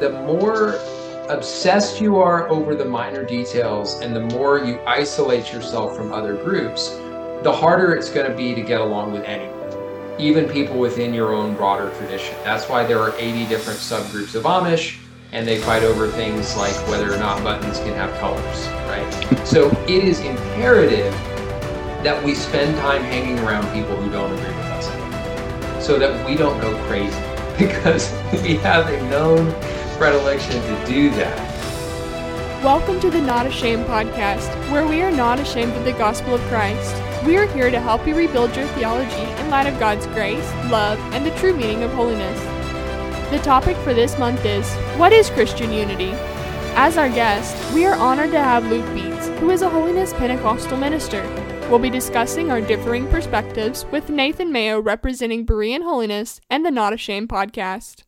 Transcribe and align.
the 0.00 0.10
more 0.10 0.78
obsessed 1.28 2.00
you 2.00 2.16
are 2.16 2.48
over 2.48 2.74
the 2.74 2.84
minor 2.84 3.24
details 3.24 4.00
and 4.00 4.16
the 4.16 4.20
more 4.20 4.58
you 4.58 4.80
isolate 4.86 5.52
yourself 5.52 5.94
from 5.94 6.12
other 6.12 6.34
groups, 6.34 6.96
the 7.42 7.52
harder 7.52 7.94
it's 7.94 8.10
going 8.10 8.28
to 8.28 8.36
be 8.36 8.54
to 8.54 8.62
get 8.62 8.80
along 8.80 9.12
with 9.12 9.22
anyone, 9.24 9.54
even 10.18 10.48
people 10.48 10.78
within 10.78 11.12
your 11.12 11.34
own 11.34 11.54
broader 11.54 11.94
tradition. 11.98 12.34
That's 12.44 12.68
why 12.68 12.84
there 12.84 12.98
are 12.98 13.14
80 13.16 13.46
different 13.46 13.78
subgroups 13.78 14.34
of 14.34 14.44
Amish, 14.44 14.98
and 15.32 15.46
they 15.46 15.58
fight 15.58 15.82
over 15.82 16.08
things 16.08 16.56
like 16.56 16.74
whether 16.88 17.12
or 17.12 17.18
not 17.18 17.44
buttons 17.44 17.78
can 17.78 17.94
have 17.94 18.12
colors, 18.18 18.68
right? 18.88 19.46
so 19.46 19.70
it 19.86 20.02
is 20.02 20.20
imperative 20.20 21.12
that 22.02 22.22
we 22.24 22.34
spend 22.34 22.74
time 22.78 23.02
hanging 23.02 23.38
around 23.40 23.62
people 23.74 23.94
who 23.96 24.10
don't 24.10 24.32
agree 24.32 24.56
with 24.56 24.66
us 24.66 25.84
so 25.84 25.98
that 25.98 26.26
we 26.26 26.34
don't 26.34 26.58
go 26.60 26.74
crazy 26.86 27.20
because 27.58 28.10
we 28.42 28.56
have 28.56 28.88
a 28.88 29.10
known 29.10 29.46
predilection 30.00 30.62
to 30.62 30.86
do 30.86 31.10
that. 31.10 32.64
Welcome 32.64 33.00
to 33.00 33.10
the 33.10 33.20
Not 33.20 33.44
Ashamed 33.44 33.84
podcast, 33.84 34.48
where 34.72 34.86
we 34.86 35.02
are 35.02 35.10
not 35.10 35.38
ashamed 35.38 35.74
of 35.74 35.84
the 35.84 35.92
gospel 35.92 36.34
of 36.34 36.40
Christ. 36.44 36.94
We 37.26 37.36
are 37.36 37.46
here 37.48 37.70
to 37.70 37.78
help 37.78 38.06
you 38.06 38.14
rebuild 38.16 38.56
your 38.56 38.66
theology 38.68 39.42
in 39.42 39.50
light 39.50 39.66
of 39.66 39.78
God's 39.78 40.06
grace, 40.06 40.50
love, 40.70 40.98
and 41.12 41.26
the 41.26 41.38
true 41.38 41.54
meaning 41.54 41.82
of 41.82 41.92
holiness. 41.92 42.40
The 43.30 43.40
topic 43.40 43.76
for 43.84 43.92
this 43.92 44.18
month 44.18 44.42
is 44.46 44.66
What 44.96 45.12
is 45.12 45.28
Christian 45.28 45.70
unity? 45.70 46.12
As 46.76 46.96
our 46.96 47.10
guest, 47.10 47.54
we 47.74 47.84
are 47.84 47.94
honored 47.94 48.30
to 48.30 48.40
have 48.40 48.70
Luke 48.70 48.86
Beets, 48.94 49.28
who 49.38 49.50
is 49.50 49.60
a 49.60 49.68
holiness 49.68 50.14
Pentecostal 50.14 50.78
minister. 50.78 51.22
We'll 51.68 51.78
be 51.78 51.90
discussing 51.90 52.50
our 52.50 52.62
differing 52.62 53.06
perspectives 53.08 53.84
with 53.92 54.08
Nathan 54.08 54.50
Mayo 54.50 54.80
representing 54.80 55.44
Berean 55.44 55.82
Holiness 55.82 56.40
and 56.48 56.64
the 56.64 56.70
Not 56.70 56.94
Ashamed 56.94 57.28
podcast. 57.28 58.04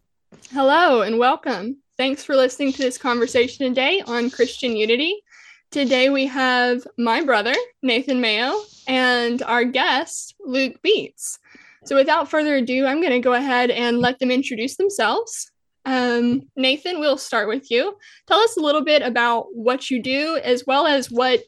Hello 0.54 1.02
and 1.02 1.18
welcome. 1.18 1.81
Thanks 2.02 2.24
for 2.24 2.34
listening 2.34 2.72
to 2.72 2.82
this 2.82 2.98
conversation 2.98 3.64
today 3.64 4.02
on 4.04 4.28
Christian 4.28 4.76
unity. 4.76 5.22
Today 5.70 6.10
we 6.10 6.26
have 6.26 6.84
my 6.98 7.22
brother, 7.22 7.54
Nathan 7.80 8.20
Mayo, 8.20 8.60
and 8.88 9.40
our 9.42 9.62
guest, 9.64 10.34
Luke 10.44 10.82
Beets. 10.82 11.38
So 11.84 11.94
without 11.94 12.28
further 12.28 12.56
ado, 12.56 12.86
I'm 12.86 13.00
going 13.00 13.12
to 13.12 13.20
go 13.20 13.34
ahead 13.34 13.70
and 13.70 14.00
let 14.00 14.18
them 14.18 14.32
introduce 14.32 14.76
themselves. 14.76 15.52
Um, 15.84 16.42
Nathan, 16.56 16.98
we'll 16.98 17.18
start 17.18 17.46
with 17.46 17.70
you. 17.70 17.96
Tell 18.26 18.40
us 18.40 18.56
a 18.56 18.60
little 18.60 18.82
bit 18.82 19.02
about 19.02 19.54
what 19.54 19.88
you 19.88 20.02
do, 20.02 20.40
as 20.42 20.64
well 20.66 20.88
as 20.88 21.08
what 21.08 21.44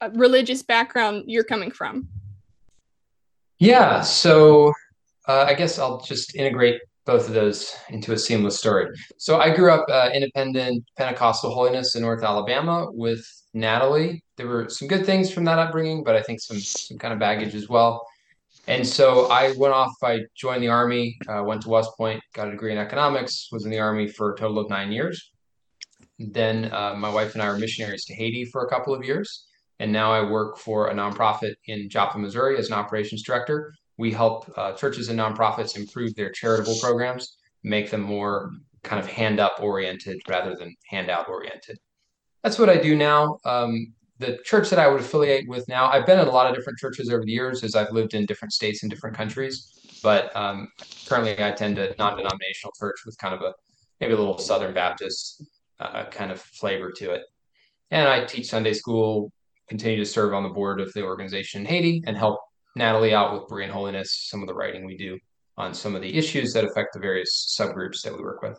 uh, 0.00 0.08
religious 0.14 0.62
background 0.62 1.24
you're 1.26 1.44
coming 1.44 1.70
from. 1.70 2.08
Yeah, 3.58 4.00
so 4.00 4.72
uh, 5.28 5.44
I 5.46 5.52
guess 5.52 5.78
I'll 5.78 6.00
just 6.00 6.34
integrate 6.34 6.80
both 7.04 7.28
of 7.28 7.34
those 7.34 7.74
into 7.90 8.12
a 8.12 8.18
seamless 8.18 8.58
story. 8.58 8.86
So 9.18 9.40
I 9.40 9.54
grew 9.54 9.72
up 9.72 9.86
uh, 9.88 10.10
independent 10.14 10.84
Pentecostal 10.96 11.52
holiness 11.52 11.94
in 11.96 12.02
North 12.02 12.22
Alabama 12.22 12.86
with 12.92 13.24
Natalie. 13.54 14.22
There 14.36 14.46
were 14.46 14.68
some 14.68 14.88
good 14.88 15.04
things 15.04 15.32
from 15.32 15.44
that 15.44 15.58
upbringing, 15.58 16.04
but 16.04 16.14
I 16.14 16.22
think 16.22 16.40
some 16.40 16.60
some 16.60 16.98
kind 16.98 17.12
of 17.12 17.18
baggage 17.18 17.54
as 17.54 17.68
well. 17.68 18.06
And 18.68 18.86
so 18.86 19.26
I 19.26 19.52
went 19.56 19.74
off. 19.74 19.92
I 20.04 20.20
joined 20.36 20.62
the 20.62 20.68
army, 20.68 21.18
uh, 21.28 21.42
went 21.42 21.62
to 21.62 21.68
West 21.68 21.90
Point, 21.96 22.22
got 22.32 22.48
a 22.48 22.52
degree 22.52 22.70
in 22.70 22.78
economics, 22.78 23.48
was 23.50 23.64
in 23.64 23.70
the 23.72 23.80
army 23.80 24.06
for 24.06 24.32
a 24.32 24.36
total 24.36 24.60
of 24.60 24.70
nine 24.70 24.92
years. 24.92 25.32
Then 26.18 26.72
uh, 26.72 26.94
my 26.94 27.12
wife 27.12 27.34
and 27.34 27.42
I 27.42 27.48
were 27.48 27.58
missionaries 27.58 28.04
to 28.04 28.14
Haiti 28.14 28.44
for 28.44 28.64
a 28.64 28.68
couple 28.68 28.94
of 28.94 29.04
years, 29.04 29.46
and 29.80 29.90
now 29.90 30.12
I 30.12 30.22
work 30.22 30.58
for 30.58 30.88
a 30.88 30.94
nonprofit 30.94 31.54
in 31.66 31.90
Joplin, 31.90 32.22
Missouri, 32.22 32.56
as 32.56 32.68
an 32.68 32.74
operations 32.74 33.24
director 33.24 33.74
we 33.98 34.10
help 34.10 34.50
uh, 34.56 34.72
churches 34.72 35.08
and 35.08 35.18
nonprofits 35.18 35.76
improve 35.76 36.14
their 36.14 36.30
charitable 36.30 36.76
programs, 36.80 37.36
make 37.62 37.90
them 37.90 38.00
more 38.00 38.52
kind 38.82 39.00
of 39.00 39.06
hand 39.06 39.38
up 39.38 39.58
oriented 39.60 40.20
rather 40.28 40.56
than 40.56 40.74
handout 40.88 41.28
oriented. 41.28 41.78
That's 42.42 42.58
what 42.58 42.68
I 42.68 42.76
do 42.76 42.96
now. 42.96 43.38
Um, 43.44 43.92
the 44.18 44.38
church 44.44 44.70
that 44.70 44.78
I 44.78 44.88
would 44.88 45.00
affiliate 45.00 45.48
with 45.48 45.66
now, 45.68 45.90
I've 45.90 46.06
been 46.06 46.18
in 46.18 46.26
a 46.26 46.30
lot 46.30 46.48
of 46.48 46.56
different 46.56 46.78
churches 46.78 47.10
over 47.10 47.24
the 47.24 47.32
years 47.32 47.62
as 47.64 47.74
I've 47.74 47.92
lived 47.92 48.14
in 48.14 48.26
different 48.26 48.52
states 48.52 48.82
and 48.82 48.90
different 48.90 49.16
countries. 49.16 50.00
But 50.02 50.34
um, 50.36 50.68
currently, 51.06 51.38
I 51.38 51.48
attend 51.48 51.78
a 51.78 51.94
non 51.98 52.16
denominational 52.16 52.72
church 52.78 52.96
with 53.06 53.16
kind 53.18 53.34
of 53.34 53.42
a 53.42 53.52
maybe 54.00 54.14
a 54.14 54.16
little 54.16 54.38
Southern 54.38 54.74
Baptist 54.74 55.44
uh, 55.78 56.06
kind 56.06 56.32
of 56.32 56.40
flavor 56.40 56.90
to 56.90 57.12
it. 57.12 57.22
And 57.90 58.08
I 58.08 58.24
teach 58.24 58.48
Sunday 58.48 58.72
school, 58.72 59.32
continue 59.68 59.98
to 59.98 60.06
serve 60.06 60.34
on 60.34 60.42
the 60.42 60.48
board 60.48 60.80
of 60.80 60.92
the 60.92 61.02
organization 61.02 61.60
in 61.60 61.66
Haiti, 61.66 62.02
and 62.06 62.16
help 62.16 62.40
Natalie 62.74 63.14
out 63.14 63.32
with 63.34 63.48
Berean 63.48 63.70
Holiness, 63.70 64.26
some 64.30 64.40
of 64.40 64.48
the 64.48 64.54
writing 64.54 64.84
we 64.84 64.96
do 64.96 65.18
on 65.58 65.74
some 65.74 65.94
of 65.94 66.02
the 66.02 66.16
issues 66.16 66.52
that 66.54 66.64
affect 66.64 66.94
the 66.94 67.00
various 67.00 67.56
subgroups 67.58 68.02
that 68.02 68.16
we 68.16 68.22
work 68.22 68.42
with. 68.42 68.58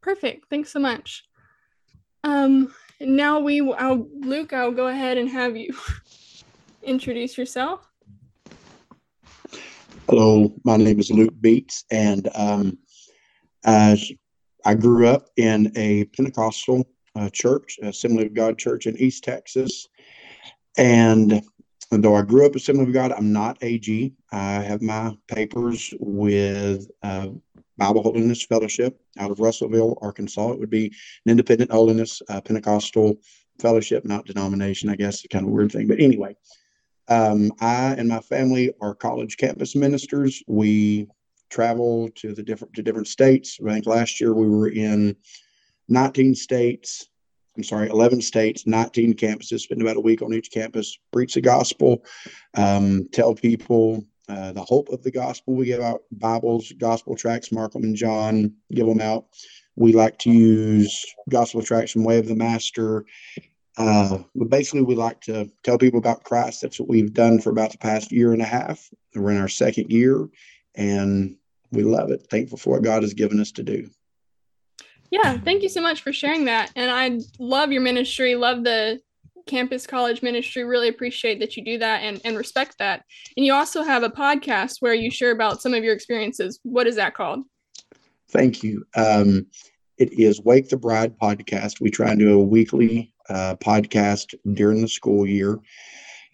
Perfect. 0.00 0.46
Thanks 0.50 0.70
so 0.70 0.78
much. 0.78 1.24
Um, 2.24 2.72
now 3.00 3.40
we, 3.40 3.60
I'll, 3.74 4.06
Luke, 4.20 4.52
I'll 4.52 4.72
go 4.72 4.86
ahead 4.86 5.18
and 5.18 5.28
have 5.28 5.56
you 5.56 5.74
introduce 6.82 7.36
yourself. 7.36 7.88
Hello, 10.08 10.52
my 10.64 10.76
name 10.76 11.00
is 11.00 11.10
Luke 11.10 11.34
Beets, 11.40 11.84
and 11.90 12.28
um, 12.34 12.78
as 13.64 14.12
I 14.64 14.74
grew 14.74 15.06
up 15.06 15.28
in 15.36 15.72
a 15.76 16.04
Pentecostal 16.06 16.84
uh, 17.16 17.28
church, 17.30 17.78
Assembly 17.82 18.26
of 18.26 18.34
God 18.34 18.58
Church 18.58 18.86
in 18.86 18.96
East 18.98 19.24
Texas, 19.24 19.88
and 20.76 21.42
though 21.90 22.14
I 22.14 22.22
grew 22.22 22.46
up 22.46 22.54
Assembly 22.54 22.84
of 22.84 22.92
God, 22.92 23.12
I'm 23.12 23.32
not 23.32 23.58
AG. 23.62 24.12
I 24.30 24.62
have 24.62 24.82
my 24.82 25.14
papers 25.28 25.92
with 26.00 26.90
uh, 27.02 27.28
Bible 27.76 28.02
Holiness 28.02 28.44
Fellowship 28.44 28.98
out 29.18 29.30
of 29.30 29.40
Russellville, 29.40 29.98
Arkansas. 30.00 30.52
It 30.52 30.58
would 30.58 30.70
be 30.70 30.86
an 30.86 31.30
independent 31.30 31.70
holiness 31.70 32.22
uh, 32.28 32.40
Pentecostal 32.40 33.16
fellowship, 33.60 34.04
not 34.04 34.24
denomination, 34.26 34.88
I 34.88 34.96
guess, 34.96 35.24
kind 35.30 35.44
of 35.44 35.50
weird 35.50 35.72
thing. 35.72 35.86
But 35.86 36.00
anyway, 36.00 36.36
um, 37.08 37.52
I 37.60 37.94
and 37.98 38.08
my 38.08 38.20
family 38.20 38.72
are 38.80 38.94
college 38.94 39.36
campus 39.36 39.76
ministers. 39.76 40.42
We 40.46 41.08
travel 41.50 42.08
to 42.16 42.34
the 42.34 42.42
different 42.42 42.74
to 42.74 42.82
different 42.82 43.08
states. 43.08 43.58
I 43.66 43.72
think 43.74 43.86
last 43.86 44.20
year 44.20 44.32
we 44.32 44.48
were 44.48 44.68
in 44.68 45.16
19 45.88 46.34
states 46.34 47.08
I'm 47.56 47.64
sorry, 47.64 47.88
11 47.88 48.22
states, 48.22 48.66
19 48.66 49.14
campuses, 49.14 49.60
spend 49.60 49.82
about 49.82 49.96
a 49.96 50.00
week 50.00 50.22
on 50.22 50.32
each 50.32 50.50
campus, 50.50 50.98
preach 51.12 51.34
the 51.34 51.40
gospel, 51.42 52.02
um, 52.54 53.08
tell 53.12 53.34
people 53.34 54.06
uh, 54.28 54.52
the 54.52 54.62
hope 54.62 54.88
of 54.88 55.02
the 55.02 55.10
gospel. 55.10 55.54
We 55.54 55.66
give 55.66 55.80
out 55.80 56.02
Bibles, 56.10 56.72
gospel 56.78 57.14
tracts, 57.14 57.52
Mark 57.52 57.72
them 57.72 57.82
and 57.82 57.96
John, 57.96 58.54
give 58.72 58.86
them 58.86 59.00
out. 59.00 59.26
We 59.76 59.92
like 59.92 60.18
to 60.20 60.30
use 60.30 61.04
gospel 61.28 61.62
tracts 61.62 61.92
from 61.92 62.04
Way 62.04 62.18
of 62.18 62.28
the 62.28 62.36
Master. 62.36 63.04
Uh, 63.76 64.18
but 64.34 64.50
basically, 64.50 64.82
we 64.82 64.94
like 64.94 65.20
to 65.22 65.50
tell 65.62 65.78
people 65.78 65.98
about 65.98 66.24
Christ. 66.24 66.60
That's 66.60 66.78
what 66.78 66.88
we've 66.88 67.12
done 67.12 67.40
for 67.40 67.50
about 67.50 67.72
the 67.72 67.78
past 67.78 68.12
year 68.12 68.32
and 68.32 68.42
a 68.42 68.46
half. 68.46 68.88
We're 69.14 69.30
in 69.30 69.38
our 69.38 69.48
second 69.48 69.90
year, 69.90 70.28
and 70.74 71.36
we 71.70 71.82
love 71.82 72.10
it. 72.10 72.26
Thankful 72.30 72.58
for 72.58 72.70
what 72.70 72.82
God 72.82 73.02
has 73.02 73.14
given 73.14 73.40
us 73.40 73.52
to 73.52 73.62
do. 73.62 73.88
Yeah, 75.12 75.36
thank 75.36 75.62
you 75.62 75.68
so 75.68 75.82
much 75.82 76.00
for 76.00 76.10
sharing 76.10 76.46
that. 76.46 76.72
And 76.74 76.90
I 76.90 77.20
love 77.38 77.70
your 77.70 77.82
ministry, 77.82 78.34
love 78.34 78.64
the 78.64 78.98
campus 79.46 79.86
college 79.86 80.22
ministry. 80.22 80.64
Really 80.64 80.88
appreciate 80.88 81.38
that 81.40 81.54
you 81.54 81.62
do 81.62 81.76
that 81.78 82.02
and, 82.02 82.18
and 82.24 82.34
respect 82.34 82.78
that. 82.78 83.04
And 83.36 83.44
you 83.44 83.52
also 83.52 83.82
have 83.82 84.04
a 84.04 84.08
podcast 84.08 84.76
where 84.80 84.94
you 84.94 85.10
share 85.10 85.30
about 85.30 85.60
some 85.60 85.74
of 85.74 85.84
your 85.84 85.92
experiences. 85.92 86.60
What 86.62 86.86
is 86.86 86.96
that 86.96 87.14
called? 87.14 87.40
Thank 88.30 88.62
you. 88.62 88.86
Um, 88.96 89.48
it 89.98 90.18
is 90.18 90.40
Wake 90.40 90.70
the 90.70 90.78
Bride 90.78 91.18
podcast. 91.18 91.78
We 91.78 91.90
try 91.90 92.12
and 92.12 92.18
do 92.18 92.40
a 92.40 92.42
weekly 92.42 93.12
uh, 93.28 93.56
podcast 93.56 94.34
during 94.54 94.80
the 94.80 94.88
school 94.88 95.26
year. 95.26 95.58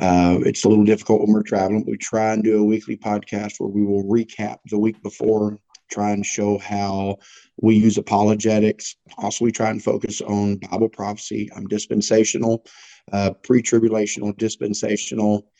Uh, 0.00 0.38
it's 0.46 0.64
a 0.64 0.68
little 0.68 0.84
difficult 0.84 1.22
when 1.22 1.32
we're 1.32 1.42
traveling. 1.42 1.82
But 1.82 1.90
we 1.90 1.98
try 1.98 2.32
and 2.32 2.44
do 2.44 2.60
a 2.60 2.64
weekly 2.64 2.96
podcast 2.96 3.58
where 3.58 3.68
we 3.70 3.84
will 3.84 4.04
recap 4.04 4.58
the 4.66 4.78
week 4.78 5.02
before, 5.02 5.58
try 5.88 6.10
and 6.10 6.24
show 6.24 6.58
how 6.58 7.18
we 7.60 7.76
use 7.76 7.98
apologetics. 7.98 8.96
Also, 9.18 9.44
we 9.44 9.52
try 9.52 9.70
and 9.70 9.82
focus 9.82 10.20
on 10.20 10.56
Bible 10.56 10.88
prophecy. 10.88 11.50
I'm 11.54 11.66
dispensational, 11.66 12.64
uh, 13.12 13.32
pre 13.42 13.62
tribulational, 13.62 14.36
dispensational, 14.36 15.50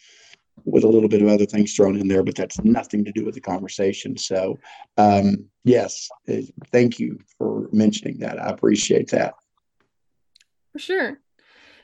with 0.65 0.85
a 0.85 0.89
little 0.89 1.09
bit 1.09 1.23
of 1.23 1.29
other 1.29 1.47
things 1.47 1.75
thrown 1.75 1.99
in 1.99 2.09
there, 2.09 2.23
but 2.23 2.35
that's 2.35 2.63
nothing 2.65 3.05
to 3.05 3.13
do 3.13 3.25
with 3.25 3.35
the 3.35 3.41
conversation. 3.41 4.17
So, 4.17 4.59
um, 4.97 5.47
yes, 5.65 6.09
uh, 6.29 6.43
thank 6.73 6.99
you 6.99 7.19
for 7.39 7.69
mentioning 7.73 8.19
that. 8.19 8.41
I 8.41 8.49
appreciate 8.49 9.11
that. 9.11 9.35
For 10.73 10.79
sure. 10.79 11.21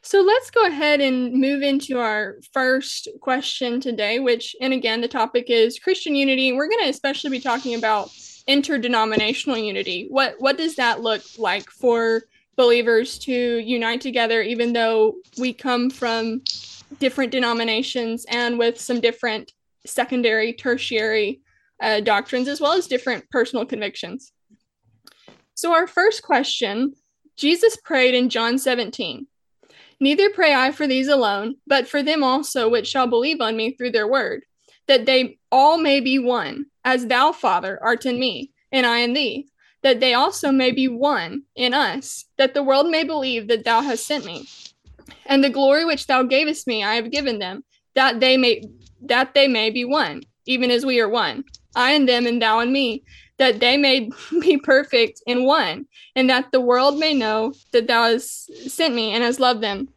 So 0.02 0.20
let's 0.20 0.50
go 0.50 0.66
ahead 0.66 1.00
and 1.00 1.32
move 1.32 1.62
into 1.62 1.98
our 1.98 2.36
first 2.52 3.08
question 3.22 3.80
today, 3.80 4.18
which, 4.18 4.54
and 4.60 4.74
again, 4.74 5.00
the 5.00 5.08
topic 5.08 5.46
is 5.48 5.78
Christian 5.78 6.14
unity. 6.14 6.52
We're 6.52 6.68
going 6.68 6.84
to 6.84 6.90
especially 6.90 7.30
be 7.30 7.40
talking 7.40 7.74
about 7.74 8.10
interdenominational 8.46 9.58
unity. 9.58 10.06
What 10.10 10.36
what 10.38 10.58
does 10.58 10.76
that 10.76 11.00
look 11.00 11.22
like 11.38 11.70
for 11.70 12.22
believers 12.56 13.18
to 13.20 13.32
unite 13.32 14.00
together, 14.00 14.42
even 14.42 14.72
though 14.72 15.16
we 15.38 15.52
come 15.52 15.90
from 15.90 16.42
different 17.00 17.32
denominations 17.32 18.24
and 18.28 18.58
with 18.58 18.80
some 18.80 19.00
different 19.00 19.52
secondary, 19.86 20.52
tertiary 20.52 21.40
uh, 21.82 22.00
doctrines, 22.00 22.48
as 22.48 22.60
well 22.60 22.72
as 22.72 22.86
different 22.86 23.28
personal 23.30 23.66
convictions? 23.66 24.32
So, 25.54 25.72
our 25.72 25.86
first 25.86 26.22
question 26.22 26.94
Jesus 27.36 27.76
prayed 27.76 28.14
in 28.14 28.28
John 28.28 28.58
17 28.58 29.26
Neither 30.00 30.30
pray 30.30 30.54
I 30.54 30.70
for 30.70 30.86
these 30.86 31.08
alone, 31.08 31.56
but 31.66 31.88
for 31.88 32.02
them 32.02 32.22
also 32.22 32.68
which 32.68 32.88
shall 32.88 33.06
believe 33.06 33.40
on 33.40 33.56
me 33.56 33.72
through 33.72 33.92
their 33.92 34.08
word, 34.08 34.44
that 34.86 35.06
they 35.06 35.38
all 35.50 35.78
may 35.78 36.00
be 36.00 36.18
one, 36.18 36.66
as 36.84 37.06
thou, 37.06 37.32
Father, 37.32 37.78
art 37.82 38.06
in 38.06 38.18
me, 38.18 38.50
and 38.70 38.86
I 38.86 38.98
in 38.98 39.12
thee, 39.12 39.48
that 39.82 40.00
they 40.00 40.14
also 40.14 40.50
may 40.50 40.70
be 40.70 40.88
one 40.88 41.42
in 41.54 41.74
us, 41.74 42.24
that 42.36 42.54
the 42.54 42.62
world 42.62 42.88
may 42.88 43.04
believe 43.04 43.48
that 43.48 43.64
thou 43.64 43.82
hast 43.82 44.06
sent 44.06 44.24
me. 44.24 44.48
And 45.26 45.42
the 45.42 45.50
glory 45.50 45.84
which 45.84 46.06
thou 46.06 46.22
gavest 46.22 46.66
me 46.66 46.82
I 46.82 46.94
have 46.94 47.10
given 47.10 47.38
them, 47.38 47.64
that 47.94 48.20
they 48.20 48.36
may 48.36 48.62
that 49.02 49.34
they 49.34 49.46
may 49.46 49.70
be 49.70 49.84
one, 49.84 50.22
even 50.46 50.70
as 50.70 50.86
we 50.86 51.00
are 51.00 51.08
one, 51.08 51.44
I 51.76 51.92
and 51.92 52.08
them 52.08 52.26
and 52.26 52.40
thou 52.40 52.60
and 52.60 52.72
me, 52.72 53.04
that 53.36 53.60
they 53.60 53.76
may 53.76 54.10
be 54.40 54.56
perfect 54.56 55.22
in 55.26 55.44
one, 55.44 55.86
and 56.16 56.30
that 56.30 56.52
the 56.52 56.60
world 56.60 56.98
may 56.98 57.12
know 57.12 57.52
that 57.72 57.86
thou 57.86 58.04
hast 58.04 58.70
sent 58.70 58.94
me 58.94 59.12
and 59.12 59.22
hast 59.22 59.40
loved 59.40 59.62
them 59.62 59.88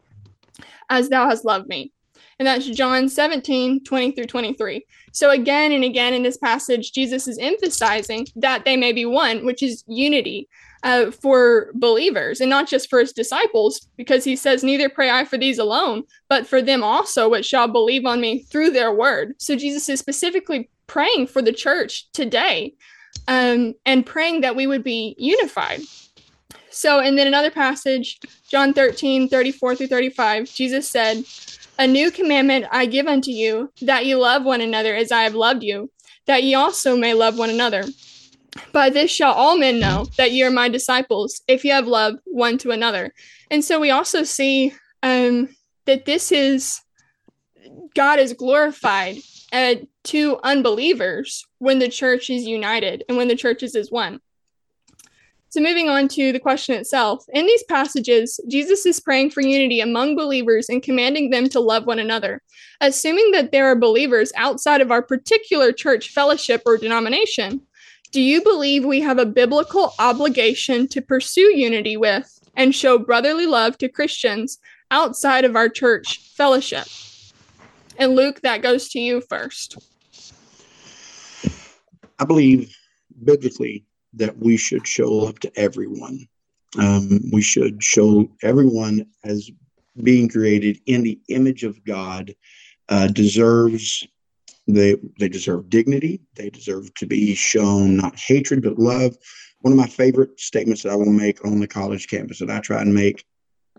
as 0.90 1.08
thou 1.08 1.28
hast 1.28 1.44
loved 1.44 1.68
me. 1.68 1.92
And 2.38 2.46
that's 2.46 2.66
John 2.66 3.08
17, 3.08 3.84
20 3.84 4.12
through 4.12 4.26
23. 4.26 4.84
So 5.12 5.30
again 5.30 5.72
and 5.72 5.84
again 5.84 6.14
in 6.14 6.22
this 6.22 6.36
passage, 6.36 6.92
Jesus 6.92 7.28
is 7.28 7.38
emphasizing 7.38 8.26
that 8.36 8.64
they 8.64 8.76
may 8.76 8.92
be 8.92 9.04
one, 9.04 9.44
which 9.44 9.62
is 9.62 9.84
unity 9.86 10.48
uh, 10.82 11.10
for 11.10 11.70
believers 11.74 12.40
and 12.40 12.50
not 12.50 12.68
just 12.68 12.88
for 12.88 13.00
his 13.00 13.12
disciples, 13.12 13.88
because 13.96 14.24
he 14.24 14.36
says, 14.36 14.62
Neither 14.62 14.88
pray 14.88 15.10
I 15.10 15.24
for 15.24 15.38
these 15.38 15.58
alone, 15.58 16.04
but 16.28 16.46
for 16.46 16.62
them 16.62 16.82
also, 16.82 17.28
which 17.28 17.46
shall 17.46 17.68
believe 17.68 18.06
on 18.06 18.20
me 18.20 18.40
through 18.40 18.70
their 18.70 18.92
word. 18.92 19.34
So 19.38 19.56
Jesus 19.56 19.88
is 19.88 20.00
specifically 20.00 20.70
praying 20.86 21.26
for 21.26 21.42
the 21.42 21.52
church 21.52 22.10
today 22.12 22.74
um, 23.26 23.74
and 23.84 24.06
praying 24.06 24.42
that 24.42 24.56
we 24.56 24.66
would 24.66 24.84
be 24.84 25.14
unified. 25.18 25.80
So, 26.70 27.00
and 27.00 27.18
then 27.18 27.26
another 27.26 27.50
passage, 27.50 28.20
John 28.48 28.72
13, 28.72 29.28
34 29.28 29.74
through 29.74 29.86
35, 29.88 30.48
Jesus 30.48 30.88
said, 30.88 31.24
A 31.78 31.86
new 31.86 32.10
commandment 32.10 32.66
I 32.72 32.86
give 32.86 33.06
unto 33.06 33.30
you, 33.30 33.72
that 33.82 34.04
ye 34.04 34.16
love 34.16 34.44
one 34.44 34.60
another 34.60 34.94
as 34.94 35.12
I 35.12 35.22
have 35.22 35.34
loved 35.34 35.62
you, 35.62 35.90
that 36.26 36.42
ye 36.42 36.54
also 36.54 36.96
may 36.96 37.14
love 37.14 37.38
one 37.38 37.50
another. 37.50 37.84
By 38.72 38.90
this 38.90 39.10
shall 39.10 39.32
all 39.32 39.56
men 39.56 39.78
know 39.78 40.06
that 40.16 40.32
ye 40.32 40.42
are 40.42 40.50
my 40.50 40.68
disciples, 40.68 41.40
if 41.46 41.64
ye 41.64 41.70
have 41.70 41.86
love 41.86 42.14
one 42.24 42.58
to 42.58 42.72
another. 42.72 43.14
And 43.50 43.64
so 43.64 43.78
we 43.78 43.90
also 43.90 44.24
see 44.24 44.74
um, 45.02 45.48
that 45.86 46.04
this 46.04 46.32
is 46.32 46.80
God 47.94 48.18
is 48.18 48.32
glorified 48.32 49.18
uh, 49.52 49.76
to 50.04 50.38
unbelievers 50.42 51.46
when 51.58 51.78
the 51.78 51.88
church 51.88 52.28
is 52.30 52.44
united 52.44 53.04
and 53.08 53.16
when 53.16 53.28
the 53.28 53.36
church 53.36 53.62
is 53.62 53.76
as 53.76 53.90
one. 53.90 54.20
So, 55.50 55.60
moving 55.60 55.88
on 55.88 56.08
to 56.08 56.30
the 56.30 56.38
question 56.38 56.74
itself, 56.74 57.24
in 57.32 57.46
these 57.46 57.62
passages, 57.64 58.38
Jesus 58.48 58.84
is 58.84 59.00
praying 59.00 59.30
for 59.30 59.40
unity 59.40 59.80
among 59.80 60.14
believers 60.14 60.68
and 60.68 60.82
commanding 60.82 61.30
them 61.30 61.48
to 61.48 61.60
love 61.60 61.86
one 61.86 61.98
another. 61.98 62.42
Assuming 62.82 63.30
that 63.30 63.50
there 63.50 63.66
are 63.66 63.74
believers 63.74 64.30
outside 64.36 64.82
of 64.82 64.90
our 64.90 65.00
particular 65.00 65.72
church 65.72 66.10
fellowship 66.10 66.62
or 66.66 66.76
denomination, 66.76 67.62
do 68.12 68.20
you 68.20 68.42
believe 68.42 68.84
we 68.84 69.00
have 69.00 69.18
a 69.18 69.24
biblical 69.26 69.94
obligation 69.98 70.86
to 70.88 71.00
pursue 71.00 71.56
unity 71.56 71.96
with 71.96 72.38
and 72.54 72.74
show 72.74 72.98
brotherly 72.98 73.46
love 73.46 73.78
to 73.78 73.88
Christians 73.88 74.58
outside 74.90 75.46
of 75.46 75.56
our 75.56 75.70
church 75.70 76.30
fellowship? 76.34 76.86
And 77.96 78.14
Luke, 78.14 78.42
that 78.42 78.62
goes 78.62 78.90
to 78.90 79.00
you 79.00 79.22
first. 79.22 79.76
I 82.18 82.24
believe 82.24 82.74
biblically 83.24 83.84
that 84.18 84.36
we 84.38 84.56
should 84.56 84.86
show 84.86 85.26
up 85.26 85.38
to 85.40 85.52
everyone. 85.58 86.26
Um, 86.78 87.20
we 87.32 87.42
should 87.42 87.82
show 87.82 88.28
everyone 88.42 89.06
as 89.24 89.50
being 90.02 90.28
created 90.28 90.80
in 90.86 91.02
the 91.02 91.18
image 91.28 91.64
of 91.64 91.82
God 91.84 92.34
uh, 92.88 93.08
deserves 93.08 94.06
they 94.66 94.96
they 95.18 95.28
deserve 95.28 95.70
dignity. 95.70 96.20
They 96.34 96.50
deserve 96.50 96.92
to 96.94 97.06
be 97.06 97.34
shown 97.34 97.96
not 97.96 98.18
hatred 98.18 98.62
but 98.62 98.78
love. 98.78 99.16
One 99.62 99.72
of 99.72 99.78
my 99.78 99.86
favorite 99.86 100.38
statements 100.38 100.82
that 100.82 100.92
I 100.92 100.96
will 100.96 101.06
make 101.06 101.44
on 101.44 101.58
the 101.58 101.66
college 101.66 102.06
campus 102.06 102.38
that 102.38 102.50
I 102.50 102.60
try 102.60 102.82
and 102.82 102.94
make 102.94 103.24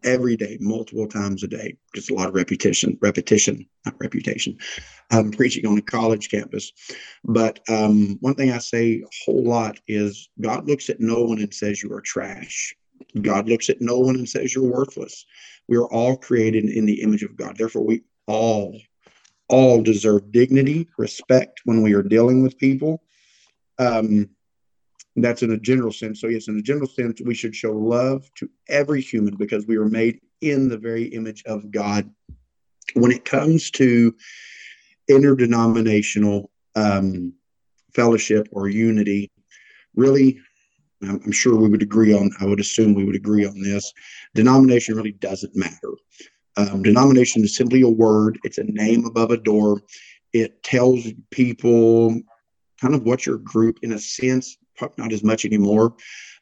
every 0.03 0.35
day, 0.35 0.57
multiple 0.59 1.07
times 1.07 1.43
a 1.43 1.47
day. 1.47 1.77
Just 1.95 2.11
a 2.11 2.13
lot 2.13 2.29
of 2.29 2.35
repetition, 2.35 2.97
repetition, 3.01 3.65
not 3.85 3.95
reputation. 3.99 4.57
I'm 5.11 5.31
preaching 5.31 5.65
on 5.65 5.77
a 5.77 5.81
college 5.81 6.29
campus. 6.29 6.71
But 7.23 7.59
um, 7.69 8.17
one 8.21 8.35
thing 8.35 8.51
I 8.51 8.59
say 8.59 9.01
a 9.01 9.25
whole 9.25 9.43
lot 9.43 9.79
is 9.87 10.29
God 10.39 10.67
looks 10.67 10.89
at 10.89 10.99
no 10.99 11.23
one 11.23 11.39
and 11.39 11.53
says 11.53 11.81
you 11.81 11.91
are 11.93 12.01
trash. 12.01 12.75
God 13.21 13.47
looks 13.49 13.69
at 13.69 13.81
no 13.81 13.99
one 13.99 14.15
and 14.15 14.29
says 14.29 14.53
you're 14.53 14.71
worthless. 14.71 15.25
We 15.67 15.77
are 15.77 15.87
all 15.87 16.17
created 16.17 16.65
in 16.65 16.85
the 16.85 17.01
image 17.01 17.23
of 17.23 17.35
God. 17.35 17.57
Therefore, 17.57 17.85
we 17.85 18.03
all, 18.27 18.79
all 19.47 19.81
deserve 19.81 20.31
dignity, 20.31 20.87
respect 20.97 21.61
when 21.65 21.81
we 21.81 21.93
are 21.93 22.03
dealing 22.03 22.43
with 22.43 22.57
people. 22.57 23.03
Um, 23.77 24.29
that's 25.21 25.43
in 25.43 25.51
a 25.51 25.57
general 25.57 25.91
sense. 25.91 26.21
So, 26.21 26.27
yes, 26.27 26.47
in 26.47 26.57
a 26.57 26.61
general 26.61 26.87
sense, 26.87 27.21
we 27.23 27.35
should 27.35 27.55
show 27.55 27.71
love 27.71 28.29
to 28.35 28.49
every 28.67 29.01
human 29.01 29.35
because 29.35 29.67
we 29.67 29.77
were 29.77 29.89
made 29.89 30.19
in 30.41 30.69
the 30.69 30.77
very 30.77 31.05
image 31.05 31.43
of 31.45 31.71
God. 31.71 32.09
When 32.93 33.11
it 33.11 33.25
comes 33.25 33.69
to 33.71 34.15
interdenominational 35.07 36.49
um, 36.75 37.33
fellowship 37.93 38.47
or 38.51 38.67
unity, 38.67 39.31
really, 39.95 40.39
I'm 41.01 41.31
sure 41.31 41.55
we 41.55 41.69
would 41.69 41.81
agree 41.81 42.13
on, 42.13 42.31
I 42.39 42.45
would 42.45 42.59
assume 42.59 42.93
we 42.93 43.05
would 43.05 43.15
agree 43.15 43.45
on 43.45 43.61
this. 43.61 43.91
Denomination 44.35 44.95
really 44.95 45.13
doesn't 45.13 45.55
matter. 45.55 45.93
Um, 46.57 46.81
denomination 46.81 47.43
is 47.43 47.55
simply 47.55 47.81
a 47.81 47.89
word, 47.89 48.37
it's 48.43 48.57
a 48.57 48.63
name 48.63 49.05
above 49.05 49.31
a 49.31 49.37
door. 49.37 49.81
It 50.33 50.61
tells 50.61 51.07
people 51.31 52.19
kind 52.81 52.93
of 52.95 53.03
what 53.03 53.25
your 53.25 53.37
group, 53.37 53.79
in 53.81 53.93
a 53.93 53.99
sense, 53.99 54.57
not 54.97 55.13
as 55.13 55.23
much 55.23 55.45
anymore 55.45 55.95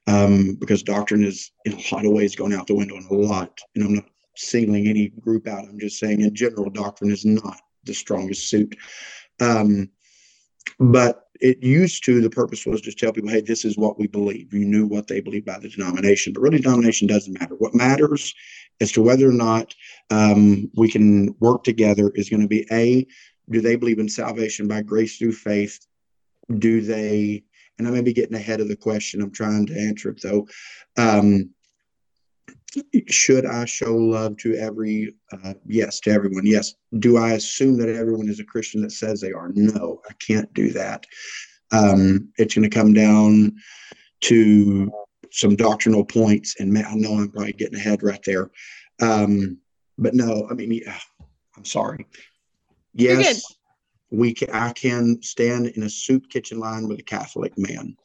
um, 0.08 0.56
because 0.56 0.84
doctrine 0.84 1.24
is 1.24 1.52
in 1.66 1.74
a 1.74 1.96
lot 1.96 2.06
of 2.06 2.12
ways 2.12 2.36
going 2.36 2.54
out 2.54 2.68
the 2.68 2.76
window 2.76 2.96
in 2.96 3.08
a 3.10 3.14
lot. 3.14 3.60
And 3.76 3.84
I'm 3.84 3.96
not 3.96 4.06
singling 4.36 4.88
any 4.88 5.10
group 5.10 5.48
out. 5.48 5.66
I'm 5.68 5.80
just 5.80 6.00
saying 6.00 6.22
in 6.22 6.34
general, 6.34 6.70
doctrine 6.70 7.12
is 7.12 7.26
not 7.26 7.60
the 7.84 7.94
strongest 7.94 8.50
suit. 8.50 8.76
Um, 9.40 9.90
but 10.80 11.24
it 11.40 11.64
used 11.64 12.04
to, 12.06 12.22
the 12.22 12.30
purpose 12.30 12.66
was 12.66 12.82
just 12.82 12.98
tell 12.98 13.12
people, 13.12 13.30
hey, 13.30 13.42
this 13.42 13.66
is 13.66 13.78
what 13.78 14.00
we 14.00 14.08
believe. 14.08 14.54
You 14.54 14.66
knew 14.66 14.86
what 14.88 15.08
they 15.08 15.22
believed 15.22 15.46
by 15.46 15.60
the 15.60 15.70
denomination, 15.70 16.34
but 16.34 16.42
really, 16.42 16.60
denomination 16.60 17.08
doesn't 17.08 17.40
matter. 17.40 17.56
What 17.56 17.76
matters 17.76 18.34
as 18.82 18.92
to 18.94 19.02
whether 19.02 19.28
or 19.28 19.34
not 19.34 19.74
um, 20.10 20.70
we 20.76 20.90
can 20.90 21.36
work 21.40 21.64
together 21.64 22.12
is 22.16 22.30
going 22.30 22.42
to 22.42 22.48
be 22.48 22.66
A, 22.72 23.08
do 23.50 23.62
they 23.62 23.76
believe 23.76 24.00
in 24.00 24.10
salvation 24.10 24.68
by 24.68 24.82
grace 24.82 25.18
through 25.18 25.34
faith? 25.34 25.86
Do 26.58 26.82
they 26.82 27.44
and 27.78 27.88
I 27.88 27.92
may 27.92 28.02
be 28.02 28.14
getting 28.14 28.36
ahead 28.36 28.60
of 28.60 28.68
the 28.68 28.76
question. 28.76 29.22
I'm 29.22 29.32
trying 29.32 29.66
to 29.68 29.80
answer 29.80 30.10
it 30.10 30.22
though. 30.22 30.48
Um, 30.98 31.52
should 33.08 33.46
I 33.46 33.66
show 33.66 33.96
love 33.96 34.38
to 34.38 34.56
every? 34.56 35.16
Uh, 35.32 35.54
yes, 35.66 36.00
to 36.02 36.12
everyone. 36.12 36.46
Yes. 36.46 36.76
Do 37.00 37.18
I 37.18 37.34
assume 37.34 37.78
that 37.78 37.90
everyone 37.90 38.30
is 38.30 38.40
a 38.40 38.46
Christian 38.46 38.82
that 38.82 38.92
says 38.92 39.22
they 39.22 39.32
are? 39.32 39.52
No, 39.54 40.02
I 40.10 40.14
can't 40.14 40.52
do 40.54 40.72
that. 40.72 41.06
Um, 41.72 42.30
it's 42.38 42.56
going 42.56 42.70
to 42.70 42.76
come 42.76 42.94
down 42.94 43.56
to 44.22 44.92
some 45.32 45.56
doctrinal 45.56 46.06
points, 46.06 46.56
and 46.60 46.78
I 46.78 46.94
know 46.96 47.16
I'm 47.16 47.30
probably 47.30 47.54
getting 47.54 47.78
ahead 47.78 48.04
right 48.04 48.24
there. 48.26 48.50
Um, 49.02 49.58
but 49.98 50.14
no, 50.14 50.48
I 50.50 50.54
mean, 50.54 50.72
yeah, 50.72 50.98
I'm 51.56 51.66
sorry. 51.66 52.08
Yes, 52.94 53.44
we 54.12 54.34
can, 54.34 54.50
I 54.52 54.72
can 54.74 55.22
stand 55.22 55.68
in 55.68 55.84
a 55.84 55.90
soup 55.90 56.30
kitchen 56.30 56.60
line 56.60 56.88
with 56.88 57.00
a 57.00 57.04
Catholic 57.04 57.58
man. 57.58 57.96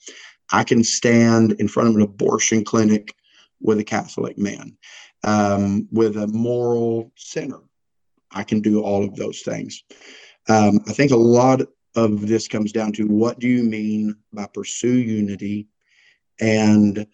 I 0.52 0.64
can 0.64 0.84
stand 0.84 1.52
in 1.52 1.68
front 1.68 1.88
of 1.88 1.96
an 1.96 2.02
abortion 2.02 2.64
clinic 2.64 3.14
with 3.60 3.78
a 3.78 3.84
Catholic 3.84 4.36
man, 4.36 4.76
um, 5.24 5.88
with 5.92 6.16
a 6.16 6.26
moral 6.26 7.12
sinner. 7.16 7.60
I 8.32 8.42
can 8.42 8.60
do 8.60 8.82
all 8.82 9.04
of 9.04 9.14
those 9.16 9.40
things. 9.42 9.84
Um, 10.48 10.80
I 10.88 10.92
think 10.92 11.12
a 11.12 11.16
lot 11.16 11.62
of 11.94 12.26
this 12.26 12.48
comes 12.48 12.72
down 12.72 12.92
to 12.92 13.06
what 13.06 13.38
do 13.38 13.48
you 13.48 13.62
mean 13.62 14.16
by 14.32 14.46
pursue 14.46 14.98
unity 14.98 15.68
and 16.40 17.06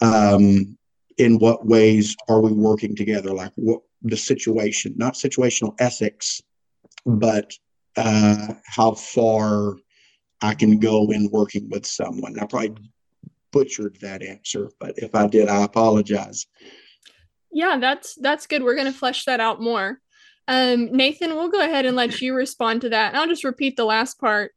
um, 0.00 0.76
in 1.18 1.38
what 1.38 1.66
ways 1.66 2.16
are 2.28 2.40
we 2.40 2.52
working 2.52 2.94
together? 2.94 3.32
Like 3.32 3.52
what 3.56 3.80
the 4.02 4.16
situation, 4.16 4.94
not 4.96 5.14
situational 5.14 5.74
ethics, 5.80 6.42
but 7.06 7.54
uh, 7.96 8.54
how 8.66 8.92
far 8.92 9.76
I 10.42 10.54
can 10.54 10.78
go 10.78 11.10
in 11.10 11.30
working 11.30 11.68
with 11.70 11.86
someone. 11.86 12.38
I 12.38 12.46
probably 12.46 12.76
butchered 13.52 13.98
that 14.00 14.22
answer, 14.22 14.70
but 14.80 14.94
if 14.98 15.14
I 15.14 15.26
did, 15.26 15.48
I 15.48 15.64
apologize. 15.64 16.46
Yeah, 17.52 17.78
that's 17.78 18.16
that's 18.16 18.46
good. 18.46 18.62
We're 18.62 18.74
going 18.74 18.92
to 18.92 18.98
flesh 18.98 19.24
that 19.24 19.40
out 19.40 19.60
more. 19.60 20.00
Um, 20.46 20.92
Nathan, 20.92 21.34
we'll 21.34 21.50
go 21.50 21.64
ahead 21.64 21.86
and 21.86 21.96
let 21.96 22.20
you 22.20 22.34
respond 22.34 22.82
to 22.82 22.90
that. 22.90 23.08
And 23.08 23.16
I'll 23.16 23.28
just 23.28 23.44
repeat 23.44 23.76
the 23.76 23.84
last 23.84 24.20
part. 24.20 24.52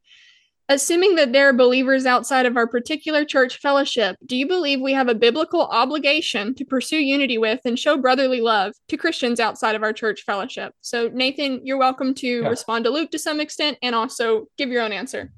Assuming 0.69 1.15
that 1.15 1.31
there 1.31 1.47
are 1.47 1.53
believers 1.53 2.05
outside 2.05 2.45
of 2.45 2.57
our 2.57 2.67
particular 2.67 3.23
church 3.23 3.59
fellowship, 3.59 4.17
do 4.25 4.35
you 4.35 4.45
believe 4.45 4.81
we 4.81 4.91
have 4.91 5.07
a 5.07 5.15
biblical 5.15 5.61
obligation 5.61 6.53
to 6.55 6.65
pursue 6.65 6.97
unity 6.97 7.37
with 7.37 7.61
and 7.63 7.79
show 7.79 7.95
brotherly 7.95 8.41
love 8.41 8.73
to 8.89 8.97
Christians 8.97 9.39
outside 9.39 9.75
of 9.75 9.83
our 9.83 9.93
church 9.93 10.23
fellowship? 10.25 10.73
So, 10.81 11.09
Nathan, 11.13 11.61
you're 11.65 11.77
welcome 11.77 12.13
to 12.15 12.41
yeah. 12.41 12.49
respond 12.49 12.83
to 12.83 12.91
Luke 12.91 13.11
to 13.11 13.19
some 13.19 13.39
extent 13.39 13.77
and 13.81 13.95
also 13.95 14.47
give 14.57 14.67
your 14.67 14.81
own 14.81 14.91
answer. 14.91 15.31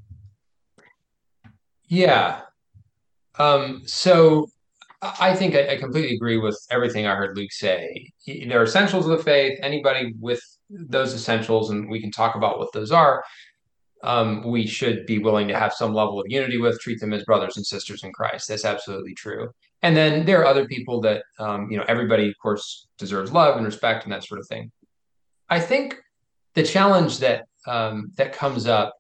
Yeah. 1.88 2.42
Um, 3.38 3.84
so, 3.86 4.50
I 5.02 5.36
think 5.36 5.56
I, 5.56 5.74
I 5.74 5.78
completely 5.78 6.16
agree 6.16 6.38
with 6.38 6.60
everything 6.72 7.06
I 7.06 7.16
heard 7.16 7.38
Luke 7.38 7.52
say. 7.52 8.12
There 8.26 8.60
are 8.60 8.64
essentials 8.64 9.08
of 9.08 9.18
the 9.18 9.24
faith. 9.24 9.60
Anybody 9.62 10.14
with 10.20 10.42
those 10.70 11.14
essentials, 11.14 11.70
and 11.70 11.90
we 11.90 12.02
can 12.02 12.12
talk 12.12 12.36
about 12.36 12.60
what 12.60 12.74
those 12.74 12.92
are, 12.92 13.24
um, 14.04 14.44
we 14.44 14.66
should 14.66 15.06
be 15.06 15.20
willing 15.20 15.48
to 15.48 15.58
have 15.58 15.74
some 15.74 15.94
level 15.94 16.20
of 16.20 16.26
unity 16.30 16.58
with, 16.58 16.80
treat 16.80 17.00
them 17.00 17.14
as 17.14 17.24
brothers 17.24 17.58
and 17.58 17.66
sisters 17.66 18.04
in 18.04 18.14
Christ. 18.14 18.48
That's 18.48 18.66
absolutely 18.66 19.14
true. 19.14 19.50
And 19.82 19.96
then 19.96 20.26
there 20.26 20.42
are 20.42 20.46
other 20.46 20.66
people 20.66 21.02
that, 21.02 21.24
um, 21.40 21.70
you 21.72 21.78
know, 21.78 21.86
everybody, 21.88 22.28
of 22.28 22.38
course, 22.42 22.88
deserves 22.98 23.32
love 23.32 23.56
and 23.58 23.66
respect 23.66 24.04
and 24.04 24.14
that 24.14 24.24
sort 24.24 24.40
of 24.40 24.48
thing. 24.48 24.72
I 25.50 25.60
think 25.60 25.98
the 26.54 26.64
challenge 26.64 27.20
that 27.20 27.46
um, 27.68 28.12
that 28.16 28.34
comes 28.34 28.68
up 28.68 28.96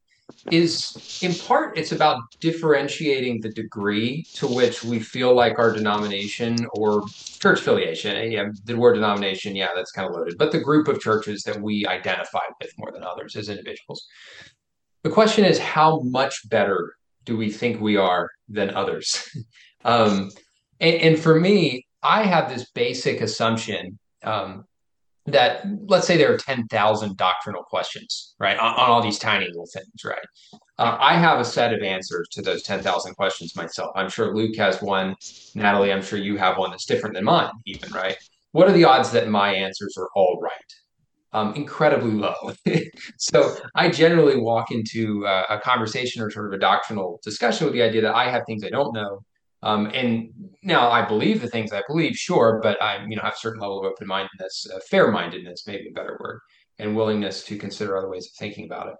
is, 0.51 1.19
in 1.21 1.33
part, 1.33 1.77
it's 1.77 1.91
about 1.91 2.21
differentiating 2.39 3.41
the 3.41 3.49
degree 3.49 4.23
to 4.33 4.47
which 4.47 4.83
we 4.83 4.99
feel 4.99 5.33
like 5.35 5.57
our 5.59 5.73
denomination 5.73 6.55
or 6.73 7.03
church 7.39 7.61
affiliation. 7.61 8.31
Yeah, 8.31 8.49
the 8.65 8.77
word 8.77 8.93
denomination, 8.93 9.55
yeah, 9.55 9.69
that's 9.75 9.91
kind 9.91 10.07
of 10.07 10.15
loaded, 10.15 10.37
but 10.37 10.51
the 10.51 10.59
group 10.59 10.87
of 10.87 10.99
churches 10.99 11.43
that 11.43 11.59
we 11.59 11.85
identify 11.87 12.45
with 12.61 12.71
more 12.77 12.91
than 12.91 13.03
others 13.03 13.35
as 13.35 13.49
individuals 13.49 14.07
the 15.03 15.09
question 15.09 15.45
is, 15.45 15.59
how 15.59 16.01
much 16.01 16.47
better 16.49 16.95
do 17.25 17.37
we 17.37 17.51
think 17.51 17.79
we 17.79 17.97
are 17.97 18.29
than 18.47 18.69
others? 18.71 19.29
um, 19.85 20.29
and, 20.79 20.95
and, 20.95 21.19
for 21.19 21.39
me, 21.39 21.85
I 22.03 22.23
have 22.23 22.49
this 22.49 22.71
basic 22.71 23.21
assumption 23.21 23.99
um, 24.23 24.65
that 25.25 25.65
let's 25.85 26.07
say 26.07 26.17
there 26.17 26.33
are 26.33 26.37
10,000 26.37 27.17
doctrinal 27.17 27.63
questions, 27.63 28.35
right, 28.39 28.57
on, 28.57 28.73
on, 28.73 28.89
all 28.89 29.01
these 29.01 29.19
tiny 29.19 29.47
little 29.47 29.67
things, 29.71 30.03
right? 30.03 30.17
Uh, 30.77 30.97
I 30.99 31.15
have 31.15 31.39
a 31.39 31.45
set 31.45 31.73
of 31.73 31.81
answers 31.81 32.27
to 32.31 32.41
those 32.41 32.63
10,000 32.63 33.15
questions 33.15 33.55
myself. 33.55 33.91
I'm 33.95 34.09
sure 34.09 34.33
Luke 34.33 34.55
has 34.57 34.81
one. 34.81 35.15
Natalie, 35.55 35.91
I'm 35.91 36.01
sure 36.01 36.19
you 36.19 36.37
have 36.37 36.57
one 36.57 36.71
that's 36.71 36.85
different 36.85 37.15
than 37.15 37.25
mine, 37.25 37.51
even, 37.65 37.91
right? 37.91 38.17
What 38.51 38.67
are 38.67 38.73
the 38.73 38.85
odds 38.85 39.11
that 39.11 39.29
my 39.29 39.53
answers 39.53 39.95
are 39.97 40.09
all 40.15 40.39
right? 40.41 40.51
Um, 41.33 41.53
incredibly 41.55 42.11
low. 42.11 42.53
so 43.17 43.55
I 43.75 43.89
generally 43.89 44.37
walk 44.37 44.71
into 44.71 45.25
uh, 45.25 45.43
a 45.49 45.59
conversation 45.59 46.21
or 46.21 46.31
sort 46.31 46.47
of 46.47 46.53
a 46.53 46.59
doctrinal 46.59 47.19
discussion 47.23 47.65
with 47.65 47.73
the 47.73 47.83
idea 47.83 48.01
that 48.01 48.15
I 48.15 48.29
have 48.29 48.43
things 48.45 48.63
I 48.63 48.69
don't 48.69 48.93
know. 48.93 49.21
Um, 49.61 49.91
and 49.93 50.29
now 50.63 50.89
I 50.89 51.05
believe 51.05 51.41
the 51.41 51.49
things 51.49 51.73
I 51.73 51.83
believe, 51.87 52.15
sure, 52.15 52.59
but 52.63 52.81
I, 52.81 53.05
you 53.05 53.15
know, 53.15 53.23
have 53.23 53.33
a 53.33 53.37
certain 53.37 53.59
level 53.59 53.79
of 53.79 53.85
open 53.85 54.07
mindedness, 54.07 54.65
uh, 54.73 54.79
fair 54.89 55.11
mindedness, 55.11 55.67
maybe 55.67 55.89
a 55.89 55.93
better 55.93 56.17
word, 56.19 56.39
and 56.79 56.95
willingness 56.95 57.43
to 57.43 57.57
consider 57.57 57.97
other 57.97 58.09
ways 58.09 58.27
of 58.27 58.31
thinking 58.39 58.65
about 58.65 58.87
it. 58.87 58.95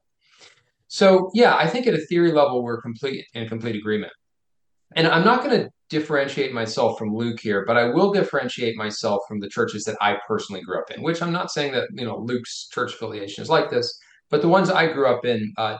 So 0.88 1.29
yeah, 1.33 1.55
I 1.55 1.67
think 1.67 1.88
at 1.88 1.93
a 1.93 2.05
theory 2.07 2.31
level, 2.31 2.63
we're 2.63 2.81
complete 2.81 3.25
in 3.33 3.48
complete 3.48 3.75
agreement. 3.75 4.12
And 4.96 5.08
I'm 5.08 5.25
not 5.25 5.43
going 5.43 5.60
to 5.60 5.69
differentiate 5.89 6.53
myself 6.53 6.98
from 6.98 7.15
Luke 7.15 7.39
here, 7.39 7.63
but 7.65 7.77
I 7.77 7.86
will 7.86 8.12
differentiate 8.12 8.75
myself 8.75 9.22
from 9.27 9.39
the 9.39 9.50
churches 9.50 9.84
that 9.86 9.98
I 10.01 10.17
personally 10.27 10.62
grew 10.62 10.79
up 10.79 10.91
in, 10.91 11.01
which 11.01 11.22
I'm 11.22 11.31
not 11.31 11.51
saying 11.51 11.74
that, 11.74 11.89
you 11.93 12.05
know, 12.05 12.17
Luke's 12.17 12.67
church 12.67 12.93
affiliation 12.93 13.41
is 13.41 13.50
like 13.50 13.69
this, 13.69 14.00
but 14.29 14.41
the 14.41 14.50
ones 14.50 14.69
I 14.69 14.91
grew 14.91 15.08
up 15.08 15.25
in 15.25 15.53
uh, 15.58 15.77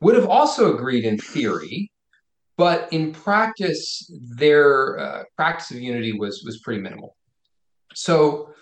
would 0.00 0.14
have 0.14 0.28
also 0.28 0.74
agreed 0.74 1.04
in 1.04 1.18
theory, 1.18 1.90
but 2.56 2.90
in 2.92 3.12
practice, 3.12 4.10
their 4.38 4.98
uh, 4.98 5.24
practice 5.36 5.70
of 5.70 5.78
unity 5.78 6.12
was 6.12 6.42
was 6.46 6.60
pretty 6.60 6.80
minimal. 6.80 7.16
So 7.94 8.54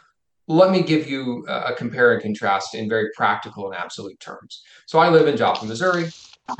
let 0.49 0.71
me 0.71 0.83
give 0.83 1.09
you 1.09 1.47
a 1.47 1.73
compare 1.75 2.13
and 2.13 2.23
contrast 2.23 2.75
in 2.75 2.89
very 2.89 3.09
practical 3.17 3.71
and 3.71 3.77
absolute 3.77 4.19
terms. 4.19 4.63
So 4.87 4.99
I 4.99 5.09
live 5.09 5.29
in 5.29 5.37
Joplin, 5.37 5.69
Missouri 5.69 6.11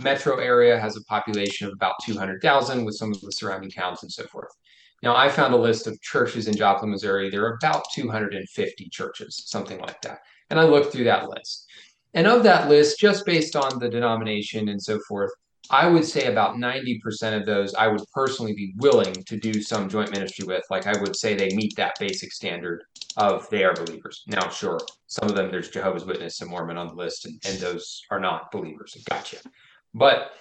metro 0.03 0.39
area 0.39 0.79
has 0.79 0.97
a 0.97 1.05
population 1.05 1.67
of 1.67 1.73
about 1.73 1.95
200,000 2.05 2.85
with 2.85 2.97
some 2.97 3.11
of 3.13 3.21
the 3.21 3.33
surrounding 3.33 3.71
towns 3.71 4.03
and 4.03 4.13
so 4.13 4.25
forth. 4.25 4.51
Now, 5.03 5.17
I 5.17 5.29
found 5.29 5.53
a 5.53 5.57
list 5.57 5.87
of 5.87 6.01
churches 6.01 6.47
in 6.47 6.55
Joplin, 6.55 6.91
Missouri. 6.91 7.29
There 7.29 7.45
are 7.45 7.59
about 7.61 7.85
250 7.93 8.89
churches, 8.91 9.43
something 9.47 9.81
like 9.81 10.01
that. 10.03 10.19
And 10.51 10.61
I 10.61 10.65
looked 10.65 10.93
through 10.93 11.05
that 11.05 11.29
list. 11.29 11.67
And 12.15 12.27
of 12.27 12.43
that 12.45 12.69
list, 12.69 13.01
just 13.01 13.27
based 13.27 13.57
on 13.57 13.79
the 13.79 13.89
denomination 13.89 14.69
and 14.69 14.81
so 14.81 15.01
forth, 15.09 15.33
I 15.71 15.89
would 15.89 16.05
say 16.05 16.27
about 16.27 16.57
90% 16.57 17.41
of 17.41 17.47
those 17.47 17.75
I 17.75 17.89
would 17.89 18.03
personally 18.13 18.53
be 18.53 18.75
willing 18.79 19.15
to 19.15 19.37
do 19.37 19.63
some 19.63 19.89
joint 19.89 20.11
ministry 20.11 20.45
with. 20.47 20.63
Like 20.71 20.87
I 20.87 21.01
would 21.01 21.17
say 21.17 21.35
they 21.35 21.55
meet 21.55 21.75
that 21.77 21.99
basic 21.99 22.33
standard 22.33 22.83
of 23.17 23.49
they 23.51 23.65
are 23.65 23.75
believers. 23.75 24.23
Now, 24.27 24.49
sure, 24.51 24.81
some 25.07 25.29
of 25.29 25.37
them 25.37 25.51
there's 25.51 25.71
Jehovah's 25.71 26.05
Witness 26.05 26.41
and 26.41 26.51
Mormon 26.51 26.77
on 26.77 26.89
the 26.89 26.95
list, 26.95 27.27
and, 27.27 27.41
and 27.47 27.59
those 27.59 28.03
are 28.11 28.21
not 28.21 28.51
believers. 28.51 28.97
Gotcha. 29.09 29.39
But 29.95 30.33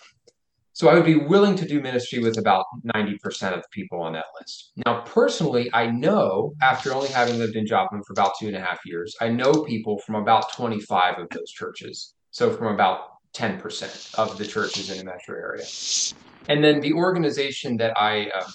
so 0.74 0.88
I 0.88 0.94
would 0.94 1.06
be 1.06 1.18
willing 1.18 1.56
to 1.58 1.68
do 1.68 1.82
ministry 1.82 2.20
with 2.20 2.38
about 2.38 2.66
90% 2.96 3.54
of 3.54 3.62
the 3.62 3.68
people 3.72 4.02
on 4.02 4.14
that 4.14 4.26
list. 4.40 4.72
Now, 4.86 5.02
personally, 5.02 5.70
I 5.74 5.88
know 5.88 6.54
after 6.62 6.94
only 6.94 7.10
having 7.10 7.38
lived 7.38 7.56
in 7.56 7.68
Joplin 7.68 8.02
for 8.04 8.14
about 8.14 8.34
two 8.40 8.48
and 8.48 8.56
a 8.56 8.62
half 8.62 8.80
years, 8.86 9.16
I 9.20 9.28
know 9.28 9.64
people 9.64 10.00
from 10.00 10.16
about 10.16 10.54
25 10.54 11.20
of 11.20 11.30
those 11.30 11.52
churches. 11.52 12.14
So 12.32 12.52
from 12.56 12.74
about 12.74 13.10
10% 13.34 14.16
of 14.16 14.38
the 14.38 14.46
churches 14.46 14.90
in 14.90 14.98
the 14.98 15.04
metro 15.04 15.36
area. 15.36 15.66
And 16.50 16.64
then 16.64 16.80
the 16.80 16.94
organization 16.94 17.78
that 17.78 17.94
I 17.98 18.30
uh, 18.34 18.50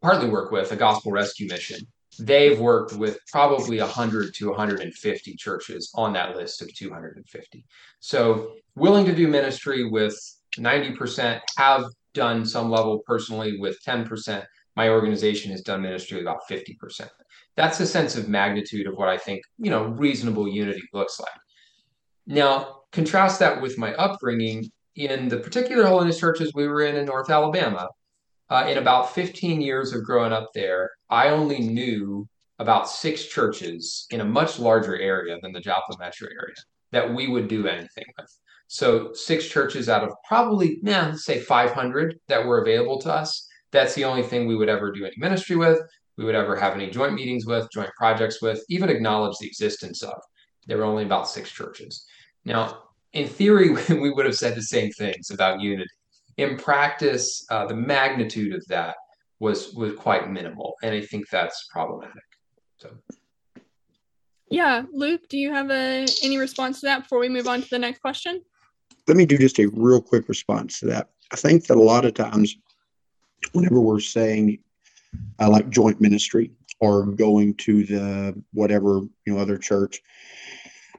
partly 0.00 0.28
work 0.28 0.50
with, 0.50 0.72
a 0.72 0.76
gospel 0.76 1.12
rescue 1.12 1.46
mission, 1.48 1.86
they've 2.18 2.58
worked 2.58 2.94
with 2.94 3.18
probably 3.30 3.80
100 3.80 4.34
to 4.34 4.48
150 4.48 5.34
churches 5.36 5.90
on 5.94 6.12
that 6.12 6.36
list 6.36 6.62
of 6.62 6.74
250. 6.74 7.64
So 8.00 8.52
willing 8.74 9.04
to 9.06 9.14
do 9.14 9.28
ministry 9.28 9.88
with 9.88 10.16
90%, 10.56 11.40
have 11.56 11.84
done 12.14 12.44
some 12.44 12.70
level 12.70 13.00
personally 13.06 13.58
with 13.58 13.78
10%. 13.86 14.44
My 14.76 14.88
organization 14.88 15.50
has 15.52 15.62
done 15.62 15.82
ministry 15.82 16.20
about 16.20 16.40
50%. 16.50 17.08
That's 17.56 17.80
a 17.80 17.86
sense 17.86 18.16
of 18.16 18.28
magnitude 18.28 18.86
of 18.86 18.94
what 18.94 19.08
I 19.08 19.18
think, 19.18 19.42
you 19.58 19.70
know, 19.70 19.84
reasonable 19.84 20.48
unity 20.48 20.82
looks 20.92 21.18
like. 21.18 21.30
Now, 22.26 22.82
contrast 22.92 23.40
that 23.40 23.60
with 23.60 23.78
my 23.78 23.94
upbringing 23.94 24.70
in 24.94 25.28
the 25.28 25.38
particular 25.38 25.86
holiness 25.86 26.18
churches 26.18 26.52
we 26.54 26.66
were 26.68 26.82
in 26.82 26.96
in 26.96 27.06
North 27.06 27.30
Alabama. 27.30 27.88
Uh, 28.50 28.66
in 28.68 28.78
about 28.78 29.14
15 29.14 29.60
years 29.60 29.92
of 29.92 30.04
growing 30.04 30.32
up 30.32 30.48
there, 30.54 30.90
I 31.10 31.28
only 31.28 31.58
knew 31.58 32.26
about 32.58 32.88
six 32.88 33.26
churches 33.26 34.06
in 34.10 34.20
a 34.20 34.24
much 34.24 34.58
larger 34.58 34.98
area 34.98 35.38
than 35.42 35.52
the 35.52 35.60
Joplin 35.60 35.98
metro 35.98 36.28
area 36.28 36.54
that 36.90 37.14
we 37.14 37.28
would 37.28 37.48
do 37.48 37.66
anything 37.66 38.06
with. 38.18 38.30
So 38.66 39.12
six 39.12 39.46
churches 39.48 39.88
out 39.88 40.02
of 40.02 40.12
probably, 40.26 40.78
yeah, 40.82 41.08
let's 41.08 41.24
say 41.24 41.40
500 41.40 42.18
that 42.28 42.44
were 42.44 42.62
available 42.62 43.00
to 43.02 43.12
us. 43.12 43.46
That's 43.70 43.94
the 43.94 44.04
only 44.04 44.22
thing 44.22 44.46
we 44.46 44.56
would 44.56 44.68
ever 44.68 44.92
do 44.92 45.04
any 45.04 45.14
ministry 45.18 45.56
with. 45.56 45.80
We 46.16 46.24
would 46.24 46.34
ever 46.34 46.56
have 46.56 46.74
any 46.74 46.90
joint 46.90 47.14
meetings 47.14 47.46
with, 47.46 47.70
joint 47.72 47.90
projects 47.96 48.42
with, 48.42 48.62
even 48.68 48.88
acknowledge 48.88 49.36
the 49.38 49.46
existence 49.46 50.02
of. 50.02 50.20
There 50.66 50.78
were 50.78 50.84
only 50.84 51.04
about 51.04 51.28
six 51.28 51.50
churches. 51.50 52.04
Now, 52.44 52.78
in 53.12 53.28
theory, 53.28 53.70
we 53.88 54.10
would 54.10 54.26
have 54.26 54.36
said 54.36 54.54
the 54.54 54.62
same 54.62 54.90
things 54.92 55.30
about 55.30 55.60
unity. 55.60 55.88
In 56.38 56.56
practice, 56.56 57.44
uh, 57.50 57.66
the 57.66 57.74
magnitude 57.76 58.54
of 58.54 58.64
that 58.68 58.96
was 59.40 59.74
was 59.74 59.94
quite 59.94 60.30
minimal, 60.30 60.74
and 60.82 60.94
I 60.94 61.00
think 61.00 61.28
that's 61.30 61.68
problematic. 61.70 62.22
So. 62.78 62.90
Yeah, 64.50 64.84
Luke, 64.92 65.28
do 65.28 65.36
you 65.36 65.52
have 65.52 65.70
a, 65.70 66.06
any 66.22 66.38
response 66.38 66.80
to 66.80 66.86
that 66.86 67.02
before 67.02 67.18
we 67.18 67.28
move 67.28 67.46
on 67.46 67.60
to 67.60 67.68
the 67.68 67.78
next 67.78 68.00
question? 68.00 68.40
Let 69.06 69.16
me 69.16 69.26
do 69.26 69.36
just 69.36 69.58
a 69.58 69.66
real 69.66 70.00
quick 70.00 70.28
response 70.28 70.80
to 70.80 70.86
that. 70.86 71.10
I 71.32 71.36
think 71.36 71.66
that 71.66 71.76
a 71.76 71.82
lot 71.82 72.06
of 72.06 72.14
times, 72.14 72.56
whenever 73.52 73.80
we're 73.80 74.00
saying 74.00 74.58
uh, 75.38 75.50
like 75.50 75.68
joint 75.68 76.00
ministry 76.00 76.50
or 76.80 77.06
going 77.06 77.54
to 77.56 77.84
the 77.84 78.42
whatever 78.52 79.00
you 79.26 79.34
know 79.34 79.38
other 79.38 79.58
church, 79.58 80.00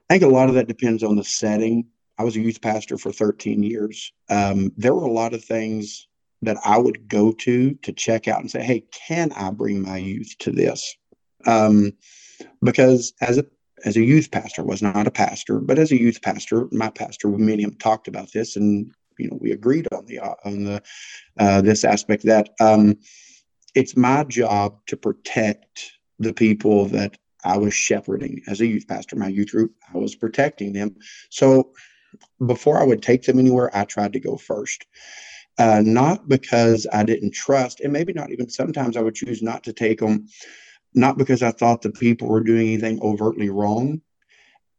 I 0.09 0.13
think 0.13 0.23
a 0.23 0.27
lot 0.27 0.49
of 0.49 0.55
that 0.55 0.67
depends 0.67 1.03
on 1.03 1.15
the 1.15 1.23
setting. 1.23 1.85
I 2.19 2.23
was 2.23 2.35
a 2.35 2.41
youth 2.41 2.61
pastor 2.61 2.97
for 2.97 3.13
13 3.13 3.63
years. 3.63 4.11
Um, 4.29 4.73
there 4.75 4.93
were 4.93 5.05
a 5.05 5.11
lot 5.11 5.33
of 5.33 5.43
things 5.43 6.07
that 6.41 6.57
I 6.65 6.77
would 6.77 7.07
go 7.07 7.31
to 7.31 7.73
to 7.73 7.93
check 7.93 8.27
out 8.27 8.41
and 8.41 8.51
say, 8.51 8.61
"Hey, 8.61 8.83
can 9.07 9.31
I 9.31 9.51
bring 9.51 9.81
my 9.81 9.97
youth 9.97 10.35
to 10.39 10.51
this?" 10.51 10.95
Um, 11.45 11.93
because 12.61 13.13
as 13.21 13.37
a 13.37 13.45
as 13.85 13.95
a 13.95 14.03
youth 14.03 14.31
pastor, 14.31 14.63
was 14.63 14.81
not 14.81 15.07
a 15.07 15.11
pastor, 15.11 15.59
but 15.59 15.79
as 15.79 15.91
a 15.91 15.99
youth 15.99 16.21
pastor, 16.21 16.67
my 16.73 16.89
pastor, 16.89 17.29
me 17.29 17.53
and 17.53 17.61
him 17.61 17.75
talked 17.75 18.09
about 18.09 18.33
this, 18.33 18.57
and 18.57 18.91
you 19.17 19.29
know 19.29 19.37
we 19.39 19.51
agreed 19.51 19.87
on 19.93 20.05
the 20.05 20.19
on 20.19 20.65
the 20.65 20.81
uh, 21.39 21.61
this 21.61 21.85
aspect 21.85 22.23
that 22.23 22.49
um, 22.59 22.97
it's 23.75 23.95
my 23.95 24.25
job 24.25 24.77
to 24.87 24.97
protect 24.97 25.93
the 26.19 26.33
people 26.33 26.85
that 26.87 27.17
I 27.45 27.57
was 27.57 27.73
shepherding 27.73 28.41
as 28.47 28.59
a 28.59 28.67
youth 28.67 28.87
pastor. 28.87 29.15
My 29.15 29.29
youth 29.29 29.51
group, 29.51 29.73
I 29.93 29.97
was 29.97 30.15
protecting 30.15 30.73
them. 30.73 30.95
So 31.29 31.71
before 32.45 32.79
I 32.79 32.83
would 32.83 33.01
take 33.01 33.23
them 33.23 33.39
anywhere, 33.39 33.75
I 33.75 33.85
tried 33.85 34.13
to 34.13 34.19
go 34.19 34.37
first. 34.37 34.85
Uh, 35.57 35.81
not 35.83 36.29
because 36.29 36.87
I 36.93 37.03
didn't 37.03 37.33
trust, 37.33 37.81
and 37.81 37.91
maybe 37.91 38.13
not 38.13 38.31
even 38.31 38.49
sometimes 38.49 38.95
I 38.95 39.01
would 39.01 39.15
choose 39.15 39.41
not 39.41 39.63
to 39.65 39.73
take 39.73 39.99
them, 39.99 40.27
not 40.93 41.17
because 41.17 41.43
I 41.43 41.51
thought 41.51 41.81
the 41.81 41.91
people 41.91 42.29
were 42.29 42.43
doing 42.43 42.67
anything 42.67 43.01
overtly 43.01 43.49
wrong. 43.49 44.01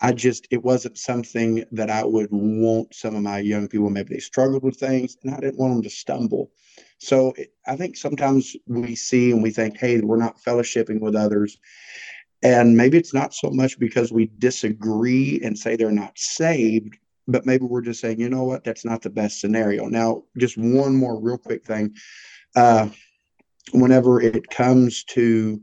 I 0.01 0.13
just, 0.13 0.49
it 0.51 0.63
wasn't 0.63 0.97
something 0.97 1.65
that 1.73 1.91
I 1.91 2.03
would 2.05 2.29
want 2.31 2.95
some 2.95 3.15
of 3.15 3.23
my 3.23 3.41
young 3.41 3.69
people, 3.69 3.91
maybe 3.91 4.15
they 4.15 4.21
struggled 4.21 4.63
with 4.63 4.77
things, 4.77 5.19
and 5.23 5.35
I 5.35 5.41
didn't 5.41 5.59
want 5.59 5.75
them 5.75 5.83
to 5.83 5.91
stumble. 5.91 6.51
So 6.99 7.35
I 7.67 7.77
think 7.77 7.97
sometimes 7.97 8.57
we 8.67 8.95
see 8.95 9.33
and 9.33 9.43
we 9.43 9.51
think, 9.51 9.77
hey, 9.77 10.01
we're 10.01 10.17
not 10.17 10.41
fellowshipping 10.43 11.01
with 11.01 11.15
others. 11.15 11.59
And 12.43 12.75
maybe 12.75 12.97
it's 12.97 13.13
not 13.13 13.35
so 13.35 13.51
much 13.51 13.79
because 13.79 14.13
we 14.13 14.31
disagree 14.39 15.41
and 15.43 15.59
say 15.59 15.77
they're 15.77 15.91
not 15.91 16.19
saved, 16.19 16.97
but 17.31 17.47
maybe 17.47 17.65
we're 17.65 17.81
just 17.81 18.01
saying, 18.01 18.21
you 18.21 18.29
know 18.29 18.45
what, 18.45 18.65
that's 18.65 18.85
not 18.85 19.03
the 19.03 19.11
best 19.11 19.41
scenario. 19.41 19.87
Now, 19.87 20.25
just 20.39 20.57
one 20.57 20.95
more 20.95 21.21
real 21.21 21.39
quick 21.39 21.65
thing. 21.65 21.95
Uh, 22.55 22.89
whenever 23.73 24.21
it 24.21 24.49
comes 24.51 25.05
to, 25.05 25.61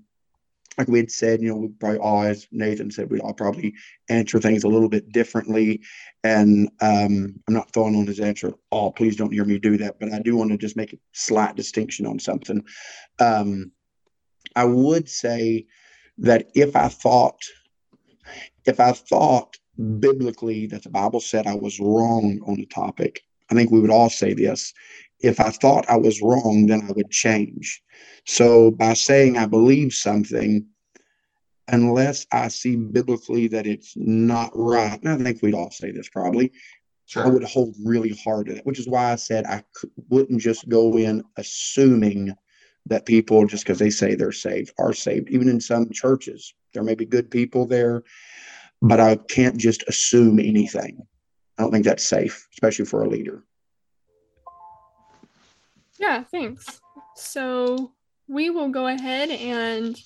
like 0.77 0.87
we 0.87 0.99
had 0.99 1.11
said, 1.11 1.41
you 1.41 1.49
know, 1.49 1.55
we 1.55 1.67
probably 1.69 1.99
all, 1.99 2.21
as 2.21 2.47
Nathan 2.51 2.91
said, 2.91 3.09
we 3.09 3.19
all 3.19 3.33
probably 3.33 3.73
answer 4.09 4.39
things 4.39 4.63
a 4.63 4.67
little 4.67 4.89
bit 4.89 5.11
differently. 5.11 5.81
And 6.23 6.69
um, 6.81 7.39
I'm 7.47 7.53
not 7.53 7.73
throwing 7.73 7.95
on 7.95 8.05
his 8.05 8.19
answer, 8.19 8.53
oh, 8.71 8.91
please 8.91 9.15
don't 9.15 9.33
hear 9.33 9.45
me 9.45 9.57
do 9.57 9.77
that. 9.77 9.99
But 9.99 10.13
I 10.13 10.19
do 10.19 10.35
want 10.35 10.51
to 10.51 10.57
just 10.57 10.77
make 10.77 10.93
a 10.93 10.97
slight 11.13 11.55
distinction 11.55 12.05
on 12.05 12.19
something. 12.19 12.63
Um, 13.19 13.71
I 14.55 14.65
would 14.65 15.09
say 15.09 15.65
that 16.19 16.49
if 16.53 16.75
I 16.75 16.89
thought, 16.89 17.39
if 18.65 18.79
I 18.79 18.91
thought 18.91 19.57
biblically 19.99 20.67
that 20.67 20.83
the 20.83 20.89
Bible 20.89 21.19
said 21.19 21.47
I 21.47 21.55
was 21.55 21.79
wrong 21.79 22.39
on 22.45 22.55
the 22.55 22.65
topic, 22.65 23.21
I 23.49 23.55
think 23.55 23.71
we 23.71 23.79
would 23.79 23.91
all 23.91 24.09
say 24.09 24.33
this. 24.33 24.73
If 25.19 25.39
I 25.39 25.49
thought 25.49 25.89
I 25.89 25.97
was 25.97 26.21
wrong, 26.21 26.67
then 26.67 26.81
I 26.87 26.91
would 26.91 27.09
change. 27.09 27.81
So 28.25 28.71
by 28.71 28.93
saying 28.93 29.37
I 29.37 29.45
believe 29.45 29.93
something, 29.93 30.65
unless 31.69 32.25
I 32.31 32.47
see 32.49 32.75
biblically 32.75 33.47
that 33.49 33.67
it's 33.67 33.93
not 33.95 34.51
right, 34.53 35.01
and 35.01 35.09
I 35.09 35.17
think 35.23 35.41
we'd 35.41 35.53
all 35.53 35.71
say 35.71 35.91
this 35.91 36.09
probably, 36.09 36.51
sure. 37.05 37.25
I 37.25 37.29
would 37.29 37.43
hold 37.43 37.75
really 37.83 38.17
hard 38.23 38.47
to 38.47 38.55
that, 38.55 38.65
which 38.65 38.79
is 38.79 38.87
why 38.87 39.11
I 39.11 39.15
said 39.15 39.45
I 39.45 39.63
wouldn't 40.09 40.41
just 40.41 40.69
go 40.69 40.97
in 40.97 41.23
assuming 41.37 42.35
that 42.85 43.05
people, 43.05 43.45
just 43.45 43.65
because 43.65 43.79
they 43.79 43.89
say 43.89 44.15
they're 44.15 44.31
saved, 44.31 44.71
are 44.79 44.93
saved. 44.93 45.29
Even 45.29 45.49
in 45.49 45.59
some 45.59 45.89
churches, 45.89 46.53
there 46.73 46.83
may 46.83 46.95
be 46.95 47.05
good 47.05 47.29
people 47.29 47.65
there, 47.65 48.03
but 48.81 48.99
I 48.99 49.15
can't 49.15 49.57
just 49.57 49.83
assume 49.87 50.39
anything. 50.39 51.05
I 51.57 51.63
don't 51.63 51.71
think 51.71 51.85
that's 51.85 52.03
safe, 52.03 52.47
especially 52.53 52.85
for 52.85 53.03
a 53.03 53.09
leader. 53.09 53.43
Yeah, 55.99 56.23
thanks. 56.23 56.79
So 57.15 57.93
we 58.27 58.49
will 58.49 58.69
go 58.69 58.87
ahead 58.87 59.29
and 59.29 59.99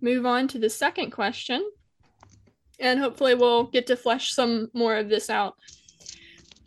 move 0.00 0.26
on 0.26 0.48
to 0.48 0.58
the 0.58 0.70
second 0.70 1.10
question. 1.10 1.68
And 2.80 2.98
hopefully, 3.00 3.34
we'll 3.34 3.64
get 3.64 3.86
to 3.88 3.96
flesh 3.96 4.32
some 4.32 4.70
more 4.72 4.96
of 4.96 5.08
this 5.08 5.30
out. 5.30 5.56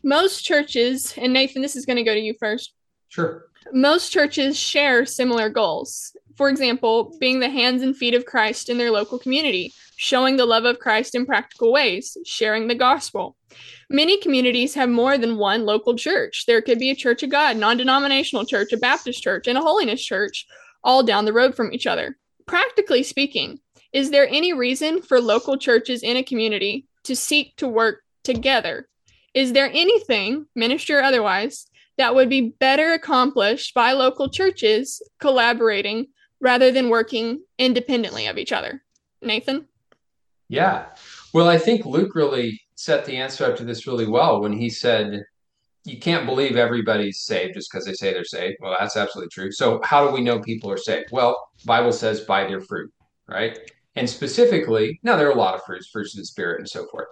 Most 0.03 0.43
churches, 0.43 1.13
and 1.17 1.31
Nathan, 1.31 1.62
this 1.62 1.75
is 1.75 1.86
going 1.86 1.98
to 1.98 2.03
go 2.03 2.13
to 2.13 2.20
you 2.20 2.36
first. 2.39 2.74
Sure. 3.10 3.46
Most 3.72 4.12
churches 4.12 4.58
share 4.58 5.05
similar 5.05 5.48
goals. 5.48 6.15
For 6.36 6.50
example, 6.50 7.15
being 7.20 7.39
the 7.39 7.50
hands 7.50 7.81
and 7.81 7.96
feet 7.96 8.13
of 8.13 8.25
Christ 8.25 8.70
in 8.70 8.77
their 8.77 8.91
local 8.91 9.20
community, 9.20 9.74
showing 10.01 10.36
the 10.36 10.48
love 10.48 10.65
of 10.65 10.79
Christ 10.79 11.13
in 11.13 11.27
practical 11.27 11.72
ways, 11.72 12.17
sharing 12.25 12.67
the 12.67 12.74
gospel. 12.74 13.38
Many 13.88 14.20
communities 14.20 14.74
have 14.74 14.89
more 14.89 15.15
than 15.15 15.38
one 15.38 15.63
local 15.63 15.96
church. 15.96 16.46
There 16.48 16.60
could 16.60 16.79
be 16.79 16.89
a 16.89 16.96
Church 16.96 17.22
of 17.22 17.29
God, 17.29 17.55
non 17.55 17.77
denominational 17.77 18.48
church, 18.48 18.74
a 18.74 18.77
Baptist 18.77 19.22
church, 19.22 19.46
and 19.48 19.60
a 19.60 19.62
holiness 19.62 20.03
church, 20.03 20.48
all 20.84 21.03
down 21.03 21.26
the 21.26 21.34
road 21.34 21.56
from 21.56 21.71
each 21.71 21.86
other. 21.86 22.17
Practically 22.47 23.04
speaking, 23.04 23.60
is 23.93 24.10
there 24.10 24.28
any 24.28 24.54
reason 24.54 25.04
for 25.04 25.21
local 25.21 25.56
churches 25.56 26.02
in 26.02 26.17
a 26.17 26.23
community 26.23 26.88
to 27.04 27.15
seek 27.15 27.56
to 27.58 27.67
work 27.67 28.02
together? 28.23 28.89
Is 29.36 29.54
there 29.54 29.69
anything, 29.71 30.47
ministry 30.56 30.95
or 30.95 31.04
otherwise, 31.04 31.67
that 31.99 32.15
would 32.15 32.28
be 32.28 32.56
better 32.60 32.93
accomplished 32.93 33.76
by 33.76 33.91
local 33.91 34.30
churches 34.30 34.99
collaborating 35.19 36.08
rather 36.39 36.71
than 36.71 36.89
working 36.89 37.43
independently 37.60 38.26
of 38.26 38.39
each 38.39 38.52
other? 38.52 38.82
Nathan? 39.21 39.67
Yeah. 40.52 40.88
Well, 41.34 41.48
I 41.48 41.58
think 41.58 41.86
Luke 41.86 42.14
really 42.14 42.60
set 42.76 43.06
the 43.06 43.16
answer 43.16 43.46
up 43.46 43.56
to 43.56 43.64
this 43.64 43.88
really 43.88 44.06
well 44.06 44.42
when 44.42 44.52
he 44.52 44.70
said, 44.70 45.24
you 45.86 45.98
can't 45.98 46.26
believe 46.26 46.58
everybody's 46.58 47.22
saved 47.22 47.54
just 47.54 47.72
because 47.72 47.86
they 47.86 47.94
say 47.94 48.12
they're 48.12 48.26
saved. 48.26 48.58
Well, 48.60 48.76
that's 48.78 48.98
absolutely 48.98 49.30
true. 49.32 49.54
So 49.54 49.80
how 49.86 50.06
do 50.06 50.14
we 50.14 50.20
know 50.20 50.42
people 50.42 50.70
are 50.70 50.78
saved? 50.78 51.08
Well, 51.14 51.42
Bible 51.66 51.94
says 51.94 52.20
by 52.22 52.44
their 52.44 52.60
fruit, 52.60 52.92
right? 53.30 53.58
And 53.96 54.10
specifically, 54.10 55.00
now 55.04 55.16
there 55.16 55.30
are 55.30 55.32
a 55.32 55.40
lot 55.40 55.56
of 55.56 55.64
fruits, 55.64 55.90
fruits 55.90 56.16
of 56.16 56.20
the 56.20 56.26
spirit 56.26 56.60
and 56.60 56.68
so 56.68 56.86
forth. 56.92 57.08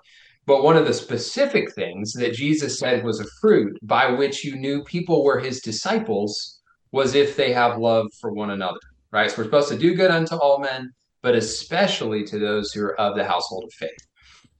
But 0.45 0.61
one 0.61 0.75
of 0.75 0.85
the 0.85 0.93
specific 0.93 1.73
things 1.75 2.11
that 2.13 2.33
Jesus 2.33 2.77
said 2.77 3.05
was 3.05 3.21
a 3.21 3.27
fruit 3.39 3.77
by 3.83 4.11
which 4.11 4.43
you 4.43 4.57
knew 4.57 4.83
people 4.83 5.23
were 5.23 5.39
his 5.39 5.61
disciples 5.61 6.59
was 6.91 7.15
if 7.15 7.37
they 7.37 7.53
have 7.53 7.77
love 7.77 8.07
for 8.19 8.33
one 8.33 8.49
another, 8.49 8.79
right? 9.11 9.31
So 9.31 9.37
we're 9.37 9.43
supposed 9.45 9.69
to 9.69 9.77
do 9.77 9.95
good 9.95 10.11
unto 10.11 10.35
all 10.35 10.59
men, 10.59 10.91
but 11.21 11.35
especially 11.35 12.23
to 12.25 12.39
those 12.39 12.71
who 12.71 12.83
are 12.83 12.99
of 12.99 13.15
the 13.15 13.25
household 13.25 13.63
of 13.65 13.73
faith. 13.73 14.07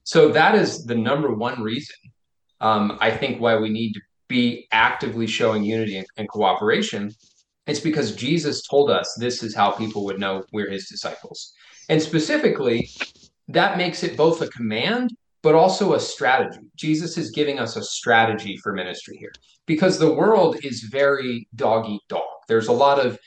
So 0.04 0.28
that 0.28 0.54
is 0.54 0.84
the 0.84 0.94
number 0.94 1.34
one 1.34 1.62
reason 1.62 1.96
um, 2.60 2.98
I 3.00 3.10
think 3.10 3.40
why 3.40 3.56
we 3.56 3.70
need 3.70 3.92
to 3.92 4.00
be 4.28 4.68
actively 4.70 5.26
showing 5.26 5.64
unity 5.64 5.96
and, 5.98 6.06
and 6.16 6.28
cooperation. 6.28 7.12
It's 7.66 7.80
because 7.80 8.14
Jesus 8.14 8.66
told 8.66 8.90
us 8.90 9.14
this 9.18 9.42
is 9.42 9.54
how 9.54 9.70
people 9.70 10.04
would 10.04 10.18
know 10.18 10.44
we're 10.52 10.70
his 10.70 10.88
disciples. 10.88 11.52
And 11.88 12.00
specifically, 12.00 12.90
that 13.48 13.76
makes 13.76 14.02
it 14.02 14.16
both 14.16 14.42
a 14.42 14.48
command 14.48 15.10
but 15.42 15.54
also 15.54 15.94
a 15.94 16.00
strategy. 16.00 16.60
Jesus 16.76 17.16
is 17.16 17.30
giving 17.30 17.58
us 17.58 17.76
a 17.76 17.82
strategy 17.82 18.58
for 18.58 18.74
ministry 18.74 19.16
here 19.16 19.32
because 19.64 19.98
the 19.98 20.12
world 20.12 20.58
is 20.62 20.82
very 20.82 21.48
dog 21.56 21.88
eat 21.88 22.02
dog. 22.08 22.20
There's 22.46 22.68
a 22.68 22.72
lot 22.72 22.98
of 23.04 23.18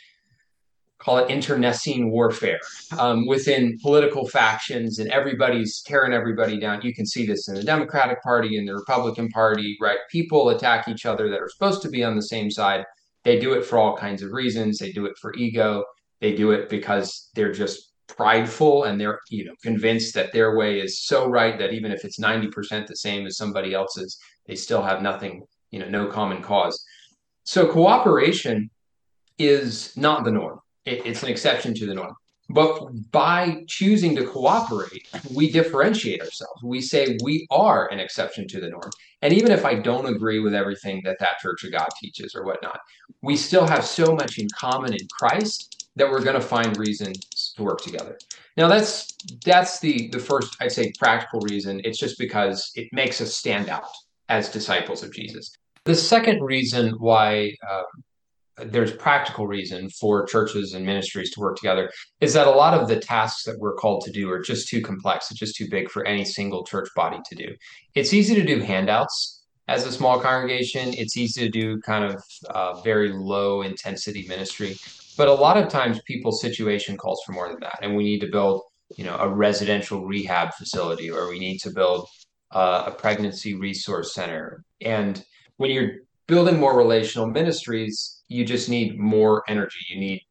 call 1.04 1.18
it 1.18 1.30
internecine 1.30 2.10
warfare 2.10 2.60
um, 2.98 3.28
within 3.28 3.78
political 3.82 4.28
factions, 4.28 5.00
and 5.00 5.12
everybody's 5.12 5.82
tearing 5.82 6.14
everybody 6.14 6.60
down. 6.60 6.82
You 6.82 6.94
can 6.94 7.06
see 7.06 7.26
this 7.26 7.48
in 7.50 7.56
the 7.56 7.64
Democratic 7.64 8.22
Party 8.24 8.58
and 8.58 8.68
the 8.68 8.76
Republican 8.76 9.30
Party, 9.30 9.78
right? 9.82 10.00
People 10.10 10.50
attack 10.50 10.88
each 10.88 11.06
other 11.06 11.30
that 11.30 11.42
are 11.42 11.50
supposed 11.50 11.82
to 11.84 11.90
be 11.90 12.04
on 12.04 12.16
the 12.16 12.22
same 12.22 12.50
side. 12.50 12.86
They 13.24 13.40
do 13.40 13.54
it 13.54 13.66
for 13.66 13.78
all 13.78 13.98
kinds 13.98 14.22
of 14.22 14.32
reasons. 14.32 14.78
They 14.78 14.92
do 14.92 15.06
it 15.06 15.18
for 15.20 15.34
ego. 15.36 15.84
They 16.22 16.34
do 16.34 16.52
it 16.52 16.70
because 16.70 17.30
they're 17.36 17.52
just 17.52 17.94
prideful 18.08 18.84
and 18.84 19.00
they're 19.00 19.20
you 19.30 19.46
know 19.46 19.54
convinced 19.62 20.14
that 20.14 20.32
their 20.34 20.56
way 20.56 20.80
is 20.80 21.04
so 21.06 21.28
right 21.28 21.58
that 21.58 21.74
even 21.74 21.92
if 21.92 22.06
it's 22.06 22.20
90% 22.20 22.86
the 22.86 22.96
same 22.96 23.26
as 23.26 23.38
somebody 23.38 23.74
else's 23.74 24.20
they 24.46 24.56
still 24.56 24.84
have 24.84 25.02
nothing 25.02 25.42
you 25.72 25.80
know 25.80 25.90
no 25.90 26.08
common 26.08 26.42
cause 26.42 26.84
so 27.44 27.66
cooperation 27.72 28.70
is 29.40 29.96
not 29.98 30.26
the 30.26 30.32
norm 30.32 30.60
it, 30.86 31.06
it's 31.06 31.24
an 31.24 31.30
exception 31.30 31.74
to 31.74 31.86
the 31.86 31.94
norm 31.94 32.14
but 32.50 32.90
by 33.12 33.64
choosing 33.68 34.16
to 34.16 34.26
cooperate 34.26 35.08
we 35.34 35.50
differentiate 35.50 36.22
ourselves 36.22 36.62
we 36.64 36.82
say 36.82 37.18
we 37.24 37.48
are 37.52 37.88
an 37.92 38.00
exception 38.00 38.48
to 38.48 38.60
the 38.60 38.70
norm 38.70 38.92
and 39.22 39.34
even 39.34 39.52
if 39.52 39.66
i 39.66 39.74
don't 39.74 40.14
agree 40.14 40.40
with 40.40 40.54
everything 40.54 41.02
that 41.06 41.18
that 41.20 41.40
church 41.40 41.64
of 41.64 41.72
god 41.72 41.88
teaches 42.00 42.36
or 42.36 42.44
whatnot 42.44 42.80
we 43.22 43.36
still 43.36 43.66
have 43.66 43.86
so 43.86 44.14
much 44.14 44.40
in 44.40 44.48
common 44.60 44.94
in 44.94 45.08
christ 45.18 45.84
that 45.96 46.10
we're 46.10 46.24
going 46.24 46.40
to 46.40 46.42
find 46.42 46.78
reasons 46.78 47.54
to 47.56 47.64
work 47.64 47.82
together. 47.82 48.18
Now 48.58 48.68
that's 48.68 49.14
that's 49.46 49.80
the 49.80 50.10
the 50.10 50.20
first 50.20 50.56
I'd 50.62 50.72
say 50.72 50.92
practical 51.00 51.40
reason. 51.42 51.82
It's 51.84 51.98
just 51.98 52.18
because 52.18 52.72
it 52.76 52.88
makes 52.92 53.22
us 53.22 53.36
stand 53.36 53.70
out 53.70 53.88
as 54.30 54.50
disciples 54.50 55.04
of 55.04 55.14
Jesus. 55.14 55.56
The 55.86 55.96
second 55.96 56.42
reason 56.42 56.92
why 56.92 57.56
um, 57.70 57.86
there's 58.58 58.92
practical 58.94 59.48
reason 59.48 59.90
for 59.90 60.26
churches 60.26 60.74
and 60.74 60.86
ministries 60.86 61.32
to 61.32 61.40
work 61.40 61.58
together 61.58 61.92
is 62.22 62.34
that 62.34 62.48
a 62.48 62.52
lot 62.52 62.80
of 62.80 62.88
the 62.88 63.00
tasks 63.00 63.44
that 63.44 63.58
we're 63.60 63.76
called 63.76 64.04
to 64.06 64.12
do 64.12 64.30
are 64.30 64.42
just 64.42 64.68
too 64.68 64.82
complex. 64.82 65.32
It's 65.32 65.40
just 65.40 65.56
too 65.56 65.68
big 65.70 65.90
for 65.90 66.06
any 66.06 66.24
single 66.24 66.64
church 66.64 66.90
body 66.96 67.18
to 67.30 67.36
do. 67.36 67.56
It's 67.96 68.14
easy 68.14 68.36
to 68.36 68.44
do 68.44 68.60
handouts 68.60 69.44
as 69.68 69.88
a 69.88 69.92
small 69.92 70.20
congregation. 70.20 70.94
It's 70.94 71.18
easy 71.18 71.42
to 71.42 71.50
do 71.50 71.80
kind 71.82 72.06
of 72.06 72.24
uh, 72.50 72.82
very 72.82 73.12
low 73.12 73.64
intensity 73.64 74.28
ministry 74.28 74.78
but 75.18 75.28
a 75.28 75.34
lot 75.34 75.58
of 75.58 75.70
times 75.70 76.02
people's 76.06 76.42
situation 76.42 76.98
calls 76.98 77.22
for 77.26 77.34
more 77.34 77.48
than 77.48 77.60
that 77.60 77.80
and 77.82 77.96
we 77.96 78.04
need 78.04 78.20
to 78.20 78.28
build 78.28 78.62
you 78.96 79.04
know 79.04 79.16
a 79.18 79.28
residential 79.28 80.06
rehab 80.06 80.54
facility 80.54 81.10
or 81.10 81.30
we 81.30 81.40
need 81.40 81.60
to 81.60 81.72
build 81.72 82.08
uh, 82.52 82.84
a 82.88 82.92
pregnancy 82.92 83.56
resource 83.56 84.14
center 84.14 84.64
and 84.82 85.26
when 85.58 85.72
you're 85.72 85.92
building 86.28 86.60
more 86.60 86.78
relational 86.78 87.28
ministries 87.28 88.13
you 88.28 88.46
just 88.46 88.70
need 88.70 88.98
more 88.98 89.44
energy 89.48 89.80
you 89.90 90.00
need 90.00 90.22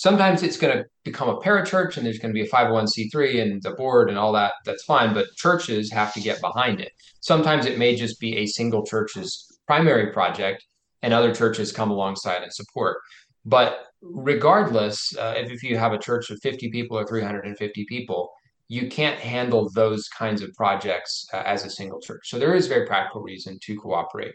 Sometimes 0.00 0.42
it's 0.42 0.56
going 0.56 0.78
to 0.78 0.86
become 1.04 1.28
a 1.28 1.36
parachurch 1.36 1.98
and 1.98 2.06
there's 2.06 2.18
going 2.18 2.34
to 2.34 2.42
be 2.42 2.48
a 2.48 2.50
501c3 2.50 3.42
and 3.42 3.62
the 3.62 3.72
board 3.72 4.08
and 4.08 4.16
all 4.16 4.32
that. 4.32 4.54
That's 4.64 4.82
fine, 4.84 5.12
but 5.12 5.26
churches 5.36 5.92
have 5.92 6.14
to 6.14 6.22
get 6.22 6.40
behind 6.40 6.80
it. 6.80 6.92
Sometimes 7.20 7.66
it 7.66 7.78
may 7.78 7.94
just 7.94 8.18
be 8.18 8.38
a 8.38 8.46
single 8.46 8.82
church's 8.82 9.60
primary 9.66 10.10
project 10.10 10.64
and 11.02 11.12
other 11.12 11.34
churches 11.34 11.70
come 11.70 11.90
alongside 11.90 12.42
and 12.42 12.50
support. 12.50 12.96
But 13.44 13.88
regardless, 14.00 15.14
uh, 15.18 15.34
if, 15.36 15.50
if 15.50 15.62
you 15.62 15.76
have 15.76 15.92
a 15.92 15.98
church 15.98 16.30
of 16.30 16.38
50 16.40 16.70
people 16.70 16.98
or 16.98 17.06
350 17.06 17.84
people, 17.86 18.30
you 18.68 18.88
can't 18.88 19.20
handle 19.20 19.68
those 19.74 20.08
kinds 20.08 20.40
of 20.40 20.50
projects 20.54 21.26
uh, 21.34 21.42
as 21.44 21.66
a 21.66 21.70
single 21.70 22.00
church. 22.00 22.22
So 22.24 22.38
there 22.38 22.54
is 22.54 22.68
very 22.68 22.86
practical 22.86 23.20
reason 23.20 23.58
to 23.64 23.76
cooperate 23.76 24.32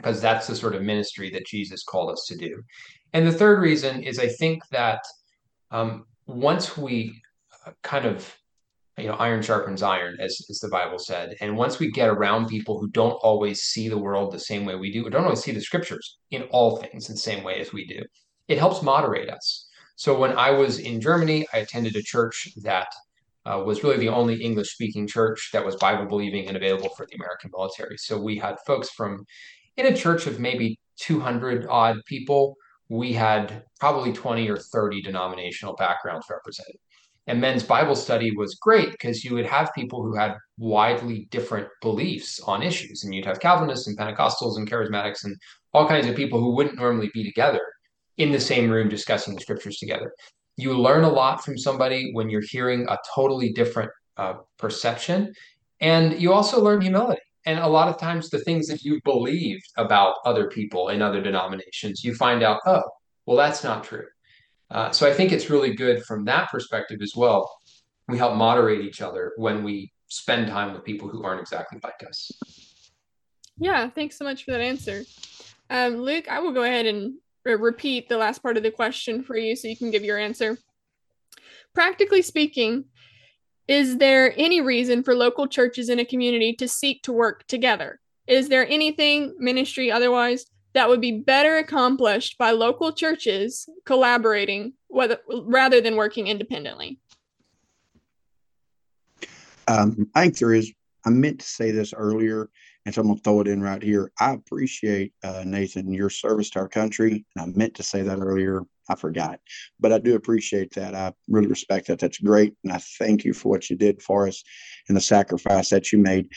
because 0.00 0.20
that's 0.20 0.46
the 0.46 0.56
sort 0.56 0.74
of 0.74 0.82
ministry 0.82 1.30
that 1.30 1.46
Jesus 1.46 1.84
called 1.84 2.10
us 2.10 2.24
to 2.28 2.36
do. 2.36 2.62
And 3.12 3.26
the 3.26 3.32
third 3.32 3.60
reason 3.60 4.02
is 4.02 4.18
I 4.18 4.28
think 4.28 4.62
that 4.70 5.02
um, 5.70 6.06
once 6.26 6.76
we 6.76 7.20
uh, 7.66 7.72
kind 7.82 8.06
of 8.06 8.34
you 8.96 9.06
know 9.06 9.14
iron 9.14 9.42
sharpens 9.42 9.82
iron 9.82 10.16
as, 10.20 10.40
as 10.50 10.58
the 10.58 10.68
bible 10.68 10.98
said 10.98 11.34
and 11.40 11.56
once 11.56 11.78
we 11.78 11.90
get 11.90 12.08
around 12.08 12.46
people 12.46 12.78
who 12.78 12.88
don't 12.90 13.18
always 13.22 13.62
see 13.62 13.88
the 13.88 13.98
world 13.98 14.32
the 14.32 14.38
same 14.38 14.64
way 14.64 14.74
we 14.74 14.92
do 14.92 15.06
or 15.06 15.10
don't 15.10 15.24
always 15.24 15.42
see 15.42 15.52
the 15.52 15.60
scriptures 15.60 16.18
in 16.30 16.42
all 16.50 16.76
things 16.76 17.08
in 17.08 17.14
the 17.14 17.20
same 17.20 17.42
way 17.42 17.60
as 17.60 17.72
we 17.72 17.86
do 17.86 18.02
it 18.48 18.58
helps 18.58 18.82
moderate 18.82 19.30
us 19.30 19.68
so 19.96 20.18
when 20.18 20.32
i 20.32 20.50
was 20.50 20.80
in 20.80 21.00
germany 21.00 21.46
i 21.54 21.58
attended 21.58 21.96
a 21.96 22.02
church 22.02 22.48
that 22.62 22.88
uh, 23.46 23.62
was 23.64 23.82
really 23.82 23.96
the 23.96 24.08
only 24.08 24.42
english 24.42 24.72
speaking 24.72 25.06
church 25.06 25.50
that 25.52 25.64
was 25.64 25.76
bible 25.76 26.06
believing 26.06 26.46
and 26.46 26.56
available 26.56 26.90
for 26.90 27.06
the 27.06 27.16
american 27.16 27.50
military 27.54 27.96
so 27.96 28.20
we 28.20 28.36
had 28.36 28.56
folks 28.66 28.90
from 28.90 29.24
in 29.80 29.92
a 29.92 29.96
church 29.96 30.26
of 30.26 30.38
maybe 30.38 30.78
200 30.98 31.66
odd 31.68 31.96
people 32.06 32.56
we 32.90 33.12
had 33.12 33.62
probably 33.78 34.12
20 34.12 34.50
or 34.50 34.56
30 34.56 35.00
denominational 35.00 35.76
backgrounds 35.76 36.26
represented. 36.28 36.76
And 37.28 37.40
men's 37.40 37.62
Bible 37.62 37.94
study 37.94 38.32
was 38.36 38.56
great 38.56 38.90
because 38.90 39.24
you 39.24 39.34
would 39.34 39.46
have 39.46 39.72
people 39.74 40.02
who 40.02 40.16
had 40.16 40.34
widely 40.58 41.28
different 41.30 41.68
beliefs 41.80 42.40
on 42.40 42.64
issues. 42.64 43.04
And 43.04 43.14
you'd 43.14 43.26
have 43.26 43.38
Calvinists 43.38 43.86
and 43.86 43.96
Pentecostals 43.96 44.56
and 44.56 44.68
charismatics 44.68 45.24
and 45.24 45.36
all 45.72 45.86
kinds 45.86 46.08
of 46.08 46.16
people 46.16 46.40
who 46.40 46.56
wouldn't 46.56 46.76
normally 46.76 47.10
be 47.14 47.22
together 47.22 47.60
in 48.16 48.32
the 48.32 48.40
same 48.40 48.68
room 48.68 48.88
discussing 48.88 49.34
the 49.34 49.40
scriptures 49.40 49.78
together. 49.78 50.12
You 50.56 50.76
learn 50.76 51.04
a 51.04 51.08
lot 51.08 51.44
from 51.44 51.56
somebody 51.56 52.10
when 52.12 52.28
you're 52.28 52.42
hearing 52.50 52.86
a 52.88 52.98
totally 53.14 53.52
different 53.52 53.92
uh, 54.16 54.34
perception. 54.58 55.32
And 55.80 56.20
you 56.20 56.32
also 56.32 56.60
learn 56.60 56.80
humility 56.80 57.22
and 57.46 57.58
a 57.58 57.66
lot 57.66 57.88
of 57.88 57.98
times 57.98 58.28
the 58.28 58.38
things 58.40 58.66
that 58.66 58.82
you 58.82 59.00
believed 59.04 59.64
about 59.76 60.16
other 60.24 60.48
people 60.48 60.90
in 60.90 61.00
other 61.02 61.22
denominations 61.22 62.04
you 62.04 62.14
find 62.14 62.42
out 62.42 62.60
oh 62.66 62.82
well 63.26 63.36
that's 63.36 63.64
not 63.64 63.84
true. 63.84 64.06
Uh, 64.70 64.90
so 64.90 65.08
i 65.08 65.12
think 65.12 65.32
it's 65.32 65.50
really 65.50 65.74
good 65.74 66.04
from 66.04 66.24
that 66.24 66.50
perspective 66.50 67.00
as 67.02 67.14
well. 67.16 67.50
We 68.08 68.18
help 68.18 68.36
moderate 68.36 68.84
each 68.84 69.00
other 69.00 69.32
when 69.36 69.62
we 69.62 69.92
spend 70.08 70.48
time 70.48 70.72
with 70.72 70.84
people 70.84 71.08
who 71.08 71.22
aren't 71.22 71.40
exactly 71.40 71.78
like 71.82 72.02
us. 72.06 72.30
Yeah 73.58 73.88
thanks 73.90 74.16
so 74.16 74.24
much 74.24 74.44
for 74.44 74.52
that 74.52 74.60
answer. 74.60 75.04
Um, 75.68 75.96
luke 75.96 76.28
i 76.28 76.40
will 76.40 76.52
go 76.52 76.62
ahead 76.62 76.86
and 76.86 77.14
re- 77.44 77.54
repeat 77.54 78.08
the 78.08 78.18
last 78.18 78.42
part 78.42 78.56
of 78.56 78.62
the 78.62 78.70
question 78.70 79.22
for 79.22 79.36
you 79.36 79.56
so 79.56 79.68
you 79.68 79.76
can 79.76 79.90
give 79.90 80.04
your 80.04 80.18
answer. 80.18 80.58
Practically 81.74 82.22
speaking 82.22 82.84
is 83.68 83.98
there 83.98 84.34
any 84.36 84.60
reason 84.60 85.02
for 85.02 85.14
local 85.14 85.46
churches 85.46 85.88
in 85.88 85.98
a 85.98 86.04
community 86.04 86.52
to 86.54 86.66
seek 86.66 87.02
to 87.04 87.12
work 87.12 87.46
together? 87.46 88.00
Is 88.26 88.48
there 88.48 88.66
anything, 88.68 89.34
ministry 89.38 89.90
otherwise, 89.90 90.46
that 90.72 90.88
would 90.88 91.00
be 91.00 91.20
better 91.20 91.56
accomplished 91.56 92.38
by 92.38 92.52
local 92.52 92.92
churches 92.92 93.68
collaborating 93.84 94.72
whether, 94.88 95.18
rather 95.28 95.80
than 95.80 95.96
working 95.96 96.28
independently? 96.28 96.98
Um, 99.68 100.08
I 100.14 100.22
think 100.22 100.38
there 100.38 100.54
is. 100.54 100.72
I 101.06 101.10
meant 101.10 101.40
to 101.40 101.46
say 101.46 101.70
this 101.70 101.94
earlier, 101.94 102.50
and 102.84 102.94
so 102.94 103.00
I'm 103.00 103.06
going 103.06 103.16
to 103.16 103.22
throw 103.22 103.40
it 103.40 103.48
in 103.48 103.62
right 103.62 103.82
here. 103.82 104.12
I 104.20 104.32
appreciate, 104.32 105.14
uh, 105.24 105.44
Nathan, 105.46 105.92
your 105.92 106.10
service 106.10 106.50
to 106.50 106.58
our 106.58 106.68
country. 106.68 107.24
And 107.36 107.42
I 107.42 107.58
meant 107.58 107.74
to 107.76 107.82
say 107.82 108.02
that 108.02 108.18
earlier. 108.18 108.62
I 108.90 108.96
forgot. 108.96 109.38
But 109.78 109.92
I 109.92 109.98
do 109.98 110.16
appreciate 110.16 110.74
that. 110.74 110.94
I 110.94 111.12
really 111.28 111.46
respect 111.46 111.86
that. 111.86 112.00
That's 112.00 112.18
great. 112.18 112.54
And 112.64 112.72
I 112.72 112.78
thank 112.98 113.24
you 113.24 113.32
for 113.32 113.48
what 113.48 113.70
you 113.70 113.76
did 113.76 114.02
for 114.02 114.26
us 114.26 114.42
and 114.88 114.96
the 114.96 115.00
sacrifice 115.00 115.70
that 115.70 115.92
you 115.92 115.98
made. 115.98 116.28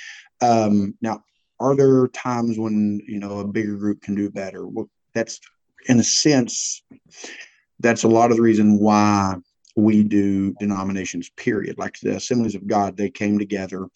Um, 0.42 0.94
now, 1.02 1.24
are 1.60 1.76
there 1.76 2.08
times 2.10 2.60
when, 2.60 3.02
you 3.08 3.20
know, 3.20 3.39
a 3.39 3.48
bigger 3.48 3.76
group 3.76 4.02
can 4.02 4.13
do 4.13 4.30
better? 4.30 4.68
Well, 4.68 4.89
that's 5.16 5.39
in 5.88 6.00
a 6.00 6.04
sense, 6.04 6.84
that's 7.80 8.04
a 8.04 8.08
lot 8.08 8.30
of 8.30 8.38
the 8.38 8.44
reason 8.44 8.80
why 8.80 9.36
we 9.76 10.04
do 10.04 10.54
denominations, 10.60 11.30
period. 11.32 11.78
Like 11.80 11.98
the 12.02 12.16
Assemblies 12.16 12.56
of 12.56 12.68
God, 12.68 12.96
they 12.96 13.10
came 13.10 13.39
together. 13.39 13.88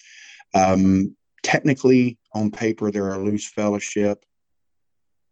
Um, 0.56 1.16
technically, 1.44 2.18
on 2.34 2.50
paper, 2.50 2.90
they're 2.90 3.14
a 3.14 3.24
loose 3.24 3.48
fellowship 3.48 4.24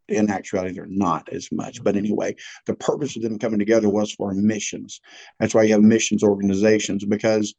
in 0.10 0.30
actuality 0.30 0.74
they're 0.74 0.88
not 0.88 1.28
as 1.32 1.50
much. 1.52 1.84
But 1.84 1.96
anyway 1.96 2.36
the 2.66 2.76
purpose 2.76 3.16
of 3.16 3.24
them 3.24 3.40
coming 3.40 3.60
together 3.60 3.90
was 3.90 4.12
for 4.12 4.34
missions. 4.34 5.02
That's 5.40 5.54
why 5.54 5.64
you 5.64 5.74
have 5.74 5.84
missions 5.84 6.24
organizations 6.24 7.06
because 7.06 7.54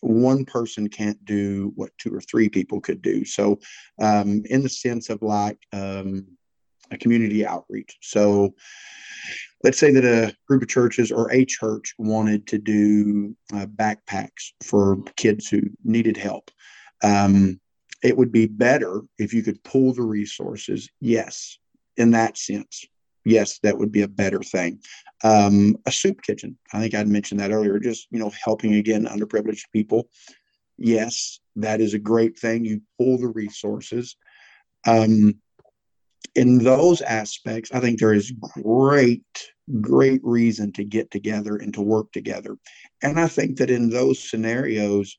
one 0.00 0.44
person 0.44 0.88
can't 0.88 1.22
do 1.24 1.72
what 1.76 1.90
two 1.98 2.14
or 2.14 2.20
three 2.22 2.48
people 2.48 2.80
could 2.80 3.02
do. 3.02 3.24
So 3.24 3.58
um, 4.00 4.42
in 4.46 4.62
the 4.62 4.68
sense 4.68 5.10
of 5.10 5.22
like 5.22 5.58
um, 5.72 6.26
a 6.90 6.98
community 6.98 7.46
outreach. 7.46 7.96
So 8.00 8.54
let's 9.62 9.78
say 9.78 9.92
that 9.92 10.04
a 10.04 10.34
group 10.46 10.62
of 10.62 10.68
churches 10.68 11.12
or 11.12 11.30
a 11.32 11.44
church 11.44 11.94
wanted 11.98 12.46
to 12.48 12.58
do 12.58 13.36
uh, 13.52 13.66
backpacks 13.66 14.52
for 14.62 14.98
kids 15.16 15.48
who 15.48 15.60
needed 15.84 16.16
help. 16.16 16.50
Um, 17.02 17.60
it 18.02 18.16
would 18.16 18.32
be 18.32 18.46
better 18.46 19.02
if 19.18 19.34
you 19.34 19.42
could 19.42 19.62
pool 19.62 19.92
the 19.92 20.02
resources 20.02 20.88
yes 21.00 21.58
in 22.00 22.10
that 22.12 22.38
sense, 22.38 22.84
yes, 23.24 23.58
that 23.62 23.78
would 23.78 23.92
be 23.92 24.02
a 24.02 24.08
better 24.08 24.40
thing. 24.40 24.80
Um, 25.22 25.76
a 25.86 25.92
soup 25.92 26.22
kitchen, 26.22 26.58
I 26.72 26.80
think 26.80 26.94
I'd 26.94 27.08
mentioned 27.08 27.40
that 27.40 27.52
earlier, 27.52 27.78
just, 27.78 28.08
you 28.10 28.18
know, 28.18 28.32
helping 28.42 28.74
again 28.74 29.06
underprivileged 29.06 29.70
people. 29.72 30.08
Yes, 30.78 31.40
that 31.56 31.80
is 31.80 31.94
a 31.94 31.98
great 31.98 32.38
thing. 32.38 32.64
You 32.64 32.80
pull 32.98 33.18
the 33.18 33.28
resources. 33.28 34.16
Um, 34.86 35.34
in 36.34 36.58
those 36.58 37.02
aspects, 37.02 37.70
I 37.72 37.80
think 37.80 37.98
there 37.98 38.14
is 38.14 38.32
great, 38.62 39.24
great 39.80 40.20
reason 40.22 40.72
to 40.72 40.84
get 40.84 41.10
together 41.10 41.56
and 41.56 41.74
to 41.74 41.82
work 41.82 42.12
together. 42.12 42.56
And 43.02 43.20
I 43.20 43.26
think 43.26 43.58
that 43.58 43.70
in 43.70 43.90
those 43.90 44.30
scenarios, 44.30 45.18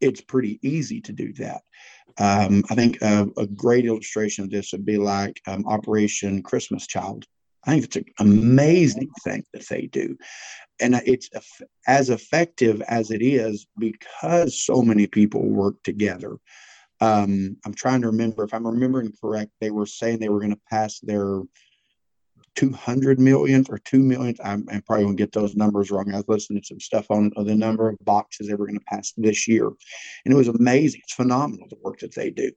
it's 0.00 0.20
pretty 0.20 0.58
easy 0.62 1.00
to 1.02 1.12
do 1.12 1.32
that. 1.34 1.62
Um, 2.18 2.64
I 2.70 2.74
think 2.74 3.00
a, 3.02 3.28
a, 3.36 3.46
great 3.46 3.86
illustration 3.86 4.44
of 4.44 4.50
this 4.50 4.72
would 4.72 4.84
be 4.84 4.98
like 4.98 5.40
um, 5.46 5.64
Operation 5.66 6.42
Christmas 6.42 6.86
Child. 6.86 7.24
I 7.64 7.70
think 7.70 7.84
it's 7.84 7.96
an 7.96 8.04
amazing 8.18 9.10
thing 9.22 9.44
that 9.52 9.66
they 9.68 9.86
do. 9.86 10.16
And 10.80 11.00
it's 11.04 11.28
as 11.86 12.10
effective 12.10 12.82
as 12.88 13.10
it 13.10 13.22
is 13.22 13.66
because 13.78 14.60
so 14.60 14.82
many 14.82 15.06
people 15.06 15.42
work 15.42 15.76
together. 15.84 16.36
Um, 17.00 17.56
I'm 17.64 17.74
trying 17.74 18.02
to 18.02 18.08
remember 18.08 18.44
if 18.44 18.52
I'm 18.52 18.66
remembering 18.66 19.12
correct, 19.20 19.52
they 19.60 19.70
were 19.70 19.86
saying 19.86 20.18
they 20.18 20.28
were 20.28 20.40
going 20.40 20.54
to 20.54 20.60
pass 20.70 21.00
their 21.00 21.42
200 22.56 23.18
million 23.18 23.64
or 23.70 23.78
2 23.78 23.98
million. 24.00 24.34
I'm, 24.44 24.66
I'm 24.70 24.82
probably 24.82 25.04
going 25.04 25.16
to 25.16 25.22
get 25.22 25.32
those 25.32 25.54
numbers 25.54 25.90
wrong. 25.90 26.12
I 26.12 26.16
was 26.16 26.28
listening 26.28 26.60
to 26.62 26.66
some 26.66 26.80
stuff 26.80 27.10
on 27.10 27.30
the 27.36 27.54
number 27.54 27.88
of 27.88 27.96
boxes 28.04 28.48
they 28.48 28.54
were 28.54 28.66
going 28.66 28.78
to 28.78 28.84
pass 28.86 29.12
this 29.16 29.46
year. 29.48 29.66
And 30.24 30.34
it 30.34 30.36
was 30.36 30.48
amazing. 30.48 31.00
It's 31.04 31.14
phenomenal 31.14 31.68
the 31.68 31.76
work 31.82 31.98
that 32.00 32.14
they 32.14 32.30
do. 32.30 32.50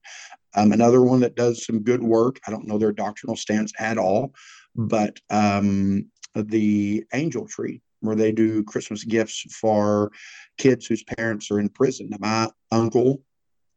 Um, 0.56 0.72
another 0.72 1.02
one 1.02 1.20
that 1.22 1.36
does 1.36 1.66
some 1.66 1.84
good 1.84 2.04
work, 2.04 2.40
I 2.48 2.52
don't 2.52 2.68
know 2.68 2.78
their 2.78 2.92
doctrinal 2.92 3.36
stance 3.36 3.72
at 3.80 3.98
all, 3.98 4.34
but 4.76 5.20
um, 5.30 6.10
the 6.36 7.04
Angel 7.14 7.48
Tree, 7.48 7.82
where 8.02 8.16
they 8.16 8.32
do 8.32 8.64
Christmas 8.64 9.04
gifts 9.04 9.46
for 9.60 10.12
kids 10.58 10.86
whose 10.86 11.04
parents 11.04 11.50
are 11.50 11.60
in 11.60 11.70
prison. 11.70 12.10
My 12.20 12.50
uncle, 12.72 13.22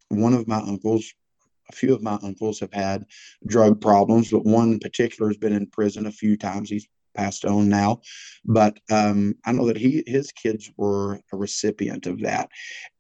one 0.09 0.35
of 0.35 0.48
my 0.48 0.59
uncles, 0.59 1.12
a 1.70 1.74
few 1.74 1.94
of 1.94 2.02
my 2.02 2.18
uncles 2.22 2.61
have 2.61 2.72
had 2.72 3.07
drug 3.46 3.81
problems, 3.81 4.31
but 4.31 4.44
one 4.44 4.72
in 4.72 4.79
particular 4.79 5.29
has 5.29 5.37
been 5.37 5.52
in 5.52 5.66
prison 5.66 6.07
a 6.07 6.12
few 6.12 6.37
times. 6.37 6.70
He's 6.70 6.88
passed 7.14 7.44
on 7.44 7.68
now, 7.68 8.00
but 8.44 8.79
um, 8.90 9.35
I 9.44 9.52
know 9.52 9.66
that 9.66 9.79
he 9.79 10.05
his 10.07 10.33
kids 10.33 10.70
were 10.76 11.14
a 11.33 11.37
recipient 11.37 12.07
of 12.07 12.20
that, 12.20 12.50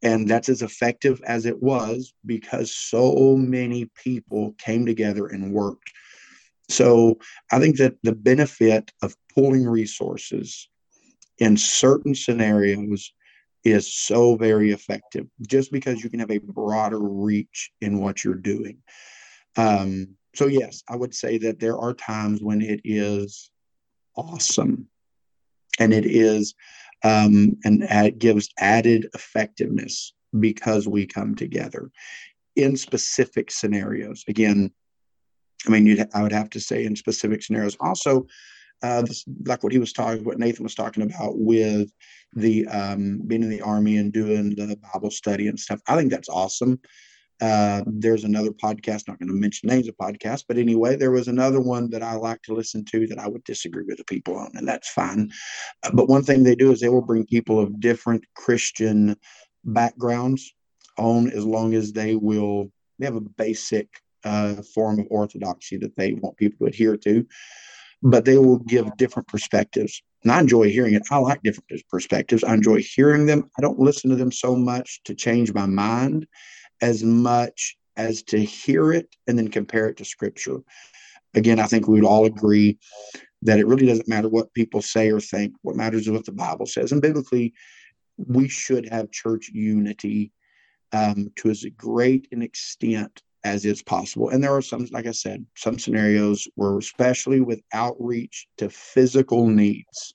and 0.02 0.26
that's 0.26 0.48
as 0.48 0.62
effective 0.62 1.20
as 1.26 1.46
it 1.46 1.62
was 1.62 2.14
because 2.24 2.74
so 2.74 3.36
many 3.36 3.90
people 4.02 4.54
came 4.58 4.86
together 4.86 5.26
and 5.26 5.52
worked. 5.52 5.92
So 6.68 7.18
I 7.52 7.60
think 7.60 7.76
that 7.76 7.94
the 8.02 8.14
benefit 8.14 8.90
of 9.02 9.14
pooling 9.34 9.66
resources 9.66 10.68
in 11.38 11.56
certain 11.56 12.14
scenarios 12.14 13.12
is 13.66 13.92
so 13.92 14.36
very 14.36 14.70
effective 14.70 15.26
just 15.48 15.72
because 15.72 16.02
you 16.02 16.08
can 16.08 16.20
have 16.20 16.30
a 16.30 16.38
broader 16.38 17.00
reach 17.00 17.72
in 17.80 17.98
what 17.98 18.22
you're 18.22 18.34
doing. 18.34 18.78
Um, 19.56 20.16
so, 20.34 20.46
yes, 20.46 20.82
I 20.88 20.96
would 20.96 21.14
say 21.14 21.38
that 21.38 21.58
there 21.58 21.76
are 21.76 21.94
times 21.94 22.42
when 22.42 22.60
it 22.60 22.80
is 22.84 23.50
awesome 24.16 24.88
and 25.78 25.92
it 25.92 26.06
is 26.06 26.54
um, 27.04 27.56
and 27.64 27.82
it 27.82 28.18
gives 28.18 28.48
added 28.58 29.08
effectiveness 29.14 30.14
because 30.38 30.88
we 30.88 31.06
come 31.06 31.34
together 31.34 31.90
in 32.54 32.76
specific 32.76 33.50
scenarios. 33.50 34.24
Again, 34.28 34.70
I 35.66 35.70
mean, 35.70 36.06
I 36.14 36.22
would 36.22 36.32
have 36.32 36.50
to 36.50 36.60
say 36.60 36.84
in 36.84 36.96
specific 36.96 37.42
scenarios. 37.42 37.76
Also, 37.80 38.26
uh, 38.82 39.02
this, 39.02 39.24
like 39.46 39.62
what 39.62 39.72
he 39.72 39.78
was 39.78 39.92
talking, 39.92 40.24
what 40.24 40.38
Nathan 40.38 40.62
was 40.62 40.74
talking 40.74 41.02
about 41.02 41.38
with 41.38 41.90
the 42.34 42.66
um, 42.68 43.22
being 43.26 43.42
in 43.42 43.50
the 43.50 43.62
army 43.62 43.96
and 43.96 44.12
doing 44.12 44.50
the 44.50 44.78
Bible 44.92 45.10
study 45.10 45.48
and 45.48 45.58
stuff. 45.58 45.80
I 45.86 45.96
think 45.96 46.10
that's 46.10 46.28
awesome. 46.28 46.80
Uh, 47.40 47.82
there's 47.86 48.24
another 48.24 48.50
podcast, 48.50 49.08
not 49.08 49.18
going 49.18 49.28
to 49.28 49.34
mention 49.34 49.68
names 49.68 49.88
of 49.88 49.96
podcasts, 49.98 50.44
but 50.46 50.56
anyway, 50.56 50.96
there 50.96 51.10
was 51.10 51.28
another 51.28 51.60
one 51.60 51.90
that 51.90 52.02
I 52.02 52.14
like 52.14 52.40
to 52.42 52.54
listen 52.54 52.84
to 52.86 53.06
that 53.08 53.18
I 53.18 53.28
would 53.28 53.44
disagree 53.44 53.84
with 53.86 53.98
the 53.98 54.04
people 54.04 54.38
on, 54.38 54.50
and 54.54 54.66
that's 54.66 54.88
fine. 54.88 55.30
Uh, 55.82 55.90
but 55.92 56.08
one 56.08 56.22
thing 56.22 56.42
they 56.42 56.54
do 56.54 56.72
is 56.72 56.80
they 56.80 56.88
will 56.88 57.02
bring 57.02 57.26
people 57.26 57.60
of 57.60 57.78
different 57.78 58.24
Christian 58.34 59.16
backgrounds 59.64 60.50
on 60.96 61.30
as 61.30 61.44
long 61.44 61.74
as 61.74 61.92
they 61.92 62.14
will, 62.14 62.70
they 62.98 63.04
have 63.04 63.16
a 63.16 63.20
basic 63.20 63.88
uh, 64.24 64.54
form 64.74 64.98
of 64.98 65.06
orthodoxy 65.10 65.76
that 65.76 65.94
they 65.96 66.14
want 66.14 66.38
people 66.38 66.66
to 66.66 66.70
adhere 66.70 66.96
to, 66.96 67.26
but 68.02 68.24
they 68.24 68.38
will 68.38 68.58
give 68.58 68.96
different 68.96 69.28
perspectives. 69.28 70.02
And 70.22 70.32
I 70.32 70.40
enjoy 70.40 70.70
hearing 70.70 70.94
it. 70.94 71.02
I 71.10 71.18
like 71.18 71.42
different 71.42 71.70
perspectives. 71.90 72.44
I 72.44 72.54
enjoy 72.54 72.82
hearing 72.82 73.26
them. 73.26 73.50
I 73.58 73.62
don't 73.62 73.78
listen 73.78 74.10
to 74.10 74.16
them 74.16 74.32
so 74.32 74.56
much 74.56 75.00
to 75.04 75.14
change 75.14 75.52
my 75.52 75.66
mind 75.66 76.26
as 76.80 77.02
much 77.02 77.76
as 77.96 78.22
to 78.24 78.38
hear 78.38 78.92
it 78.92 79.08
and 79.26 79.38
then 79.38 79.48
compare 79.48 79.88
it 79.88 79.96
to 79.98 80.04
scripture. 80.04 80.58
Again, 81.34 81.58
I 81.58 81.66
think 81.66 81.86
we 81.86 82.00
would 82.00 82.08
all 82.08 82.26
agree 82.26 82.78
that 83.42 83.58
it 83.58 83.66
really 83.66 83.86
doesn't 83.86 84.08
matter 84.08 84.28
what 84.28 84.52
people 84.54 84.82
say 84.82 85.10
or 85.10 85.20
think. 85.20 85.54
What 85.62 85.76
matters 85.76 86.02
is 86.02 86.10
what 86.10 86.24
the 86.24 86.32
Bible 86.32 86.66
says. 86.66 86.92
And 86.92 87.02
biblically, 87.02 87.54
we 88.16 88.48
should 88.48 88.88
have 88.88 89.10
church 89.10 89.50
unity 89.52 90.32
um, 90.92 91.30
to 91.36 91.50
as 91.50 91.64
great 91.76 92.28
an 92.32 92.42
extent 92.42 93.22
as 93.46 93.64
is 93.64 93.82
possible. 93.82 94.30
And 94.30 94.42
there 94.42 94.54
are 94.54 94.62
some, 94.62 94.88
like 94.90 95.06
I 95.06 95.12
said, 95.12 95.46
some 95.56 95.78
scenarios 95.78 96.48
where, 96.56 96.76
especially 96.78 97.40
with 97.40 97.60
outreach 97.72 98.48
to 98.58 98.68
physical 98.68 99.46
needs, 99.46 100.14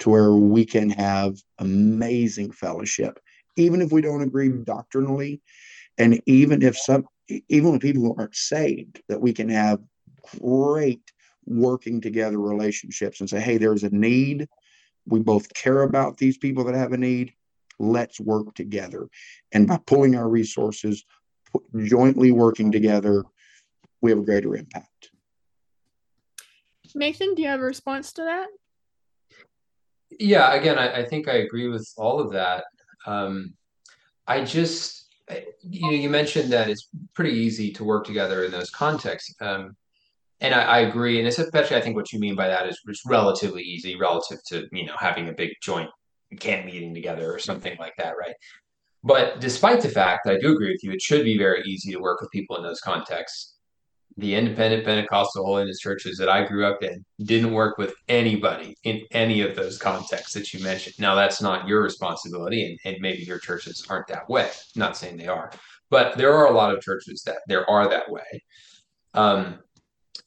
to 0.00 0.10
where 0.10 0.32
we 0.32 0.64
can 0.64 0.90
have 0.90 1.36
amazing 1.60 2.50
fellowship, 2.50 3.20
even 3.56 3.80
if 3.80 3.92
we 3.92 4.02
don't 4.02 4.22
agree 4.22 4.48
doctrinally, 4.48 5.40
and 5.98 6.20
even 6.26 6.62
if 6.62 6.76
some, 6.76 7.06
even 7.48 7.70
with 7.70 7.80
people 7.80 8.02
who 8.02 8.16
aren't 8.18 8.34
saved, 8.34 9.00
that 9.08 9.20
we 9.20 9.32
can 9.32 9.48
have 9.48 9.78
great 10.40 11.12
working 11.46 12.00
together 12.00 12.38
relationships 12.40 13.20
and 13.20 13.30
say, 13.30 13.38
hey, 13.38 13.56
there's 13.56 13.84
a 13.84 13.90
need. 13.90 14.48
We 15.06 15.20
both 15.20 15.52
care 15.54 15.82
about 15.82 16.16
these 16.16 16.38
people 16.38 16.64
that 16.64 16.74
have 16.74 16.92
a 16.92 16.96
need. 16.96 17.34
Let's 17.78 18.18
work 18.18 18.54
together. 18.54 19.06
And 19.52 19.68
by 19.68 19.78
pulling 19.86 20.16
our 20.16 20.28
resources, 20.28 21.04
jointly 21.84 22.30
working 22.30 22.72
together, 22.72 23.24
we 24.00 24.10
have 24.10 24.20
a 24.20 24.22
greater 24.22 24.56
impact. 24.56 25.10
Nathan, 26.94 27.34
do 27.34 27.42
you 27.42 27.48
have 27.48 27.60
a 27.60 27.64
response 27.64 28.12
to 28.14 28.22
that? 28.22 28.46
Yeah, 30.20 30.54
again, 30.54 30.78
I, 30.78 31.00
I 31.00 31.04
think 31.04 31.28
I 31.28 31.38
agree 31.38 31.68
with 31.68 31.92
all 31.96 32.20
of 32.20 32.32
that. 32.32 32.64
Um, 33.06 33.54
I 34.26 34.44
just 34.44 35.04
you 35.62 35.80
know, 35.80 35.90
you 35.90 36.10
mentioned 36.10 36.52
that 36.52 36.68
it's 36.68 36.88
pretty 37.14 37.32
easy 37.32 37.72
to 37.72 37.84
work 37.84 38.06
together 38.06 38.44
in 38.44 38.50
those 38.50 38.70
contexts. 38.70 39.34
Um, 39.40 39.76
and 40.40 40.54
I, 40.54 40.62
I, 40.62 40.78
agree. 40.80 41.18
And 41.18 41.26
especially, 41.26 41.76
I 41.76 41.80
think 41.80 41.96
what 41.96 42.12
you 42.12 42.18
mean 42.18 42.34
by 42.34 42.48
that 42.48 42.68
is 42.68 42.78
it's 42.86 43.06
relatively 43.06 43.62
easy 43.62 43.96
relative 43.96 44.38
to, 44.48 44.66
you 44.72 44.84
know, 44.84 44.96
having 44.98 45.28
a 45.28 45.32
big 45.32 45.50
joint 45.62 45.88
camp 46.38 46.66
meeting 46.66 46.94
together 46.94 47.32
or 47.32 47.38
something 47.38 47.76
like 47.78 47.94
that, 47.96 48.14
right? 48.18 48.34
But 49.04 49.40
despite 49.40 49.82
the 49.82 49.88
fact 49.88 50.22
that 50.24 50.34
I 50.34 50.38
do 50.38 50.54
agree 50.54 50.72
with 50.72 50.82
you, 50.82 50.90
it 50.90 51.02
should 51.02 51.24
be 51.24 51.38
very 51.38 51.62
easy 51.62 51.92
to 51.92 52.00
work 52.00 52.20
with 52.20 52.30
people 52.30 52.56
in 52.56 52.62
those 52.62 52.80
contexts 52.80 53.54
the 54.16 54.34
independent 54.34 54.84
Pentecostal 54.84 55.44
holiness 55.44 55.80
churches 55.80 56.18
that 56.18 56.28
I 56.28 56.46
grew 56.46 56.66
up 56.66 56.82
in 56.82 57.04
didn't 57.24 57.52
work 57.52 57.78
with 57.78 57.94
anybody 58.08 58.76
in 58.84 59.02
any 59.10 59.40
of 59.40 59.56
those 59.56 59.76
contexts 59.76 60.34
that 60.34 60.52
you 60.54 60.62
mentioned. 60.62 60.94
Now, 60.98 61.14
that's 61.14 61.42
not 61.42 61.66
your 61.66 61.82
responsibility, 61.82 62.64
and, 62.64 62.78
and 62.84 63.02
maybe 63.02 63.22
your 63.22 63.38
churches 63.38 63.84
aren't 63.88 64.06
that 64.08 64.28
way. 64.28 64.44
I'm 64.44 64.80
not 64.80 64.96
saying 64.96 65.16
they 65.16 65.26
are, 65.26 65.50
but 65.90 66.16
there 66.16 66.32
are 66.32 66.46
a 66.46 66.52
lot 66.52 66.74
of 66.74 66.80
churches 66.80 67.22
that 67.26 67.38
there 67.48 67.68
are 67.68 67.88
that 67.88 68.10
way. 68.10 68.44
Um, 69.14 69.58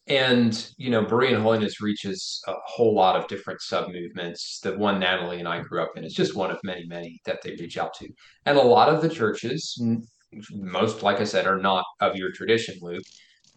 and 0.07 0.71
you 0.77 0.89
know, 0.89 1.03
Berean 1.03 1.41
holiness 1.41 1.81
reaches 1.81 2.41
a 2.47 2.53
whole 2.65 2.93
lot 2.93 3.15
of 3.15 3.27
different 3.27 3.61
sub 3.61 3.91
movements. 3.91 4.59
The 4.61 4.77
one 4.77 4.99
Natalie 4.99 5.39
and 5.39 5.47
I 5.47 5.61
grew 5.61 5.81
up 5.81 5.91
in 5.95 6.03
is 6.03 6.13
just 6.13 6.35
one 6.35 6.51
of 6.51 6.59
many, 6.63 6.85
many 6.87 7.19
that 7.25 7.41
they 7.43 7.51
reach 7.51 7.77
out 7.77 7.93
to. 7.95 8.07
And 8.45 8.57
a 8.57 8.61
lot 8.61 8.89
of 8.89 9.01
the 9.01 9.09
churches, 9.09 9.81
most, 10.51 11.03
like 11.03 11.19
I 11.19 11.25
said, 11.25 11.47
are 11.47 11.59
not 11.59 11.85
of 11.99 12.15
your 12.15 12.31
tradition, 12.31 12.77
Luke 12.81 13.03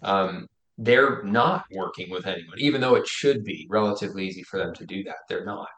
um, 0.03 0.47
they're 0.79 1.23
not 1.25 1.65
working 1.73 2.11
with 2.11 2.27
anyone, 2.27 2.59
even 2.59 2.81
though 2.81 2.95
it 2.95 3.07
should 3.07 3.45
be 3.45 3.67
relatively 3.69 4.27
easy 4.27 4.43
for 4.45 4.59
them 4.59 4.73
to 4.75 4.87
do 4.87 5.05
that. 5.05 5.17
They're 5.29 5.45
not. 5.45 5.69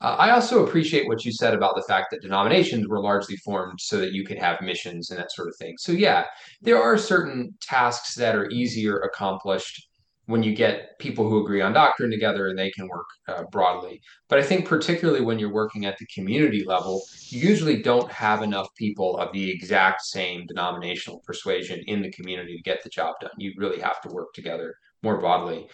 Uh, 0.00 0.16
I 0.18 0.30
also 0.30 0.66
appreciate 0.66 1.06
what 1.06 1.24
you 1.24 1.32
said 1.32 1.54
about 1.54 1.76
the 1.76 1.84
fact 1.86 2.08
that 2.10 2.22
denominations 2.22 2.88
were 2.88 3.00
largely 3.00 3.36
formed 3.36 3.78
so 3.80 3.98
that 3.98 4.12
you 4.12 4.24
could 4.24 4.38
have 4.38 4.60
missions 4.60 5.10
and 5.10 5.20
that 5.20 5.30
sort 5.30 5.48
of 5.48 5.54
thing. 5.56 5.76
So, 5.78 5.92
yeah, 5.92 6.24
there 6.60 6.82
are 6.82 6.98
certain 6.98 7.54
tasks 7.60 8.16
that 8.16 8.34
are 8.34 8.50
easier 8.50 8.98
accomplished 8.98 9.86
when 10.30 10.44
you 10.44 10.54
get 10.54 10.96
people 11.00 11.28
who 11.28 11.42
agree 11.42 11.60
on 11.60 11.72
doctrine 11.72 12.10
together 12.10 12.46
and 12.46 12.58
they 12.58 12.70
can 12.70 12.86
work 12.86 13.06
uh, 13.28 13.42
broadly. 13.50 14.00
But 14.28 14.38
I 14.38 14.42
think 14.42 14.64
particularly 14.64 15.22
when 15.22 15.40
you're 15.40 15.52
working 15.52 15.86
at 15.86 15.98
the 15.98 16.06
community 16.06 16.64
level, 16.64 17.02
you 17.28 17.40
usually 17.40 17.82
don't 17.82 18.10
have 18.12 18.42
enough 18.42 18.68
people 18.76 19.16
of 19.16 19.32
the 19.32 19.50
exact 19.50 20.02
same 20.02 20.46
denominational 20.46 21.20
persuasion 21.26 21.82
in 21.88 22.00
the 22.00 22.12
community 22.12 22.56
to 22.56 22.62
get 22.62 22.82
the 22.84 22.90
job 22.90 23.16
done. 23.20 23.32
You 23.38 23.52
really 23.56 23.80
have 23.80 24.00
to 24.02 24.08
work 24.08 24.32
together 24.32 24.76
more 25.02 25.18
broadly. 25.18 25.68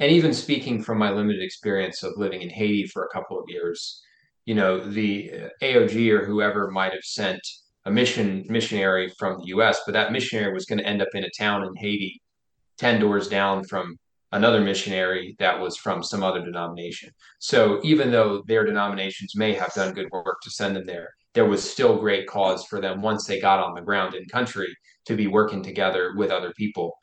And 0.00 0.10
even 0.10 0.34
speaking 0.34 0.82
from 0.82 0.98
my 0.98 1.12
limited 1.12 1.42
experience 1.42 2.02
of 2.02 2.14
living 2.16 2.42
in 2.42 2.50
Haiti 2.50 2.86
for 2.88 3.04
a 3.04 3.14
couple 3.14 3.38
of 3.38 3.44
years, 3.46 4.02
you 4.44 4.56
know, 4.56 4.80
the 4.80 5.30
uh, 5.32 5.48
AOG 5.62 6.10
or 6.10 6.24
whoever 6.24 6.68
might 6.70 6.92
have 6.92 7.04
sent 7.04 7.40
a 7.84 7.90
mission 7.92 8.44
missionary 8.48 9.12
from 9.20 9.38
the 9.38 9.46
US, 9.56 9.80
but 9.86 9.92
that 9.92 10.10
missionary 10.10 10.52
was 10.52 10.66
going 10.66 10.78
to 10.78 10.86
end 10.86 11.00
up 11.00 11.08
in 11.14 11.22
a 11.22 11.30
town 11.38 11.62
in 11.62 11.76
Haiti 11.76 12.20
10 12.80 12.98
doors 12.98 13.28
down 13.28 13.62
from 13.62 13.98
another 14.32 14.62
missionary 14.62 15.36
that 15.38 15.60
was 15.60 15.76
from 15.76 16.02
some 16.02 16.22
other 16.22 16.42
denomination. 16.42 17.10
So 17.38 17.78
even 17.82 18.10
though 18.10 18.42
their 18.46 18.64
denominations 18.64 19.36
may 19.36 19.52
have 19.52 19.74
done 19.74 19.92
good 19.92 20.10
work 20.10 20.38
to 20.42 20.50
send 20.50 20.76
them 20.76 20.86
there, 20.86 21.10
there 21.34 21.44
was 21.44 21.68
still 21.68 21.98
great 21.98 22.26
cause 22.26 22.64
for 22.64 22.80
them 22.80 23.02
once 23.02 23.26
they 23.26 23.38
got 23.38 23.62
on 23.62 23.74
the 23.74 23.82
ground 23.82 24.14
in 24.14 24.24
country 24.24 24.74
to 25.04 25.14
be 25.14 25.26
working 25.26 25.62
together 25.62 26.14
with 26.16 26.30
other 26.30 26.54
people. 26.56 26.96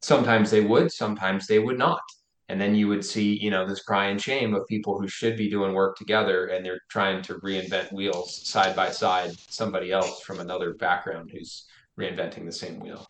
Sometimes 0.00 0.48
they 0.48 0.60
would, 0.60 0.92
sometimes 0.92 1.48
they 1.48 1.58
would 1.58 1.76
not. 1.76 2.02
And 2.48 2.60
then 2.60 2.76
you 2.76 2.86
would 2.86 3.04
see, 3.04 3.36
you 3.36 3.50
know, 3.50 3.66
this 3.66 3.82
cry 3.82 4.06
and 4.06 4.22
shame 4.22 4.54
of 4.54 4.64
people 4.68 4.96
who 4.96 5.08
should 5.08 5.36
be 5.36 5.50
doing 5.50 5.72
work 5.72 5.96
together 5.96 6.46
and 6.46 6.64
they're 6.64 6.82
trying 6.88 7.20
to 7.22 7.34
reinvent 7.40 7.92
wheels 7.92 8.46
side 8.46 8.76
by 8.76 8.92
side, 8.92 9.32
somebody 9.48 9.90
else 9.90 10.22
from 10.22 10.38
another 10.38 10.74
background 10.74 11.32
who's 11.32 11.66
reinventing 11.98 12.44
the 12.44 12.52
same 12.52 12.78
wheel. 12.78 13.08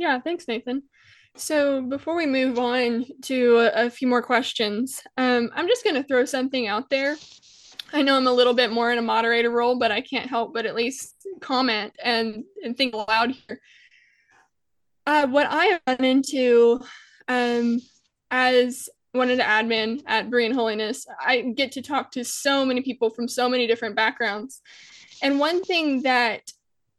Yeah, 0.00 0.18
thanks, 0.18 0.48
Nathan. 0.48 0.84
So 1.36 1.82
before 1.82 2.16
we 2.16 2.24
move 2.24 2.58
on 2.58 3.04
to 3.24 3.58
a, 3.58 3.84
a 3.84 3.90
few 3.90 4.08
more 4.08 4.22
questions, 4.22 5.02
um, 5.18 5.50
I'm 5.54 5.68
just 5.68 5.84
going 5.84 5.96
to 5.96 6.02
throw 6.02 6.24
something 6.24 6.66
out 6.66 6.88
there. 6.88 7.18
I 7.92 8.00
know 8.00 8.16
I'm 8.16 8.26
a 8.26 8.32
little 8.32 8.54
bit 8.54 8.72
more 8.72 8.90
in 8.90 8.96
a 8.96 9.02
moderator 9.02 9.50
role, 9.50 9.78
but 9.78 9.92
I 9.92 10.00
can't 10.00 10.26
help 10.26 10.54
but 10.54 10.64
at 10.64 10.74
least 10.74 11.16
comment 11.42 11.92
and, 12.02 12.44
and 12.64 12.78
think 12.78 12.94
aloud 12.94 13.32
here. 13.32 13.60
Uh, 15.06 15.26
what 15.26 15.46
I 15.50 15.66
have 15.66 15.82
run 15.86 16.04
into 16.06 16.80
um, 17.28 17.82
as 18.30 18.88
one 19.12 19.28
of 19.28 19.36
the 19.36 19.42
admin 19.42 20.00
at 20.06 20.30
Berean 20.30 20.54
Holiness, 20.54 21.04
I 21.20 21.42
get 21.42 21.72
to 21.72 21.82
talk 21.82 22.10
to 22.12 22.24
so 22.24 22.64
many 22.64 22.80
people 22.80 23.10
from 23.10 23.28
so 23.28 23.50
many 23.50 23.66
different 23.66 23.96
backgrounds. 23.96 24.62
And 25.22 25.38
one 25.38 25.62
thing 25.62 26.04
that 26.04 26.50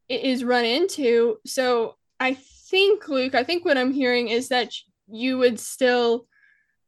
is 0.08 0.44
run 0.44 0.66
into, 0.66 1.38
so 1.48 1.96
I 2.20 2.38
think, 2.72 3.08
Luke, 3.08 3.36
I 3.36 3.44
think 3.44 3.66
what 3.66 3.78
I'm 3.78 3.92
hearing 3.92 4.30
is 4.30 4.48
that 4.50 4.74
you 5.08 5.38
would 5.38 5.60
still 5.60 6.26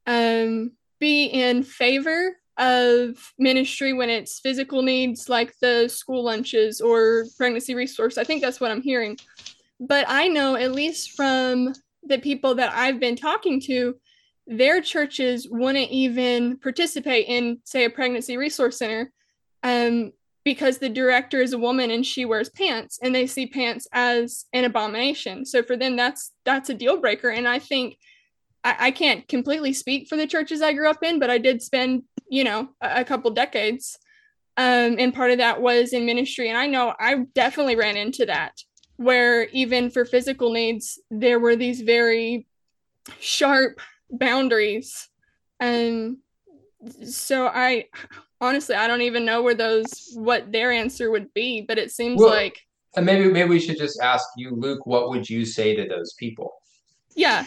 um, 0.06 0.72
be 0.98 1.26
in 1.26 1.62
favor 1.62 2.36
of 2.56 3.32
ministry 3.38 3.92
when 3.92 4.08
it's 4.08 4.40
physical 4.40 4.82
needs 4.82 5.28
like 5.28 5.54
the 5.60 5.88
school 5.88 6.24
lunches 6.24 6.80
or 6.80 7.26
pregnancy 7.36 7.74
resource. 7.74 8.16
I 8.16 8.24
think 8.24 8.40
that's 8.40 8.60
what 8.60 8.70
I'm 8.70 8.82
hearing. 8.82 9.18
But 9.78 10.06
I 10.08 10.28
know, 10.28 10.56
at 10.56 10.72
least 10.72 11.12
from 11.12 11.74
the 12.02 12.18
people 12.18 12.54
that 12.54 12.72
I've 12.72 13.00
been 13.00 13.16
talking 13.16 13.60
to, 13.62 13.96
their 14.46 14.80
churches 14.80 15.48
wouldn't 15.50 15.90
even 15.90 16.58
participate 16.58 17.26
in, 17.28 17.58
say, 17.64 17.84
a 17.84 17.90
pregnancy 17.90 18.36
resource 18.36 18.78
center 18.78 19.12
um, 19.62 20.12
because 20.44 20.78
the 20.78 20.88
director 20.88 21.40
is 21.40 21.52
a 21.52 21.58
woman 21.58 21.90
and 21.90 22.04
she 22.04 22.24
wears 22.24 22.50
pants 22.50 22.98
and 23.02 23.14
they 23.14 23.26
see 23.26 23.46
pants 23.46 23.86
as 23.92 24.44
an 24.52 24.64
abomination 24.64 25.44
so 25.44 25.62
for 25.62 25.76
them 25.76 25.96
that's 25.96 26.32
that's 26.44 26.70
a 26.70 26.74
deal 26.74 27.00
breaker 27.00 27.30
and 27.30 27.48
i 27.48 27.58
think 27.58 27.96
I, 28.62 28.76
I, 28.80 28.90
can't 28.92 29.28
completely 29.28 29.74
speak 29.74 30.08
for 30.08 30.16
the 30.16 30.26
churches 30.26 30.62
i 30.62 30.72
grew 30.72 30.88
up 30.88 31.02
in 31.02 31.18
but 31.18 31.30
i 31.30 31.38
did 31.38 31.62
spend 31.62 32.04
you 32.28 32.44
know, 32.44 32.68
a, 32.80 33.00
a 33.00 33.04
couple 33.04 33.30
decades. 33.30 33.98
Um, 34.56 34.96
and 34.98 35.14
part 35.14 35.30
of 35.30 35.38
that 35.38 35.60
was 35.60 35.92
in 35.92 36.06
ministry. 36.06 36.48
And 36.48 36.58
I 36.58 36.66
know 36.66 36.94
I 36.98 37.24
definitely 37.34 37.76
ran 37.76 37.96
into 37.96 38.26
that 38.26 38.60
where 38.96 39.44
even 39.46 39.90
for 39.90 40.04
physical 40.04 40.52
needs, 40.52 41.00
there 41.10 41.40
were 41.40 41.56
these 41.56 41.80
very 41.80 42.46
sharp 43.18 43.80
boundaries. 44.10 45.08
And 45.58 46.18
so 47.04 47.46
I 47.46 47.86
honestly, 48.44 48.76
I 48.76 48.86
don't 48.86 49.02
even 49.02 49.24
know 49.24 49.42
where 49.42 49.54
those, 49.54 50.12
what 50.14 50.52
their 50.52 50.70
answer 50.70 51.10
would 51.10 51.32
be, 51.34 51.62
but 51.62 51.78
it 51.78 51.90
seems 51.90 52.20
well, 52.20 52.30
like. 52.30 52.60
And 52.96 53.06
maybe, 53.06 53.28
maybe 53.28 53.48
we 53.48 53.60
should 53.60 53.78
just 53.78 54.00
ask 54.00 54.24
you, 54.36 54.54
Luke, 54.54 54.86
what 54.86 55.08
would 55.08 55.28
you 55.28 55.44
say 55.44 55.74
to 55.74 55.88
those 55.88 56.12
people? 56.14 56.52
Yeah. 57.16 57.46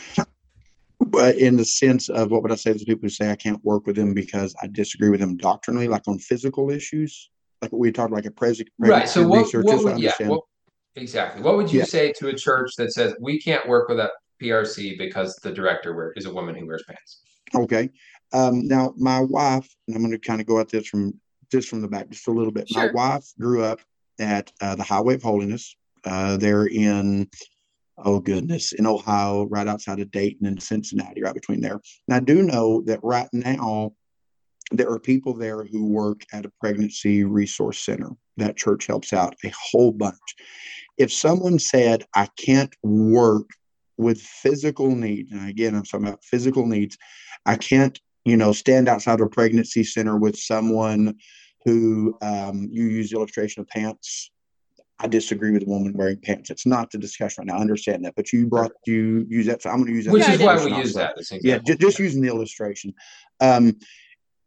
But 1.00 1.38
in 1.38 1.56
the 1.56 1.64
sense 1.64 2.10
of 2.10 2.32
what 2.32 2.42
would 2.42 2.52
I 2.52 2.56
say 2.56 2.74
to 2.74 2.80
the 2.80 2.86
people 2.86 3.04
who 3.04 3.10
say 3.10 3.32
I 3.32 3.36
can't 3.36 3.64
work 3.64 3.86
with 3.86 3.96
them 3.96 4.14
because 4.14 4.56
I 4.62 4.68
disagree 4.68 5.10
with 5.10 5.20
them 5.20 5.38
doctrinally, 5.38 5.88
like 5.88 6.08
on 6.08 6.20
physical 6.20 6.70
issues, 6.70 7.30
like 7.62 7.72
we 7.72 7.92
talked 7.92 8.12
like 8.12 8.26
a 8.26 8.32
president. 8.32 8.74
Right. 8.78 9.08
So 9.08 9.26
what, 9.28 9.48
what 9.54 9.84
would, 9.84 10.00
yeah, 10.00 10.12
what, 10.22 10.42
exactly. 10.96 11.42
What 11.42 11.56
would 11.58 11.72
you 11.72 11.80
yeah. 11.80 11.86
say 11.86 12.12
to 12.14 12.28
a 12.30 12.34
church 12.34 12.72
that 12.78 12.92
says 12.92 13.16
we 13.22 13.40
can't 13.40 13.68
work 13.68 13.88
with 13.88 14.00
a 14.00 14.10
PRC 14.42 14.98
because 14.98 15.36
the 15.44 15.52
director 15.52 16.14
is 16.16 16.26
a 16.26 16.34
woman 16.34 16.56
who 16.56 16.66
wears 16.66 16.84
pants? 16.88 17.22
Okay. 17.56 17.90
Um, 18.34 18.68
now 18.68 18.94
my 18.98 19.22
wife, 19.22 19.70
and 19.88 19.96
I'm 19.96 20.02
going 20.02 20.12
to 20.12 20.20
kind 20.20 20.42
of 20.42 20.48
go 20.48 20.60
at 20.60 20.70
this 20.70 20.88
from 20.88 21.20
just 21.52 21.70
from 21.70 21.82
the 21.82 21.88
back 21.88 22.10
just 22.10 22.28
a 22.28 22.32
little 22.32 22.52
bit. 22.52 22.70
Sure. 22.70 22.88
My 22.88 22.92
wife 22.92 23.26
grew 23.40 23.64
up 23.64 23.80
at 24.20 24.52
uh, 24.62 24.76
the 24.76 24.84
Highway 24.84 25.16
of 25.16 25.24
Holiness. 25.24 25.76
Uh, 26.04 26.38
they're 26.38 26.68
in 26.68 27.30
oh 27.98 28.20
goodness, 28.20 28.74
in 28.74 28.86
Ohio, 28.86 29.46
right 29.46 29.68
outside 29.68 30.00
of 30.00 30.12
Dayton 30.12 30.46
and 30.46 30.62
Cincinnati, 30.62 31.24
right 31.24 31.34
between 31.34 31.62
there. 31.62 31.82
And 32.08 32.16
I 32.16 32.20
do 32.20 32.44
know 32.44 32.82
that 32.86 33.00
right 33.04 33.30
now 33.34 33.94
there 34.72 34.90
are 34.90 35.00
people 35.00 35.34
there 35.34 35.64
who 35.64 35.86
work 35.88 36.22
at 36.34 36.46
a 36.46 36.52
pregnancy 36.60 37.24
resource 37.24 37.80
center. 37.80 38.10
That 38.38 38.58
church 38.58 38.86
helps 38.86 39.14
out 39.14 39.36
a 39.44 39.52
whole 39.72 39.92
bunch. 39.92 40.16
If 40.98 41.12
someone 41.12 41.60
said, 41.60 42.06
I 42.14 42.28
can't 42.38 42.76
work 42.84 43.50
with 43.98 44.22
physical 44.22 44.96
needs, 44.96 45.32
and 45.32 45.50
again, 45.50 45.74
I'm 45.74 45.84
talking 45.84 46.08
about 46.08 46.24
physical 46.24 46.66
needs, 46.66 46.98
I 47.46 47.56
can't, 47.56 48.00
you 48.28 48.38
know, 48.38 48.52
stand 48.52 48.88
outside 48.88 49.20
of 49.20 49.28
a 49.28 49.30
pregnancy 49.30 49.84
center 49.84 50.18
with 50.18 50.38
someone 50.38 51.16
who 51.66 52.18
um, 52.22 52.68
you 52.72 52.86
use 52.86 53.10
the 53.10 53.18
illustration 53.18 53.62
of 53.62 53.68
pants 53.68 54.32
I 55.00 55.08
disagree 55.08 55.52
with 55.52 55.64
a 55.64 55.66
woman 55.68 55.94
wearing 55.94 56.18
pants. 56.18 56.50
It's 56.50 56.66
not 56.66 56.90
the 56.90 56.98
discussion 56.98 57.42
right 57.42 57.48
now. 57.48 57.58
I 57.58 57.62
understand 57.62 58.04
that, 58.06 58.16
but 58.16 58.34
you 58.34 58.48
brought 58.48 58.72
you 58.88 59.26
use 59.30 59.46
that, 59.46 59.62
so 59.62 59.70
I'm 59.70 59.78
going 59.78 59.88
to 59.90 59.94
use 59.94 60.06
that. 60.06 60.12
Which 60.12 60.28
is 60.28 60.40
why 60.40 60.64
we 60.64 60.76
use 60.76 60.94
that. 60.96 61.16
Yeah, 61.44 61.60
just, 61.60 61.80
just 61.80 62.00
using 62.00 62.22
the 62.22 62.30
illustration. 62.30 62.94
Um, 63.40 63.78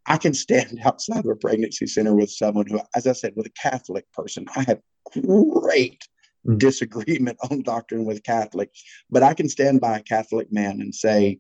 I 0.07 0.17
can 0.17 0.35
stand 0.35 0.81
outside 0.85 1.25
of 1.25 1.31
a 1.31 1.37
pregnancy 1.37 1.87
center 1.87 2.15
with 2.15 2.31
someone 2.31 2.67
who, 2.67 2.81
as 2.97 3.07
I 3.07 3.13
said, 3.13 3.35
with 3.37 3.47
a 3.47 3.51
Catholic 3.51 4.11
person. 4.13 4.47
I 4.57 4.65
have 4.65 4.81
great 5.23 6.03
disagreement 6.57 7.39
on 7.51 7.63
doctrine 7.63 8.05
with 8.05 8.25
Catholics, 8.25 8.83
but 9.09 9.23
I 9.23 9.35
can 9.35 9.49
stand 9.49 9.81
by 9.81 9.99
a 9.99 10.03
Catholic 10.03 10.53
man 10.53 10.81
and 10.81 10.93
say 10.93 11.39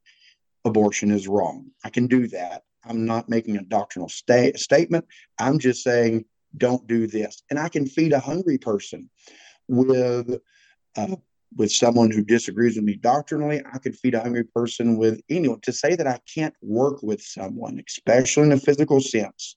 abortion 0.64 1.10
is 1.10 1.28
wrong. 1.28 1.66
I 1.84 1.90
can 1.90 2.06
do 2.06 2.26
that. 2.28 2.62
I'm 2.84 3.04
not 3.04 3.28
making 3.28 3.56
a 3.56 3.62
doctrinal 3.62 4.08
sta- 4.08 4.56
statement. 4.56 5.04
I'm 5.38 5.58
just 5.58 5.82
saying 5.82 6.24
don't 6.56 6.86
do 6.86 7.06
this. 7.06 7.42
And 7.50 7.58
I 7.58 7.68
can 7.68 7.86
feed 7.86 8.12
a 8.12 8.20
hungry 8.20 8.58
person 8.58 9.10
with 9.68 10.40
uh, 10.96 11.16
with 11.56 11.72
someone 11.72 12.10
who 12.10 12.22
disagrees 12.22 12.76
with 12.76 12.84
me 12.84 12.94
doctrinally. 12.94 13.60
I 13.72 13.78
could 13.78 13.96
feed 13.96 14.14
a 14.14 14.20
hungry 14.20 14.44
person 14.44 14.96
with 14.96 15.20
anyone. 15.28 15.60
To 15.62 15.72
say 15.72 15.96
that 15.96 16.06
I 16.06 16.20
can't 16.32 16.54
work 16.62 17.02
with 17.02 17.20
someone, 17.20 17.82
especially 17.86 18.44
in 18.44 18.52
a 18.52 18.58
physical 18.58 19.00
sense, 19.00 19.56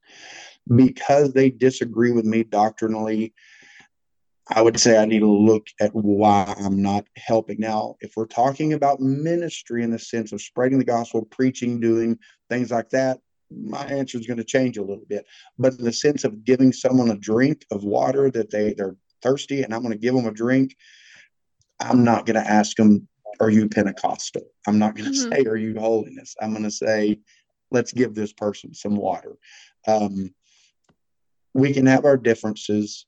because 0.76 1.34
they 1.34 1.50
disagree 1.50 2.12
with 2.12 2.26
me 2.26 2.44
doctrinally, 2.44 3.34
I 4.50 4.62
would 4.62 4.80
say 4.80 4.98
I 4.98 5.06
need 5.06 5.20
to 5.20 5.32
look 5.32 5.68
at 5.80 5.92
why 5.94 6.54
I'm 6.58 6.82
not 6.82 7.06
helping. 7.16 7.60
Now, 7.60 7.96
if 8.02 8.14
we're 8.18 8.26
talking 8.26 8.74
about 8.74 9.00
ministry 9.00 9.84
in 9.84 9.92
the 9.92 10.00
sense 10.00 10.34
of 10.34 10.42
spreading 10.42 10.80
the 10.80 10.86
gospel, 10.86 11.26
preaching, 11.26 11.80
doing 11.80 12.20
things 12.50 12.70
like 12.70 12.90
that, 12.90 13.20
my 13.52 13.86
answer 13.86 14.18
is 14.18 14.28
going 14.28 14.38
to 14.38 14.44
change 14.44 14.78
a 14.78 14.84
little 14.84 15.06
bit. 15.08 15.26
But 15.58 15.74
in 15.76 15.86
the 15.86 15.94
sense 15.94 16.24
of 16.24 16.44
giving 16.44 16.74
someone 16.74 17.12
a 17.12 17.18
drink 17.18 17.66
of 17.72 17.84
water 17.84 18.30
that 18.32 18.50
they 18.50 18.74
they're 18.74 18.98
thirsty, 19.22 19.64
and 19.64 19.74
I'm 19.74 19.82
going 19.82 19.94
to 19.94 19.98
give 19.98 20.14
them 20.14 20.26
a 20.26 20.34
drink, 20.34 20.76
I'm 21.80 22.04
not 22.04 22.26
going 22.26 22.36
to 22.36 22.50
ask 22.50 22.76
them, 22.76 23.08
"Are 23.40 23.50
you 23.50 23.70
Pentecostal?" 23.70 24.44
I'm 24.68 24.80
not 24.80 24.96
going 24.96 25.12
to 25.12 25.18
mm-hmm. 25.18 25.32
say, 25.32 25.46
"Are 25.50 25.56
you 25.56 25.80
holiness?" 25.80 26.36
I'm 26.42 26.52
going 26.52 26.64
to 26.64 26.72
say, 26.72 27.20
"Let's 27.72 27.94
give 27.94 28.14
this 28.14 28.34
person 28.34 28.74
some 28.74 28.96
water." 28.96 29.38
Um, 29.88 30.34
we 31.54 31.72
can 31.74 31.86
have 31.86 32.06
our 32.06 32.18
differences, 32.18 33.06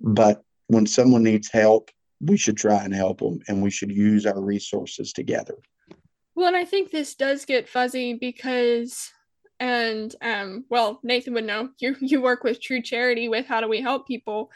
but 0.00 0.42
when 0.68 0.86
someone 0.86 1.22
needs 1.22 1.50
help, 1.50 1.90
we 2.20 2.36
should 2.36 2.56
try 2.56 2.82
and 2.82 2.94
help 2.94 3.18
them, 3.18 3.40
and 3.48 3.62
we 3.62 3.70
should 3.70 3.90
use 3.90 4.26
our 4.26 4.40
resources 4.40 5.12
together. 5.12 5.56
Well, 6.34 6.48
and 6.48 6.56
I 6.56 6.64
think 6.64 6.90
this 6.90 7.14
does 7.14 7.44
get 7.44 7.68
fuzzy 7.68 8.14
because 8.14 9.12
and 9.60 10.14
um, 10.20 10.64
well 10.68 10.98
nathan 11.02 11.32
would 11.34 11.44
know 11.44 11.68
you 11.78 11.96
you 12.00 12.20
work 12.20 12.42
with 12.44 12.60
true 12.60 12.82
charity 12.82 13.28
with 13.28 13.46
how 13.46 13.60
do 13.60 13.68
we 13.68 13.80
help 13.80 14.06
people. 14.06 14.50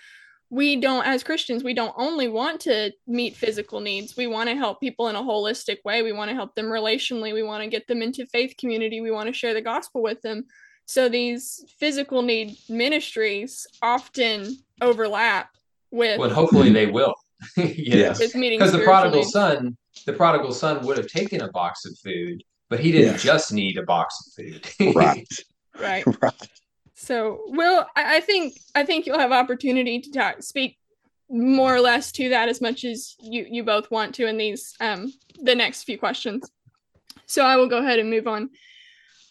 We 0.51 0.77
don't 0.77 1.07
as 1.07 1.23
christians 1.23 1.62
we 1.62 1.75
don't 1.75 1.94
only 1.97 2.27
want 2.27 2.61
to 2.62 2.92
meet 3.07 3.37
physical 3.37 3.81
needs. 3.81 4.16
We 4.16 4.27
want 4.27 4.49
to 4.49 4.57
help 4.57 4.81
people 4.81 5.09
in 5.09 5.16
a 5.16 5.23
holistic 5.23 5.79
way. 5.85 6.03
We 6.03 6.12
want 6.12 6.31
to 6.31 6.35
help 6.35 6.55
them 6.55 6.66
relationally. 6.66 7.33
We 7.33 7.42
want 7.42 7.62
to 7.62 7.71
get 7.71 7.87
them 7.87 8.03
into 8.03 8.27
faith 8.27 8.55
community. 8.59 9.01
We 9.01 9.11
want 9.11 9.29
to 9.29 9.33
share 9.33 9.55
the 9.55 9.61
gospel 9.61 10.03
with 10.03 10.21
them. 10.23 10.47
So 10.87 11.09
these 11.09 11.64
physical 11.79 12.23
need 12.23 12.57
ministries 12.68 13.66
often 13.83 14.57
overlap 14.81 15.51
with 15.90 16.18
well 16.18 16.31
hopefully 16.31 16.70
they 16.70 16.87
will 16.98 17.14
yes 17.57 18.18
because 18.33 18.72
the 18.72 18.83
prodigal 18.85 19.22
son 19.22 19.77
the 20.07 20.12
prodigal 20.12 20.53
son 20.53 20.85
would 20.85 20.96
have 20.96 21.07
taken 21.07 21.40
a 21.42 21.51
box 21.53 21.85
of 21.85 21.96
food 21.98 22.42
but 22.68 22.81
he 22.81 22.92
didn't 22.92 23.18
just 23.18 23.53
need 23.53 23.79
a 23.79 23.83
box 23.83 24.14
of 24.27 24.33
food. 24.35 24.94
right. 24.94 25.27
Right. 25.81 26.05
Right. 26.20 26.48
So, 26.94 27.42
Will, 27.46 27.87
I, 27.96 28.16
I 28.16 28.20
think 28.20 28.59
I 28.74 28.85
think 28.85 29.07
you'll 29.07 29.18
have 29.18 29.33
opportunity 29.33 30.01
to 30.01 30.11
talk, 30.11 30.42
speak 30.42 30.77
more 31.31 31.74
or 31.74 31.81
less 31.81 32.11
to 32.12 32.31
that 32.31 32.48
as 32.48 32.61
much 32.61 32.85
as 32.85 33.14
you 33.20 33.46
you 33.48 33.62
both 33.62 33.90
want 33.90 34.14
to 34.14 34.27
in 34.27 34.38
these 34.38 34.74
um 34.81 35.12
the 35.42 35.55
next 35.55 35.85
few 35.85 35.98
questions. 35.98 36.51
So 37.27 37.44
I 37.44 37.57
will 37.57 37.68
go 37.68 37.79
ahead 37.79 37.98
and 37.98 38.11
move 38.11 38.27
on. 38.27 38.51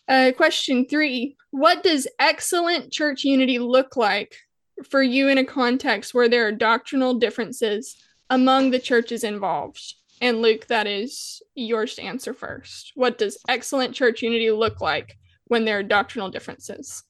Uh, 0.08 0.32
question 0.36 0.88
three: 0.88 1.36
What 1.52 1.84
does 1.84 2.08
excellent 2.20 2.92
church 2.92 3.24
unity 3.24 3.60
look 3.60 3.98
like 3.98 4.36
for 4.84 5.02
you 5.02 5.28
in 5.28 5.38
a 5.38 5.46
context 5.46 6.14
where 6.14 6.30
there 6.30 6.48
are 6.48 6.52
doctrinal 6.52 7.16
differences 7.16 7.96
among 8.30 8.72
the 8.72 8.80
churches 8.80 9.24
involved? 9.24 9.96
And 10.22 10.42
Luke, 10.42 10.68
that 10.68 10.88
is 10.88 11.42
yours 11.56 11.96
to 11.96 12.02
answer 12.02 12.34
first. 12.34 12.92
What 12.96 13.18
does 13.18 13.38
excellent 13.48 13.94
church 13.94 14.22
unity 14.22 14.52
look 14.52 14.82
like 14.82 15.18
when 15.46 15.66
there 15.66 15.80
are 15.80 15.84
doctrinal 15.84 16.30
differences? 16.30 17.04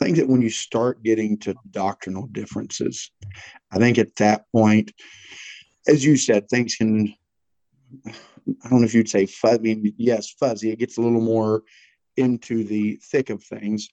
I 0.00 0.04
think 0.04 0.16
that 0.16 0.28
when 0.28 0.42
you 0.42 0.50
start 0.50 1.02
getting 1.04 1.38
to 1.38 1.54
doctrinal 1.70 2.26
differences, 2.26 3.12
I 3.70 3.78
think 3.78 3.98
at 3.98 4.16
that 4.16 4.46
point, 4.50 4.92
as 5.86 6.04
you 6.04 6.16
said, 6.16 6.48
things 6.48 6.74
can, 6.74 7.14
I 8.06 8.68
don't 8.68 8.80
know 8.80 8.86
if 8.86 8.94
you'd 8.94 9.08
say 9.08 9.26
fuzzy, 9.26 9.70
I 9.70 9.74
mean, 9.76 9.94
yes, 9.96 10.30
fuzzy. 10.30 10.70
It 10.70 10.80
gets 10.80 10.98
a 10.98 11.00
little 11.00 11.20
more 11.20 11.62
into 12.16 12.64
the 12.64 12.98
thick 13.04 13.30
of 13.30 13.44
things. 13.44 13.88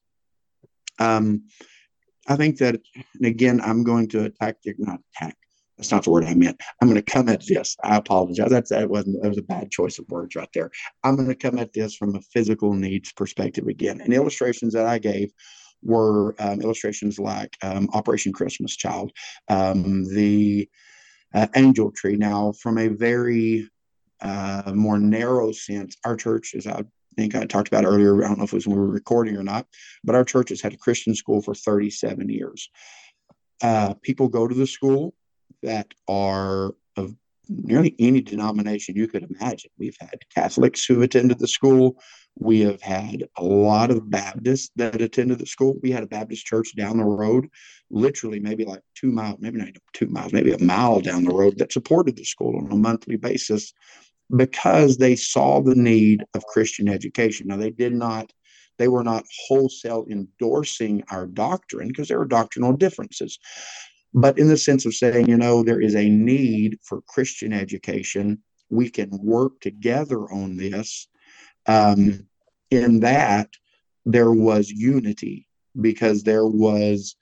Um, 0.98 1.44
I 2.27 2.36
think 2.36 2.57
that, 2.57 2.79
and 3.15 3.25
again, 3.25 3.62
I'm 3.62 3.84
going 3.84 4.07
to 4.10 4.25
attack, 4.25 4.57
not 4.77 4.99
attack, 5.15 5.36
that's 5.81 5.91
not 5.91 6.03
the 6.03 6.12
word 6.12 6.25
I 6.25 6.36
meant. 6.36 6.62
I'm 6.79 6.88
going 6.88 7.01
to 7.01 7.12
come 7.12 7.27
at 7.27 7.43
this. 7.47 7.75
I 7.84 7.97
apologize. 7.97 8.51
That's 8.51 8.69
that 8.69 8.88
wasn't 8.88 9.21
that 9.23 9.29
was 9.29 9.39
a 9.39 9.43
bad 9.43 9.71
choice 9.71 9.97
of 9.97 10.05
words 10.10 10.36
right 10.36 10.47
there. 10.53 10.69
I'm 11.03 11.15
going 11.15 11.27
to 11.27 11.34
come 11.34 11.57
at 11.57 11.73
this 11.73 11.95
from 11.95 12.15
a 12.15 12.21
physical 12.21 12.73
needs 12.73 13.12
perspective 13.13 13.65
again. 13.67 13.99
And 13.99 14.13
illustrations 14.13 14.73
that 14.73 14.86
I 14.86 14.99
gave 14.99 15.31
were 15.81 16.36
um, 16.38 16.62
illustrations 16.62 17.17
like 17.17 17.57
um, 17.63 17.89
Operation 17.93 18.31
Christmas 18.31 18.75
Child, 18.77 19.12
um, 19.47 20.03
the 20.13 20.69
uh, 21.34 21.47
Angel 21.55 21.91
Tree. 21.91 22.15
Now, 22.15 22.51
from 22.61 22.78
a 22.78 22.88
very 22.88 23.67
uh, 24.22 24.74
more 24.76 24.99
narrow 24.99 25.51
sense, 25.51 25.97
our 26.05 26.15
church, 26.15 26.53
as 26.55 26.67
I 26.67 26.84
think 27.16 27.36
I 27.36 27.45
talked 27.45 27.68
about 27.68 27.86
earlier, 27.86 28.24
I 28.24 28.28
don't 28.28 28.38
know 28.38 28.43
if 28.43 28.53
it 28.53 28.55
was 28.55 28.68
when 28.68 28.78
we 28.78 28.82
were 28.82 28.91
recording 28.91 29.38
or 29.38 29.43
not, 29.43 29.68
but 30.03 30.16
our 30.16 30.24
church 30.24 30.49
has 30.49 30.62
had 30.62 30.74
a 30.74 30.78
Christian 30.78 31.16
school 31.16 31.41
for 31.41 31.53
37 31.53 32.30
years. 32.30 32.70
Uh, 33.62 33.93
people 34.01 34.28
go 34.28 34.47
to 34.47 34.55
the 34.55 34.68
school 34.68 35.14
that 35.62 35.93
are 36.07 36.74
of 36.97 37.16
nearly 37.47 37.95
any 37.99 38.22
denomination 38.22 38.95
you 38.95 39.07
could 39.07 39.24
imagine. 39.24 39.70
We've 39.78 39.97
had 39.99 40.20
Catholics 40.34 40.86
who 40.86 41.01
attended 41.01 41.39
the 41.39 41.47
school. 41.47 42.01
We 42.39 42.62
have 42.62 42.82
had 42.82 43.28
a 43.38 43.43
lot 43.43 43.91
of 43.91 44.09
Baptists 44.09 44.72
that 44.78 45.01
attended 45.01 45.39
the 45.39 45.45
school. 45.45 45.76
We 45.84 45.91
had 45.91 46.03
a 46.03 46.07
Baptist 46.07 46.45
church 46.45 46.76
down 46.76 46.97
the 46.97 47.03
road, 47.03 47.49
literally 47.89 48.39
maybe 48.39 48.64
like 48.64 48.82
two 48.95 49.12
miles, 49.12 49.38
maybe 49.39 49.59
not 49.59 49.70
two 49.93 50.07
miles, 50.07 50.34
maybe 50.34 50.53
a 50.53 50.64
mile 50.64 51.01
down 51.01 51.26
the 51.26 51.34
road 51.34 51.57
that 51.57 51.74
supported 51.74 52.16
the 52.16 52.24
school 52.24 52.57
on 52.57 52.72
a 52.72 52.76
monthly 52.76 53.18
basis 53.18 53.74
because 54.36 54.97
they 54.97 55.15
saw 55.15 55.61
the 55.61 55.75
need 55.75 56.23
of 56.36 56.45
Christian 56.45 56.88
education. 56.88 57.47
Now, 57.47 57.57
they 57.57 57.71
did 57.71 57.93
not 57.93 58.32
They 58.77 58.88
were 58.88 59.03
not 59.03 59.25
wholesale 59.47 60.05
endorsing 60.09 61.03
our 61.11 61.27
doctrine 61.27 61.89
because 61.89 62.07
there 62.07 62.17
were 62.17 62.25
doctrinal 62.25 62.73
differences. 62.73 63.38
But 64.13 64.39
in 64.39 64.47
the 64.47 64.57
sense 64.57 64.86
of 64.86 64.95
saying, 64.95 65.29
you 65.29 65.38
know, 65.38 65.63
there 65.63 65.82
is 65.82 65.95
a 65.95 66.09
need 66.09 66.77
for 66.84 67.01
Christian 67.01 67.53
education, 67.53 68.41
we 68.69 68.89
can 68.89 69.09
work 69.11 69.59
together 69.61 70.21
on 70.32 70.57
this. 70.57 71.07
Um, 71.67 72.27
in 72.71 73.01
that, 73.01 73.49
there 74.05 74.32
was 74.32 74.69
unity 74.69 75.47
because 75.79 76.23
there 76.23 76.47
was 76.47 77.15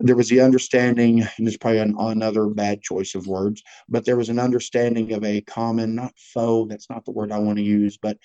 there 0.00 0.16
was 0.16 0.28
the 0.28 0.40
understanding, 0.40 1.22
and 1.22 1.46
it's 1.46 1.56
probably 1.56 1.78
an, 1.78 1.94
another 1.98 2.46
bad 2.46 2.82
choice 2.82 3.14
of 3.14 3.26
words, 3.26 3.62
but 3.88 4.04
there 4.04 4.16
was 4.16 4.28
an 4.28 4.38
understanding 4.38 5.12
of 5.12 5.24
a 5.24 5.40
common, 5.42 5.94
not 5.94 6.12
foe, 6.16 6.66
that's 6.66 6.90
not 6.90 7.04
the 7.04 7.12
word 7.12 7.32
I 7.32 7.38
want 7.38 7.58
to 7.58 7.64
use, 7.64 7.96
but 7.96 8.18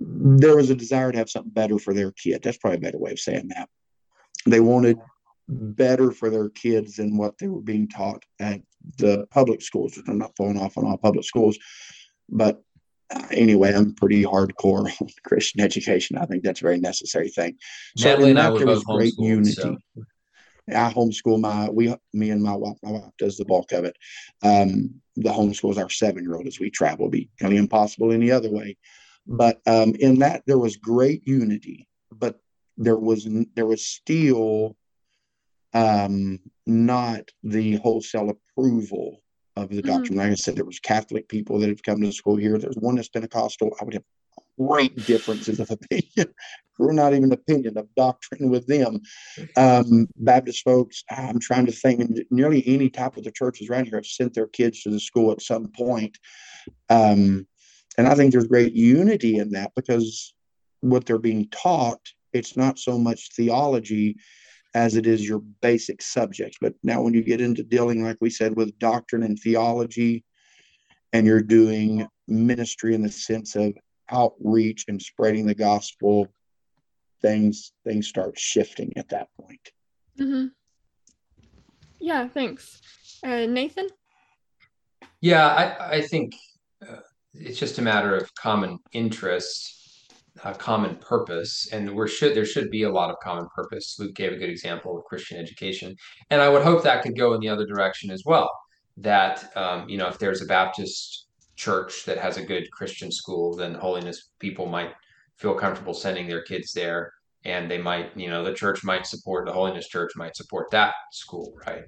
there 0.00 0.56
was 0.56 0.70
a 0.70 0.74
desire 0.74 1.10
to 1.10 1.18
have 1.18 1.30
something 1.30 1.52
better 1.52 1.78
for 1.78 1.94
their 1.94 2.12
kid. 2.12 2.42
That's 2.42 2.58
probably 2.58 2.78
a 2.78 2.80
better 2.80 2.98
way 2.98 3.12
of 3.12 3.18
saying 3.18 3.48
that. 3.48 3.68
They 4.46 4.60
wanted 4.60 4.98
better 5.48 6.12
for 6.12 6.30
their 6.30 6.50
kids 6.50 6.96
than 6.96 7.16
what 7.16 7.38
they 7.38 7.48
were 7.48 7.60
being 7.60 7.88
taught 7.88 8.22
at 8.38 8.60
the 8.98 9.26
public 9.30 9.62
schools. 9.62 9.98
I'm 10.06 10.18
not 10.18 10.36
falling 10.36 10.60
off 10.60 10.76
on 10.76 10.84
all 10.84 10.98
public 10.98 11.24
schools, 11.24 11.58
but 12.28 12.62
uh, 13.10 13.26
anyway, 13.30 13.74
I'm 13.74 13.94
pretty 13.94 14.22
hardcore 14.22 14.90
on 15.00 15.08
Christian 15.24 15.60
education. 15.60 16.18
I 16.18 16.26
think 16.26 16.44
that's 16.44 16.60
a 16.60 16.64
very 16.64 16.78
necessary 16.78 17.30
thing. 17.30 17.56
So 17.96 18.10
Natalie 18.10 18.30
and 18.30 18.38
I 18.38 18.50
were 18.50 18.64
both 18.64 18.84
great 18.84 19.14
unity. 19.18 19.52
So. 19.52 19.76
I 20.70 20.92
homeschool 20.92 21.40
my 21.40 21.68
we 21.70 21.94
me 22.12 22.30
and 22.30 22.42
my 22.42 22.54
wife. 22.54 22.76
My 22.82 22.92
wife 22.92 23.12
does 23.18 23.36
the 23.36 23.44
bulk 23.44 23.72
of 23.72 23.84
it. 23.84 23.96
Um, 24.42 25.00
the 25.16 25.30
homeschools 25.30 25.78
our 25.78 25.90
seven 25.90 26.22
year 26.22 26.36
old 26.36 26.46
as 26.46 26.60
we 26.60 26.70
travel. 26.70 27.08
Be 27.08 27.28
kind 27.40 27.52
of 27.52 27.58
impossible 27.58 28.12
any 28.12 28.30
other 28.30 28.50
way. 28.50 28.76
But 29.26 29.60
um, 29.66 29.94
in 29.98 30.18
that 30.20 30.42
there 30.46 30.58
was 30.58 30.76
great 30.76 31.26
unity, 31.26 31.86
but 32.10 32.40
there 32.76 32.96
was 32.96 33.28
there 33.54 33.66
was 33.66 33.86
still 33.86 34.76
um, 35.74 36.38
not 36.66 37.28
the 37.42 37.76
wholesale 37.76 38.30
approval 38.30 39.22
of 39.56 39.68
the 39.68 39.82
doctrine. 39.82 40.18
Mm-hmm. 40.18 40.18
Like 40.18 40.30
I 40.30 40.34
said, 40.34 40.56
there 40.56 40.64
was 40.64 40.78
Catholic 40.78 41.28
people 41.28 41.58
that 41.58 41.68
have 41.68 41.82
come 41.82 42.00
to 42.00 42.12
school 42.12 42.36
here. 42.36 42.58
There's 42.58 42.76
one 42.76 42.94
that's 42.94 43.08
Pentecostal. 43.08 43.76
I 43.80 43.84
would 43.84 43.94
have 43.94 44.04
great 44.58 44.94
differences 45.06 45.60
of 45.60 45.70
opinion. 45.92 46.34
We're 46.78 46.92
not 46.92 47.14
even 47.14 47.32
opinion 47.32 47.76
of 47.76 47.92
doctrine 47.96 48.50
with 48.50 48.66
them. 48.66 49.00
Um, 49.56 50.08
Baptist 50.16 50.62
folks, 50.62 51.02
I'm 51.10 51.40
trying 51.40 51.66
to 51.66 51.72
think, 51.72 52.02
nearly 52.30 52.62
any 52.66 52.88
type 52.88 53.16
of 53.16 53.24
the 53.24 53.32
churches 53.32 53.68
around 53.68 53.86
here 53.86 53.96
have 53.96 54.06
sent 54.06 54.34
their 54.34 54.46
kids 54.46 54.82
to 54.82 54.90
the 54.90 55.00
school 55.00 55.32
at 55.32 55.42
some 55.42 55.68
point. 55.68 56.16
Um, 56.88 57.46
and 57.96 58.06
I 58.06 58.14
think 58.14 58.32
there's 58.32 58.46
great 58.46 58.74
unity 58.74 59.38
in 59.38 59.50
that 59.50 59.72
because 59.74 60.32
what 60.80 61.04
they're 61.04 61.18
being 61.18 61.48
taught, 61.50 62.00
it's 62.32 62.56
not 62.56 62.78
so 62.78 62.96
much 62.96 63.30
theology 63.34 64.16
as 64.74 64.94
it 64.94 65.06
is 65.06 65.26
your 65.26 65.40
basic 65.62 66.00
subjects. 66.00 66.58
But 66.60 66.74
now, 66.84 67.02
when 67.02 67.14
you 67.14 67.24
get 67.24 67.40
into 67.40 67.64
dealing, 67.64 68.04
like 68.04 68.18
we 68.20 68.30
said, 68.30 68.54
with 68.54 68.78
doctrine 68.78 69.24
and 69.24 69.38
theology, 69.38 70.24
and 71.12 71.26
you're 71.26 71.42
doing 71.42 72.06
ministry 72.28 72.94
in 72.94 73.02
the 73.02 73.10
sense 73.10 73.56
of 73.56 73.72
outreach 74.10 74.84
and 74.88 75.00
spreading 75.00 75.46
the 75.46 75.54
gospel, 75.54 76.28
things 77.20 77.72
things 77.84 78.06
start 78.06 78.38
shifting 78.38 78.92
at 78.96 79.08
that 79.08 79.28
point. 79.40 79.70
Mm-hmm. 80.18 80.46
Yeah, 82.00 82.28
thanks, 82.28 82.80
uh, 83.24 83.46
Nathan. 83.46 83.88
Yeah, 85.20 85.46
I 85.46 85.96
I 85.96 86.00
think 86.02 86.34
uh, 86.86 87.00
it's 87.34 87.58
just 87.58 87.78
a 87.78 87.82
matter 87.82 88.14
of 88.16 88.32
common 88.34 88.78
interest, 88.92 90.12
a 90.44 90.54
common 90.54 90.96
purpose, 90.96 91.68
and 91.72 91.94
we 91.94 92.08
should 92.08 92.34
there 92.34 92.44
should 92.44 92.70
be 92.70 92.84
a 92.84 92.90
lot 92.90 93.10
of 93.10 93.16
common 93.22 93.48
purpose. 93.54 93.96
Luke 93.98 94.14
gave 94.14 94.32
a 94.32 94.36
good 94.36 94.50
example 94.50 94.96
of 94.96 95.04
Christian 95.04 95.38
education, 95.38 95.96
and 96.30 96.40
I 96.40 96.48
would 96.48 96.62
hope 96.62 96.82
that 96.82 97.02
could 97.02 97.16
go 97.16 97.34
in 97.34 97.40
the 97.40 97.48
other 97.48 97.66
direction 97.66 98.10
as 98.10 98.22
well. 98.24 98.50
That 98.96 99.50
um, 99.56 99.88
you 99.88 99.98
know, 99.98 100.08
if 100.08 100.18
there's 100.18 100.42
a 100.42 100.46
Baptist 100.46 101.27
church 101.58 102.04
that 102.06 102.18
has 102.18 102.36
a 102.36 102.44
good 102.44 102.70
Christian 102.70 103.10
school, 103.10 103.54
then 103.54 103.74
holiness 103.74 104.30
people 104.38 104.66
might 104.66 104.92
feel 105.36 105.54
comfortable 105.54 105.92
sending 105.92 106.28
their 106.28 106.42
kids 106.42 106.72
there. 106.72 107.12
And 107.44 107.70
they 107.70 107.78
might, 107.78 108.16
you 108.16 108.30
know, 108.30 108.44
the 108.44 108.54
church 108.54 108.84
might 108.84 109.06
support 109.06 109.46
the 109.46 109.52
holiness 109.52 109.88
church 109.88 110.12
might 110.16 110.36
support 110.36 110.70
that 110.70 110.94
school, 111.12 111.54
right? 111.66 111.84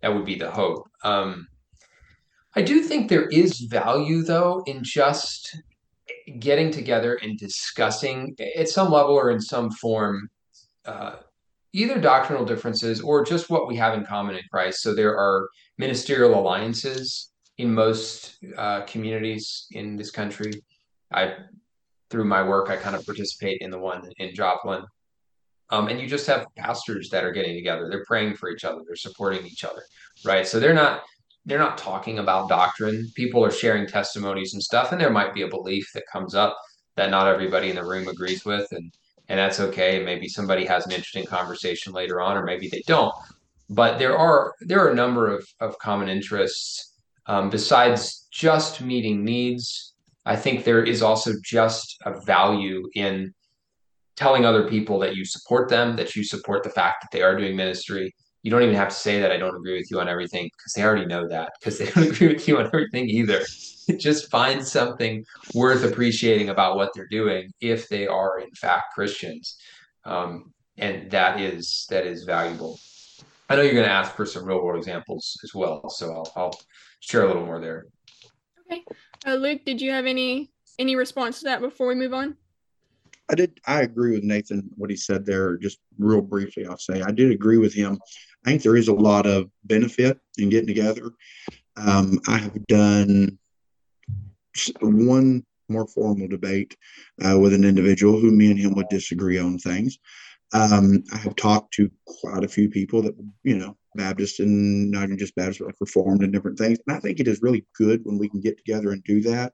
That 0.00 0.14
would 0.14 0.24
be 0.24 0.36
the 0.36 0.50
hope. 0.50 0.88
Um, 1.04 1.46
I 2.54 2.62
do 2.62 2.82
think 2.82 3.08
there 3.08 3.28
is 3.28 3.60
value, 3.70 4.22
though, 4.22 4.62
in 4.66 4.82
just 4.82 5.56
getting 6.38 6.70
together 6.70 7.18
and 7.22 7.38
discussing 7.38 8.36
at 8.56 8.68
some 8.68 8.90
level 8.90 9.14
or 9.14 9.30
in 9.30 9.40
some 9.40 9.70
form 9.70 10.28
uh, 10.84 11.16
either 11.72 12.00
doctrinal 12.00 12.44
differences 12.44 13.00
or 13.00 13.24
just 13.24 13.50
what 13.50 13.68
we 13.68 13.76
have 13.76 13.94
in 13.94 14.04
common 14.04 14.36
in 14.36 14.42
Christ. 14.50 14.82
So 14.82 14.94
there 14.94 15.16
are 15.16 15.48
ministerial 15.76 16.38
alliances 16.38 17.30
in 17.58 17.74
most 17.74 18.36
uh, 18.56 18.82
communities 18.82 19.66
in 19.72 19.96
this 19.96 20.10
country. 20.10 20.52
I, 21.12 21.34
through 22.10 22.24
my 22.24 22.42
work, 22.42 22.70
I 22.70 22.76
kind 22.76 22.96
of 22.96 23.04
participate 23.04 23.60
in 23.60 23.70
the 23.70 23.78
one 23.78 24.08
in 24.18 24.34
Joplin. 24.34 24.84
Um, 25.70 25.88
and 25.88 26.00
you 26.00 26.06
just 26.06 26.26
have 26.26 26.46
pastors 26.56 27.10
that 27.10 27.24
are 27.24 27.32
getting 27.32 27.54
together. 27.54 27.88
They're 27.90 28.04
praying 28.06 28.36
for 28.36 28.50
each 28.50 28.64
other. 28.64 28.80
They're 28.86 28.96
supporting 28.96 29.46
each 29.46 29.64
other, 29.64 29.82
right? 30.24 30.46
So 30.46 30.58
they're 30.58 30.74
not 30.74 31.02
they're 31.44 31.58
not 31.58 31.78
talking 31.78 32.18
about 32.18 32.48
doctrine. 32.48 33.10
People 33.14 33.44
are 33.44 33.50
sharing 33.50 33.86
testimonies 33.86 34.52
and 34.54 34.62
stuff, 34.62 34.92
and 34.92 35.00
there 35.00 35.10
might 35.10 35.34
be 35.34 35.42
a 35.42 35.48
belief 35.48 35.90
that 35.94 36.04
comes 36.10 36.34
up 36.34 36.56
that 36.96 37.10
not 37.10 37.26
everybody 37.26 37.70
in 37.70 37.76
the 37.76 37.84
room 37.84 38.08
agrees 38.08 38.44
with, 38.44 38.66
and 38.72 38.92
and 39.28 39.38
that's 39.38 39.60
okay. 39.60 40.02
Maybe 40.02 40.28
somebody 40.28 40.64
has 40.64 40.86
an 40.86 40.92
interesting 40.92 41.26
conversation 41.26 41.92
later 41.92 42.20
on, 42.20 42.36
or 42.36 42.44
maybe 42.44 42.68
they 42.68 42.82
don't. 42.86 43.14
But 43.68 43.98
there 43.98 44.16
are 44.16 44.54
there 44.60 44.80
are 44.82 44.90
a 44.90 44.94
number 44.94 45.28
of 45.28 45.46
of 45.60 45.78
common 45.78 46.08
interests 46.08 46.94
um, 47.28 47.50
besides 47.50 48.26
just 48.32 48.80
meeting 48.80 49.24
needs, 49.24 49.94
I 50.24 50.34
think 50.34 50.64
there 50.64 50.82
is 50.82 51.02
also 51.02 51.32
just 51.44 51.96
a 52.04 52.20
value 52.24 52.88
in 52.94 53.32
telling 54.16 54.44
other 54.44 54.68
people 54.68 54.98
that 54.98 55.14
you 55.14 55.24
support 55.24 55.68
them, 55.68 55.94
that 55.96 56.16
you 56.16 56.24
support 56.24 56.64
the 56.64 56.70
fact 56.70 57.02
that 57.02 57.16
they 57.16 57.22
are 57.22 57.36
doing 57.36 57.54
ministry. 57.54 58.12
You 58.42 58.50
don't 58.50 58.62
even 58.62 58.74
have 58.74 58.88
to 58.88 58.94
say 58.94 59.20
that 59.20 59.30
I 59.30 59.36
don't 59.36 59.54
agree 59.54 59.76
with 59.76 59.90
you 59.90 60.00
on 60.00 60.08
everything 60.08 60.44
because 60.56 60.72
they 60.74 60.82
already 60.82 61.06
know 61.06 61.28
that 61.28 61.52
because 61.60 61.78
they 61.78 61.86
don't 61.90 62.10
agree 62.10 62.28
with 62.28 62.48
you 62.48 62.58
on 62.58 62.66
everything 62.66 63.08
either. 63.08 63.42
just 63.98 64.30
find 64.30 64.66
something 64.66 65.24
worth 65.54 65.84
appreciating 65.84 66.48
about 66.48 66.76
what 66.76 66.90
they're 66.94 67.08
doing 67.08 67.52
if 67.60 67.88
they 67.88 68.06
are 68.06 68.40
in 68.40 68.50
fact 68.52 68.94
Christians. 68.94 69.56
Um, 70.04 70.52
and 70.78 71.10
that 71.10 71.40
is 71.40 71.86
that 71.90 72.06
is 72.06 72.24
valuable. 72.24 72.78
I 73.48 73.56
know 73.56 73.62
you're 73.62 73.72
going 73.72 73.86
to 73.86 73.90
ask 73.90 74.14
for 74.14 74.26
some 74.26 74.44
real 74.44 74.62
world 74.62 74.78
examples 74.78 75.38
as 75.42 75.54
well, 75.54 75.88
so 75.88 76.12
I'll, 76.12 76.32
I'll 76.36 76.60
share 77.00 77.24
a 77.24 77.26
little 77.26 77.44
more 77.44 77.60
there. 77.60 77.86
Okay, 78.70 78.84
uh, 79.26 79.34
Luke, 79.34 79.64
did 79.64 79.80
you 79.80 79.90
have 79.90 80.06
any 80.06 80.50
any 80.78 80.96
response 80.96 81.40
to 81.40 81.44
that 81.44 81.60
before 81.60 81.88
we 81.88 81.94
move 81.94 82.14
on? 82.14 82.36
I 83.30 83.34
did. 83.34 83.60
I 83.66 83.82
agree 83.82 84.12
with 84.12 84.24
Nathan 84.24 84.70
what 84.76 84.90
he 84.90 84.96
said 84.96 85.26
there. 85.26 85.56
Just 85.56 85.78
real 85.98 86.22
briefly, 86.22 86.66
I'll 86.66 86.78
say 86.78 87.02
I 87.02 87.10
did 87.10 87.30
agree 87.30 87.58
with 87.58 87.74
him. 87.74 87.98
I 88.46 88.50
think 88.50 88.62
there 88.62 88.76
is 88.76 88.88
a 88.88 88.94
lot 88.94 89.26
of 89.26 89.50
benefit 89.64 90.18
in 90.38 90.48
getting 90.48 90.68
together. 90.68 91.10
Um, 91.76 92.20
I 92.26 92.38
have 92.38 92.66
done 92.66 93.38
one 94.80 95.44
more 95.68 95.86
formal 95.86 96.28
debate 96.28 96.76
uh, 97.24 97.38
with 97.38 97.52
an 97.52 97.64
individual 97.64 98.18
who 98.18 98.30
me 98.30 98.50
and 98.50 98.58
him 98.58 98.74
would 98.74 98.88
disagree 98.88 99.38
on 99.38 99.58
things. 99.58 99.98
Um, 100.54 101.04
I 101.12 101.18
have 101.18 101.36
talked 101.36 101.74
to 101.74 101.90
quite 102.06 102.44
a 102.44 102.48
few 102.48 102.70
people 102.70 103.02
that 103.02 103.14
you 103.42 103.58
know 103.58 103.76
Baptist 103.94 104.40
and 104.40 104.90
not 104.90 105.04
even 105.04 105.18
just 105.18 105.34
Baptist, 105.34 105.60
but 105.60 105.66
like 105.66 105.76
Reformed 105.80 106.22
and 106.22 106.32
different 106.32 106.58
things. 106.58 106.78
And 106.86 106.96
I 106.96 107.00
think 107.00 107.20
it 107.20 107.28
is 107.28 107.42
really 107.42 107.66
good 107.76 108.00
when 108.04 108.18
we 108.18 108.28
can 108.28 108.40
get 108.40 108.56
together 108.56 108.90
and 108.92 109.02
do 109.04 109.20
that. 109.22 109.52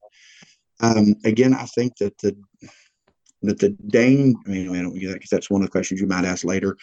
Um, 0.80 1.14
again, 1.24 1.54
I 1.54 1.64
think 1.66 1.96
that 1.98 2.18
the 2.18 2.36
that 3.42 3.58
the 3.58 3.70
Dane, 3.88 4.34
I 4.46 4.50
mean, 4.50 4.74
I 4.74 4.82
don't 4.82 4.98
get 4.98 5.08
that 5.08 5.14
because 5.14 5.30
that's 5.30 5.50
one 5.50 5.60
of 5.60 5.66
the 5.66 5.70
questions 5.70 6.00
you 6.00 6.06
might 6.06 6.24
ask 6.24 6.44
later. 6.44 6.76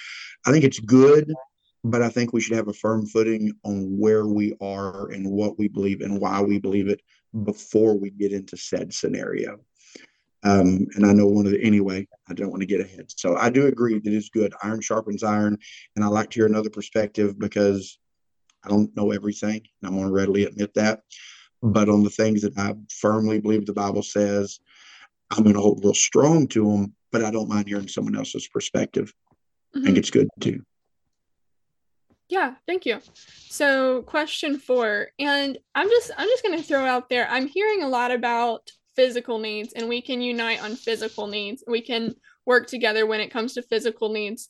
I 0.46 0.52
think 0.52 0.64
it's 0.64 0.80
good, 0.80 1.32
but 1.84 2.02
I 2.02 2.10
think 2.10 2.34
we 2.34 2.42
should 2.42 2.56
have 2.56 2.68
a 2.68 2.74
firm 2.74 3.06
footing 3.08 3.52
on 3.64 3.98
where 3.98 4.28
we 4.28 4.54
are 4.62 5.10
and 5.10 5.30
what 5.30 5.58
we 5.58 5.68
believe 5.68 6.02
and 6.02 6.22
why 6.22 6.42
we 6.42 6.60
believe 6.60 6.88
it 6.88 7.02
before 7.44 7.98
we 7.98 8.12
get 8.12 8.32
into 8.32 8.58
said 8.58 8.94
scenario. 8.94 9.60
Um, 10.44 10.88
and 10.96 11.06
I 11.06 11.14
know 11.14 11.28
one 11.28 11.46
of 11.46 11.52
the 11.52 11.62
anyway, 11.62 12.08
I 12.30 12.34
don't 12.34 12.50
want 12.50 12.62
to 12.62 12.68
get 12.68 12.82
ahead. 12.82 13.12
So 13.16 13.36
I 13.38 13.50
do 13.50 13.68
agree 13.68 14.00
that 14.00 14.14
it's 14.14 14.30
good. 14.30 14.54
Iron 14.64 14.82
sharpens 14.82 15.24
iron. 15.24 15.58
And 15.96 16.04
I 16.04 16.08
like 16.08 16.32
to 16.32 16.40
hear 16.40 16.48
another 16.48 16.70
perspective 16.70 17.38
because 17.38 18.00
I 18.64 18.70
don't 18.70 18.96
know 18.96 19.12
everything. 19.12 19.62
And 19.82 19.88
I'm 19.88 19.96
going 19.96 20.08
to 20.08 20.14
readily 20.14 20.46
admit 20.46 20.74
that. 20.76 21.02
But 21.62 21.90
on 21.90 22.04
the 22.04 22.10
things 22.10 22.42
that 22.42 22.58
I 22.58 22.74
firmly 22.90 23.40
believe 23.40 23.66
the 23.66 23.74
Bible 23.74 24.02
says, 24.02 24.60
I'm 25.30 25.44
going 25.44 25.56
to 25.56 25.62
hold 25.62 25.84
real 25.84 25.94
strong 25.94 26.48
to 26.50 26.66
them, 26.66 26.96
but 27.12 27.24
I 27.24 27.30
don't 27.30 27.50
mind 27.50 27.68
hearing 27.68 27.88
someone 27.88 28.16
else's 28.16 28.48
perspective. 28.48 29.14
Mm-hmm. 29.76 29.80
I 29.80 29.86
think 29.86 29.98
it's 29.98 30.10
good 30.10 30.28
too. 30.40 30.64
Yeah, 32.32 32.56
thank 32.66 32.86
you. 32.86 33.00
So 33.50 34.04
question 34.04 34.58
four, 34.58 35.10
and 35.20 35.58
I'm 35.76 35.90
just 35.90 36.12
I'm 36.18 36.30
just 36.30 36.44
gonna 36.44 36.64
throw 36.64 36.86
out 36.86 37.10
there, 37.10 37.28
I'm 37.30 37.46
hearing 37.46 37.84
a 37.84 37.90
lot 37.90 38.12
about 38.12 38.72
physical 38.96 39.40
needs 39.40 39.74
and 39.74 39.88
we 39.88 40.02
can 40.02 40.22
unite 40.22 40.62
on 40.64 40.76
physical 40.76 41.28
needs. 41.28 41.64
We 41.68 41.82
can 41.82 42.16
work 42.46 42.68
together 42.68 43.06
when 43.06 43.20
it 43.20 43.32
comes 43.32 43.54
to 43.54 43.62
physical 43.62 44.10
needs. 44.10 44.50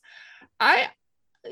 I 0.59 0.89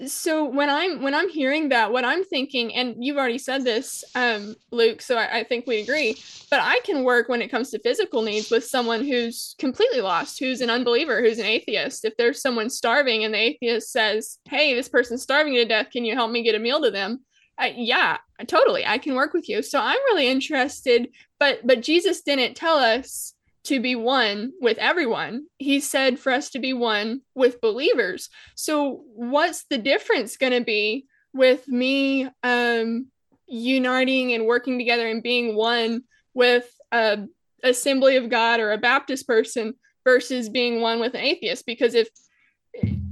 so 0.05 0.45
when 0.45 0.69
i'm 0.69 1.01
when 1.01 1.15
i'm 1.15 1.29
hearing 1.29 1.69
that 1.69 1.91
what 1.91 2.05
i'm 2.05 2.23
thinking 2.23 2.73
and 2.75 3.03
you've 3.03 3.17
already 3.17 3.39
said 3.39 3.63
this 3.63 4.03
um 4.13 4.55
luke 4.71 5.01
so 5.01 5.17
I, 5.17 5.39
I, 5.39 5.43
think 5.43 5.65
we 5.65 5.81
agree 5.81 6.15
but 6.51 6.59
i 6.61 6.79
can 6.83 7.03
work 7.03 7.27
when 7.27 7.41
it 7.41 7.49
comes 7.49 7.71
to 7.71 7.79
physical 7.79 8.21
needs 8.21 8.51
with 8.51 8.63
someone 8.63 9.03
who's 9.03 9.55
completely 9.57 10.01
lost 10.01 10.37
who's 10.37 10.61
an 10.61 10.69
unbeliever 10.69 11.21
who's 11.21 11.39
an 11.39 11.45
atheist 11.45 12.05
if 12.05 12.15
there's 12.17 12.41
someone 12.41 12.69
starving 12.69 13.23
and 13.23 13.33
the 13.33 13.39
atheist 13.39 13.91
says 13.91 14.37
hey 14.47 14.75
this 14.75 14.89
person's 14.89 15.23
starving 15.23 15.55
to 15.55 15.65
death 15.65 15.87
can 15.91 16.05
you 16.05 16.13
help 16.13 16.29
me 16.29 16.43
get 16.43 16.55
a 16.55 16.59
meal 16.59 16.81
to 16.83 16.91
them 16.91 17.25
Yeah 17.67 18.17
totally 18.47 18.85
i 18.85 18.97
can 18.97 19.15
work 19.15 19.33
with 19.33 19.49
you 19.49 19.61
so 19.61 19.79
i'm 19.81 19.99
really 20.11 20.29
interested 20.29 21.09
but 21.39 21.59
but 21.65 21.81
jesus 21.81 22.21
didn't 22.21 22.55
tell 22.55 22.77
us 22.77 23.33
to 23.65 23.79
be 23.79 23.95
one 23.95 24.51
with 24.61 24.77
everyone. 24.77 25.45
He 25.57 25.79
said 25.79 26.19
for 26.19 26.31
us 26.31 26.49
to 26.51 26.59
be 26.59 26.73
one 26.73 27.21
with 27.35 27.61
believers. 27.61 28.29
So, 28.55 29.03
what's 29.13 29.65
the 29.65 29.77
difference 29.77 30.37
going 30.37 30.53
to 30.53 30.63
be 30.63 31.05
with 31.33 31.67
me 31.67 32.27
um, 32.41 33.07
uniting 33.47 34.33
and 34.33 34.45
working 34.45 34.77
together 34.77 35.07
and 35.07 35.21
being 35.21 35.55
one 35.55 36.03
with 36.33 36.67
a 36.91 37.25
Assembly 37.61 38.15
of 38.15 38.29
God 38.29 38.59
or 38.59 38.71
a 38.71 38.77
Baptist 38.77 39.27
person 39.27 39.73
versus 40.03 40.49
being 40.49 40.81
one 40.81 40.99
with 40.99 41.13
an 41.13 41.21
atheist? 41.21 41.65
Because 41.65 41.93
if 41.93 42.09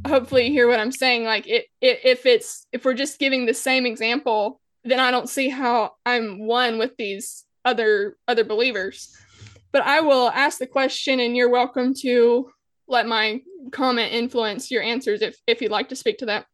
hopefully 0.06 0.48
you 0.48 0.52
hear 0.52 0.68
what 0.68 0.80
I'm 0.80 0.92
saying, 0.92 1.24
like 1.24 1.48
it, 1.48 1.66
it 1.82 2.02
if 2.04 2.26
it's 2.26 2.68
if 2.72 2.86
we're 2.86 2.94
just 2.94 3.20
giving 3.20 3.46
the 3.46 3.54
same 3.54 3.86
example, 3.86 4.60
then 4.84 5.00
I 5.00 5.12
don't 5.12 5.30
see 5.30 5.50
how 5.50 5.94
I'm 6.06 6.46
one 6.46 6.78
with 6.78 6.96
these 6.98 7.46
other 7.66 8.18
other 8.28 8.44
believers 8.44 9.16
but 9.72 9.86
I 9.86 10.02
will 10.02 10.30
ask 10.30 10.60
the 10.60 10.68
question 10.68 11.20
and 11.20 11.36
you're 11.36 11.50
welcome 11.50 11.94
to 12.02 12.50
let 12.88 13.06
my 13.06 13.42
comment 13.72 14.14
influence 14.14 14.72
your 14.72 14.82
answers 14.82 15.22
if, 15.22 15.38
if 15.46 15.62
you'd 15.62 15.72
like 15.72 15.90
to 15.90 15.96
speak 15.96 16.20
to 16.20 16.28
that. 16.28 16.46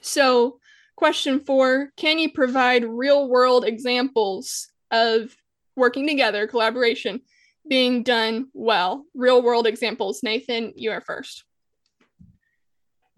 So, 0.00 0.58
question 0.96 1.40
four 1.40 1.90
Can 1.96 2.18
you 2.18 2.30
provide 2.30 2.84
real 2.84 3.28
world 3.28 3.64
examples 3.64 4.68
of 4.90 5.34
working 5.76 6.06
together, 6.06 6.46
collaboration 6.46 7.20
being 7.68 8.02
done 8.02 8.48
well? 8.52 9.06
Real 9.14 9.42
world 9.42 9.66
examples. 9.66 10.22
Nathan, 10.22 10.72
you 10.76 10.90
are 10.90 11.00
first. 11.00 11.44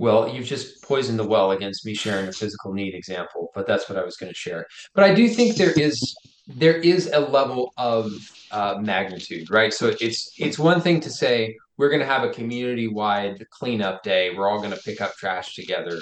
Well, 0.02 0.28
you've 0.28 0.46
just 0.46 0.82
poisoned 0.82 1.16
the 1.16 1.28
well 1.28 1.52
against 1.52 1.86
me 1.86 1.94
sharing 1.94 2.26
a 2.26 2.32
physical 2.32 2.72
need 2.72 2.92
example, 2.92 3.52
but 3.54 3.68
that's 3.68 3.88
what 3.88 3.96
I 3.96 4.02
was 4.02 4.16
going 4.16 4.32
to 4.32 4.36
share. 4.36 4.66
But 4.96 5.04
I 5.04 5.14
do 5.14 5.28
think 5.28 5.54
there 5.54 5.70
is 5.70 6.16
there 6.48 6.74
is 6.78 7.06
a 7.12 7.20
level 7.20 7.72
of 7.76 8.10
uh, 8.50 8.78
magnitude, 8.80 9.48
right? 9.48 9.72
So 9.72 9.94
it's 10.00 10.34
it's 10.36 10.58
one 10.58 10.80
thing 10.80 10.98
to 11.02 11.08
say 11.08 11.56
we're 11.76 11.88
going 11.88 12.00
to 12.00 12.12
have 12.14 12.24
a 12.24 12.30
community 12.30 12.88
wide 12.88 13.46
cleanup 13.50 14.02
day. 14.02 14.34
We're 14.36 14.50
all 14.50 14.58
going 14.58 14.72
to 14.72 14.82
pick 14.82 15.00
up 15.00 15.14
trash 15.14 15.54
together. 15.54 16.00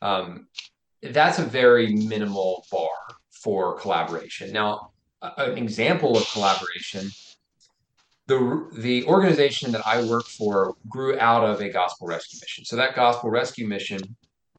Um, 0.00 0.46
that's 1.02 1.38
a 1.38 1.44
very 1.44 1.92
minimal 1.92 2.64
bar 2.72 2.88
for 3.42 3.78
collaboration. 3.78 4.50
Now, 4.50 4.92
an 5.20 5.58
example 5.58 6.16
of 6.16 6.26
collaboration, 6.32 7.10
the 8.32 8.80
the 8.80 9.04
organization 9.06 9.72
that 9.72 9.86
I 9.86 10.02
work 10.04 10.26
for 10.26 10.74
grew 10.88 11.18
out 11.18 11.44
of 11.44 11.60
a 11.60 11.68
gospel 11.68 12.06
rescue 12.06 12.38
mission. 12.40 12.64
So 12.64 12.76
that 12.76 12.94
gospel 12.94 13.30
rescue 13.30 13.66
mission 13.66 14.00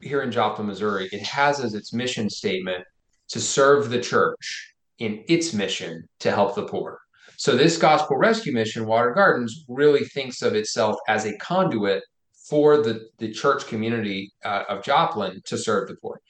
here 0.00 0.22
in 0.22 0.30
Joplin, 0.30 0.66
Missouri, 0.66 1.08
it 1.12 1.22
has 1.22 1.60
as 1.60 1.74
its 1.74 1.92
mission 1.92 2.28
statement 2.30 2.84
to 3.28 3.40
serve 3.40 3.90
the 3.90 4.00
church 4.00 4.74
in 4.98 5.24
its 5.28 5.52
mission 5.52 6.06
to 6.20 6.30
help 6.30 6.54
the 6.54 6.66
poor. 6.66 7.00
So 7.36 7.56
this 7.56 7.76
gospel 7.76 8.16
rescue 8.16 8.52
mission, 8.52 8.86
Watered 8.86 9.16
Gardens, 9.16 9.64
really 9.68 10.04
thinks 10.04 10.42
of 10.42 10.54
itself 10.54 10.96
as 11.08 11.24
a 11.24 11.36
conduit 11.38 12.02
for 12.48 12.76
the, 12.82 13.08
the 13.18 13.32
church 13.32 13.66
community 13.66 14.30
uh, 14.44 14.64
of 14.68 14.84
Joplin 14.84 15.40
to 15.46 15.58
serve 15.58 15.88
the 15.88 15.96
poor. 15.96 16.20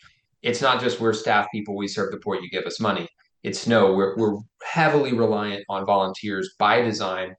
It's 0.42 0.62
not 0.62 0.80
just 0.80 1.00
we're 1.00 1.12
staff 1.12 1.46
people, 1.52 1.76
we 1.76 1.88
serve 1.88 2.10
the 2.10 2.18
poor, 2.18 2.36
you 2.36 2.48
give 2.48 2.64
us 2.64 2.80
money. 2.80 3.08
It's 3.44 3.66
no, 3.66 3.92
we're, 3.92 4.16
we're 4.16 4.38
heavily 4.62 5.12
reliant 5.12 5.64
on 5.68 5.84
volunteers 5.84 6.54
by 6.58 6.80
design. 6.80 7.36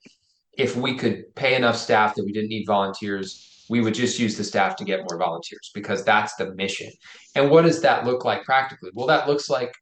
If 0.58 0.78
we 0.78 0.96
could 0.96 1.36
pay 1.36 1.56
enough 1.56 1.76
staff 1.76 2.16
that 2.16 2.24
we 2.24 2.32
didn't 2.32 2.50
need 2.50 2.66
volunteers, 2.68 3.66
we 3.70 3.82
would 3.82 3.96
just 3.96 4.20
use 4.20 4.38
the 4.38 4.44
staff 4.44 4.76
to 4.78 4.86
get 4.86 5.00
more 5.10 5.18
volunteers 5.18 5.72
because 5.74 6.06
that's 6.06 6.36
the 6.36 6.54
mission. 6.54 6.92
And 7.34 7.50
what 7.50 7.64
does 7.64 7.82
that 7.82 8.06
look 8.06 8.24
like 8.24 8.44
practically? 8.44 8.92
Well, 8.94 9.08
that 9.08 9.28
looks 9.28 9.50
like 9.50 9.74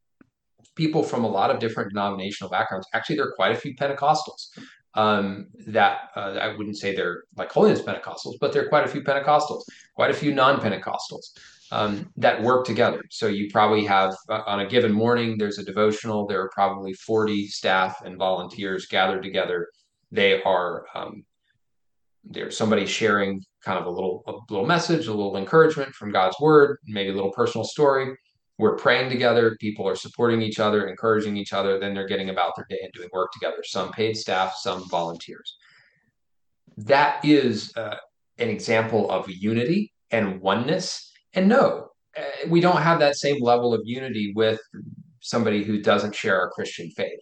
people 0.75 1.03
from 1.03 1.25
a 1.25 1.29
lot 1.29 1.51
of 1.51 1.59
different 1.59 1.89
denominational 1.89 2.49
backgrounds. 2.49 2.87
Actually, 2.93 3.17
there 3.17 3.25
are 3.25 3.35
quite 3.35 3.51
a 3.51 3.59
few 3.59 3.75
Pentecostals 3.75 4.47
um, 4.95 5.47
that 5.67 6.09
uh, 6.15 6.37
I 6.39 6.55
wouldn't 6.55 6.77
say 6.77 6.95
they're 6.95 7.23
like 7.35 7.51
holiness 7.51 7.81
Pentecostals, 7.81 8.35
but 8.39 8.53
there 8.53 8.65
are 8.65 8.69
quite 8.69 8.85
a 8.85 8.87
few 8.87 9.01
Pentecostals, 9.01 9.63
quite 9.95 10.11
a 10.11 10.13
few 10.13 10.33
non 10.33 10.61
Pentecostals 10.61 11.31
um, 11.73 12.11
that 12.17 12.41
work 12.41 12.65
together. 12.65 13.03
So 13.09 13.27
you 13.27 13.49
probably 13.51 13.83
have 13.85 14.15
uh, 14.29 14.41
on 14.45 14.59
a 14.59 14.67
given 14.67 14.91
morning, 14.91 15.37
there's 15.37 15.57
a 15.57 15.65
devotional, 15.65 16.27
there 16.27 16.41
are 16.41 16.51
probably 16.53 16.93
40 16.93 17.47
staff 17.47 18.01
and 18.05 18.17
volunteers 18.17 18.85
gathered 18.87 19.23
together. 19.23 19.67
They 20.11 20.41
are 20.43 20.85
um, 20.95 21.23
there's 22.23 22.55
somebody 22.55 22.85
sharing 22.85 23.43
kind 23.65 23.79
of 23.79 23.85
a 23.85 23.89
little 23.89 24.23
a 24.27 24.53
little 24.53 24.67
message, 24.67 25.07
a 25.07 25.13
little 25.13 25.37
encouragement 25.37 25.93
from 25.93 26.11
God's 26.11 26.37
word, 26.39 26.77
maybe 26.85 27.09
a 27.09 27.13
little 27.13 27.33
personal 27.33 27.65
story 27.65 28.15
we're 28.59 28.75
praying 28.75 29.09
together 29.09 29.57
people 29.59 29.87
are 29.87 29.95
supporting 29.95 30.41
each 30.41 30.59
other 30.59 30.87
encouraging 30.87 31.37
each 31.37 31.53
other 31.53 31.79
then 31.79 31.93
they're 31.93 32.07
getting 32.07 32.29
about 32.29 32.55
their 32.55 32.65
day 32.69 32.79
and 32.83 32.91
doing 32.93 33.09
work 33.11 33.31
together 33.31 33.63
some 33.63 33.91
paid 33.91 34.15
staff 34.15 34.53
some 34.55 34.87
volunteers 34.89 35.57
that 36.77 37.23
is 37.25 37.75
uh, 37.77 37.97
an 38.37 38.49
example 38.49 39.09
of 39.09 39.29
unity 39.29 39.91
and 40.11 40.39
oneness 40.39 41.12
and 41.33 41.47
no 41.47 41.89
uh, 42.17 42.21
we 42.47 42.61
don't 42.61 42.81
have 42.81 42.99
that 42.99 43.15
same 43.15 43.41
level 43.41 43.73
of 43.73 43.81
unity 43.85 44.33
with 44.35 44.59
somebody 45.19 45.63
who 45.63 45.81
doesn't 45.81 46.15
share 46.15 46.39
our 46.39 46.49
christian 46.49 46.89
faith 46.91 47.19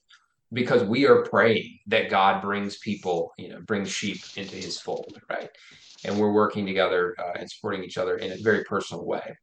because 0.54 0.84
we 0.84 1.06
are 1.06 1.24
praying 1.24 1.80
that 1.88 2.10
god 2.10 2.42
brings 2.42 2.78
people 2.80 3.32
you 3.38 3.50
know 3.50 3.60
brings 3.62 3.90
sheep 3.90 4.22
into 4.36 4.56
his 4.56 4.80
fold 4.80 5.20
right 5.30 5.50
and 6.04 6.20
we're 6.20 6.32
working 6.32 6.66
together 6.66 7.16
uh, 7.20 7.34
and 7.38 7.50
supporting 7.50 7.84
each 7.84 7.98
other 7.98 8.18
in 8.18 8.32
a 8.32 8.38
very 8.38 8.64
personal 8.64 9.06
way 9.06 9.36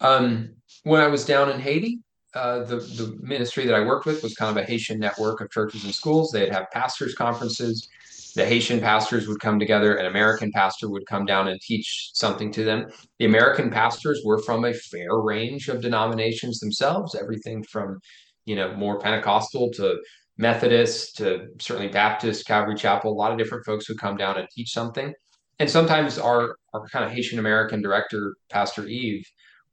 um, 0.00 0.54
when 0.84 1.00
I 1.00 1.08
was 1.08 1.24
down 1.24 1.50
in 1.50 1.60
Haiti, 1.60 2.00
uh, 2.34 2.60
the 2.60 2.76
the 2.76 3.18
ministry 3.20 3.66
that 3.66 3.74
I 3.74 3.84
worked 3.84 4.06
with 4.06 4.22
was 4.22 4.34
kind 4.34 4.56
of 4.56 4.62
a 4.62 4.66
Haitian 4.66 4.98
network 4.98 5.40
of 5.40 5.50
churches 5.50 5.84
and 5.84 5.94
schools. 5.94 6.30
They'd 6.30 6.52
have 6.52 6.70
pastors' 6.70 7.14
conferences. 7.14 7.88
The 8.34 8.44
Haitian 8.44 8.80
pastors 8.80 9.26
would 9.28 9.40
come 9.40 9.58
together. 9.58 9.96
An 9.96 10.06
American 10.06 10.52
pastor 10.52 10.88
would 10.90 11.06
come 11.06 11.24
down 11.24 11.48
and 11.48 11.60
teach 11.60 12.10
something 12.14 12.52
to 12.52 12.64
them. 12.64 12.86
The 13.18 13.24
American 13.24 13.70
pastors 13.70 14.22
were 14.24 14.42
from 14.42 14.64
a 14.64 14.72
fair 14.72 15.16
range 15.16 15.68
of 15.68 15.80
denominations 15.80 16.60
themselves, 16.60 17.14
everything 17.14 17.64
from 17.64 17.98
you 18.46 18.56
know 18.56 18.74
more 18.74 18.98
Pentecostal 18.98 19.70
to 19.72 19.98
Methodist 20.38 21.16
to 21.18 21.48
certainly 21.60 21.88
Baptist, 21.88 22.46
Calvary 22.46 22.74
Chapel. 22.74 23.12
A 23.12 23.14
lot 23.14 23.32
of 23.32 23.38
different 23.38 23.66
folks 23.66 23.88
would 23.88 23.98
come 23.98 24.16
down 24.16 24.38
and 24.38 24.48
teach 24.50 24.72
something. 24.72 25.12
And 25.58 25.68
sometimes 25.68 26.18
our 26.18 26.56
our 26.72 26.86
kind 26.88 27.04
of 27.04 27.10
Haitian 27.10 27.38
American 27.38 27.82
director, 27.82 28.36
Pastor 28.48 28.86
Eve, 28.86 29.24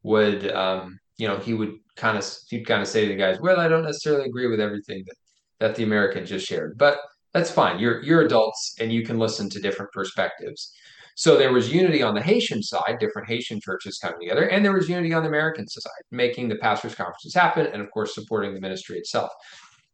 would 0.03 0.51
um, 0.51 0.99
you 1.17 1.27
know 1.27 1.37
he 1.37 1.53
would 1.53 1.75
kind 1.95 2.17
of 2.17 2.27
he'd 2.49 2.65
kind 2.65 2.81
of 2.81 2.87
say 2.87 3.03
to 3.03 3.07
the 3.07 3.15
guys, 3.15 3.39
well, 3.39 3.59
I 3.59 3.67
don't 3.67 3.83
necessarily 3.83 4.25
agree 4.27 4.47
with 4.47 4.59
everything 4.59 5.03
that 5.07 5.15
that 5.59 5.75
the 5.75 5.83
American 5.83 6.25
just 6.25 6.45
shared, 6.45 6.77
but 6.77 6.99
that's 7.37 7.51
fine. 7.51 7.79
You're 7.79 8.03
you're 8.03 8.21
adults 8.21 8.75
and 8.79 8.91
you 8.91 9.03
can 9.03 9.17
listen 9.17 9.49
to 9.51 9.59
different 9.59 9.91
perspectives. 9.91 10.73
So 11.15 11.35
there 11.35 11.51
was 11.51 11.73
unity 11.73 12.03
on 12.03 12.13
the 12.13 12.21
Haitian 12.21 12.61
side, 12.61 12.97
different 12.99 13.27
Haitian 13.27 13.59
churches 13.59 13.97
coming 13.97 14.19
together, 14.19 14.49
and 14.49 14.63
there 14.63 14.73
was 14.73 14.87
unity 14.87 15.13
on 15.13 15.23
the 15.23 15.29
American 15.29 15.67
side, 15.67 16.03
making 16.11 16.47
the 16.47 16.57
pastors' 16.57 16.93
conferences 16.93 17.33
happen, 17.33 17.65
and 17.67 17.81
of 17.81 17.89
course 17.89 18.13
supporting 18.13 18.53
the 18.53 18.61
ministry 18.61 18.97
itself. 18.99 19.31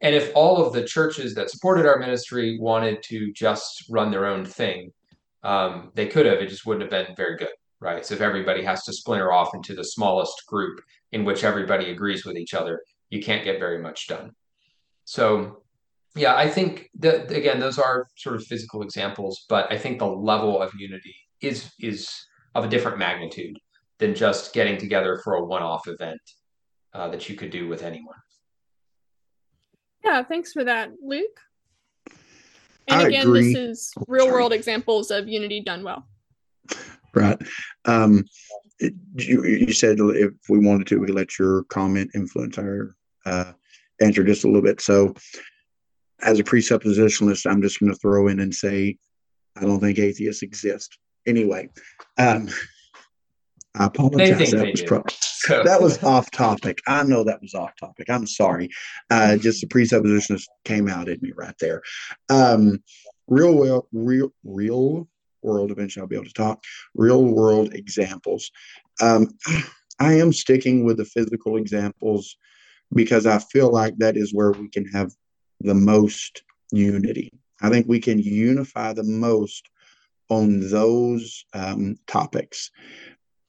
And 0.02 0.14
if 0.14 0.32
all 0.36 0.66
of 0.66 0.74
the 0.74 0.84
churches 0.84 1.34
that 1.36 1.50
supported 1.50 1.86
our 1.86 1.98
ministry 1.98 2.58
wanted 2.60 3.02
to 3.04 3.32
just 3.32 3.86
run 3.90 4.12
their 4.12 4.26
own 4.26 4.44
thing, 4.44 4.92
um, 5.44 5.92
they 5.96 6.08
could 6.08 6.26
have. 6.26 6.40
It 6.40 6.50
just 6.50 6.66
wouldn't 6.66 6.82
have 6.82 7.08
been 7.08 7.16
very 7.16 7.38
good 7.38 7.50
right? 7.84 8.06
So 8.06 8.16
if 8.16 8.22
everybody 8.22 8.64
has 8.64 8.84
to 8.86 8.94
splinter 8.94 9.32
off 9.32 9.54
into 9.54 9.76
the 9.76 9.84
smallest 9.84 10.48
group 10.48 10.80
in 11.12 11.26
which 11.26 11.44
everybody 11.44 11.92
agrees 11.92 12.26
with 12.26 12.38
each 12.38 12.54
other, 12.54 12.82
you 13.10 13.22
can't 13.22 13.44
get 13.44 13.60
very 13.60 13.80
much 13.80 14.08
done. 14.08 14.32
So 15.04 15.63
yeah, 16.16 16.36
I 16.36 16.48
think 16.48 16.90
that 17.00 17.32
again, 17.32 17.60
those 17.60 17.80
are 17.80 18.08
sort 18.16 18.36
of 18.36 18.44
physical 18.46 18.82
examples, 18.82 19.46
but 19.50 19.72
I 19.72 19.78
think 19.78 20.00
the 20.00 20.08
level 20.08 20.62
of 20.62 20.72
unity 20.78 21.16
is 21.42 21.72
is 21.80 22.10
of 22.56 22.66
a 22.66 22.68
different 22.68 23.00
magnitude 23.00 23.58
than 23.98 24.14
just 24.14 24.54
getting 24.54 24.78
together 24.78 25.22
for 25.24 25.36
a 25.36 25.44
one-off 25.44 25.88
event 25.88 26.22
uh, 26.94 27.10
that 27.10 27.30
you 27.30 27.36
could 27.36 27.50
do 27.50 27.68
with 27.68 27.84
anyone. 27.84 28.16
Yeah, 30.04 30.24
thanks 30.24 30.52
for 30.54 30.64
that, 30.64 30.92
Luke. 31.02 31.40
And 32.88 33.02
I 33.02 33.08
again, 33.08 33.28
agree. 33.28 33.54
this 33.54 33.58
is 33.58 33.94
real 34.08 34.28
world 34.28 34.52
examples 34.54 35.10
of 35.10 35.28
unity 35.28 35.62
done 35.62 35.84
well. 35.84 36.06
Right. 37.16 37.38
Um, 37.86 38.26
it, 38.80 38.94
you, 39.16 39.46
you, 39.46 39.72
said 39.72 39.98
if 40.00 40.34
we 40.50 40.60
wanted 40.60 40.88
to, 40.88 41.00
we 41.00 41.08
let 41.08 41.40
your 41.40 41.64
comment 41.66 42.12
influence 42.14 42.58
our 42.58 42.96
uh, 43.26 43.54
answer 44.02 44.24
just 44.24 44.44
a 44.44 44.48
little 44.48 44.62
bit. 44.62 44.82
So 44.82 45.14
as 46.22 46.40
a 46.40 46.44
presuppositionalist, 46.44 47.50
I'm 47.50 47.62
just 47.62 47.80
going 47.80 47.92
to 47.92 47.98
throw 47.98 48.28
in 48.28 48.40
and 48.40 48.54
say, 48.54 48.98
I 49.56 49.62
don't 49.62 49.80
think 49.80 50.00
atheists 50.00 50.42
exist. 50.42 50.98
Anyway, 51.26 51.70
um, 52.18 52.50
I 53.76 53.86
apologize. 53.86 54.52
That 54.52 54.72
was, 54.72 54.82
pro- 54.84 55.04
so. 55.20 55.64
that 55.64 55.82
was 55.82 56.04
off 56.04 56.30
topic. 56.32 56.80
I 56.88 57.04
know 57.04 57.24
that 57.24 57.42
was 57.42 57.54
off 57.54 57.72
topic. 57.80 58.10
I'm 58.10 58.28
sorry. 58.28 58.70
Uh, 59.10 59.38
just 59.38 59.62
the 59.62 59.68
presuppositionist 59.68 60.46
came 60.64 60.88
out 60.88 61.10
at 61.10 61.22
me 61.22 61.32
right 61.36 61.56
there. 61.60 61.82
Um, 62.30 62.84
real 63.28 63.56
well, 63.56 63.88
real, 63.92 64.32
real 64.44 65.08
world. 65.42 65.72
Eventually, 65.72 66.02
I'll 66.02 66.08
be 66.08 66.16
able 66.16 66.26
to 66.26 66.34
talk. 66.34 66.64
Real 66.94 67.24
world 67.24 67.74
examples. 67.74 68.52
Um, 69.02 69.30
I 70.00 70.14
am 70.14 70.34
sticking 70.34 70.84
with 70.86 70.98
the 70.98 71.06
physical 71.06 71.58
examples 71.58 72.36
because 72.94 73.26
I 73.26 73.40
feel 73.40 73.72
like 73.72 73.98
that 73.98 74.18
is 74.18 74.34
where 74.34 74.52
we 74.52 74.70
can 74.70 74.86
have 74.88 75.12
the 75.64 75.74
most 75.74 76.44
unity. 76.72 77.32
I 77.62 77.70
think 77.70 77.88
we 77.88 78.00
can 78.00 78.20
unify 78.20 78.94
the 78.94 79.04
most 79.04 79.70
on 80.30 80.70
those 80.70 81.46
um, 81.54 81.96
topics. 82.08 82.72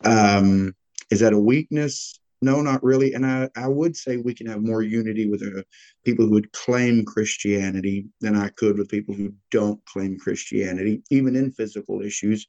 Um, 0.04 0.74
is 1.10 1.20
that 1.20 1.32
a 1.32 1.38
weakness? 1.38 2.18
No, 2.42 2.60
not 2.60 2.82
really. 2.82 3.14
And 3.14 3.24
I, 3.24 3.48
I 3.56 3.68
would 3.68 3.96
say 3.96 4.18
we 4.18 4.34
can 4.34 4.46
have 4.46 4.62
more 4.62 4.82
unity 4.82 5.30
with 5.30 5.42
uh, 5.42 5.62
people 6.04 6.26
who 6.26 6.32
would 6.32 6.52
claim 6.52 7.04
Christianity 7.04 8.06
than 8.20 8.36
I 8.36 8.48
could 8.50 8.76
with 8.76 8.90
people 8.90 9.14
who 9.14 9.32
don't 9.50 9.82
claim 9.86 10.18
Christianity, 10.18 11.02
even 11.10 11.36
in 11.36 11.50
physical 11.50 12.02
issues, 12.02 12.46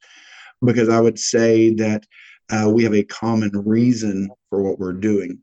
because 0.62 0.88
I 0.88 1.00
would 1.00 1.18
say 1.18 1.72
that 1.74 2.04
uh, 2.50 2.70
we 2.72 2.84
have 2.84 2.94
a 2.94 3.04
common 3.04 3.50
reason 3.64 4.28
for 4.50 4.62
what 4.62 4.78
we're 4.78 4.92
doing. 4.92 5.38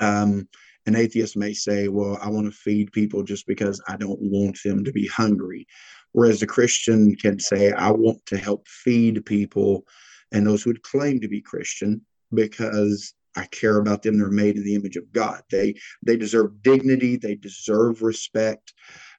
Um, 0.00 0.48
an 0.86 0.96
atheist 0.96 1.36
may 1.36 1.52
say, 1.52 1.88
Well, 1.88 2.18
I 2.22 2.28
want 2.28 2.46
to 2.46 2.52
feed 2.52 2.92
people 2.92 3.22
just 3.22 3.46
because 3.46 3.80
I 3.88 3.96
don't 3.96 4.20
want 4.20 4.58
them 4.64 4.84
to 4.84 4.92
be 4.92 5.06
hungry. 5.06 5.66
Whereas 6.12 6.42
a 6.42 6.46
Christian 6.46 7.14
can 7.14 7.38
say, 7.38 7.72
I 7.72 7.90
want 7.90 8.24
to 8.26 8.36
help 8.36 8.66
feed 8.66 9.24
people 9.24 9.84
and 10.32 10.46
those 10.46 10.62
who 10.62 10.70
would 10.70 10.82
claim 10.82 11.20
to 11.20 11.28
be 11.28 11.40
Christian 11.40 12.04
because 12.32 13.14
I 13.36 13.46
care 13.46 13.78
about 13.78 14.02
them. 14.02 14.18
They're 14.18 14.30
made 14.30 14.56
in 14.56 14.64
the 14.64 14.74
image 14.74 14.96
of 14.96 15.12
God. 15.12 15.42
They 15.50 15.74
they 16.04 16.16
deserve 16.16 16.62
dignity. 16.62 17.16
They 17.16 17.36
deserve 17.36 18.02
respect. 18.02 18.74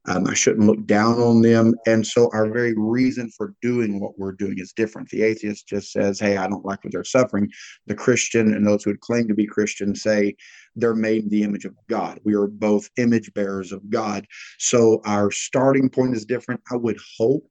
Um, 0.08 0.26
I 0.28 0.34
shouldn't 0.34 0.66
look 0.66 0.86
down 0.88 1.20
on 1.20 1.42
them. 1.42 1.76
And 1.86 2.06
so 2.06 2.30
our 2.34 2.50
very 2.50 2.74
reason 2.76 3.30
for 3.30 3.54
doing 3.62 4.00
what 4.00 4.18
we're 4.18 4.32
doing 4.32 4.56
is 4.58 4.74
different. 4.74 5.10
The 5.10 5.22
atheist 5.22 5.68
just 5.68 5.92
says, 5.92 6.20
Hey, 6.20 6.38
I 6.38 6.48
don't 6.48 6.66
like 6.66 6.84
what 6.84 6.92
they're 6.92 7.04
suffering. 7.04 7.50
The 7.86 7.96
Christian 7.96 8.54
and 8.54 8.66
those 8.66 8.84
who 8.84 8.90
would 8.90 9.02
claim 9.02 9.28
to 9.28 9.36
be 9.36 9.46
Christian 9.46 9.96
say 9.96 10.36
they're 10.76 10.96
made 10.96 11.24
in 11.24 11.30
the 11.30 11.44
image 11.44 11.66
of 11.66 11.76
God. 11.90 12.20
We 12.24 12.36
are 12.36 12.48
both 12.48 12.90
image 12.98 13.34
bearers 13.34 13.72
of 13.72 13.90
God. 13.90 14.26
So 14.58 15.02
our 15.06 15.32
starting 15.32 15.90
point 15.90 16.16
is 16.16 16.26
different. 16.26 16.62
I 16.72 16.76
would 16.76 16.98
hope, 17.18 17.48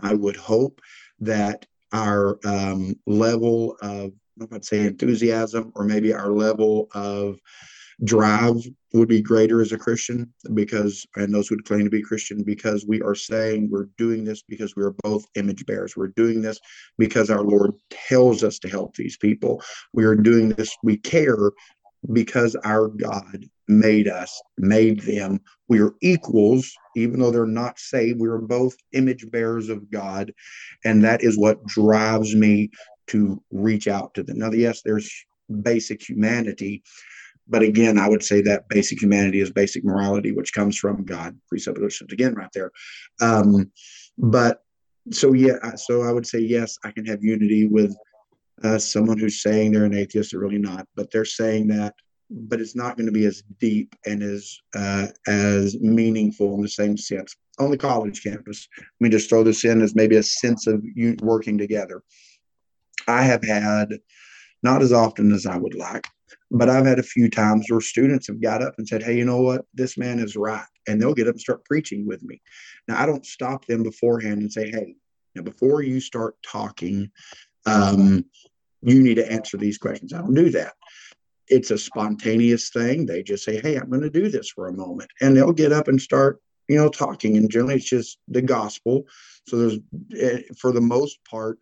I 0.00 0.14
would 0.14 0.36
hope 0.36 0.80
that 1.20 1.66
our 1.92 2.38
um, 2.44 2.94
level 3.06 3.76
of, 3.80 4.12
I'd 4.52 4.64
say 4.64 4.86
enthusiasm 4.86 5.72
or 5.74 5.84
maybe 5.84 6.12
our 6.12 6.30
level 6.30 6.88
of 6.94 7.38
drive 8.04 8.56
would 8.94 9.08
be 9.08 9.20
greater 9.20 9.60
as 9.60 9.72
a 9.72 9.78
Christian 9.78 10.32
because, 10.54 11.04
and 11.16 11.34
those 11.34 11.48
who 11.48 11.58
claim 11.58 11.84
to 11.84 11.90
be 11.90 12.02
Christian, 12.02 12.42
because 12.42 12.86
we 12.86 13.02
are 13.02 13.14
saying 13.14 13.68
we're 13.70 13.88
doing 13.98 14.24
this 14.24 14.42
because 14.42 14.76
we 14.76 14.84
are 14.84 14.94
both 15.02 15.24
image 15.34 15.66
bearers. 15.66 15.96
We're 15.96 16.08
doing 16.08 16.40
this 16.40 16.58
because 16.96 17.28
our 17.28 17.42
Lord 17.42 17.72
tells 17.90 18.44
us 18.44 18.58
to 18.60 18.68
help 18.68 18.94
these 18.94 19.16
people. 19.16 19.62
We 19.92 20.04
are 20.04 20.14
doing 20.14 20.50
this, 20.50 20.74
we 20.82 20.96
care 20.96 21.50
because 22.12 22.54
our 22.64 22.88
God 22.88 23.44
made 23.66 24.08
us, 24.08 24.40
made 24.56 25.00
them. 25.00 25.40
We 25.68 25.80
are 25.80 25.94
equals, 26.00 26.72
even 26.96 27.20
though 27.20 27.30
they're 27.30 27.46
not 27.46 27.78
saved. 27.78 28.20
We 28.20 28.28
are 28.28 28.38
both 28.38 28.76
image 28.92 29.30
bearers 29.30 29.68
of 29.68 29.90
God. 29.90 30.32
And 30.84 31.04
that 31.04 31.22
is 31.22 31.38
what 31.38 31.64
drives 31.66 32.34
me 32.34 32.70
to 33.08 33.42
reach 33.50 33.88
out 33.88 34.14
to 34.14 34.22
them. 34.22 34.38
Now, 34.38 34.52
yes, 34.52 34.82
there's 34.84 35.10
basic 35.62 36.06
humanity. 36.06 36.82
But 37.48 37.62
again, 37.62 37.98
I 37.98 38.08
would 38.08 38.22
say 38.22 38.42
that 38.42 38.68
basic 38.68 39.00
humanity 39.02 39.40
is 39.40 39.50
basic 39.50 39.84
morality, 39.84 40.32
which 40.32 40.52
comes 40.52 40.76
from 40.76 41.04
God, 41.04 41.38
presuppositions 41.48 42.12
again, 42.12 42.34
right 42.34 42.50
there. 42.52 42.70
Um, 43.20 43.70
but 44.18 44.62
so, 45.10 45.32
yeah, 45.32 45.74
so 45.76 46.02
I 46.02 46.12
would 46.12 46.26
say, 46.26 46.40
yes, 46.40 46.78
I 46.84 46.90
can 46.90 47.06
have 47.06 47.24
unity 47.24 47.66
with 47.66 47.96
uh, 48.64 48.78
someone 48.78 49.18
who's 49.18 49.42
saying 49.42 49.72
they're 49.72 49.84
an 49.84 49.94
atheist 49.96 50.34
or 50.34 50.40
really 50.40 50.58
not, 50.58 50.86
but 50.94 51.10
they're 51.10 51.24
saying 51.24 51.68
that, 51.68 51.94
but 52.30 52.60
it's 52.60 52.76
not 52.76 52.96
going 52.96 53.06
to 53.06 53.12
be 53.12 53.24
as 53.24 53.42
deep 53.58 53.94
and 54.06 54.22
as 54.22 54.58
uh, 54.76 55.06
as 55.26 55.78
meaningful 55.80 56.54
in 56.54 56.62
the 56.62 56.68
same 56.68 56.96
sense 56.96 57.34
on 57.58 57.70
the 57.70 57.78
college 57.78 58.22
campus. 58.22 58.68
Let 58.78 58.86
me 59.00 59.08
just 59.08 59.28
throw 59.28 59.42
this 59.42 59.64
in 59.64 59.82
as 59.82 59.94
maybe 59.94 60.16
a 60.16 60.22
sense 60.22 60.66
of 60.66 60.82
you 60.94 61.16
working 61.22 61.58
together. 61.58 62.02
I 63.06 63.22
have 63.22 63.42
had 63.42 63.98
not 64.62 64.82
as 64.82 64.92
often 64.92 65.32
as 65.32 65.46
I 65.46 65.56
would 65.56 65.74
like, 65.74 66.06
but 66.50 66.68
I've 66.68 66.86
had 66.86 66.98
a 66.98 67.04
few 67.04 67.30
times 67.30 67.66
where 67.68 67.80
students 67.80 68.26
have 68.26 68.40
got 68.40 68.62
up 68.62 68.74
and 68.78 68.86
said, 68.86 69.02
Hey, 69.02 69.16
you 69.16 69.24
know 69.24 69.40
what? 69.40 69.64
This 69.74 69.96
man 69.96 70.18
is 70.18 70.36
right. 70.36 70.64
And 70.86 71.00
they'll 71.00 71.14
get 71.14 71.28
up 71.28 71.34
and 71.34 71.40
start 71.40 71.64
preaching 71.64 72.06
with 72.06 72.22
me. 72.22 72.40
Now, 72.86 73.00
I 73.00 73.06
don't 73.06 73.26
stop 73.26 73.66
them 73.66 73.82
beforehand 73.82 74.40
and 74.40 74.52
say, 74.52 74.70
Hey, 74.70 74.94
now 75.34 75.42
before 75.42 75.82
you 75.82 76.00
start 76.00 76.36
talking, 76.44 77.10
um, 77.66 78.24
you 78.82 79.02
need 79.02 79.16
to 79.16 79.30
answer 79.30 79.56
these 79.56 79.78
questions. 79.78 80.12
I 80.12 80.18
don't 80.18 80.34
do 80.34 80.50
that. 80.50 80.74
It's 81.48 81.70
a 81.70 81.78
spontaneous 81.78 82.70
thing. 82.70 83.06
They 83.06 83.22
just 83.22 83.44
say, 83.44 83.60
Hey, 83.60 83.76
I'm 83.76 83.88
going 83.88 84.02
to 84.02 84.10
do 84.10 84.28
this 84.28 84.50
for 84.50 84.68
a 84.68 84.72
moment. 84.72 85.10
And 85.20 85.36
they'll 85.36 85.52
get 85.52 85.72
up 85.72 85.88
and 85.88 86.00
start, 86.00 86.40
you 86.68 86.76
know, 86.76 86.88
talking. 86.88 87.36
And 87.36 87.50
generally 87.50 87.76
it's 87.76 87.88
just 87.88 88.18
the 88.28 88.42
gospel. 88.42 89.04
So 89.46 89.56
there's, 89.56 89.78
eh, 90.16 90.42
for 90.58 90.72
the 90.72 90.80
most 90.80 91.18
part, 91.28 91.58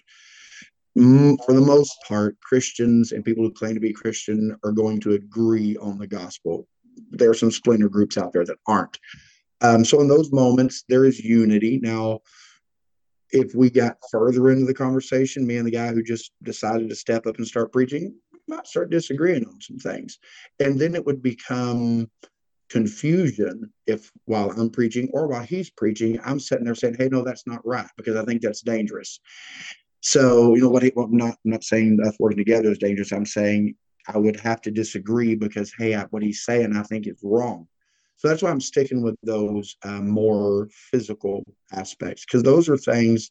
mm, 0.98 1.36
for 1.44 1.52
the 1.52 1.60
most 1.60 1.94
part, 2.06 2.36
Christians 2.40 3.12
and 3.12 3.24
people 3.24 3.44
who 3.44 3.52
claim 3.52 3.74
to 3.74 3.80
be 3.80 3.92
Christian 3.92 4.56
are 4.64 4.72
going 4.72 5.00
to 5.00 5.12
agree 5.12 5.76
on 5.76 5.98
the 5.98 6.06
gospel. 6.06 6.66
There 7.10 7.30
are 7.30 7.34
some 7.34 7.52
splinter 7.52 7.88
groups 7.88 8.18
out 8.18 8.32
there 8.32 8.44
that 8.44 8.58
aren't. 8.66 8.98
Um, 9.60 9.84
so 9.84 10.00
in 10.00 10.08
those 10.08 10.32
moments, 10.32 10.84
there 10.88 11.04
is 11.04 11.20
unity. 11.20 11.78
Now, 11.82 12.20
if 13.32 13.54
we 13.54 13.70
got 13.70 13.96
further 14.10 14.50
into 14.50 14.66
the 14.66 14.74
conversation, 14.74 15.46
me 15.46 15.56
and 15.56 15.66
the 15.66 15.72
guy 15.72 15.92
who 15.92 16.02
just 16.02 16.32
decided 16.42 16.88
to 16.88 16.94
step 16.94 17.26
up 17.26 17.38
and 17.38 17.46
start 17.46 17.72
preaching 17.72 18.14
might 18.48 18.66
start 18.66 18.90
disagreeing 18.90 19.44
on 19.46 19.60
some 19.60 19.78
things. 19.78 20.18
And 20.60 20.78
then 20.78 20.94
it 20.94 21.04
would 21.04 21.22
become 21.22 22.08
confusion 22.68 23.72
if 23.86 24.10
while 24.24 24.50
I'm 24.50 24.70
preaching 24.70 25.08
or 25.12 25.26
while 25.26 25.42
he's 25.42 25.70
preaching, 25.70 26.20
I'm 26.24 26.40
sitting 26.40 26.64
there 26.64 26.74
saying, 26.74 26.96
Hey, 26.98 27.08
no, 27.08 27.22
that's 27.22 27.46
not 27.46 27.66
right, 27.66 27.88
because 27.96 28.16
I 28.16 28.24
think 28.24 28.42
that's 28.42 28.62
dangerous. 28.62 29.20
So, 30.00 30.54
you 30.54 30.62
know 30.62 30.68
what, 30.68 30.84
well, 30.94 31.06
I'm 31.06 31.16
not 31.16 31.36
I'm 31.44 31.50
not 31.50 31.64
saying 31.64 31.98
us 32.04 32.16
working 32.20 32.38
together 32.38 32.70
is 32.70 32.78
dangerous. 32.78 33.12
I'm 33.12 33.26
saying 33.26 33.74
I 34.08 34.18
would 34.18 34.38
have 34.40 34.60
to 34.62 34.70
disagree 34.70 35.34
because 35.34 35.72
hey, 35.76 35.94
I, 35.94 36.04
what 36.04 36.22
he's 36.22 36.44
saying 36.44 36.76
I 36.76 36.82
think 36.84 37.06
is 37.06 37.18
wrong. 37.22 37.66
So 38.16 38.28
that's 38.28 38.42
why 38.42 38.50
I'm 38.50 38.60
sticking 38.60 39.02
with 39.02 39.16
those 39.22 39.76
uh, 39.84 40.00
more 40.00 40.68
physical 40.70 41.44
aspects 41.72 42.24
because 42.24 42.42
those 42.42 42.68
are 42.68 42.78
things 42.78 43.30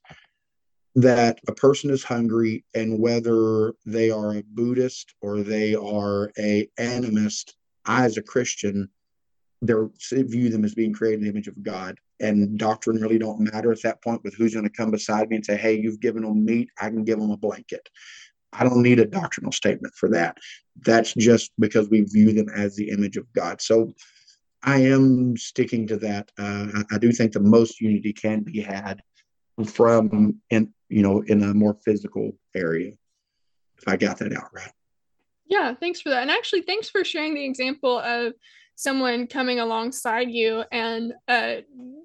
that 0.96 1.40
a 1.48 1.54
person 1.54 1.90
is 1.90 2.04
hungry 2.04 2.64
and 2.74 3.00
whether 3.00 3.74
they 3.86 4.10
are 4.12 4.38
a 4.38 4.44
Buddhist 4.44 5.14
or 5.22 5.42
they 5.42 5.76
are 5.76 6.32
a 6.38 6.70
animist, 6.80 7.54
I 7.86 8.06
as 8.06 8.18
a 8.18 8.24
Christian, 8.24 8.90
they 9.62 10.22
view 10.24 10.50
them 10.50 10.64
as 10.64 10.76
being 10.76 10.94
created 10.94 11.20
in 11.20 11.24
the 11.26 11.32
image 11.32 11.48
of 11.48 11.62
God. 11.62 11.98
And 12.22 12.58
doctrine 12.58 13.02
really 13.02 13.18
don't 13.18 13.52
matter 13.54 13.72
at 13.72 13.82
that 13.84 14.02
point 14.02 14.24
with 14.24 14.36
who's 14.36 14.54
going 14.54 14.66
to 14.66 14.72
come 14.72 14.92
beside 14.92 15.30
me 15.30 15.38
and 15.38 15.46
say, 15.46 15.58
hey, 15.58 15.78
you've 15.78 16.00
given 16.00 16.24
them 16.24 16.46
meat, 16.46 16.70
I 16.80 16.90
can 16.90 17.04
give 17.04 17.20
them 17.20 17.32
a 17.32 17.38
blanket. 17.38 17.90
I 18.54 18.64
don't 18.64 18.82
need 18.82 19.00
a 19.00 19.06
doctrinal 19.06 19.52
statement 19.52 19.96
for 19.96 20.10
that. 20.12 20.38
That's 20.86 21.14
just 21.14 21.52
because 21.60 21.90
we 21.90 22.02
view 22.02 22.32
them 22.32 22.48
as 22.56 22.76
the 22.76 22.90
image 22.90 23.18
of 23.18 23.32
God. 23.34 23.62
So 23.62 23.92
I 24.66 24.80
am 24.80 25.38
sticking 25.38 25.88
to 25.88 25.98
that. 25.98 26.32
Uh, 26.38 26.84
I, 26.92 26.98
do 26.98 27.12
think 27.12 27.32
the 27.32 27.40
most 27.40 27.80
unity 27.80 28.12
can 28.12 28.42
be 28.42 28.62
had 28.62 29.02
from 29.64 30.42
in 30.50 30.74
you 30.90 31.04
know 31.04 31.22
in 31.22 31.44
a 31.44 31.54
more 31.54 31.78
physical 31.86 32.32
area. 32.56 32.94
If 33.78 33.88
I 33.88 33.96
got 33.96 34.18
that 34.20 34.36
out 34.36 34.54
right. 34.54 34.72
Yeah, 35.46 35.76
thanks 35.76 36.02
for 36.02 36.10
that. 36.10 36.24
And 36.24 36.32
actually, 36.32 36.62
thanks 36.62 36.90
for 36.90 37.04
sharing 37.04 37.36
the 37.36 37.46
example 37.46 38.00
of 38.00 38.34
someone 38.76 39.28
coming 39.28 39.60
alongside 39.60 40.32
you 40.32 40.64
and 40.72 41.14
uh, 41.28 41.58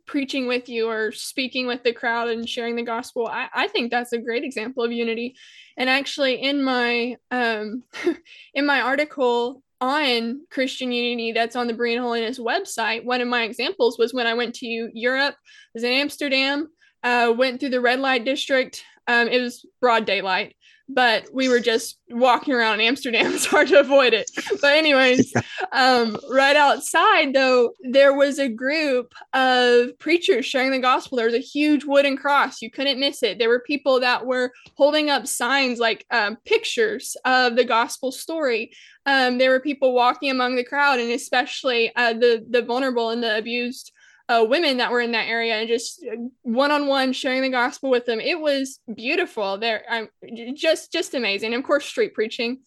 preaching 0.07 0.47
with 0.47 0.69
you 0.69 0.89
or 0.89 1.11
speaking 1.13 1.67
with 1.67 1.83
the 1.83 1.93
crowd 1.93 2.29
and 2.29 2.49
sharing 2.49 2.77
the 2.77 2.83
gospel. 2.83 3.27
I, 3.27 3.49
I 3.55 3.69
think 3.69 3.91
that's 3.91 4.13
a 4.13 4.19
great 4.19 4.45
example 4.45 4.85
of 4.85 4.93
unity. 4.93 5.35
And 5.79 5.89
actually, 5.89 6.35
in 6.43 6.63
my 6.63 7.17
um, 7.31 7.85
in 8.55 8.67
my 8.67 8.83
article 8.83 9.63
on 9.81 10.41
Christian 10.51 10.93
unity 10.93 11.33
that's 11.33 11.57
on 11.57 11.67
the 11.67 11.75
Berean 11.75 12.01
Holiness 12.01 12.39
website, 12.39 13.05
one 13.05 13.21
of 13.21 13.29
my 13.29 13.43
examples 13.43 13.99
was 13.99 14.13
when 14.13 14.27
I 14.27 14.35
went 14.35 14.55
to 14.57 14.67
Europe, 14.67 15.35
I 15.35 15.71
was 15.75 15.85
in 15.85 15.93
Amsterdam, 15.93 16.69
uh, 17.03 17.33
went 17.37 17.61
through 17.61 17.71
the 17.71 17.81
red 17.81 18.01
light 18.01 18.25
district 18.25 18.85
Um, 19.07 19.27
it 19.29 19.41
was 19.41 19.67
broad 19.81 20.05
daylight, 20.05 20.55
but 20.95 21.29
we 21.33 21.49
were 21.49 21.61
just 21.61 21.99
walking 22.11 22.55
around 22.55 22.81
Amsterdam. 22.81 23.33
It's 23.41 23.47
hard 23.47 23.69
to 23.69 23.81
avoid 23.81 24.13
it. 24.13 24.31
But, 24.61 24.77
anyways, 24.77 25.33
um, 25.73 26.17
right 26.31 26.57
outside, 26.57 27.33
though, 27.33 27.73
there 27.81 28.15
was 28.15 28.39
a 28.39 28.49
group 28.49 29.15
of 29.33 29.99
preachers 29.99 30.45
sharing 30.45 30.71
the 30.71 30.79
gospel. 30.79 31.17
There 31.17 31.27
was 31.27 31.35
a 31.35 31.39
huge 31.39 31.85
wooden 31.85 32.17
cross. 32.17 32.61
You 32.61 32.71
couldn't 32.71 33.01
miss 33.01 33.23
it. 33.23 33.39
There 33.39 33.49
were 33.49 33.61
people 33.61 34.01
that 34.01 34.27
were 34.27 34.53
holding 34.75 35.11
up 35.11 35.27
signs 35.27 35.79
like 35.79 36.05
um, 36.11 36.37
pictures 36.45 37.17
of 37.25 37.57
the 37.57 37.65
gospel 37.65 38.13
story. 38.13 38.73
Um, 39.07 39.39
there 39.39 39.51
were 39.51 39.61
people 39.61 39.95
walking 39.95 40.31
among 40.31 40.57
the 40.57 40.65
crowd, 40.65 40.99
and 40.99 41.11
especially 41.11 41.95
uh, 41.97 42.13
the, 42.13 42.45
the 42.49 42.63
vulnerable 42.63 43.11
and 43.11 43.23
the 43.23 43.39
abused 43.39 43.93
uh, 44.31 44.45
women 44.45 44.77
that 44.77 44.93
were 44.93 45.01
in 45.01 45.11
that 45.11 45.27
area 45.27 45.55
and 45.57 45.69
just 45.69 46.07
one 46.43 46.71
on 46.71 46.87
one 46.87 47.13
sharing 47.13 47.43
the 47.43 47.49
gospel 47.49 47.91
with 47.91 48.07
them. 48.07 48.21
It 48.21 48.41
was 48.41 48.79
beautiful. 48.95 49.59
There, 49.59 49.83
I'm 49.91 50.09
just 50.55 50.93
just 50.93 51.15
amazing. 51.15 51.53
Of 51.53 51.65
course, 51.65 51.85
street 51.85 52.15
preaching. 52.15 52.61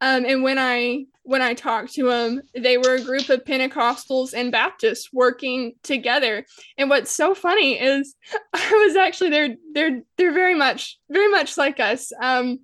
Um, 0.00 0.24
and 0.24 0.42
when 0.42 0.58
I 0.58 1.04
when 1.24 1.42
I 1.42 1.52
talked 1.52 1.92
to 1.94 2.08
them, 2.08 2.40
they 2.54 2.78
were 2.78 2.94
a 2.94 3.02
group 3.02 3.28
of 3.28 3.44
Pentecostals 3.44 4.32
and 4.32 4.50
Baptists 4.50 5.12
working 5.12 5.74
together. 5.82 6.46
And 6.78 6.88
what's 6.88 7.10
so 7.10 7.34
funny 7.34 7.78
is 7.78 8.14
I 8.54 8.84
was 8.86 8.96
actually 8.96 9.28
they're 9.28 9.56
they're 9.74 10.02
they're 10.16 10.32
very 10.32 10.54
much 10.54 10.98
very 11.10 11.28
much 11.28 11.58
like 11.58 11.80
us. 11.80 12.12
Um, 12.22 12.60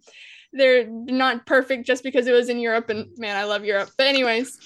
they're 0.55 0.87
not 0.89 1.45
perfect 1.45 1.87
just 1.87 2.03
because 2.03 2.27
it 2.27 2.33
was 2.33 2.49
in 2.49 2.59
Europe, 2.59 2.89
and 2.89 3.09
man, 3.19 3.37
I 3.37 3.45
love 3.45 3.67
Europe. 3.67 3.91
But 3.99 4.07
anyways, 4.07 4.59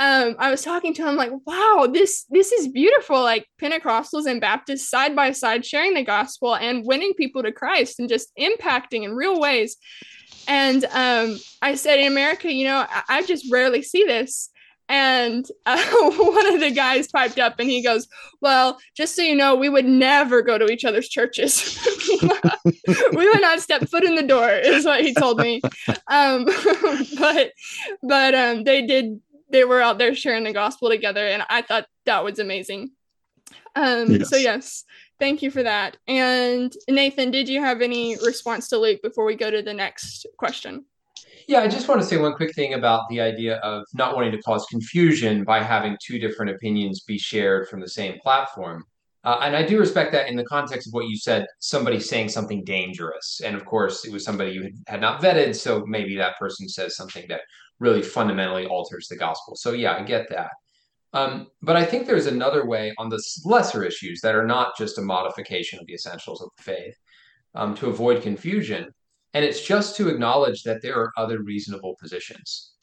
um, 0.00 0.34
I 0.38 0.50
was 0.50 0.62
talking 0.62 0.94
to 0.94 1.06
him 1.06 1.14
like, 1.14 1.30
wow, 1.46 1.86
this 1.92 2.24
this 2.30 2.52
is 2.52 2.68
beautiful. 2.68 3.20
Like 3.20 3.46
Pentecostals 3.60 4.24
and 4.24 4.40
Baptists 4.40 4.88
side 4.88 5.14
by 5.14 5.32
side 5.32 5.64
sharing 5.64 5.92
the 5.92 6.02
gospel 6.02 6.56
and 6.56 6.86
winning 6.86 7.12
people 7.12 7.42
to 7.42 7.52
Christ 7.52 8.00
and 8.00 8.08
just 8.08 8.32
impacting 8.38 9.04
in 9.04 9.14
real 9.14 9.38
ways. 9.38 9.76
And 10.48 10.86
um, 10.86 11.38
I 11.60 11.74
said, 11.74 11.98
in 11.98 12.06
America, 12.06 12.50
you 12.50 12.64
know, 12.64 12.86
I, 12.88 13.02
I 13.10 13.22
just 13.24 13.52
rarely 13.52 13.82
see 13.82 14.04
this. 14.04 14.48
And 14.88 15.46
uh, 15.66 15.84
one 16.16 16.54
of 16.54 16.60
the 16.60 16.70
guys 16.70 17.08
piped 17.08 17.38
up 17.38 17.60
and 17.60 17.68
he 17.68 17.82
goes, 17.82 18.08
Well, 18.40 18.78
just 18.96 19.14
so 19.14 19.20
you 19.20 19.36
know, 19.36 19.54
we 19.54 19.68
would 19.68 19.84
never 19.84 20.40
go 20.40 20.56
to 20.56 20.70
each 20.70 20.86
other's 20.86 21.10
churches. 21.10 21.78
we 22.22 23.28
would 23.28 23.40
not 23.42 23.60
step 23.60 23.86
foot 23.86 24.04
in 24.04 24.14
the 24.14 24.22
door, 24.22 24.48
is 24.48 24.86
what 24.86 25.02
he 25.02 25.12
told 25.12 25.38
me. 25.40 25.60
Um, 26.08 26.46
but 27.18 27.52
but 28.02 28.34
um, 28.34 28.64
they 28.64 28.86
did 28.86 29.20
they 29.50 29.64
were 29.64 29.80
out 29.80 29.98
there 29.98 30.14
sharing 30.14 30.44
the 30.44 30.52
gospel 30.52 30.88
together 30.88 31.26
and 31.26 31.42
i 31.48 31.62
thought 31.62 31.86
that 32.06 32.24
was 32.24 32.38
amazing 32.38 32.90
um 33.76 34.10
yes. 34.10 34.28
so 34.28 34.36
yes 34.36 34.84
thank 35.18 35.42
you 35.42 35.50
for 35.50 35.62
that 35.62 35.96
and 36.08 36.74
nathan 36.88 37.30
did 37.30 37.48
you 37.48 37.60
have 37.60 37.80
any 37.80 38.16
response 38.24 38.68
to 38.68 38.78
luke 38.78 39.00
before 39.02 39.24
we 39.24 39.34
go 39.34 39.50
to 39.50 39.62
the 39.62 39.74
next 39.74 40.26
question 40.36 40.84
yeah 41.46 41.60
i 41.60 41.68
just 41.68 41.88
want 41.88 42.00
to 42.00 42.06
say 42.06 42.16
one 42.16 42.34
quick 42.34 42.54
thing 42.54 42.74
about 42.74 43.08
the 43.08 43.20
idea 43.20 43.56
of 43.58 43.84
not 43.94 44.14
wanting 44.14 44.32
to 44.32 44.42
cause 44.42 44.66
confusion 44.70 45.44
by 45.44 45.62
having 45.62 45.96
two 46.04 46.18
different 46.18 46.50
opinions 46.50 47.00
be 47.00 47.18
shared 47.18 47.68
from 47.68 47.80
the 47.80 47.88
same 47.88 48.18
platform 48.20 48.84
uh, 49.22 49.38
and 49.42 49.54
I 49.54 49.62
do 49.62 49.78
respect 49.78 50.12
that 50.12 50.28
in 50.28 50.36
the 50.36 50.44
context 50.44 50.88
of 50.88 50.94
what 50.94 51.08
you 51.08 51.16
said, 51.16 51.46
somebody 51.58 52.00
saying 52.00 52.30
something 52.30 52.64
dangerous. 52.64 53.42
And 53.44 53.54
of 53.54 53.66
course, 53.66 54.06
it 54.06 54.12
was 54.12 54.24
somebody 54.24 54.52
you 54.52 54.62
had, 54.62 54.72
had 54.86 55.00
not 55.00 55.20
vetted. 55.20 55.54
So 55.54 55.84
maybe 55.86 56.16
that 56.16 56.38
person 56.38 56.68
says 56.68 56.96
something 56.96 57.26
that 57.28 57.42
really 57.80 58.02
fundamentally 58.02 58.66
alters 58.66 59.08
the 59.08 59.16
gospel. 59.16 59.56
So 59.56 59.72
yeah, 59.72 59.96
I 59.96 60.02
get 60.02 60.28
that. 60.30 60.50
Um, 61.12 61.48
but 61.60 61.76
I 61.76 61.84
think 61.84 62.06
there's 62.06 62.26
another 62.26 62.66
way 62.66 62.94
on 62.98 63.08
the 63.08 63.20
lesser 63.44 63.82
issues 63.82 64.20
that 64.20 64.36
are 64.36 64.46
not 64.46 64.76
just 64.78 64.98
a 64.98 65.02
modification 65.02 65.80
of 65.80 65.86
the 65.86 65.94
essentials 65.94 66.40
of 66.40 66.50
the 66.56 66.62
faith 66.62 66.94
um, 67.54 67.74
to 67.76 67.88
avoid 67.88 68.22
confusion. 68.22 68.88
And 69.34 69.44
it's 69.44 69.66
just 69.66 69.96
to 69.96 70.08
acknowledge 70.08 70.62
that 70.62 70.82
there 70.82 70.98
are 71.00 71.12
other 71.16 71.42
reasonable 71.42 71.96
positions. 72.00 72.74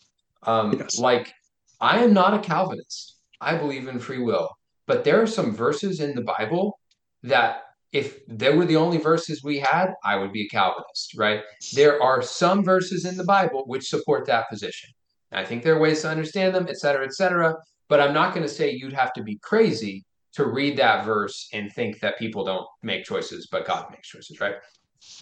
Um, 0.43 0.77
yes. 0.77 0.99
Like, 0.99 1.31
I 1.79 1.99
am 1.99 2.13
not 2.13 2.33
a 2.33 2.39
Calvinist. 2.39 3.17
I 3.39 3.55
believe 3.55 3.87
in 3.87 3.99
free 3.99 4.19
will. 4.19 4.49
But 4.87 5.03
there 5.03 5.21
are 5.21 5.27
some 5.27 5.53
verses 5.53 5.99
in 5.99 6.15
the 6.15 6.21
Bible 6.21 6.79
that 7.23 7.63
if 7.99 8.05
there 8.27 8.55
were 8.57 8.69
the 8.69 8.81
only 8.85 8.99
verses 9.11 9.43
we 9.43 9.57
had, 9.59 9.87
I 10.03 10.13
would 10.19 10.33
be 10.37 10.43
a 10.45 10.49
Calvinist, 10.49 11.07
right? 11.17 11.41
There 11.73 11.95
are 12.01 12.21
some 12.21 12.59
verses 12.63 13.05
in 13.09 13.15
the 13.17 13.23
Bible 13.37 13.63
which 13.65 13.89
support 13.89 14.25
that 14.25 14.49
position. 14.49 14.89
I 15.31 15.43
think 15.43 15.59
there 15.63 15.75
are 15.75 15.85
ways 15.85 16.01
to 16.01 16.09
understand 16.09 16.53
them, 16.53 16.67
et 16.69 16.77
cetera, 16.77 17.05
et 17.05 17.13
cetera. 17.13 17.55
But 17.89 17.99
I'm 18.01 18.13
not 18.13 18.33
going 18.33 18.47
to 18.47 18.53
say 18.57 18.71
you'd 18.71 19.01
have 19.03 19.13
to 19.13 19.23
be 19.23 19.39
crazy 19.51 20.05
to 20.33 20.45
read 20.45 20.77
that 20.77 21.05
verse 21.05 21.37
and 21.53 21.71
think 21.71 21.99
that 22.01 22.19
people 22.19 22.43
don't 22.45 22.67
make 22.83 23.03
choices, 23.03 23.47
but 23.51 23.65
God 23.65 23.83
makes 23.89 24.09
choices, 24.09 24.39
right? 24.39 24.55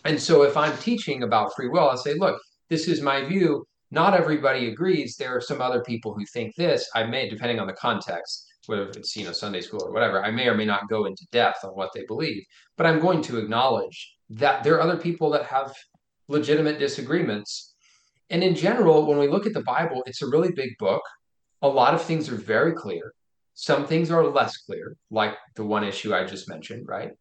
And 0.04 0.20
so 0.20 0.44
if 0.44 0.58
I'm 0.58 0.76
teaching 0.78 1.24
about 1.24 1.56
free 1.56 1.70
will, 1.70 1.88
I'll 1.90 1.98
say, 1.98 2.16
look, 2.16 2.38
this 2.70 2.88
is 2.88 3.02
my 3.02 3.24
view. 3.24 3.66
Not 3.92 4.14
everybody 4.14 4.68
agrees. 4.68 5.16
There 5.16 5.36
are 5.36 5.42
some 5.50 5.62
other 5.62 5.82
people 5.84 6.14
who 6.14 6.26
think 6.26 6.56
this. 6.56 6.90
I 6.96 7.04
may, 7.04 7.30
depending 7.30 7.60
on 7.60 7.68
the 7.68 7.74
context, 7.74 8.46
whether 8.68 8.90
it's 8.90 9.16
you 9.16 9.26
know 9.26 9.32
Sunday 9.32 9.62
school 9.62 9.84
or 9.84 9.92
whatever, 9.92 10.24
I 10.24 10.32
may 10.32 10.48
or 10.48 10.56
may 10.56 10.66
not 10.66 10.90
go 10.90 11.06
into 11.06 11.26
depth 11.32 11.64
on 11.64 11.72
what 11.72 11.92
they 11.94 12.06
believe, 12.06 12.44
but 12.78 12.86
I'm 12.86 13.00
going 13.00 13.22
to 13.24 13.38
acknowledge 13.38 14.16
that 14.30 14.64
there 14.64 14.76
are 14.76 14.82
other 14.82 14.98
people 14.98 15.30
that 15.32 15.46
have 15.46 15.74
legitimate 16.28 16.80
disagreements. 16.80 17.76
And 18.30 18.44
in 18.44 18.56
general, 18.56 19.06
when 19.06 19.20
we 19.20 19.28
look 19.28 19.46
at 19.46 19.54
the 19.54 19.64
Bible, 19.64 20.04
it's 20.08 20.22
a 20.22 20.28
really 20.28 20.52
big 20.52 20.72
book. 20.80 21.04
A 21.62 21.68
lot 21.68 21.94
of 21.94 22.02
things 22.02 22.30
are 22.30 22.36
very 22.36 22.74
clear. 22.74 23.14
Some 23.54 23.86
things 23.86 24.12
are 24.12 24.26
less 24.26 24.58
clear, 24.58 24.98
like 25.12 25.36
the 25.56 25.64
one 25.64 25.84
issue 25.84 26.14
I 26.14 26.26
just 26.26 26.50
mentioned, 26.50 26.88
right? 26.88 27.12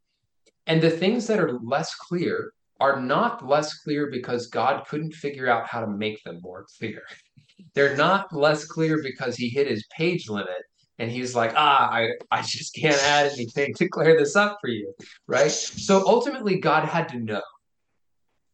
And 0.66 0.80
the 0.80 0.90
things 0.90 1.26
that 1.26 1.38
are 1.38 1.58
less 1.62 1.94
clear 1.94 2.52
are 2.80 3.00
not 3.00 3.46
less 3.46 3.74
clear 3.80 4.10
because 4.10 4.48
God 4.48 4.86
couldn't 4.88 5.12
figure 5.12 5.48
out 5.48 5.68
how 5.68 5.80
to 5.80 5.86
make 5.86 6.22
them 6.24 6.40
more 6.42 6.66
clear. 6.78 7.02
They're 7.74 7.96
not 7.96 8.34
less 8.34 8.64
clear 8.64 9.00
because 9.02 9.36
he 9.36 9.48
hit 9.48 9.68
his 9.68 9.86
page 9.96 10.28
limit 10.28 10.62
and 10.98 11.10
he's 11.10 11.34
like 11.34 11.52
ah 11.56 11.90
I, 11.90 12.10
I 12.30 12.42
just 12.42 12.74
can't 12.74 13.02
add 13.02 13.32
anything 13.32 13.74
to 13.74 13.88
clear 13.88 14.16
this 14.18 14.36
up 14.36 14.58
for 14.60 14.68
you 14.68 14.92
right? 15.26 15.50
So 15.50 16.06
ultimately 16.06 16.58
god 16.58 16.84
had 16.84 17.08
to 17.10 17.18
know 17.18 17.42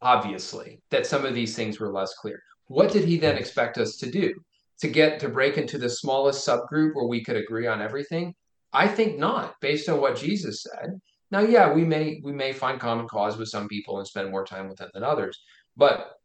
obviously 0.02 0.80
that 0.90 1.06
some 1.06 1.24
of 1.24 1.34
these 1.34 1.54
things 1.54 1.78
were 1.78 1.92
less 1.92 2.14
clear. 2.14 2.42
What 2.66 2.92
did 2.92 3.04
he 3.04 3.18
then 3.18 3.36
expect 3.36 3.78
us 3.78 3.96
to 3.96 4.10
do? 4.10 4.34
To 4.80 4.88
get 4.88 5.20
to 5.20 5.28
break 5.28 5.58
into 5.58 5.76
the 5.76 5.90
smallest 5.90 6.46
subgroup 6.46 6.94
where 6.94 7.06
we 7.06 7.22
could 7.22 7.36
agree 7.36 7.66
on 7.66 7.82
everything? 7.82 8.34
I 8.72 8.88
think 8.88 9.18
not 9.18 9.54
based 9.60 9.88
on 9.88 10.00
what 10.00 10.16
jesus 10.16 10.62
said. 10.62 11.00
Now 11.30 11.40
yeah 11.40 11.72
we 11.72 11.84
may 11.84 12.20
we 12.24 12.32
may 12.32 12.52
find 12.52 12.80
common 12.80 13.06
cause 13.08 13.36
with 13.36 13.48
some 13.48 13.68
people 13.68 13.98
and 13.98 14.06
spend 14.06 14.30
more 14.30 14.46
time 14.46 14.68
with 14.68 14.78
them 14.78 14.90
than 14.94 15.04
others. 15.04 15.38
But 15.76 16.16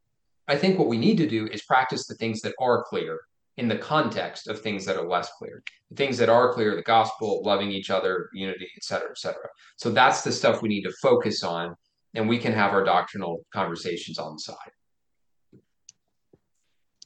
i 0.47 0.55
think 0.55 0.77
what 0.77 0.87
we 0.87 0.97
need 0.97 1.17
to 1.17 1.27
do 1.27 1.47
is 1.47 1.63
practice 1.63 2.05
the 2.05 2.15
things 2.15 2.39
that 2.41 2.53
are 2.59 2.83
clear 2.83 3.19
in 3.57 3.67
the 3.67 3.77
context 3.77 4.47
of 4.47 4.59
things 4.59 4.85
that 4.85 4.97
are 4.97 5.07
less 5.07 5.29
clear. 5.37 5.63
The 5.89 5.95
things 5.95 6.17
that 6.17 6.29
are 6.29 6.53
clear, 6.53 6.75
the 6.75 6.81
gospel, 6.81 7.41
loving 7.43 7.71
each 7.71 7.89
other, 7.89 8.29
unity, 8.33 8.67
et 8.75 8.83
cetera, 8.83 9.09
et 9.09 9.17
cetera. 9.17 9.47
So 9.77 9.91
that's 9.91 10.23
the 10.23 10.31
stuff 10.31 10.61
we 10.61 10.69
need 10.69 10.83
to 10.83 10.93
focus 11.01 11.43
on, 11.43 11.75
and 12.13 12.27
we 12.27 12.37
can 12.37 12.53
have 12.53 12.71
our 12.73 12.83
doctrinal 12.83 13.45
conversations 13.53 14.19
on 14.19 14.33
the 14.33 14.39
side. 14.39 14.71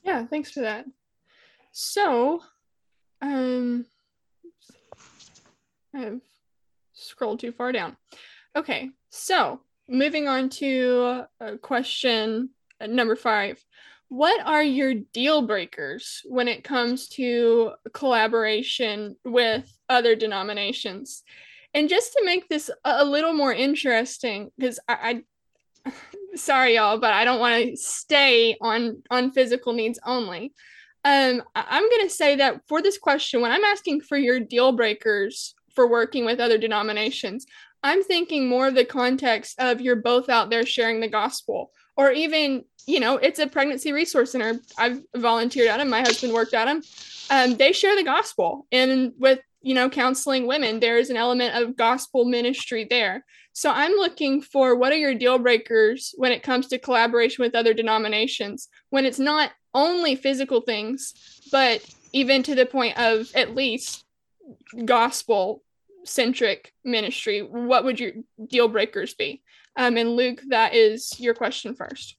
Yeah, 0.03 0.25
thanks 0.25 0.51
for 0.51 0.61
that. 0.61 0.85
So, 1.71 2.41
um, 3.21 3.85
I've 5.93 6.21
scrolled 6.93 7.39
too 7.39 7.51
far 7.51 7.71
down. 7.71 7.95
Okay, 8.55 8.89
so 9.09 9.59
moving 9.87 10.27
on 10.27 10.49
to 10.49 11.25
uh, 11.41 11.57
question 11.61 12.49
number 12.87 13.15
five 13.15 13.63
what 14.09 14.45
are 14.45 14.63
your 14.63 14.95
deal 14.95 15.43
breakers 15.43 16.23
when 16.25 16.47
it 16.47 16.63
comes 16.63 17.07
to 17.09 17.71
collaboration 17.93 19.15
with 19.23 19.71
other 19.87 20.15
denominations? 20.15 21.23
And 21.75 21.87
just 21.87 22.13
to 22.13 22.25
make 22.25 22.49
this 22.49 22.71
a 22.83 23.05
little 23.05 23.33
more 23.33 23.53
interesting, 23.53 24.49
because 24.57 24.79
I, 24.87 25.23
I 25.85 25.91
sorry 26.35 26.75
y'all, 26.75 26.97
but 26.97 27.13
I 27.13 27.23
don't 27.23 27.39
want 27.39 27.63
to 27.63 27.77
stay 27.77 28.57
on 28.59 29.03
on 29.11 29.31
physical 29.31 29.73
needs 29.73 29.99
only. 30.03 30.53
Um, 31.05 31.43
I'm 31.55 31.89
going 31.89 32.07
to 32.07 32.13
say 32.13 32.35
that 32.37 32.61
for 32.67 32.81
this 32.81 32.97
question, 32.97 33.41
when 33.41 33.51
I'm 33.51 33.63
asking 33.63 34.01
for 34.01 34.17
your 34.17 34.39
deal 34.39 34.73
breakers 34.73 35.55
for 35.73 35.87
working 35.87 36.25
with 36.25 36.39
other 36.39 36.57
denominations, 36.57 37.45
I'm 37.83 38.03
thinking 38.03 38.49
more 38.49 38.67
of 38.67 38.75
the 38.75 38.83
context 38.83 39.59
of 39.59 39.79
you're 39.79 39.95
both 39.95 40.27
out 40.27 40.49
there 40.49 40.65
sharing 40.65 40.99
the 40.99 41.07
gospel, 41.07 41.71
or 41.99 42.13
even 42.13 42.63
you 42.87 42.99
know, 42.99 43.17
it's 43.17 43.37
a 43.37 43.45
pregnancy 43.45 43.91
resource 43.91 44.31
center. 44.31 44.59
I've 44.77 45.03
volunteered 45.15 45.67
at 45.67 45.77
them. 45.77 45.89
My 45.89 45.99
husband 45.99 46.33
worked 46.33 46.55
at 46.55 46.65
them. 46.65 46.81
Um, 47.29 47.55
they 47.57 47.71
share 47.71 47.95
the 47.95 48.03
gospel, 48.03 48.65
and 48.71 49.13
with 49.19 49.39
you 49.61 49.75
know 49.75 49.89
counseling 49.89 50.47
women, 50.47 50.79
there 50.79 50.97
is 50.97 51.09
an 51.09 51.17
element 51.17 51.55
of 51.55 51.75
gospel 51.75 52.25
ministry 52.25 52.87
there. 52.89 53.25
So 53.53 53.69
I'm 53.69 53.91
looking 53.91 54.41
for 54.41 54.75
what 54.75 54.93
are 54.93 54.97
your 54.97 55.13
deal 55.13 55.37
breakers 55.37 56.15
when 56.17 56.31
it 56.31 56.41
comes 56.41 56.67
to 56.67 56.79
collaboration 56.79 57.43
with 57.43 57.53
other 57.53 57.73
denominations 57.73 58.69
when 58.89 59.05
it's 59.05 59.19
not 59.19 59.51
only 59.73 60.15
physical 60.15 60.61
things, 60.61 61.13
but 61.51 61.83
even 62.13 62.41
to 62.43 62.55
the 62.55 62.65
point 62.65 62.97
of 62.97 63.29
at 63.35 63.55
least 63.55 64.05
gospel 64.85 65.61
centric 66.05 66.73
ministry, 66.83 67.41
what 67.41 67.83
would 67.83 67.99
your 67.99 68.13
deal 68.47 68.67
breakers 68.69 69.13
be? 69.13 69.43
Um, 69.79 69.95
and 69.95 70.17
Luke, 70.17 70.41
that 70.49 70.75
is 70.75 71.17
your 71.21 71.33
question 71.33 71.73
first. 71.73 72.17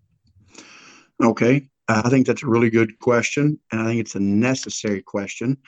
Okay. 1.23 1.69
I 1.89 2.09
think 2.09 2.27
that's 2.27 2.43
a 2.43 2.47
really 2.47 2.71
good 2.71 2.99
question. 3.01 3.61
And 3.71 3.83
I 3.83 3.85
think 3.85 4.01
it's 4.01 4.15
a 4.15 4.21
necessary 4.21 5.03
question. 5.03 5.59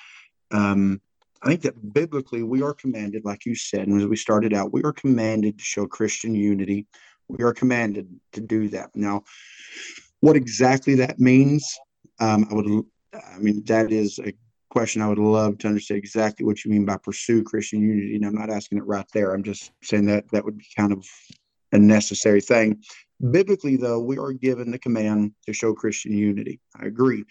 Um, 0.53 1.03
I 1.43 1.49
think 1.49 1.61
that 1.63 1.93
biblically 1.93 2.45
we 2.45 2.63
are 2.63 2.73
commanded, 2.73 3.27
like 3.27 3.45
you 3.45 3.55
said, 3.55 3.89
and 3.89 4.01
as 4.01 4.07
we 4.07 4.17
started 4.17 4.55
out, 4.55 4.73
we 4.73 4.83
are 4.85 4.93
commanded 4.93 5.59
to 5.59 5.65
show 5.65 5.87
Christian 5.87 6.35
unity. 6.35 6.87
We 7.29 7.45
are 7.45 7.53
commanded 7.53 8.09
to 8.33 8.41
do 8.41 8.69
that. 8.71 8.91
Now, 8.95 9.25
what 10.21 10.37
exactly 10.37 10.95
that 10.95 11.19
means, 11.19 11.79
um, 12.21 12.47
I 12.51 12.55
would, 12.55 12.85
I 13.13 13.39
mean, 13.39 13.65
that 13.67 13.93
is 13.93 14.19
a 14.21 14.33
question 14.71 15.03
I 15.03 15.09
would 15.09 15.19
love 15.19 15.59
to 15.59 15.69
understand 15.69 15.99
exactly 15.99 16.47
what 16.47 16.65
you 16.65 16.71
mean 16.71 16.87
by 16.87 16.97
pursue 16.97 17.43
Christian 17.43 17.83
unity. 17.83 18.17
And 18.17 18.25
I'm 18.25 18.35
not 18.35 18.49
asking 18.49 18.79
it 18.79 18.87
right 18.87 19.07
there. 19.13 19.35
I'm 19.35 19.43
just 19.43 19.73
saying 19.83 20.07
that 20.07 20.31
that 20.31 20.43
would 20.45 20.57
be 20.57 20.67
kind 20.75 20.93
of 20.93 21.05
a 21.73 21.79
necessary 21.79 22.41
thing. 22.41 22.83
Biblically, 23.31 23.77
though, 23.77 24.01
we 24.01 24.19
are 24.19 24.33
given 24.33 24.71
the 24.71 24.79
command 24.79 25.33
to 25.47 25.53
show 25.53 25.73
Christian 25.75 26.13
unity. 26.13 26.61
I 26.81 26.87
agree. 26.87 27.25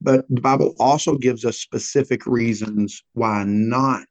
But 0.00 0.26
the 0.28 0.40
Bible 0.40 0.74
also 0.78 1.16
gives 1.16 1.44
us 1.44 1.58
specific 1.58 2.26
reasons 2.26 3.02
why 3.14 3.44
not 3.44 4.06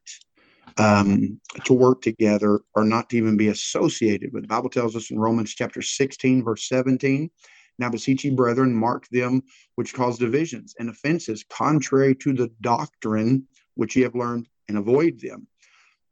um, 0.78 1.40
to 1.64 1.72
work 1.72 2.02
together 2.02 2.60
or 2.74 2.84
not 2.84 3.10
to 3.10 3.16
even 3.16 3.36
be 3.36 3.48
associated 3.48 4.32
with. 4.32 4.42
The 4.42 4.48
Bible 4.48 4.70
tells 4.70 4.96
us 4.96 5.10
in 5.10 5.18
Romans 5.18 5.54
chapter 5.54 5.82
16, 5.82 6.42
verse 6.42 6.68
17, 6.68 7.30
now 7.78 7.90
beseech 7.90 8.24
ye, 8.24 8.30
brethren, 8.30 8.74
mark 8.74 9.06
them 9.08 9.42
which 9.74 9.94
cause 9.94 10.18
divisions 10.18 10.74
and 10.78 10.88
offenses 10.88 11.44
contrary 11.50 12.14
to 12.16 12.32
the 12.32 12.50
doctrine 12.60 13.46
which 13.74 13.94
ye 13.96 14.02
have 14.02 14.14
learned 14.14 14.48
and 14.68 14.78
avoid 14.78 15.20
them. 15.20 15.46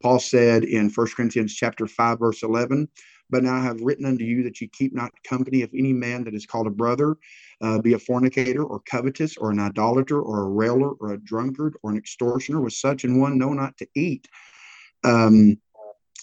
Paul 0.01 0.19
said 0.19 0.63
in 0.63 0.89
1 0.89 1.07
Corinthians 1.15 1.55
chapter 1.55 1.87
5, 1.87 2.19
verse 2.19 2.43
11, 2.43 2.87
but 3.29 3.43
now 3.43 3.55
I 3.55 3.63
have 3.63 3.81
written 3.81 4.05
unto 4.05 4.23
you 4.23 4.43
that 4.43 4.61
ye 4.61 4.67
keep 4.67 4.93
not 4.93 5.11
company 5.23 5.61
of 5.61 5.71
any 5.73 5.93
man 5.93 6.23
that 6.25 6.33
is 6.33 6.45
called 6.45 6.67
a 6.67 6.71
brother, 6.71 7.17
uh, 7.61 7.79
be 7.79 7.93
a 7.93 7.99
fornicator 7.99 8.63
or 8.63 8.81
covetous 8.81 9.37
or 9.37 9.51
an 9.51 9.59
idolater 9.59 10.21
or 10.21 10.43
a 10.43 10.49
railer 10.49 10.91
or 10.91 11.13
a 11.13 11.17
drunkard 11.17 11.75
or 11.83 11.91
an 11.91 11.97
extortioner. 11.97 12.61
With 12.61 12.73
such 12.73 13.03
an 13.03 13.19
one, 13.19 13.37
know 13.37 13.53
not 13.53 13.77
to 13.77 13.87
eat. 13.95 14.27
Um, 15.03 15.57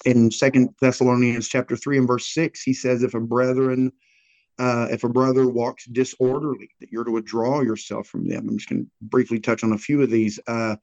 in 0.04 0.30
Second 0.30 0.70
Thessalonians 0.80 1.48
chapter 1.48 1.76
three 1.76 1.98
and 1.98 2.06
verse 2.06 2.32
six, 2.32 2.62
he 2.62 2.72
says, 2.72 3.02
"If 3.02 3.14
a 3.14 3.20
brethren, 3.20 3.92
uh, 4.58 4.88
if 4.90 5.04
a 5.04 5.08
brother 5.08 5.48
walks 5.48 5.86
disorderly, 5.86 6.70
that 6.80 6.90
you're 6.90 7.04
to 7.04 7.10
withdraw 7.10 7.60
yourself 7.60 8.08
from 8.08 8.28
them." 8.28 8.48
I'm 8.48 8.58
just 8.58 8.68
going 8.68 8.84
to 8.84 8.90
briefly 9.00 9.38
touch 9.38 9.62
on 9.62 9.72
a 9.72 9.78
few 9.78 10.02
of 10.02 10.10
these. 10.10 10.40
Uh, 10.46 10.76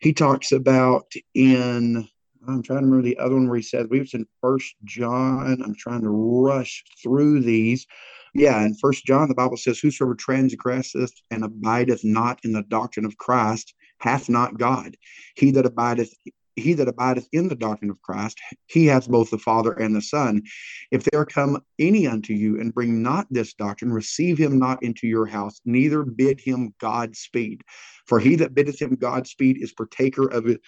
he 0.00 0.12
talks 0.12 0.52
about 0.52 1.12
in 1.34 2.08
I'm 2.48 2.62
trying 2.62 2.80
to 2.80 2.86
remember 2.86 3.02
the 3.02 3.18
other 3.18 3.34
one 3.34 3.48
where 3.48 3.58
he 3.58 3.62
says, 3.62 3.86
we 3.90 4.00
was 4.00 4.14
in 4.14 4.26
First 4.40 4.74
John. 4.84 5.60
I'm 5.62 5.74
trying 5.74 6.02
to 6.02 6.10
rush 6.10 6.84
through 7.02 7.40
these. 7.40 7.86
Yeah, 8.34 8.64
in 8.64 8.74
First 8.74 9.04
John, 9.04 9.28
the 9.28 9.34
Bible 9.34 9.56
says, 9.56 9.78
Whosoever 9.78 10.14
transgresseth 10.14 11.12
and 11.30 11.44
abideth 11.44 12.04
not 12.04 12.40
in 12.44 12.52
the 12.52 12.62
doctrine 12.62 13.04
of 13.04 13.18
Christ 13.18 13.74
hath 13.98 14.28
not 14.28 14.58
God. 14.58 14.96
He 15.36 15.50
that 15.52 15.66
abideth 15.66 16.14
he 16.56 16.74
that 16.74 16.88
abideth 16.88 17.28
in 17.32 17.48
the 17.48 17.54
doctrine 17.54 17.90
of 17.90 18.02
Christ, 18.02 18.38
he 18.66 18.86
hath 18.86 19.08
both 19.08 19.30
the 19.30 19.38
Father 19.38 19.72
and 19.72 19.94
the 19.94 20.02
Son. 20.02 20.42
If 20.90 21.04
there 21.04 21.24
come 21.24 21.62
any 21.78 22.06
unto 22.06 22.34
you 22.34 22.60
and 22.60 22.74
bring 22.74 23.02
not 23.02 23.26
this 23.30 23.54
doctrine, 23.54 23.92
receive 23.92 24.36
him 24.36 24.58
not 24.58 24.82
into 24.82 25.06
your 25.06 25.26
house, 25.26 25.60
neither 25.64 26.02
bid 26.02 26.40
him 26.40 26.74
Godspeed. 26.78 27.62
For 28.06 28.18
he 28.18 28.34
that 28.36 28.54
biddeth 28.54 28.80
him 28.80 28.96
Godspeed 28.96 29.62
is 29.62 29.72
partaker 29.72 30.26
of 30.26 30.46
it 30.48 30.60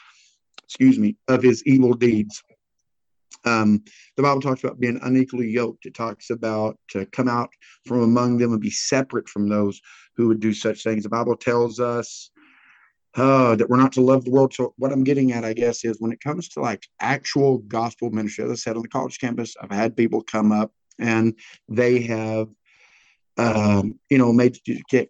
excuse 0.64 0.98
me, 0.98 1.16
of 1.28 1.42
his 1.42 1.62
evil 1.66 1.94
deeds. 1.94 2.42
Um, 3.44 3.82
the 4.16 4.22
Bible 4.22 4.40
talks 4.40 4.62
about 4.62 4.80
being 4.80 4.98
unequally 5.02 5.48
yoked. 5.48 5.86
It 5.86 5.94
talks 5.94 6.30
about 6.30 6.78
to 6.90 7.06
come 7.06 7.28
out 7.28 7.50
from 7.86 8.00
among 8.00 8.38
them 8.38 8.52
and 8.52 8.60
be 8.60 8.70
separate 8.70 9.28
from 9.28 9.48
those 9.48 9.80
who 10.16 10.28
would 10.28 10.40
do 10.40 10.52
such 10.52 10.82
things. 10.82 11.02
The 11.02 11.08
Bible 11.08 11.36
tells 11.36 11.80
us 11.80 12.30
uh, 13.14 13.56
that 13.56 13.68
we're 13.68 13.76
not 13.76 13.92
to 13.92 14.00
love 14.00 14.24
the 14.24 14.30
world. 14.30 14.54
So, 14.54 14.72
what 14.78 14.92
I'm 14.92 15.04
getting 15.04 15.32
at, 15.32 15.44
I 15.44 15.52
guess, 15.52 15.84
is 15.84 16.00
when 16.00 16.12
it 16.12 16.20
comes 16.20 16.48
to 16.50 16.60
like 16.60 16.86
actual 17.00 17.58
gospel 17.58 18.10
ministry, 18.10 18.44
as 18.44 18.50
I 18.50 18.54
said 18.54 18.76
on 18.76 18.82
the 18.82 18.88
college 18.88 19.18
campus, 19.18 19.54
I've 19.60 19.70
had 19.70 19.96
people 19.96 20.22
come 20.22 20.52
up 20.52 20.72
and 20.98 21.34
they 21.68 22.00
have 22.02 22.48
um, 23.38 23.98
you 24.10 24.18
know, 24.18 24.32
made 24.32 24.58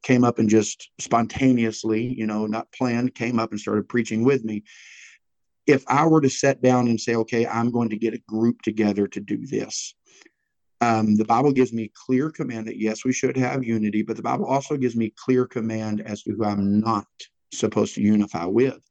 came 0.03 0.25
up 0.25 0.39
and 0.39 0.49
just 0.49 0.91
spontaneously, 1.01 2.15
you 2.17 2.27
know, 2.27 2.47
not 2.47 2.71
planned, 2.73 3.15
came 3.15 3.41
up 3.41 3.51
and 3.51 3.61
started 3.61 3.89
preaching 3.89 4.23
with 4.23 4.45
me 4.45 4.63
if 5.67 5.85
I 5.89 6.07
were 6.07 6.21
to 6.21 6.31
sit 6.31 6.63
down 6.63 6.89
and 6.89 7.01
say, 7.01 7.15
okay, 7.17 7.47
I'm 7.47 7.71
going 7.71 7.91
to 7.91 7.97
get 7.97 8.15
a 8.15 8.23
group 8.29 8.63
together 8.63 9.07
to 9.09 9.21
do 9.21 9.47
this, 9.47 9.95
um, 10.81 11.15
the 11.15 11.25
Bible 11.25 11.53
gives 11.53 11.73
me 11.73 11.93
clear 11.95 12.31
command 12.31 12.67
that 12.67 12.81
yes, 12.81 13.05
we 13.05 13.13
should 13.13 13.37
have 13.37 13.63
unity, 13.63 14.03
but 14.03 14.17
the 14.17 14.23
Bible 14.23 14.47
also 14.47 14.77
gives 14.77 14.97
me 14.97 15.13
clear 15.17 15.47
command 15.47 16.01
as 16.01 16.25
to 16.25 16.33
who 16.33 16.45
I'm 16.45 16.81
not 16.81 17.07
supposed 17.53 17.95
to 17.95 18.03
unify 18.03 18.47
with. 18.47 18.83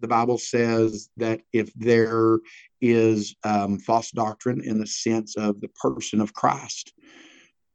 The 0.00 0.08
Bible 0.08 0.38
says 0.38 1.10
that 1.16 1.40
if 1.52 1.72
there 1.74 2.38
is 2.80 3.34
um, 3.44 3.78
false 3.78 4.10
doctrine 4.12 4.62
in 4.64 4.78
the 4.78 4.86
sense 4.86 5.36
of 5.36 5.60
the 5.60 5.68
person 5.68 6.20
of 6.20 6.32
Christ, 6.32 6.92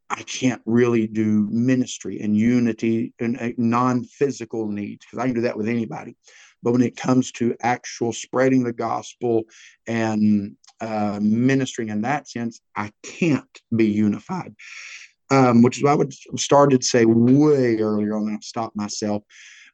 I 0.10 0.24
can't 0.24 0.62
really 0.66 1.06
do 1.06 1.48
ministry 1.52 2.22
and 2.22 2.38
unity 2.38 3.14
and 3.20 3.54
non 3.58 4.06
physical 4.06 4.68
needs 4.68 5.06
because 5.06 5.20
I 5.20 5.26
can 5.26 5.36
do 5.36 5.42
that 5.42 5.58
with 5.58 5.68
anybody. 5.68 6.16
But 6.64 6.74
when 6.74 6.82
it 6.82 6.98
comes 6.98 7.32
to 7.34 7.56
actual 7.62 8.14
spreading 8.14 8.64
the 8.64 8.74
gospel 8.74 9.44
and 9.88 10.56
uh, 10.82 11.20
ministering 11.22 11.90
in 11.90 12.02
that 12.02 12.28
sense, 12.28 12.60
I 12.76 12.92
can't 13.04 13.62
be 13.76 13.86
unified. 13.86 14.56
Um, 15.30 15.62
which 15.62 15.78
is 15.78 15.84
why 15.84 15.92
I 15.92 15.96
would 15.96 16.14
started 16.38 16.82
to 16.82 16.88
say 16.88 17.04
way 17.06 17.78
earlier 17.80 18.16
on, 18.16 18.28
and 18.28 18.38
i 18.38 18.40
stop 18.42 18.74
myself. 18.76 19.24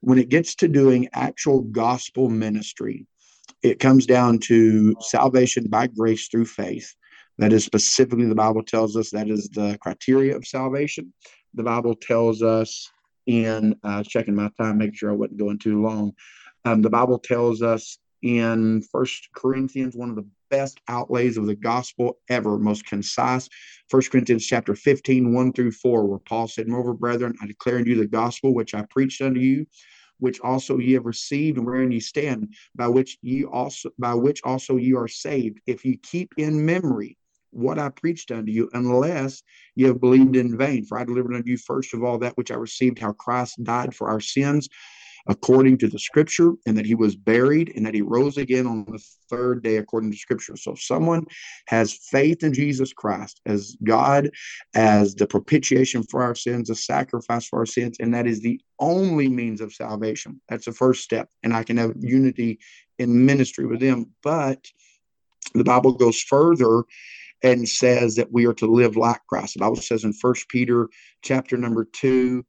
When 0.02 0.18
it 0.18 0.30
gets 0.30 0.56
to 0.56 0.68
doing 0.68 1.10
actual 1.14 1.62
gospel 1.62 2.28
ministry, 2.28 3.06
it 3.62 3.80
comes 3.80 4.06
down 4.06 4.40
to 4.40 4.96
salvation 5.00 5.68
by 5.70 5.88
grace 5.88 6.28
through 6.28 6.46
faith. 6.46 6.94
That 7.38 7.54
is 7.54 7.66
specifically 7.66 8.26
the 8.26 8.36
Bible 8.36 8.64
tells 8.64 8.96
us 8.96 9.10
that 9.12 9.30
is 9.30 9.50
the 9.50 9.78
criteria 9.82 10.36
of 10.36 10.46
salvation. 10.46 11.14
The 11.54 11.64
Bible 11.64 11.96
tells 11.96 12.44
us 12.44 12.90
in 13.26 13.76
uh, 13.84 14.04
checking 14.04 14.36
my 14.36 14.50
time, 14.58 14.78
making 14.78 14.96
sure 14.96 15.12
I 15.12 15.16
wasn't 15.16 15.40
going 15.40 15.60
too 15.60 15.82
long. 15.82 16.14
Um, 16.66 16.82
the 16.82 16.90
Bible 16.90 17.20
tells 17.20 17.62
us 17.62 17.98
in 18.22 18.82
First 18.84 19.30
Corinthians, 19.36 19.96
one 19.96 20.10
of 20.10 20.16
the 20.16 20.26
best 20.50 20.80
outlays 20.88 21.36
of 21.36 21.46
the 21.46 21.56
gospel 21.56 22.20
ever, 22.30 22.58
most 22.58 22.86
concise. 22.86 23.50
First 23.90 24.12
Corinthians 24.12 24.46
chapter 24.46 24.76
15, 24.76 25.34
1 25.34 25.54
through 25.54 25.72
4, 25.72 26.06
where 26.06 26.20
Paul 26.20 26.48
said, 26.48 26.68
Moreover, 26.68 26.94
brethren, 26.94 27.36
I 27.42 27.48
declare 27.48 27.78
unto 27.78 27.90
you 27.90 27.98
the 27.98 28.08
gospel 28.08 28.54
which 28.54 28.74
I 28.74 28.84
preached 28.84 29.22
unto 29.22 29.42
you, 29.42 29.66
which 30.20 30.40
also 30.40 30.78
ye 30.78 30.94
have 30.94 31.06
received 31.06 31.58
and 31.58 31.66
wherein 31.66 31.92
ye 31.92 32.00
stand, 32.00 32.54
by 32.76 32.88
which 32.88 33.18
ye 33.22 33.44
also 33.44 33.90
by 34.00 34.14
which 34.14 34.40
also 34.46 34.78
ye 34.78 34.94
are 34.94 35.08
saved, 35.10 35.60
if 35.66 35.84
ye 35.84 35.98
keep 35.98 36.34
in 36.38 36.66
memory 36.66 37.18
what 37.50 37.78
I 37.78 37.90
preached 37.90 38.32
unto 38.32 38.52
you, 38.52 38.70
unless 38.74 39.44
ye 39.76 39.86
have 39.86 40.00
believed 40.00 40.38
in 40.38 40.58
vain. 40.58 40.86
For 40.86 40.98
I 40.98 41.04
delivered 41.04 41.36
unto 41.36 41.50
you 41.50 41.58
first 41.58 41.94
of 41.94 42.04
all 42.04 42.18
that 42.20 42.38
which 42.38 42.52
I 42.52 42.56
received, 42.56 43.00
how 43.00 43.12
Christ 43.12 43.62
died 43.64 43.94
for 43.94 44.08
our 44.08 44.22
sins 44.22 44.70
according 45.28 45.78
to 45.78 45.88
the 45.88 46.00
scripture, 46.00 46.54
and 46.66 46.78
that 46.78 46.86
he 46.86 46.96
was 46.96 47.16
buried, 47.16 47.72
and 47.76 47.86
that 47.86 47.94
he 47.94 48.02
rose 48.02 48.38
again 48.38 48.68
on 48.68 48.86
the 48.86 49.04
third 49.30 49.64
day 49.64 49.78
according 49.78 50.12
to 50.12 50.18
scripture. 50.18 50.56
So, 50.58 50.74
if 50.74 50.82
someone 50.82 51.26
has 51.68 51.94
faith 51.94 52.44
in 52.44 52.54
Jesus 52.54 52.94
Christ 52.94 53.40
as 53.46 53.78
God, 53.84 54.30
as 54.76 55.16
the 55.16 55.28
propitiation 55.28 56.04
for 56.04 56.24
our 56.24 56.36
sins, 56.36 56.70
a 56.70 56.76
sacrifice 56.76 57.48
for 57.48 57.60
our 57.60 57.66
sins, 57.66 57.98
and 58.00 58.14
that 58.14 58.28
is 58.28 58.42
the 58.42 58.60
only 58.80 59.30
means 59.30 59.62
of 59.62 59.74
salvation. 59.74 60.42
That's 60.50 60.66
the 60.66 60.74
first 60.74 61.04
step. 61.04 61.30
And 61.44 61.54
I 61.54 61.64
can 61.64 61.78
have 61.78 61.94
unity 62.00 62.60
in 63.00 63.26
ministry 63.26 63.66
with 63.66 63.80
them. 63.80 64.12
But 64.24 64.66
the 65.54 65.64
Bible 65.64 65.94
goes 65.94 66.22
further 66.22 66.84
and 67.44 67.68
says 67.68 68.16
that 68.16 68.32
we 68.32 68.46
are 68.46 68.54
to 68.54 68.66
live 68.66 68.96
like 68.96 69.22
Christ. 69.28 69.56
The 69.56 69.60
Bible 69.60 69.76
says 69.76 70.04
in 70.04 70.14
First 70.14 70.48
Peter 70.50 70.90
chapter 71.22 71.58
number 71.58 71.86
two, 71.86 72.46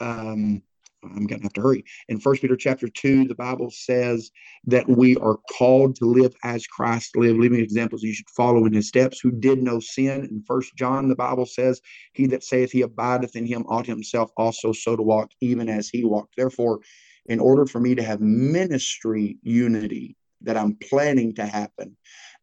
um, 0.00 0.62
I'm 1.04 1.26
going 1.26 1.40
to 1.40 1.44
have 1.44 1.52
to 1.54 1.60
hurry. 1.60 1.84
In 2.08 2.18
First 2.18 2.42
Peter 2.42 2.56
chapter 2.56 2.88
two, 2.88 3.26
the 3.26 3.34
Bible 3.34 3.70
says 3.70 4.30
that 4.66 4.88
we 4.88 5.16
are 5.16 5.38
called 5.56 5.96
to 5.96 6.06
live 6.06 6.34
as 6.44 6.66
Christ 6.66 7.16
lived, 7.16 7.38
living 7.38 7.60
examples 7.60 8.02
you 8.02 8.14
should 8.14 8.30
follow 8.30 8.64
in 8.66 8.72
his 8.72 8.88
steps, 8.88 9.20
who 9.20 9.30
did 9.30 9.62
no 9.62 9.80
sin. 9.80 10.24
In 10.30 10.42
First 10.46 10.74
John, 10.76 11.08
the 11.08 11.16
Bible 11.16 11.46
says, 11.46 11.80
He 12.12 12.26
that 12.28 12.44
saith 12.44 12.72
he 12.72 12.82
abideth 12.82 13.36
in 13.36 13.46
him 13.46 13.64
ought 13.68 13.86
himself 13.86 14.30
also 14.36 14.72
so 14.72 14.96
to 14.96 15.02
walk, 15.02 15.30
even 15.40 15.68
as 15.68 15.88
he 15.88 16.04
walked. 16.04 16.34
Therefore, 16.36 16.80
in 17.26 17.40
order 17.40 17.66
for 17.66 17.80
me 17.80 17.94
to 17.94 18.02
have 18.02 18.20
ministry 18.20 19.38
unity 19.42 20.16
that 20.42 20.56
I'm 20.56 20.76
planning 20.76 21.34
to 21.34 21.46
happen, 21.46 21.96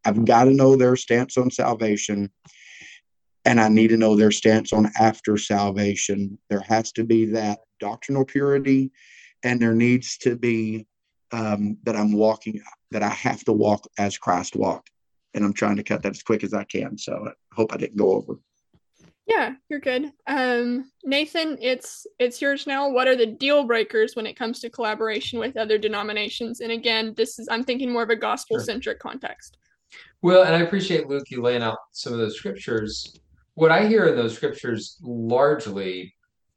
I've 0.06 0.26
got 0.26 0.46
to 0.46 0.52
know 0.52 0.76
their 0.76 0.96
stance 0.96 1.38
on 1.38 1.50
salvation 1.52 2.30
and 3.46 3.60
I 3.60 3.68
need 3.68 3.90
to 3.90 3.98
know 3.98 4.16
their 4.16 4.32
stance 4.32 4.72
on 4.72 4.90
after 5.00 5.38
salvation. 5.38 6.38
There 6.50 6.62
has 6.62 6.92
to 6.94 7.04
be 7.04 7.26
that 7.26 7.60
doctrinal 7.84 8.26
purity, 8.26 8.92
and 9.44 9.62
there 9.62 9.76
needs 9.76 10.18
to 10.20 10.36
be 10.38 10.88
um, 11.32 11.78
that 11.84 11.96
I'm 11.96 12.14
walking, 12.14 12.62
that 12.92 13.04
I 13.04 13.10
have 13.10 13.44
to 13.46 13.54
walk 13.54 13.88
as 13.98 14.18
Christ 14.18 14.56
walked. 14.56 14.90
And 15.34 15.44
I'm 15.44 15.54
trying 15.54 15.78
to 15.78 15.84
cut 15.84 16.04
that 16.04 16.16
as 16.18 16.24
quick 16.24 16.44
as 16.44 16.54
I 16.54 16.64
can. 16.64 16.98
So 16.98 17.14
I 17.28 17.32
hope 17.56 17.74
I 17.74 17.78
didn't 17.78 17.98
go 17.98 18.12
over. 18.12 18.36
Yeah, 19.26 19.54
you're 19.70 19.80
good. 19.80 20.12
Um, 20.28 20.92
Nathan, 21.04 21.58
it's 21.62 22.06
it's 22.20 22.42
yours 22.42 22.68
now. 22.68 22.90
What 22.90 23.08
are 23.08 23.16
the 23.16 23.26
deal 23.26 23.64
breakers 23.64 24.16
when 24.16 24.28
it 24.28 24.36
comes 24.36 24.60
to 24.60 24.70
collaboration 24.70 25.40
with 25.40 25.58
other 25.58 25.78
denominations? 25.78 26.60
And 26.60 26.72
again, 26.72 27.14
this 27.16 27.40
is 27.40 27.48
I'm 27.50 27.64
thinking 27.64 27.92
more 27.92 28.04
of 28.04 28.10
a 28.10 28.18
gospel 28.18 28.60
centric 28.60 28.98
sure. 29.02 29.12
context. 29.12 29.58
Well, 30.22 30.44
and 30.44 30.56
I 30.56 30.60
appreciate 30.60 31.08
Luke 31.08 31.30
you 31.30 31.42
laying 31.42 31.64
out 31.64 31.78
some 31.94 32.14
of 32.14 32.20
those 32.20 32.38
scriptures. 32.38 33.18
What 33.56 33.72
I 33.72 33.88
hear 33.88 34.06
in 34.08 34.16
those 34.16 34.36
scriptures 34.36 34.98
largely 35.02 36.14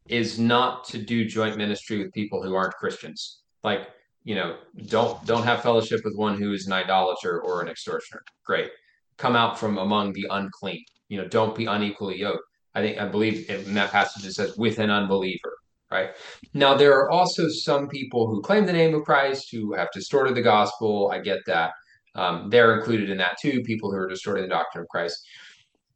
is 0.08 0.38
not 0.38 0.84
to 0.84 0.98
do 0.98 1.24
joint 1.24 1.56
ministry 1.56 1.98
with 1.98 2.12
people 2.12 2.42
who 2.42 2.54
aren't 2.54 2.74
Christians. 2.74 3.40
Like, 3.64 3.88
you 4.24 4.34
know, 4.34 4.56
don't 4.86 5.24
don't 5.26 5.44
have 5.44 5.62
fellowship 5.62 6.00
with 6.04 6.16
one 6.16 6.40
who 6.40 6.52
is 6.52 6.66
an 6.66 6.72
idolater 6.72 7.40
or 7.40 7.62
an 7.62 7.68
extortioner. 7.68 8.22
Great. 8.44 8.70
Come 9.16 9.36
out 9.36 9.58
from 9.58 9.78
among 9.78 10.12
the 10.12 10.26
unclean. 10.30 10.84
You 11.08 11.18
know, 11.18 11.28
don't 11.28 11.54
be 11.54 11.66
unequally 11.66 12.18
yoked. 12.18 12.42
I 12.74 12.82
think 12.82 12.98
I 12.98 13.06
believe 13.06 13.48
in 13.48 13.74
that 13.74 13.90
passage 13.90 14.26
it 14.26 14.32
says 14.32 14.56
with 14.56 14.78
an 14.78 14.90
unbeliever, 14.90 15.56
right? 15.90 16.10
Now 16.52 16.74
there 16.74 16.98
are 16.98 17.10
also 17.10 17.48
some 17.48 17.88
people 17.88 18.26
who 18.26 18.42
claim 18.42 18.66
the 18.66 18.72
name 18.72 18.94
of 18.94 19.04
Christ 19.04 19.48
who 19.50 19.72
have 19.74 19.88
distorted 19.92 20.34
the 20.34 20.42
gospel. 20.42 21.10
I 21.12 21.20
get 21.20 21.38
that. 21.46 21.72
Um, 22.14 22.50
they're 22.50 22.76
included 22.76 23.10
in 23.10 23.18
that 23.18 23.38
too, 23.40 23.62
people 23.62 23.90
who 23.90 23.96
are 23.96 24.08
distorting 24.08 24.42
the 24.42 24.48
doctrine 24.48 24.82
of 24.82 24.88
Christ. 24.88 25.26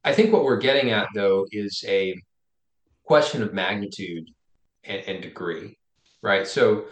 I 0.04 0.14
think 0.14 0.32
what 0.32 0.44
we're 0.44 0.58
getting 0.58 0.90
at 0.90 1.08
though 1.14 1.46
is 1.52 1.84
a 1.86 2.14
question 3.10 3.42
of 3.42 3.52
magnitude 3.52 4.30
and, 4.84 5.02
and 5.08 5.20
degree, 5.20 5.76
right? 6.22 6.46
So 6.46 6.84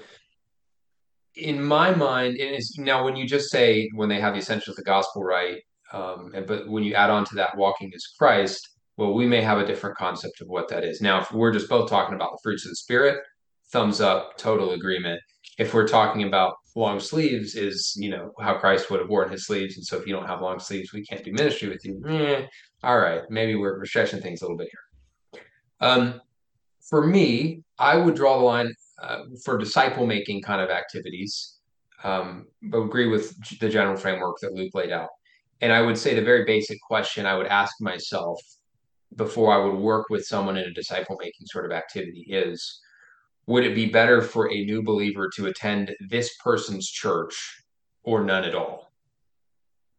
in 1.36 1.62
my 1.62 1.94
mind, 1.94 2.34
it 2.38 2.52
is 2.58 2.76
now 2.76 3.04
when 3.04 3.14
you 3.14 3.24
just 3.24 3.52
say 3.52 3.88
when 3.94 4.08
they 4.08 4.20
have 4.20 4.32
the 4.32 4.40
essentials 4.40 4.76
of 4.76 4.84
the 4.84 4.90
gospel 4.90 5.22
right, 5.22 5.62
um, 5.92 6.32
and 6.34 6.44
but 6.44 6.68
when 6.68 6.82
you 6.82 6.94
add 6.94 7.10
on 7.10 7.24
to 7.26 7.36
that 7.36 7.56
walking 7.56 7.92
as 7.94 8.04
Christ, 8.18 8.68
well, 8.96 9.14
we 9.14 9.28
may 9.28 9.40
have 9.42 9.58
a 9.58 9.64
different 9.64 9.96
concept 9.96 10.40
of 10.40 10.48
what 10.48 10.66
that 10.70 10.82
is. 10.82 11.00
Now, 11.00 11.20
if 11.20 11.30
we're 11.30 11.52
just 11.52 11.68
both 11.68 11.88
talking 11.88 12.16
about 12.16 12.32
the 12.32 12.40
fruits 12.42 12.66
of 12.66 12.72
the 12.72 12.82
spirit, 12.86 13.22
thumbs 13.70 14.00
up, 14.00 14.36
total 14.36 14.72
agreement. 14.72 15.20
If 15.56 15.72
we're 15.72 15.86
talking 15.86 16.24
about 16.24 16.54
long 16.74 16.98
sleeves, 16.98 17.54
is 17.54 17.94
you 17.96 18.10
know 18.10 18.32
how 18.40 18.58
Christ 18.58 18.90
would 18.90 18.98
have 18.98 19.08
worn 19.08 19.30
his 19.30 19.46
sleeves, 19.46 19.76
and 19.76 19.86
so 19.86 19.96
if 19.96 20.04
you 20.04 20.14
don't 20.14 20.26
have 20.26 20.40
long 20.40 20.58
sleeves, 20.58 20.92
we 20.92 21.04
can't 21.04 21.22
do 21.22 21.32
ministry 21.32 21.68
with 21.68 21.84
you. 21.84 22.02
Eh, 22.08 22.44
all 22.82 22.98
right, 22.98 23.22
maybe 23.30 23.54
we're, 23.54 23.78
we're 23.78 23.86
stretching 23.86 24.20
things 24.20 24.42
a 24.42 24.44
little 24.46 24.58
bit 24.58 24.68
here. 24.72 24.88
Um, 25.81 26.20
for 26.81 27.07
me, 27.07 27.62
I 27.79 27.97
would 27.97 28.14
draw 28.14 28.39
the 28.39 28.45
line 28.45 28.74
uh, 29.03 29.24
for 29.45 29.59
disciple 29.59 30.07
making 30.07 30.43
kind 30.43 30.61
of 30.61 30.70
activities, 30.70 31.59
um, 32.03 32.47
but 32.62 32.79
agree 32.79 33.09
with 33.09 33.37
the 33.59 33.68
general 33.68 33.97
framework 33.97 34.37
that 34.41 34.55
Luke 34.55 34.74
laid 34.74 34.91
out. 34.91 35.11
And 35.61 35.72
I 35.72 35.83
would 35.83 35.99
say 35.99 36.14
the 36.14 36.22
very 36.22 36.45
basic 36.45 36.81
question 36.81 37.26
I 37.26 37.37
would 37.37 37.47
ask 37.47 37.81
myself 37.81 38.41
before 39.16 39.53
I 39.53 39.64
would 39.64 39.79
work 39.79 40.07
with 40.11 40.26
someone 40.26 40.57
in 40.57 40.64
a 40.66 40.72
disciple 40.72 41.16
making 41.20 41.47
sort 41.47 41.64
of 41.64 41.72
activity 41.72 42.26
is 42.29 42.81
would 43.47 43.64
it 43.64 43.74
be 43.74 43.87
better 43.87 44.20
for 44.20 44.53
a 44.53 44.64
new 44.64 44.83
believer 44.83 45.31
to 45.35 45.47
attend 45.47 45.97
this 46.11 46.37
person's 46.37 46.89
church 46.89 47.64
or 48.03 48.22
none 48.22 48.45
at 48.45 48.55
all? 48.55 48.88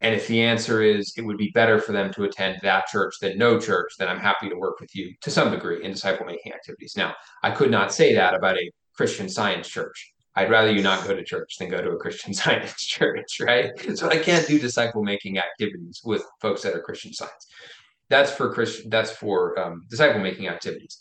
And 0.02 0.16
if 0.16 0.28
the 0.28 0.41
answer 0.41 0.82
is 0.82 1.14
it 1.18 1.22
would 1.22 1.38
be 1.38 1.52
better 1.54 1.80
for 1.80 1.91
them 1.91 2.12
to 2.14 2.24
attend 2.24 2.60
that 2.64 2.88
church 2.88 3.16
than 3.22 3.38
no 3.38 3.60
church, 3.60 3.93
then 4.00 4.08
I'm 4.08 4.20
happy 4.20 4.50
to 4.50 4.56
work 4.56 4.80
with 4.80 4.95
you 4.95 5.14
to 5.22 5.32
some 5.32 5.52
degree 5.52 5.84
in 5.84 5.91
disciple 5.91 6.26
making 6.26 6.54
activities. 6.54 6.93
Now, 6.95 7.16
I 7.43 7.52
could 7.52 7.70
not 7.70 7.93
say 7.93 8.14
that 8.16 8.34
about 8.34 8.58
a 8.58 8.72
Christian 8.95 9.28
science 9.28 9.68
church. 9.68 10.14
I'd 10.36 10.50
rather 10.50 10.72
you 10.72 10.82
not 10.82 11.06
go 11.06 11.16
to 11.16 11.24
church 11.24 11.58
than 11.58 11.70
go 11.70 11.82
to 11.82 11.91
a 11.91 11.97
Christian 11.97 12.34
science 12.41 12.76
church, 12.86 13.39
right? 13.41 13.72
So 13.97 14.08
I 14.08 14.18
can't 14.18 14.47
do 14.47 14.58
disciple 14.58 15.04
making 15.04 15.38
activities 15.38 16.02
with 16.06 16.24
folks 16.41 16.62
that 16.62 16.76
are 16.76 16.82
Christian 16.82 17.14
science. 17.14 17.47
That's 18.10 18.32
for 18.32 18.52
Christian. 18.54 18.89
That's 18.89 19.12
for 19.12 19.60
um, 19.60 19.86
disciple 19.89 20.22
making 20.22 20.47
activities. 20.47 21.00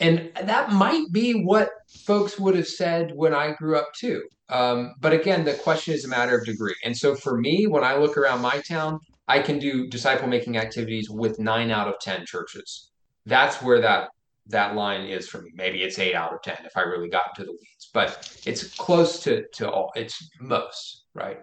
And 0.00 0.32
that 0.42 0.72
might 0.72 1.06
be 1.12 1.44
what 1.44 1.68
folks 2.04 2.38
would 2.38 2.56
have 2.56 2.66
said 2.66 3.12
when 3.14 3.34
I 3.34 3.52
grew 3.52 3.76
up 3.76 3.92
too. 3.94 4.22
Um, 4.48 4.94
but 5.00 5.12
again, 5.12 5.44
the 5.44 5.54
question 5.54 5.94
is 5.94 6.04
a 6.04 6.08
matter 6.08 6.36
of 6.36 6.44
degree. 6.46 6.74
And 6.84 6.96
so 6.96 7.14
for 7.14 7.38
me, 7.38 7.66
when 7.66 7.84
I 7.84 7.96
look 7.96 8.16
around 8.16 8.40
my 8.40 8.60
town, 8.66 8.98
I 9.28 9.40
can 9.40 9.58
do 9.58 9.86
disciple 9.88 10.26
making 10.26 10.56
activities 10.56 11.08
with 11.08 11.38
nine 11.38 11.70
out 11.70 11.86
of 11.86 12.00
ten 12.00 12.26
churches. 12.26 12.90
That's 13.26 13.62
where 13.62 13.80
that 13.80 14.08
that 14.46 14.74
line 14.74 15.06
is 15.06 15.28
for 15.28 15.42
me. 15.42 15.50
Maybe 15.54 15.82
it's 15.82 15.98
eight 15.98 16.14
out 16.14 16.32
of 16.32 16.42
ten 16.42 16.58
if 16.64 16.76
I 16.76 16.80
really 16.80 17.08
got 17.08 17.26
into 17.28 17.44
the 17.44 17.52
weeds, 17.52 17.90
but 17.94 18.40
it's 18.44 18.74
close 18.74 19.22
to 19.24 19.44
to 19.54 19.70
all. 19.70 19.92
It's 19.94 20.30
most 20.40 21.04
right. 21.14 21.38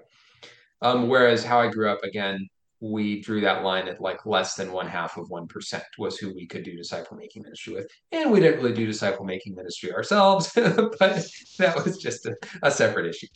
Um, 0.81 1.07
whereas 1.07 1.45
how 1.45 1.59
I 1.59 1.69
grew 1.69 1.89
up, 1.89 2.03
again, 2.03 2.47
we 2.79 3.21
drew 3.21 3.41
that 3.41 3.63
line 3.63 3.87
at 3.87 3.99
like 3.99 4.25
less 4.25 4.55
than 4.55 4.71
one 4.71 4.87
half 4.87 5.17
of 5.17 5.29
1% 5.29 5.81
was 5.97 6.17
who 6.17 6.33
we 6.33 6.45
could 6.45 6.63
do 6.63 6.75
disciple 6.75 7.17
making 7.17 7.43
ministry 7.43 7.73
with. 7.73 7.89
And 8.11 8.31
we 8.31 8.39
didn't 8.39 8.61
really 8.61 8.75
do 8.75 8.85
disciple 8.85 9.25
making 9.25 9.55
ministry 9.55 9.91
ourselves, 9.93 10.51
but 10.55 11.25
that 11.57 11.83
was 11.83 11.97
just 11.97 12.25
a, 12.25 12.35
a 12.61 12.69
separate 12.69 13.07
issue. 13.07 13.27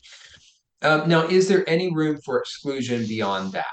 Um, 0.84 1.10
now, 1.10 1.28
is 1.28 1.48
there 1.48 1.68
any 1.68 1.94
room 1.94 2.20
for 2.24 2.40
exclusion 2.40 3.06
beyond 3.08 3.54
that? 3.54 3.66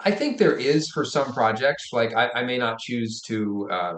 I 0.00 0.10
think 0.10 0.38
there 0.38 0.56
is 0.56 0.90
for 0.90 1.04
some 1.04 1.32
projects. 1.32 1.92
Like 1.92 2.14
I, 2.14 2.28
I 2.34 2.42
may 2.44 2.58
not 2.58 2.78
choose 2.78 3.20
to, 3.22 3.68
uh, 3.70 3.94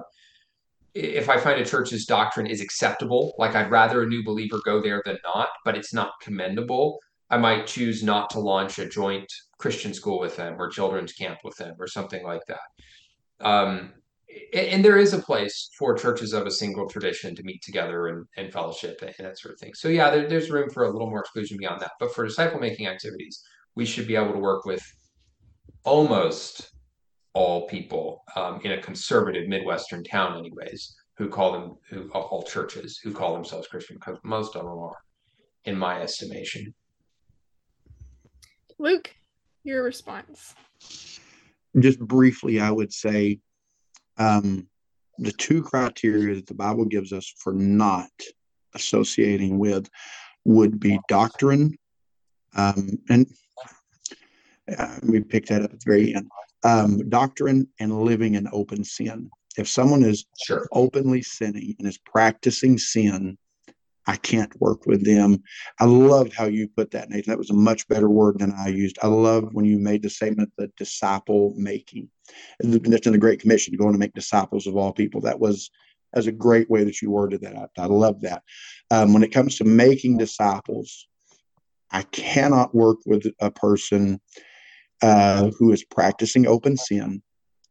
if 0.94 1.28
I 1.28 1.38
find 1.38 1.60
a 1.60 1.64
church's 1.64 2.06
doctrine 2.06 2.46
is 2.46 2.60
acceptable, 2.60 3.34
like 3.38 3.54
I'd 3.54 3.70
rather 3.70 4.02
a 4.02 4.06
new 4.06 4.22
believer 4.22 4.60
go 4.64 4.80
there 4.80 5.02
than 5.04 5.18
not, 5.24 5.48
but 5.64 5.76
it's 5.76 5.92
not 5.92 6.12
commendable. 6.22 6.98
I 7.34 7.36
might 7.36 7.66
choose 7.66 8.04
not 8.04 8.30
to 8.30 8.38
launch 8.38 8.78
a 8.78 8.88
joint 8.88 9.26
Christian 9.58 9.92
school 9.92 10.20
with 10.20 10.36
them 10.36 10.54
or 10.56 10.68
children's 10.68 11.14
camp 11.14 11.38
with 11.42 11.56
them 11.56 11.74
or 11.80 11.88
something 11.88 12.22
like 12.22 12.42
that. 12.46 13.44
Um, 13.44 13.92
and, 14.52 14.66
and, 14.68 14.84
there 14.84 14.98
is 14.98 15.14
a 15.14 15.18
place 15.18 15.68
for 15.76 15.98
churches 15.98 16.32
of 16.32 16.46
a 16.46 16.50
single 16.52 16.88
tradition 16.88 17.34
to 17.34 17.42
meet 17.42 17.60
together 17.62 18.06
and, 18.06 18.24
and 18.36 18.52
fellowship 18.52 18.98
and, 19.02 19.12
and, 19.18 19.26
that 19.26 19.40
sort 19.40 19.54
of 19.54 19.58
thing. 19.58 19.74
So 19.74 19.88
yeah, 19.88 20.10
there, 20.10 20.28
there's 20.28 20.48
room 20.48 20.70
for 20.70 20.84
a 20.84 20.90
little 20.92 21.10
more 21.10 21.22
exclusion 21.22 21.58
beyond 21.58 21.80
that. 21.80 21.90
But 21.98 22.14
for 22.14 22.24
disciple 22.24 22.60
making 22.60 22.86
activities, 22.86 23.42
we 23.74 23.84
should 23.84 24.06
be 24.06 24.14
able 24.14 24.34
to 24.34 24.38
work 24.38 24.64
with 24.64 24.84
almost 25.82 26.70
all 27.32 27.66
people 27.66 28.22
um, 28.36 28.60
in 28.62 28.70
a 28.70 28.80
conservative 28.80 29.48
Midwestern 29.48 30.04
town, 30.04 30.38
anyways, 30.38 30.94
who 31.16 31.28
call 31.28 31.50
them 31.50 31.74
who 31.90 32.08
all 32.12 32.44
churches 32.44 33.00
who 33.02 33.12
call 33.12 33.34
themselves 33.34 33.66
Christian, 33.66 33.96
because 33.96 34.18
most 34.22 34.54
of 34.54 34.62
them 34.62 34.78
are, 34.78 34.98
in 35.64 35.76
my 35.76 36.00
estimation. 36.00 36.72
Luke, 38.84 39.16
your 39.62 39.82
response. 39.82 40.54
Just 41.80 41.98
briefly, 41.98 42.60
I 42.60 42.70
would 42.70 42.92
say 42.92 43.40
um, 44.18 44.68
the 45.16 45.32
two 45.32 45.62
criteria 45.62 46.34
that 46.34 46.46
the 46.46 46.54
Bible 46.54 46.84
gives 46.84 47.10
us 47.10 47.32
for 47.38 47.54
not 47.54 48.10
associating 48.74 49.58
with 49.58 49.88
would 50.44 50.78
be 50.78 51.00
doctrine. 51.08 51.78
Um, 52.56 52.98
and 53.08 53.26
uh, 54.76 54.98
we 55.02 55.20
picked 55.20 55.48
that 55.48 55.62
up 55.62 55.72
at 55.72 55.80
the 55.80 55.86
very 55.86 56.14
end. 56.14 56.28
Um, 56.62 57.08
doctrine 57.08 57.66
and 57.80 58.02
living 58.02 58.34
in 58.34 58.48
open 58.52 58.84
sin. 58.84 59.30
If 59.56 59.66
someone 59.66 60.02
is 60.02 60.26
sure. 60.44 60.68
openly 60.72 61.22
sinning 61.22 61.74
and 61.78 61.88
is 61.88 61.96
practicing 61.96 62.76
sin, 62.76 63.38
I 64.06 64.16
can't 64.16 64.52
work 64.60 64.86
with 64.86 65.04
them. 65.04 65.42
I 65.80 65.86
loved 65.86 66.34
how 66.34 66.44
you 66.44 66.68
put 66.68 66.90
that, 66.90 67.08
Nathan. 67.08 67.30
That 67.30 67.38
was 67.38 67.50
a 67.50 67.54
much 67.54 67.88
better 67.88 68.10
word 68.10 68.38
than 68.38 68.52
I 68.52 68.68
used. 68.68 68.98
I 69.02 69.06
loved 69.06 69.54
when 69.54 69.64
you 69.64 69.78
made 69.78 70.02
the 70.02 70.10
statement, 70.10 70.52
the 70.58 70.70
disciple 70.76 71.54
making. 71.56 72.10
That's 72.60 73.06
in 73.06 73.12
the 73.12 73.18
Great 73.18 73.40
Commission, 73.40 73.76
going 73.76 73.92
to 73.92 73.98
make 73.98 74.12
disciples 74.14 74.66
of 74.66 74.76
all 74.76 74.92
people. 74.92 75.22
That 75.22 75.40
was 75.40 75.70
as 76.14 76.26
a 76.26 76.32
great 76.32 76.70
way 76.70 76.84
that 76.84 77.00
you 77.00 77.10
worded 77.10 77.40
that. 77.42 77.56
I, 77.56 77.82
I 77.82 77.86
love 77.86 78.20
that. 78.22 78.42
Um, 78.90 79.12
when 79.12 79.22
it 79.22 79.32
comes 79.32 79.56
to 79.56 79.64
making 79.64 80.18
disciples, 80.18 81.08
I 81.90 82.02
cannot 82.02 82.74
work 82.74 82.98
with 83.06 83.26
a 83.40 83.50
person 83.50 84.20
uh, 85.02 85.50
who 85.58 85.72
is 85.72 85.84
practicing 85.84 86.46
open 86.46 86.76
sin, 86.76 87.22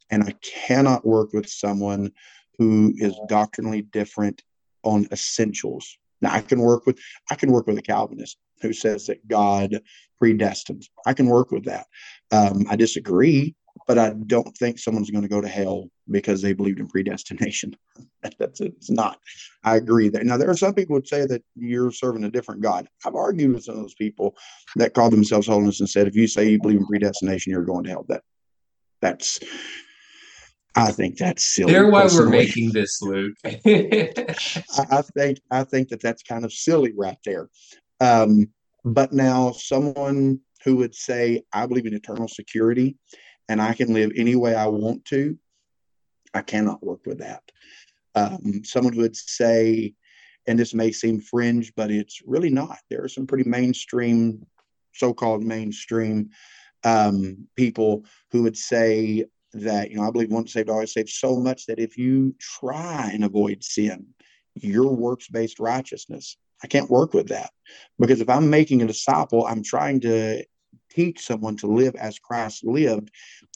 and 0.09 0.23
I 0.23 0.33
cannot 0.43 1.05
work 1.05 1.31
with 1.33 1.47
someone 1.47 2.11
who 2.57 2.93
is 2.97 3.17
doctrinally 3.27 3.81
different 3.81 4.43
on 4.83 5.07
essentials 5.11 5.97
now 6.23 6.33
I 6.33 6.41
can 6.41 6.59
work 6.59 6.85
with 6.85 6.97
I 7.29 7.35
can 7.35 7.51
work 7.51 7.67
with 7.67 7.77
a 7.77 7.81
Calvinist 7.81 8.37
who 8.61 8.73
says 8.73 9.07
that 9.07 9.27
God 9.27 9.81
predestined. 10.19 10.87
I 11.05 11.13
can 11.13 11.27
work 11.27 11.51
with 11.51 11.65
that. 11.65 11.85
Um, 12.31 12.65
I 12.69 12.77
disagree, 12.77 13.55
but 13.87 13.99
I 13.99 14.11
don't 14.11 14.55
think 14.57 14.79
someone's 14.79 15.11
going 15.11 15.23
to 15.23 15.27
go 15.27 15.41
to 15.41 15.47
hell 15.47 15.89
because 16.09 16.41
they 16.41 16.53
believed 16.53 16.79
in 16.79 16.87
predestination. 16.87 17.75
That's 18.39 18.61
it's 18.61 18.89
not. 18.89 19.19
I 19.65 19.75
agree 19.75 20.07
that 20.09 20.25
now 20.25 20.37
there 20.37 20.49
are 20.49 20.55
some 20.55 20.73
people 20.73 20.93
would 20.93 21.07
say 21.07 21.25
that 21.25 21.43
you're 21.55 21.91
serving 21.91 22.23
a 22.23 22.31
different 22.31 22.61
God. 22.61 22.87
I've 23.05 23.15
argued 23.15 23.53
with 23.53 23.65
some 23.65 23.75
of 23.75 23.81
those 23.81 23.95
people 23.95 24.35
that 24.77 24.93
call 24.93 25.09
themselves 25.09 25.47
holiness 25.47 25.81
and 25.81 25.89
said 25.89 26.07
if 26.07 26.15
you 26.15 26.27
say 26.27 26.49
you 26.49 26.59
believe 26.61 26.79
in 26.79 26.87
predestination, 26.87 27.51
you're 27.51 27.63
going 27.63 27.83
to 27.83 27.89
hell. 27.89 28.05
That 28.07 28.23
that's 29.01 29.39
I 30.75 30.91
think 30.91 31.17
that's 31.17 31.55
silly. 31.55 31.71
They're 31.71 31.89
why 31.89 32.05
we're 32.05 32.29
making 32.29 32.71
this, 32.71 33.01
Luke. 33.01 33.35
I, 33.45 33.55
I, 34.91 35.01
think 35.15 35.39
I 35.51 35.63
think 35.63 35.89
that 35.89 36.01
that's 36.01 36.23
kind 36.23 36.43
of 36.43 36.51
silly 36.51 36.93
right 36.95 37.17
there. 37.25 37.49
Um, 37.99 38.49
but 38.83 39.13
now 39.13 39.51
someone 39.51 40.39
who 40.63 40.77
would 40.77 40.95
say, 40.95 41.43
I 41.53 41.65
believe 41.67 41.85
in 41.85 41.93
eternal 41.93 42.27
security 42.27 42.97
and 43.49 43.61
I 43.61 43.73
can 43.73 43.93
live 43.93 44.11
any 44.15 44.35
way 44.35 44.55
I 44.55 44.67
want 44.67 45.05
to, 45.05 45.37
I 46.33 46.41
cannot 46.41 46.83
work 46.83 47.01
with 47.05 47.19
that. 47.19 47.43
Um, 48.15 48.63
someone 48.63 48.93
who 48.93 49.01
would 49.01 49.15
say, 49.15 49.93
and 50.47 50.57
this 50.57 50.73
may 50.73 50.91
seem 50.91 51.21
fringe, 51.21 51.73
but 51.75 51.91
it's 51.91 52.21
really 52.25 52.49
not. 52.49 52.79
There 52.89 53.03
are 53.03 53.09
some 53.09 53.27
pretty 53.27 53.47
mainstream, 53.47 54.45
so 54.93 55.13
called 55.13 55.43
mainstream 55.43 56.29
um, 56.83 57.47
people 57.55 58.05
who 58.31 58.43
would 58.43 58.57
say 58.57 59.25
that, 59.53 59.91
you 59.91 59.97
know, 59.97 60.07
I 60.07 60.11
believe 60.11 60.31
once 60.31 60.53
saved, 60.53 60.69
always 60.69 60.93
saved 60.93 61.09
so 61.09 61.37
much 61.37 61.65
that 61.67 61.79
if 61.79 61.97
you 61.97 62.35
try 62.39 63.09
and 63.13 63.23
avoid 63.23 63.63
sin, 63.63 64.07
your 64.55 64.95
works 64.95 65.27
based 65.27 65.59
righteousness, 65.59 66.37
I 66.63 66.67
can't 66.67 66.89
work 66.89 67.13
with 67.13 67.27
that 67.29 67.51
because 67.99 68.21
if 68.21 68.29
I'm 68.29 68.49
making 68.49 68.81
a 68.81 68.87
disciple, 68.87 69.45
I'm 69.45 69.63
trying 69.63 69.99
to 70.01 70.43
teach 70.89 71.25
someone 71.25 71.57
to 71.57 71.67
live 71.67 71.95
as 71.95 72.19
Christ 72.19 72.63
lived. 72.63 73.11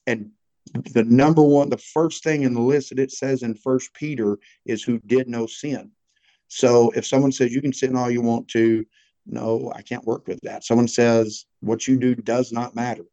And 0.06 0.32
the 0.74 1.04
number 1.04 1.42
one, 1.42 1.70
the 1.70 1.78
first 1.78 2.24
thing 2.24 2.44
in 2.44 2.54
the 2.54 2.62
list 2.62 2.90
that 2.90 3.00
it 3.00 3.12
says 3.12 3.44
in 3.44 3.56
First 3.56 3.94
Peter 3.94 4.38
is 4.66 4.84
who 4.84 5.00
did 5.06 5.30
no 5.30 5.46
sin. 5.46 5.92
So 6.50 6.92
if 6.92 7.06
someone 7.06 7.32
says 7.32 7.54
you 7.54 7.62
can 7.62 7.74
sin 7.74 7.96
all 7.96 8.12
you 8.12 8.22
want 8.22 8.48
to, 8.50 8.86
no, 9.26 9.72
I 9.76 9.82
can't 9.82 10.06
work 10.06 10.28
with 10.28 10.40
that. 10.42 10.64
Someone 10.64 10.88
says 10.88 11.46
what 11.62 11.88
you 11.88 11.98
do 11.98 12.16
does 12.16 12.52
not 12.52 12.76
matter. 12.76 13.06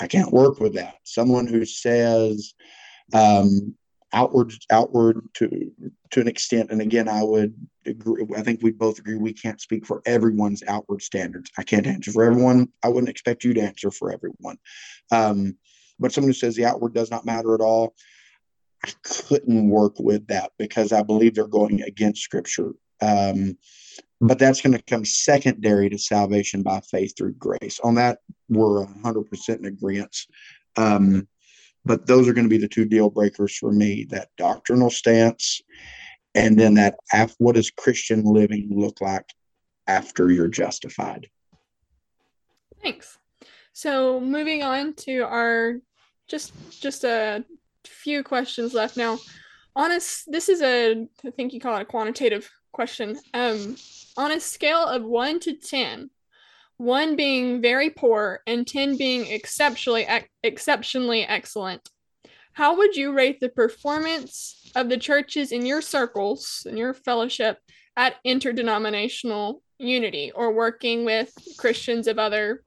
I 0.00 0.06
can't 0.06 0.32
work 0.32 0.60
with 0.60 0.74
that. 0.74 0.96
Someone 1.04 1.46
who 1.46 1.64
says 1.64 2.54
um, 3.12 3.74
outward 4.12 4.52
outward 4.70 5.20
to 5.34 5.70
to 6.10 6.20
an 6.20 6.28
extent, 6.28 6.70
and 6.70 6.80
again, 6.80 7.08
I 7.08 7.22
would 7.22 7.54
agree. 7.86 8.24
I 8.36 8.42
think 8.42 8.60
we 8.62 8.72
both 8.72 8.98
agree 8.98 9.16
we 9.16 9.32
can't 9.32 9.60
speak 9.60 9.86
for 9.86 10.02
everyone's 10.06 10.62
outward 10.66 11.02
standards. 11.02 11.50
I 11.58 11.62
can't 11.62 11.86
answer 11.86 12.12
for 12.12 12.24
everyone. 12.24 12.68
I 12.82 12.88
wouldn't 12.88 13.10
expect 13.10 13.44
you 13.44 13.54
to 13.54 13.60
answer 13.60 13.90
for 13.90 14.12
everyone. 14.12 14.58
Um, 15.12 15.56
but 15.98 16.12
someone 16.12 16.30
who 16.30 16.34
says 16.34 16.56
the 16.56 16.64
outward 16.64 16.94
does 16.94 17.10
not 17.10 17.26
matter 17.26 17.54
at 17.54 17.60
all, 17.60 17.94
I 18.84 18.90
couldn't 19.02 19.68
work 19.68 19.98
with 19.98 20.26
that 20.28 20.52
because 20.58 20.92
I 20.92 21.02
believe 21.02 21.34
they're 21.34 21.46
going 21.46 21.82
against 21.82 22.22
Scripture. 22.22 22.72
Um, 23.02 23.58
but 24.20 24.38
that's 24.38 24.60
going 24.60 24.76
to 24.76 24.82
come 24.82 25.04
secondary 25.04 25.88
to 25.88 25.98
salvation 25.98 26.62
by 26.62 26.80
faith 26.80 27.14
through 27.16 27.34
grace. 27.34 27.80
On 27.82 27.94
that, 27.94 28.18
we're 28.50 28.84
100% 28.84 29.58
in 29.58 29.64
agreement. 29.64 30.16
Um, 30.76 31.26
but 31.84 32.06
those 32.06 32.28
are 32.28 32.34
going 32.34 32.44
to 32.44 32.50
be 32.50 32.58
the 32.58 32.68
two 32.68 32.84
deal 32.84 33.08
breakers 33.08 33.56
for 33.56 33.72
me 33.72 34.06
that 34.10 34.28
doctrinal 34.36 34.90
stance 34.90 35.62
and 36.34 36.58
then 36.58 36.74
that 36.74 36.96
af- 37.12 37.34
what 37.38 37.54
does 37.54 37.70
christian 37.70 38.22
living 38.24 38.68
look 38.70 39.00
like 39.00 39.24
after 39.86 40.30
you're 40.30 40.48
justified? 40.48 41.28
Thanks. 42.82 43.18
So 43.72 44.20
moving 44.20 44.62
on 44.62 44.94
to 45.06 45.20
our 45.20 45.76
just 46.28 46.52
just 46.80 47.04
a 47.04 47.44
few 47.84 48.22
questions 48.22 48.72
left. 48.72 48.96
Now 48.96 49.18
honest 49.74 50.24
this 50.30 50.48
is 50.48 50.60
a 50.62 51.06
i 51.24 51.30
think 51.30 51.52
you 51.52 51.60
call 51.60 51.76
it 51.76 51.82
a 51.82 51.86
quantitative 51.86 52.48
question. 52.72 53.18
Um 53.34 53.76
on 54.16 54.32
a 54.32 54.40
scale 54.40 54.84
of 54.84 55.04
1 55.04 55.40
to 55.40 55.54
10 55.54 56.10
1 56.80 57.14
being 57.14 57.60
very 57.60 57.90
poor 57.90 58.40
and 58.46 58.66
10 58.66 58.96
being 58.96 59.26
exceptionally 59.26 60.06
exceptionally 60.42 61.24
excellent. 61.24 61.86
How 62.54 62.78
would 62.78 62.96
you 62.96 63.12
rate 63.12 63.38
the 63.38 63.50
performance 63.50 64.72
of 64.74 64.88
the 64.88 64.96
churches 64.96 65.52
in 65.52 65.66
your 65.66 65.82
circles 65.82 66.66
in 66.66 66.78
your 66.78 66.94
fellowship 66.94 67.58
at 67.98 68.14
interdenominational 68.24 69.62
unity 69.76 70.32
or 70.34 70.54
working 70.54 71.04
with 71.04 71.30
christians 71.58 72.06
of 72.06 72.18
other 72.18 72.62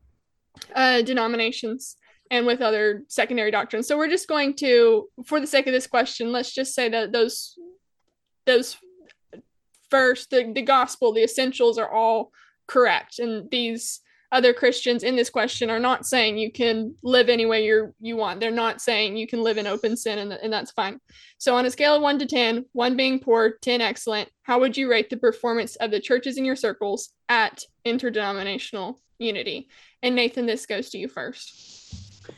uh, 0.76 1.02
denominations 1.02 1.98
and 2.30 2.46
with 2.46 2.62
other 2.62 3.06
secondary 3.08 3.50
doctrines? 3.50 3.88
So 3.88 3.98
we're 3.98 4.10
just 4.10 4.28
going 4.28 4.54
to 4.58 5.10
for 5.26 5.40
the 5.40 5.48
sake 5.48 5.66
of 5.66 5.74
this 5.74 5.88
question 5.88 6.32
let's 6.32 6.54
just 6.54 6.76
say 6.76 6.88
that 6.88 7.12
those 7.12 7.58
those 8.46 8.78
first 9.90 10.30
the, 10.30 10.52
the 10.54 10.62
gospel 10.62 11.14
the 11.14 11.24
essentials 11.24 11.80
are 11.80 11.92
all 11.92 12.32
correct. 12.68 13.20
And 13.20 13.50
these 13.52 14.02
other 14.34 14.52
christians 14.52 15.04
in 15.04 15.16
this 15.16 15.30
question 15.30 15.70
are 15.70 15.80
not 15.80 16.08
saying 16.08 16.40
you 16.40 16.52
can 16.52 16.96
live 17.04 17.30
any 17.30 17.46
way 17.46 17.64
you 17.64 17.94
you 18.02 18.18
want. 18.18 18.40
They're 18.40 18.52
not 18.52 18.82
saying 18.82 19.16
you 19.16 19.28
can 19.28 19.44
live 19.44 19.60
in 19.60 19.68
open 19.68 19.96
sin 19.96 20.18
and, 20.18 20.34
and 20.34 20.52
that's 20.52 20.72
fine. 20.72 21.00
So 21.38 21.56
on 21.56 21.68
a 21.68 21.72
scale 21.72 21.96
of 21.96 22.02
1 22.02 22.20
to 22.20 22.26
10 22.26 22.66
1 22.74 22.98
being 22.98 23.20
poor 23.20 23.54
10 23.62 23.80
excellent 23.80 24.30
how 24.42 24.60
would 24.60 24.76
you 24.76 24.90
rate 24.90 25.10
the 25.10 25.18
performance 25.18 25.76
of 25.78 25.92
the 25.92 26.00
churches 26.00 26.38
in 26.38 26.46
your 26.46 26.56
circles 26.56 27.10
at 27.30 27.64
interdenominational 27.86 29.00
unity? 29.20 29.70
And 30.02 30.16
nathan 30.16 30.48
this 30.48 30.66
goes 30.66 30.90
to 30.90 30.98
you 30.98 31.08
first. 31.08 32.34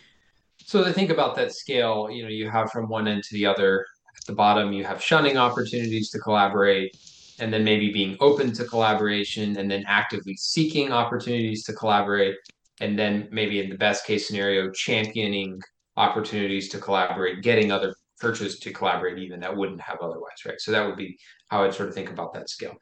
So 0.65 0.83
to 0.83 0.91
think 0.91 1.11
about 1.11 1.35
that 1.37 1.53
scale 1.53 2.09
you 2.11 2.23
know 2.23 2.29
you 2.29 2.49
have 2.49 2.71
from 2.71 2.89
one 2.89 3.07
end 3.07 3.23
to 3.23 3.33
the 3.33 3.45
other. 3.45 3.85
At 4.17 4.25
the 4.27 4.35
bottom 4.35 4.73
you 4.73 4.83
have 4.83 5.01
shunning 5.01 5.37
opportunities 5.37 6.09
to 6.09 6.19
collaborate 6.19 6.97
and 7.39 7.51
then 7.51 7.63
maybe 7.63 7.91
being 7.91 8.15
open 8.19 8.51
to 8.53 8.65
collaboration 8.65 9.57
and 9.57 9.69
then 9.69 9.83
actively 9.87 10.35
seeking 10.35 10.91
opportunities 10.91 11.63
to 11.63 11.73
collaborate 11.73 12.35
and 12.81 12.97
then 12.97 13.27
maybe 13.31 13.59
in 13.59 13.69
the 13.69 13.77
best 13.77 14.05
case 14.05 14.27
scenario 14.27 14.69
championing 14.71 15.59
opportunities 15.97 16.69
to 16.69 16.77
collaborate 16.77 17.41
getting 17.41 17.71
other 17.71 17.95
churches 18.21 18.59
to 18.59 18.71
collaborate 18.71 19.17
even 19.17 19.39
that 19.39 19.55
wouldn't 19.55 19.81
have 19.81 19.97
otherwise 20.01 20.45
right? 20.45 20.59
So 20.59 20.71
that 20.71 20.85
would 20.85 20.97
be 20.97 21.17
how 21.49 21.63
i'd 21.63 21.73
sort 21.73 21.89
of 21.89 21.95
think 21.95 22.09
about 22.09 22.33
that 22.33 22.49
scale. 22.49 22.75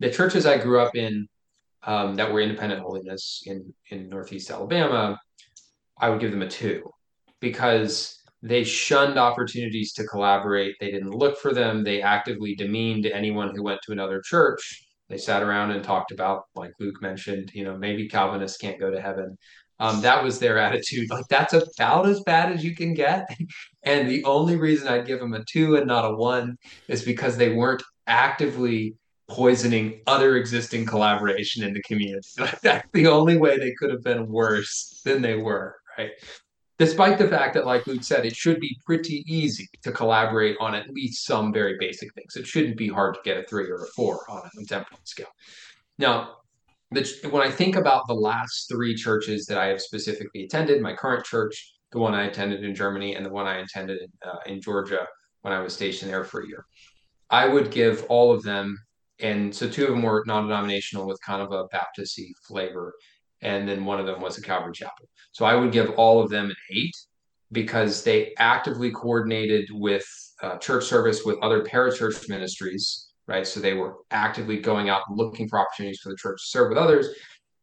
The 0.00 0.10
churches 0.10 0.46
i 0.46 0.58
grew 0.58 0.80
up 0.80 0.96
in 0.96 1.28
um, 1.82 2.14
that 2.16 2.30
were 2.30 2.40
independent 2.40 2.82
holiness 2.82 3.42
in 3.46 3.72
in 3.88 4.08
northeast 4.08 4.50
alabama 4.50 5.18
i 5.98 6.08
would 6.08 6.20
give 6.20 6.30
them 6.30 6.42
a 6.42 6.48
two 6.48 6.90
because 7.40 8.19
they 8.42 8.64
shunned 8.64 9.18
opportunities 9.18 9.92
to 9.94 10.06
collaborate. 10.06 10.76
They 10.80 10.90
didn't 10.90 11.10
look 11.10 11.38
for 11.38 11.52
them. 11.52 11.84
They 11.84 12.00
actively 12.00 12.54
demeaned 12.54 13.06
anyone 13.06 13.54
who 13.54 13.62
went 13.62 13.80
to 13.82 13.92
another 13.92 14.22
church. 14.24 14.86
They 15.08 15.18
sat 15.18 15.42
around 15.42 15.72
and 15.72 15.84
talked 15.84 16.12
about, 16.12 16.44
like 16.54 16.72
Luke 16.78 17.02
mentioned, 17.02 17.50
you 17.52 17.64
know, 17.64 17.76
maybe 17.76 18.08
Calvinists 18.08 18.58
can't 18.58 18.78
go 18.78 18.90
to 18.90 19.00
heaven. 19.00 19.36
Um, 19.78 20.00
that 20.02 20.22
was 20.22 20.38
their 20.38 20.58
attitude. 20.66 21.10
Like 21.10 21.26
that's 21.28 21.52
about 21.52 22.08
as 22.08 22.22
bad 22.22 22.52
as 22.52 22.64
you 22.64 22.74
can 22.74 22.94
get. 22.94 23.28
And 23.82 24.10
the 24.10 24.22
only 24.24 24.56
reason 24.56 24.88
I'd 24.88 25.06
give 25.06 25.20
them 25.20 25.32
a 25.32 25.42
two 25.42 25.76
and 25.76 25.86
not 25.86 26.04
a 26.04 26.14
one 26.14 26.58
is 26.88 27.02
because 27.02 27.38
they 27.38 27.54
weren't 27.54 27.82
actively 28.06 28.94
poisoning 29.26 30.02
other 30.06 30.36
existing 30.36 30.84
collaboration 30.84 31.64
in 31.64 31.72
the 31.72 31.80
community. 31.82 32.28
Like 32.38 32.60
that's 32.62 32.88
the 32.92 33.06
only 33.06 33.38
way 33.38 33.58
they 33.58 33.72
could 33.78 33.90
have 33.90 34.02
been 34.02 34.26
worse 34.26 35.00
than 35.04 35.22
they 35.22 35.36
were, 35.36 35.76
right? 35.96 36.10
Despite 36.80 37.18
the 37.18 37.28
fact 37.28 37.52
that, 37.52 37.66
like 37.66 37.86
Luke 37.86 38.02
said, 38.02 38.24
it 38.24 38.34
should 38.34 38.58
be 38.58 38.80
pretty 38.86 39.22
easy 39.28 39.68
to 39.82 39.92
collaborate 39.92 40.56
on 40.60 40.74
at 40.74 40.88
least 40.88 41.26
some 41.26 41.52
very 41.52 41.76
basic 41.78 42.12
things. 42.14 42.36
It 42.36 42.46
shouldn't 42.46 42.78
be 42.78 42.88
hard 42.88 43.14
to 43.14 43.20
get 43.22 43.36
a 43.36 43.42
three 43.42 43.70
or 43.70 43.84
a 43.84 43.86
four 43.94 44.18
on 44.30 44.40
a 44.58 44.64
temperament 44.64 45.06
scale. 45.06 45.28
Now, 45.98 46.36
the, 46.90 47.06
when 47.30 47.42
I 47.42 47.50
think 47.50 47.76
about 47.76 48.08
the 48.08 48.14
last 48.14 48.66
three 48.70 48.94
churches 48.94 49.44
that 49.44 49.58
I 49.58 49.66
have 49.66 49.82
specifically 49.82 50.44
attended, 50.44 50.80
my 50.80 50.94
current 50.94 51.26
church, 51.26 51.74
the 51.92 51.98
one 51.98 52.14
I 52.14 52.24
attended 52.24 52.64
in 52.64 52.74
Germany, 52.74 53.14
and 53.14 53.26
the 53.26 53.30
one 53.30 53.46
I 53.46 53.58
attended 53.58 53.98
in, 54.00 54.08
uh, 54.26 54.38
in 54.46 54.62
Georgia 54.62 55.06
when 55.42 55.52
I 55.52 55.60
was 55.60 55.74
stationed 55.74 56.10
there 56.10 56.24
for 56.24 56.40
a 56.40 56.48
year, 56.48 56.64
I 57.28 57.46
would 57.46 57.70
give 57.70 58.06
all 58.08 58.32
of 58.32 58.42
them, 58.42 58.78
and 59.18 59.54
so 59.54 59.68
two 59.68 59.84
of 59.84 59.90
them 59.90 60.02
were 60.02 60.24
non-denominational 60.26 61.06
with 61.06 61.20
kind 61.20 61.42
of 61.42 61.52
a 61.52 61.68
Baptisty 61.68 62.30
flavor, 62.48 62.94
and 63.42 63.68
then 63.68 63.84
one 63.84 64.00
of 64.00 64.06
them 64.06 64.20
was 64.20 64.38
a 64.38 64.42
Calvary 64.42 64.72
Chapel. 64.72 65.08
So 65.32 65.44
I 65.44 65.54
would 65.54 65.72
give 65.72 65.90
all 65.90 66.22
of 66.22 66.30
them 66.30 66.46
an 66.46 66.56
eight 66.70 66.94
because 67.52 68.04
they 68.04 68.32
actively 68.38 68.90
coordinated 68.90 69.68
with 69.72 70.06
uh, 70.42 70.56
church 70.58 70.84
service 70.84 71.24
with 71.24 71.38
other 71.42 71.64
parachurch 71.64 72.28
ministries, 72.28 73.08
right? 73.26 73.46
So 73.46 73.60
they 73.60 73.74
were 73.74 73.96
actively 74.10 74.58
going 74.58 74.88
out 74.88 75.02
looking 75.10 75.48
for 75.48 75.58
opportunities 75.58 76.00
for 76.00 76.10
the 76.10 76.16
church 76.16 76.38
to 76.38 76.48
serve 76.48 76.70
with 76.70 76.78
others, 76.78 77.08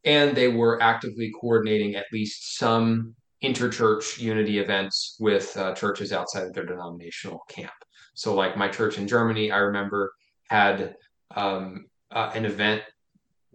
and 0.03 0.35
they 0.35 0.47
were 0.47 0.81
actively 0.81 1.31
coordinating 1.39 1.95
at 1.95 2.05
least 2.11 2.57
some 2.57 3.15
interchurch 3.43 4.19
unity 4.19 4.59
events 4.59 5.15
with 5.19 5.55
uh, 5.57 5.73
churches 5.73 6.11
outside 6.11 6.47
of 6.47 6.53
their 6.53 6.65
denominational 6.65 7.39
camp. 7.49 7.71
So, 8.13 8.33
like 8.33 8.57
my 8.57 8.67
church 8.67 8.97
in 8.97 9.07
Germany, 9.07 9.51
I 9.51 9.57
remember 9.57 10.11
had 10.49 10.95
um, 11.35 11.85
uh, 12.11 12.31
an 12.33 12.45
event 12.45 12.81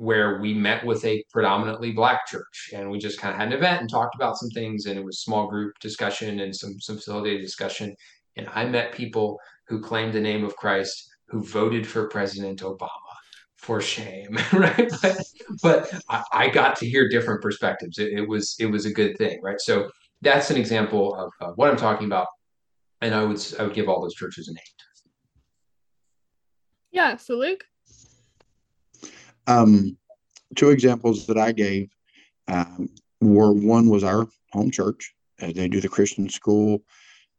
where 0.03 0.41
we 0.41 0.53
met 0.53 0.85
with 0.85 1.05
a 1.05 1.25
predominantly 1.31 1.93
black 1.93 2.27
church 2.27 2.71
and 2.75 2.91
we 2.91 2.99
just 2.99 3.21
kind 3.21 3.33
of 3.33 3.39
had 3.39 3.49
an 3.49 3.55
event 3.55 3.81
and 3.81 3.91
talked 3.91 4.15
about 4.15 4.37
some 4.37 4.49
things 4.51 4.87
and 4.87 4.99
it 4.99 5.05
was 5.05 5.21
small 5.21 5.49
group 5.49 5.73
discussion 5.81 6.41
and 6.41 6.55
some 6.55 6.79
some 6.81 6.97
facilitated 6.97 7.43
discussion. 7.43 7.95
And 8.37 8.49
i 8.55 8.65
met 8.65 8.93
people 8.93 9.39
who 9.69 9.81
claimed 9.81 10.13
the 10.13 10.21
name 10.21 10.45
of 10.45 10.57
christ 10.57 11.09
who 11.29 11.43
voted 11.43 11.87
for 11.87 12.09
president 12.09 12.61
obama 12.63 13.15
for 13.57 13.81
shame 13.81 14.37
right? 14.53 14.91
But, 15.03 15.17
but 15.63 16.03
I, 16.09 16.25
I, 16.33 16.49
got 16.49 16.75
to 16.77 16.87
hear 16.87 17.09
different 17.09 17.41
perspectives. 17.41 17.99
It, 17.99 18.13
it, 18.13 18.29
was 18.29 18.57
it 18.59 18.67
was 18.67 18.87
a 18.87 18.93
good 18.93 19.17
thing 19.19 19.41
right? 19.41 19.61
So 19.61 19.89
that's 20.23 20.51
an 20.51 20.57
example 20.57 21.15
of, 21.15 21.31
of 21.41 21.57
what 21.59 21.69
i'm 21.69 21.77
talking 21.77 22.07
about 22.07 22.27
and 23.01 23.15
i 23.15 23.23
would 23.23 23.41
i 23.59 23.65
would 23.65 23.75
give 23.75 23.89
all 23.89 24.01
those 24.01 24.15
churches 24.15 24.49
an 24.49 24.57
eight 24.57 24.83
yeah 26.91 27.17
so 27.17 27.35
luke 27.35 27.65
um, 29.47 29.97
two 30.57 30.71
examples 30.71 31.27
that 31.27 31.39
I 31.39 31.53
gave 31.53 31.91
um, 32.49 32.89
were 33.21 33.53
one 33.53 33.89
was 33.89 34.05
our 34.05 34.27
home 34.53 34.71
church. 34.71 35.15
Uh, 35.41 35.53
they 35.55 35.69
do 35.69 35.81
the 35.81 35.89
Christian 35.89 36.29
school. 36.29 36.83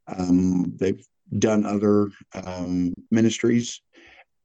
Um, 0.07 0.73
they've 0.77 1.05
done 1.39 1.65
other 1.65 2.09
um, 2.34 2.93
ministries. 3.11 3.81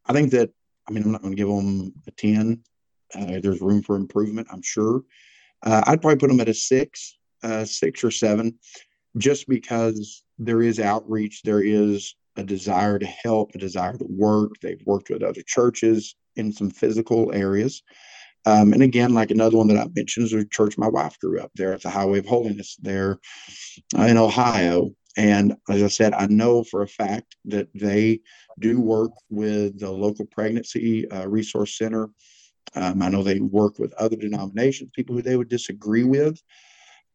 I 0.07 0.13
think 0.13 0.31
that, 0.33 0.51
I 0.89 0.93
mean, 0.93 1.03
I'm 1.03 1.13
not 1.13 1.23
going 1.23 1.35
to 1.35 1.37
give 1.37 1.49
them 1.49 1.93
a 2.07 2.11
10. 2.13 2.63
Uh, 3.15 3.41
there's 3.41 3.61
room 3.61 3.83
for 3.83 3.97
improvement, 3.97 4.49
I'm 4.51 4.63
sure. 4.63 5.03
Uh, 5.63 5.83
I'd 5.87 6.01
probably 6.01 6.19
put 6.19 6.29
them 6.29 6.41
at 6.41 6.49
a 6.49 6.55
six, 6.55 7.19
uh, 7.43 7.65
six 7.65 8.05
or 8.05 8.11
seven, 8.11 8.59
just 9.17 9.49
because 9.49 10.25
there 10.39 10.63
is 10.63 10.79
outreach, 10.79 11.43
there 11.43 11.63
is 11.63 12.15
a 12.37 12.45
desire 12.45 12.99
to 12.99 13.07
help, 13.07 13.55
a 13.55 13.59
desire 13.59 13.97
to 13.97 14.07
work. 14.09 14.53
They've 14.61 14.83
worked 14.87 15.11
with 15.11 15.23
other 15.23 15.43
churches 15.45 16.15
in 16.39 16.53
some 16.53 16.71
physical 16.71 17.33
areas. 17.35 17.83
Um, 18.47 18.73
and 18.73 18.83
again, 18.83 19.15
like 19.15 19.31
another 19.31 19.57
one 19.59 19.69
that 19.69 19.77
I 19.77 19.87
mentioned 19.95 20.27
is 20.27 20.33
a 20.33 20.45
church 20.47 20.79
my 20.79 20.89
wife 20.89 21.19
grew 21.19 21.41
up 21.41 21.51
there 21.55 21.73
at 21.73 21.83
the 21.83 21.91
Highway 21.91 22.21
of 22.21 22.27
Holiness 22.27 22.77
there 22.81 23.19
uh, 23.99 24.03
in 24.03 24.17
Ohio. 24.17 24.91
And 25.17 25.57
as 25.69 25.83
I 25.83 25.89
said, 25.89 26.15
I 26.15 26.27
know 26.27 26.63
for 26.63 26.83
a 26.83 26.89
fact 26.89 27.37
that 27.47 27.69
they 27.75 28.21
do 28.61 28.81
work 28.81 29.11
with 29.29 29.81
the 29.81 29.91
local 29.91 30.27
pregnancy 30.27 31.11
uh, 31.11 31.27
resource 31.27 31.77
center. 31.77 32.11
Um, 32.75 33.03
I 33.03 33.09
know 33.09 33.23
they 33.23 33.41
work 33.41 33.79
with 33.79 33.93
other 33.95 34.17
denominations, 34.17 34.93
people 34.95 35.17
who 35.17 35.23
they 35.23 35.37
would 35.37 35.49
disagree 35.49 36.05
with, 36.05 36.41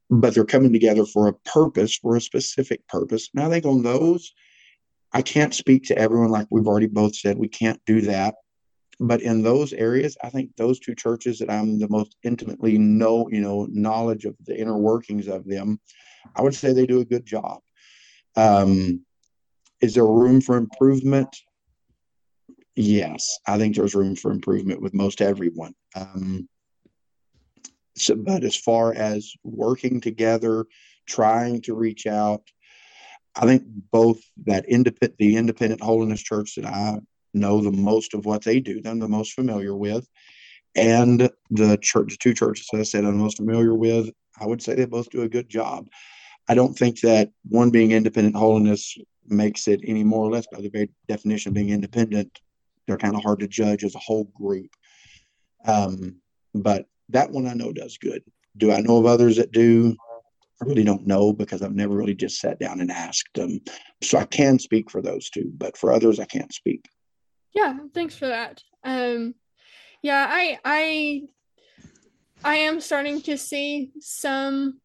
but 0.10 0.36
they're 0.36 0.46
coming 0.46 0.74
together 0.74 1.06
for 1.06 1.28
a 1.28 1.34
purpose, 1.34 1.96
for 1.96 2.16
a 2.16 2.22
specific 2.22 2.86
purpose. 2.88 3.30
And 3.34 3.44
I 3.44 3.50
think 3.50 3.66
on 3.66 3.84
those, 3.84 4.34
I 5.14 5.22
can't 5.22 5.54
speak 5.54 5.86
to 5.86 5.98
everyone 5.98 6.30
like 6.30 6.48
we've 6.50 6.68
already 6.68 6.88
both 6.88 7.16
said. 7.16 7.38
We 7.38 7.48
can't 7.48 7.80
do 7.86 8.02
that. 8.02 8.36
But 9.06 9.22
in 9.22 9.42
those 9.42 9.74
areas, 9.74 10.16
I 10.24 10.30
think 10.30 10.56
those 10.56 10.80
two 10.80 10.96
churches 10.96 11.38
that 11.40 11.50
I'm 11.50 11.78
the 11.78 11.90
most 11.90 12.16
intimately 12.24 12.78
know, 12.78 13.28
you 13.30 13.42
know, 13.42 13.68
knowledge 13.70 14.24
of 14.24 14.36
the 14.46 14.58
inner 14.58 14.78
workings 14.78 15.28
of 15.28 15.46
them, 15.46 15.82
I 16.38 16.42
would 16.42 16.56
say 16.56 16.72
they 16.72 16.86
do 16.86 17.02
a 17.02 17.06
good 17.06 17.26
job. 17.26 17.60
Um, 18.38 19.04
is 19.82 19.94
there 19.94 20.06
room 20.06 20.40
for 20.40 20.56
improvement? 20.56 21.36
Yes, 22.78 23.40
I 23.46 23.58
think 23.58 23.76
there's 23.76 23.94
room 23.94 24.16
for 24.16 24.32
improvement 24.32 24.82
with 24.82 24.94
most 24.94 25.22
everyone. 25.22 25.74
Um, 25.98 26.48
so, 27.98 28.16
but 28.16 28.46
as 28.46 28.56
far 28.56 28.94
as 28.94 29.34
working 29.44 30.00
together, 30.00 30.66
trying 31.08 31.62
to 31.64 31.76
reach 31.76 32.08
out, 32.08 32.42
I 33.36 33.46
think 33.46 33.64
both 33.92 34.22
that 34.46 34.64
independent, 34.70 35.18
the 35.20 35.36
independent 35.36 35.82
holiness 35.82 36.22
church 36.22 36.56
that 36.56 36.66
I 36.66 37.00
know 37.34 37.62
the 37.62 37.72
most 37.72 38.14
of 38.14 38.26
what 38.26 38.44
they 38.44 38.60
do, 38.60 38.82
I'm 38.86 39.00
the 39.00 39.08
most 39.08 39.34
familiar 39.34 39.76
with, 39.76 40.08
and 40.76 41.30
the 41.50 41.78
church, 41.82 42.12
the 42.12 42.18
two 42.20 42.34
churches 42.34 42.68
I 42.74 42.84
said 42.84 43.06
I'm 43.06 43.18
most 43.18 43.38
familiar 43.38 43.76
with, 43.76 44.10
I 44.40 44.46
would 44.46 44.62
say 44.62 44.76
they 44.76 44.86
both 44.86 45.10
do 45.10 45.22
a 45.22 45.30
good 45.30 45.50
job. 45.50 45.88
I 46.48 46.56
don't 46.56 46.78
think 46.78 47.00
that 47.02 47.32
one 47.48 47.70
being 47.70 47.92
independent 47.92 48.36
holiness 48.36 48.98
makes 49.28 49.68
it 49.68 49.82
any 49.86 50.04
more 50.04 50.26
or 50.26 50.32
less 50.32 50.48
by 50.52 50.62
the 50.62 50.70
very 50.70 50.90
definition 51.08 51.50
of 51.50 51.54
being 51.54 51.70
independent. 51.70 52.40
They're 52.88 52.98
kind 52.98 53.16
of 53.16 53.24
hard 53.24 53.40
to 53.40 53.48
judge 53.48 53.84
as 53.84 53.96
a 53.96 54.00
whole 54.00 54.26
group. 54.36 54.70
Um, 55.66 56.18
but 56.54 56.88
that 57.10 57.32
one 57.32 57.48
I 57.48 57.54
know 57.54 57.72
does 57.72 57.98
good. 57.98 58.24
Do 58.58 58.72
I 58.72 58.82
know 58.82 58.98
of 58.98 59.06
others 59.06 59.38
that 59.38 59.52
do? 59.52 59.96
I 60.62 60.66
really 60.66 60.84
don't 60.84 61.08
know 61.08 61.34
because 61.34 61.62
I've 61.62 61.76
never 61.76 61.96
really 61.96 62.16
just 62.16 62.40
sat 62.40 62.60
down 62.60 62.82
and 62.82 62.92
asked 62.92 63.34
them. 63.36 63.60
So 64.02 64.18
I 64.18 64.26
can 64.26 64.60
speak 64.60 64.92
for 64.92 65.02
those 65.02 65.30
two, 65.30 65.52
but 65.58 65.78
for 65.78 65.92
others, 65.92 66.20
I 66.20 66.26
can't 66.26 66.54
speak. 66.54 66.86
Yeah, 67.54 67.78
thanks 67.94 68.16
for 68.16 68.28
that. 68.28 68.64
Um, 68.84 69.36
yeah, 70.02 70.28
I 70.30 70.60
I 70.66 71.22
I 72.44 72.56
am 72.58 72.82
starting 72.82 73.22
to 73.24 73.38
see 73.38 73.92
some 74.00 74.80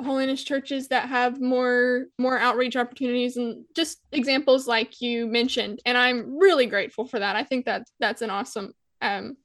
holiness 0.00 0.42
churches 0.42 0.88
that 0.88 1.08
have 1.08 1.40
more 1.40 2.06
more 2.18 2.38
outreach 2.38 2.76
opportunities 2.76 3.36
and 3.36 3.64
just 3.76 4.00
examples 4.10 4.66
like 4.66 5.02
you 5.02 5.26
mentioned 5.26 5.80
and 5.84 5.98
i'm 5.98 6.38
really 6.38 6.64
grateful 6.64 7.04
for 7.06 7.18
that. 7.18 7.36
I 7.36 7.44
think 7.44 7.66
that 7.66 7.86
that's 8.00 8.22
an 8.22 8.30
awesome 8.30 8.72
um, 9.02 9.36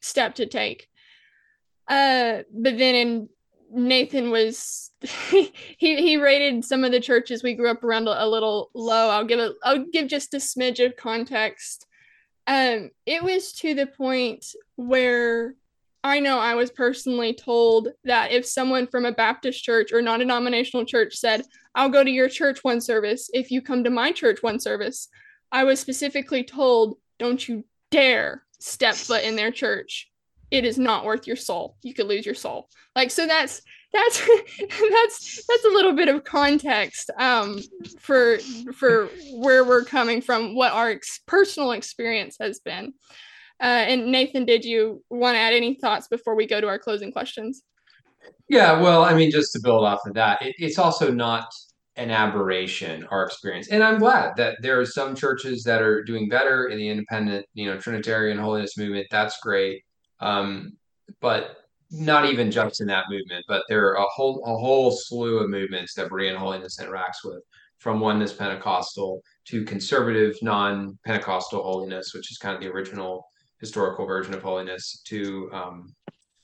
step 0.00 0.36
to 0.36 0.46
take. 0.46 0.88
Uh 1.88 2.42
but 2.52 2.78
then 2.78 2.94
in 2.94 3.28
nathan 3.70 4.30
was 4.30 4.90
he 5.30 5.52
he 5.78 6.16
rated 6.16 6.64
some 6.64 6.84
of 6.84 6.92
the 6.92 7.00
churches 7.00 7.42
we 7.42 7.54
grew 7.54 7.70
up 7.70 7.84
around 7.84 8.08
a, 8.08 8.24
a 8.24 8.26
little 8.26 8.70
low. 8.74 9.10
I'll 9.10 9.26
give 9.26 9.40
it 9.40 9.52
i'll 9.62 9.84
give 9.92 10.08
just 10.08 10.32
a 10.32 10.38
smidge 10.38 10.84
of 10.84 10.96
context 10.96 11.86
um 12.46 12.90
it 13.06 13.22
was 13.22 13.52
to 13.52 13.74
the 13.74 13.86
point 13.86 14.46
where 14.76 15.54
I 16.04 16.18
know 16.18 16.38
I 16.38 16.54
was 16.54 16.70
personally 16.70 17.32
told 17.32 17.88
that 18.04 18.32
if 18.32 18.44
someone 18.44 18.88
from 18.88 19.04
a 19.04 19.12
Baptist 19.12 19.62
church 19.62 19.92
or 19.92 20.02
non 20.02 20.18
denominational 20.18 20.84
church 20.84 21.14
said, 21.14 21.44
I'll 21.74 21.88
go 21.88 22.02
to 22.02 22.10
your 22.10 22.28
church 22.28 22.64
one 22.64 22.80
service 22.80 23.30
if 23.32 23.50
you 23.50 23.62
come 23.62 23.84
to 23.84 23.90
my 23.90 24.10
church 24.10 24.42
one 24.42 24.58
service, 24.58 25.08
I 25.52 25.64
was 25.64 25.78
specifically 25.78 26.42
told, 26.42 26.96
don't 27.18 27.46
you 27.46 27.64
dare 27.90 28.42
step 28.58 28.94
foot 28.94 29.22
in 29.22 29.36
their 29.36 29.52
church. 29.52 30.10
It 30.50 30.64
is 30.64 30.78
not 30.78 31.04
worth 31.04 31.26
your 31.26 31.36
soul. 31.36 31.76
You 31.82 31.94
could 31.94 32.06
lose 32.06 32.26
your 32.26 32.34
soul. 32.34 32.68
Like, 32.96 33.10
so 33.10 33.26
that's, 33.26 33.62
that's 33.92 34.20
that's 34.58 35.46
that's 35.46 35.64
a 35.64 35.68
little 35.68 35.94
bit 35.94 36.08
of 36.08 36.24
context 36.24 37.10
um, 37.18 37.60
for 37.98 38.38
for 38.74 39.06
where 39.34 39.64
we're 39.64 39.84
coming 39.84 40.20
from, 40.20 40.54
what 40.54 40.72
our 40.72 40.90
ex- 40.90 41.20
personal 41.26 41.72
experience 41.72 42.36
has 42.40 42.60
been. 42.60 42.94
Uh, 43.60 43.84
and 43.86 44.10
Nathan, 44.10 44.44
did 44.44 44.64
you 44.64 45.04
want 45.08 45.36
to 45.36 45.38
add 45.38 45.54
any 45.54 45.74
thoughts 45.74 46.08
before 46.08 46.34
we 46.34 46.46
go 46.46 46.60
to 46.60 46.66
our 46.66 46.78
closing 46.78 47.12
questions? 47.12 47.62
Yeah, 48.48 48.80
well, 48.80 49.04
I 49.04 49.14
mean, 49.14 49.30
just 49.30 49.52
to 49.52 49.60
build 49.62 49.84
off 49.84 50.00
of 50.04 50.14
that, 50.14 50.42
it, 50.42 50.54
it's 50.58 50.78
also 50.78 51.12
not 51.12 51.46
an 51.96 52.10
aberration, 52.10 53.06
our 53.10 53.24
experience. 53.24 53.68
And 53.68 53.82
I'm 53.82 53.98
glad 53.98 54.34
that 54.36 54.56
there 54.62 54.80
are 54.80 54.86
some 54.86 55.14
churches 55.14 55.62
that 55.64 55.80
are 55.82 56.02
doing 56.02 56.28
better 56.28 56.66
in 56.66 56.78
the 56.78 56.88
independent, 56.88 57.46
you 57.54 57.66
know, 57.66 57.78
Trinitarian 57.78 58.38
holiness 58.38 58.76
movement. 58.76 59.06
That's 59.10 59.38
great. 59.40 59.84
Um, 60.20 60.76
but 61.20 61.61
not 61.92 62.24
even 62.24 62.50
just 62.50 62.80
in 62.80 62.86
that 62.86 63.04
movement, 63.10 63.44
but 63.46 63.64
there 63.68 63.86
are 63.88 63.94
a 63.94 64.04
whole 64.04 64.42
a 64.46 64.56
whole 64.56 64.90
slew 64.90 65.38
of 65.38 65.50
movements 65.50 65.94
that 65.94 66.08
Berean 66.08 66.36
holiness 66.36 66.78
interacts 66.80 67.22
with, 67.24 67.42
from 67.78 68.00
oneness 68.00 68.32
Pentecostal 68.32 69.22
to 69.46 69.64
conservative 69.64 70.36
non-Pentecostal 70.40 71.62
holiness, 71.62 72.14
which 72.14 72.30
is 72.30 72.38
kind 72.38 72.54
of 72.54 72.62
the 72.62 72.68
original 72.68 73.26
historical 73.60 74.06
version 74.06 74.32
of 74.32 74.42
holiness 74.42 75.02
to 75.04 75.50
um, 75.52 75.94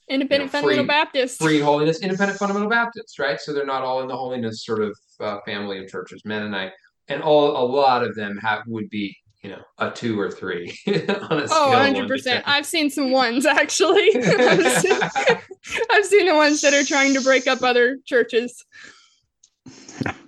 independent 0.09 0.53
you 0.53 0.59
know, 0.59 0.61
fundamental 0.61 0.87
Baptist, 0.87 1.41
free 1.41 1.61
holiness, 1.61 2.01
independent 2.01 2.39
fundamental 2.39 2.69
Baptist, 2.69 3.19
right? 3.19 3.41
So 3.41 3.53
they're 3.53 3.65
not 3.65 3.83
all 3.83 4.03
in 4.03 4.09
the 4.09 4.17
holiness 4.17 4.65
sort 4.65 4.83
of 4.83 4.97
uh, 5.21 5.39
family 5.47 5.83
of 5.83 5.89
churches, 5.89 6.23
Mennonite, 6.27 6.73
and 7.09 7.23
all 7.23 7.57
a 7.57 7.65
lot 7.67 8.03
of 8.03 8.15
them 8.15 8.37
have 8.39 8.63
would 8.67 8.91
be 8.91 9.17
you 9.43 9.51
know 9.51 9.63
a 9.79 9.91
two 9.91 10.19
or 10.19 10.31
three 10.31 10.77
on 10.89 11.41
a 11.41 11.47
oh 11.51 11.73
100% 11.75 12.43
i've 12.47 12.67
seen 12.67 12.91
some 12.91 13.11
ones 13.11 13.47
actually 13.47 14.11
I've, 14.17 14.83
seen, 14.83 14.99
I've 15.91 16.05
seen 16.05 16.27
the 16.27 16.35
ones 16.35 16.61
that 16.63 16.75
are 16.75 16.85
trying 16.85 17.15
to 17.15 17.21
break 17.21 17.47
up 17.47 17.63
other 17.63 17.99
churches 18.05 18.65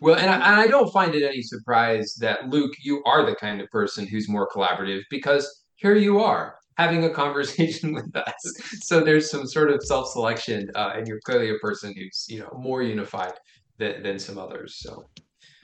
well, 0.00 0.16
and 0.16 0.30
I, 0.30 0.34
and 0.34 0.60
I, 0.60 0.66
don't 0.66 0.92
find 0.92 1.14
it 1.14 1.22
any 1.22 1.42
surprise 1.42 2.14
that 2.20 2.48
Luke, 2.48 2.72
you 2.82 3.02
are 3.04 3.24
the 3.24 3.36
kind 3.36 3.60
of 3.60 3.70
person 3.70 4.06
who's 4.06 4.28
more 4.28 4.48
collaborative 4.48 5.02
because 5.10 5.64
here 5.76 5.94
you 5.94 6.18
are 6.20 6.56
having 6.76 7.04
a 7.04 7.10
conversation 7.10 7.92
with 7.94 8.14
us. 8.16 8.54
So 8.80 9.00
there's 9.00 9.30
some 9.30 9.46
sort 9.46 9.70
of 9.70 9.82
self-selection, 9.82 10.70
uh, 10.74 10.92
and 10.96 11.06
you're 11.06 11.20
clearly 11.20 11.50
a 11.50 11.58
person 11.58 11.94
who's 11.96 12.26
you 12.28 12.40
know 12.40 12.50
more 12.58 12.82
unified 12.82 13.32
than, 13.78 14.02
than 14.02 14.18
some 14.18 14.38
others. 14.38 14.76
So 14.78 15.04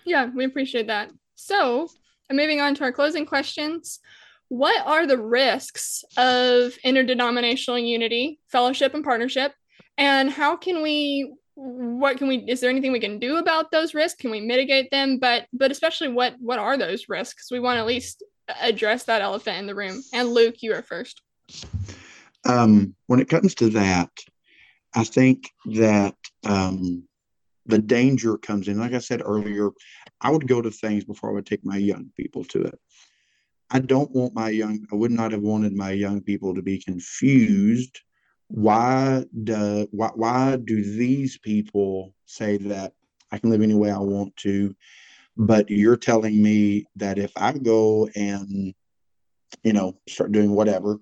yeah, 0.04 0.30
we 0.34 0.44
appreciate 0.44 0.86
that. 0.86 1.10
So 1.34 1.88
moving 2.30 2.60
on 2.60 2.74
to 2.76 2.84
our 2.84 2.92
closing 2.92 3.26
questions. 3.26 4.00
What 4.48 4.86
are 4.86 5.06
the 5.06 5.18
risks 5.18 6.04
of 6.16 6.76
interdenominational 6.84 7.78
unity, 7.78 8.38
fellowship, 8.48 8.94
and 8.94 9.04
partnership? 9.04 9.52
And 9.98 10.30
how 10.30 10.56
can 10.56 10.82
we 10.82 11.34
what 11.54 12.18
can 12.18 12.28
we 12.28 12.36
is 12.46 12.60
there 12.60 12.68
anything 12.68 12.92
we 12.92 13.00
can 13.00 13.18
do 13.18 13.38
about 13.38 13.70
those 13.70 13.94
risks 13.94 14.20
can 14.20 14.30
we 14.30 14.42
mitigate 14.42 14.90
them 14.90 15.18
but 15.18 15.46
but 15.54 15.70
especially 15.70 16.08
what 16.08 16.34
what 16.38 16.58
are 16.58 16.76
those 16.76 17.08
risks 17.08 17.50
we 17.50 17.58
want 17.58 17.76
to 17.76 17.80
at 17.80 17.86
least 17.86 18.22
address 18.60 19.04
that 19.04 19.22
elephant 19.22 19.58
in 19.58 19.66
the 19.66 19.74
room. 19.74 20.02
And 20.12 20.28
Luke, 20.28 20.56
you 20.60 20.74
are 20.74 20.82
first. 20.82 21.22
Um, 22.44 22.94
when 23.06 23.20
it 23.20 23.28
comes 23.28 23.54
to 23.56 23.70
that, 23.70 24.10
I 24.94 25.04
think 25.04 25.50
that 25.66 26.14
um, 26.44 27.06
the 27.66 27.78
danger 27.78 28.38
comes 28.38 28.68
in. 28.68 28.78
Like 28.78 28.94
I 28.94 28.98
said 28.98 29.22
earlier, 29.24 29.70
I 30.20 30.30
would 30.30 30.46
go 30.46 30.62
to 30.62 30.70
things 30.70 31.04
before 31.04 31.30
I 31.30 31.34
would 31.34 31.46
take 31.46 31.64
my 31.64 31.76
young 31.76 32.10
people 32.16 32.44
to 32.44 32.62
it. 32.62 32.78
I 33.70 33.80
don't 33.80 34.10
want 34.12 34.34
my 34.34 34.50
young, 34.50 34.86
I 34.92 34.94
would 34.94 35.10
not 35.10 35.32
have 35.32 35.42
wanted 35.42 35.72
my 35.74 35.90
young 35.90 36.20
people 36.20 36.54
to 36.54 36.62
be 36.62 36.82
confused. 36.82 38.00
Why 38.48 39.24
do 39.42 39.88
why, 39.90 40.10
why 40.14 40.56
do 40.56 40.82
these 40.82 41.36
people 41.38 42.14
say 42.26 42.58
that 42.58 42.92
I 43.32 43.38
can 43.38 43.50
live 43.50 43.62
any 43.62 43.74
way 43.74 43.90
I 43.90 43.98
want 43.98 44.36
to? 44.38 44.74
But 45.36 45.68
you're 45.68 45.96
telling 45.96 46.40
me 46.40 46.86
that 46.94 47.18
if 47.18 47.32
I 47.36 47.52
go 47.52 48.08
and, 48.14 48.72
you 49.64 49.72
know, 49.72 49.98
start 50.08 50.30
doing 50.30 50.52
whatever, 50.52 50.98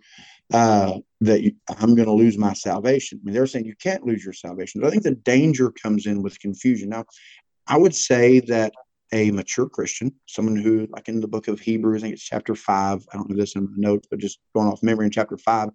uh, 0.52 0.98
that 1.20 1.42
you, 1.42 1.52
I'm 1.68 1.94
going 1.94 2.08
to 2.08 2.12
lose 2.12 2.36
my 2.36 2.52
salvation. 2.52 3.20
I 3.20 3.24
mean, 3.24 3.34
they're 3.34 3.46
saying 3.46 3.66
you 3.66 3.76
can't 3.76 4.06
lose 4.06 4.24
your 4.24 4.34
salvation. 4.34 4.80
But 4.80 4.88
I 4.88 4.90
think 4.90 5.02
the 5.02 5.12
danger 5.12 5.70
comes 5.70 6.06
in 6.06 6.22
with 6.22 6.38
confusion. 6.40 6.90
Now, 6.90 7.04
I 7.66 7.78
would 7.78 7.94
say 7.94 8.40
that 8.40 8.72
a 9.12 9.30
mature 9.30 9.68
Christian, 9.68 10.12
someone 10.26 10.56
who, 10.56 10.88
like 10.90 11.08
in 11.08 11.20
the 11.20 11.28
book 11.28 11.48
of 11.48 11.60
Hebrews, 11.60 12.02
I 12.02 12.06
think 12.06 12.14
it's 12.14 12.24
chapter 12.24 12.54
five. 12.54 13.04
I 13.12 13.16
don't 13.16 13.30
know 13.30 13.36
this 13.36 13.54
in 13.54 13.64
my 13.64 13.70
notes, 13.76 14.08
but 14.10 14.18
just 14.18 14.38
going 14.54 14.68
off 14.68 14.82
memory 14.82 15.06
in 15.06 15.12
chapter 15.12 15.38
five, 15.38 15.70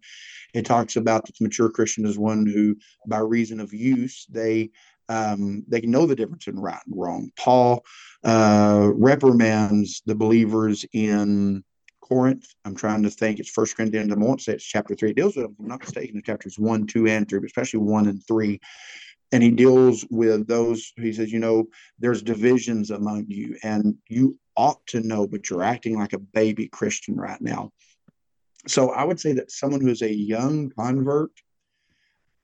it 0.54 0.66
talks 0.66 0.98
about 0.98 1.26
the 1.26 1.34
mature 1.42 1.70
Christian 1.70 2.06
is 2.06 2.18
one 2.18 2.46
who, 2.46 2.76
by 3.08 3.20
reason 3.20 3.60
of 3.60 3.74
use, 3.74 4.26
they 4.30 4.72
um, 5.08 5.64
they 5.68 5.82
know 5.82 6.06
the 6.06 6.16
difference 6.16 6.48
in 6.48 6.60
right 6.60 6.80
and 6.86 6.96
wrong. 6.96 7.32
Paul 7.36 7.84
uh, 8.24 8.92
reprimands 8.94 10.04
the 10.06 10.16
believers 10.16 10.86
in 10.94 11.64
Corinth. 12.10 12.48
I'm 12.66 12.76
trying 12.76 13.04
to 13.04 13.10
think. 13.10 13.40
It's 13.40 13.50
First 13.50 13.78
Corinthians. 13.78 14.12
I 14.12 14.16
won't 14.16 14.42
say 14.42 14.54
it's 14.54 14.64
chapter 14.64 14.96
three. 14.96 15.12
It 15.12 15.16
deals 15.16 15.38
with, 15.38 15.46
I'm 15.46 15.68
not 15.68 15.80
mistaken, 15.80 16.16
the 16.18 16.22
chapters 16.22 16.60
one, 16.60 16.88
two, 16.88 17.08
and 17.08 17.30
three, 17.30 17.40
but 17.40 17.46
especially 17.46 17.80
one 17.80 18.08
and 18.08 18.22
three 18.28 18.60
and 19.32 19.44
he 19.44 19.52
deals 19.52 20.06
with 20.10 20.48
those 20.48 20.92
he 20.98 21.14
says 21.14 21.32
you 21.32 21.40
know 21.40 21.66
there's 22.00 22.22
divisions 22.22 22.92
among 22.92 23.26
you 23.28 23.58
and 23.64 23.96
you 24.08 24.38
ought 24.56 24.86
to 24.88 25.02
know 25.02 25.28
but 25.28 25.50
you're 25.50 25.64
acting 25.64 25.98
like 25.98 26.14
a 26.14 26.20
baby 26.20 26.68
christian 26.68 27.16
right 27.16 27.42
now 27.42 27.72
so 28.68 28.92
i 28.92 29.04
would 29.04 29.20
say 29.20 29.34
that 29.34 29.52
someone 29.52 29.82
who's 29.82 30.02
a 30.02 30.14
young 30.14 30.70
convert 30.72 31.32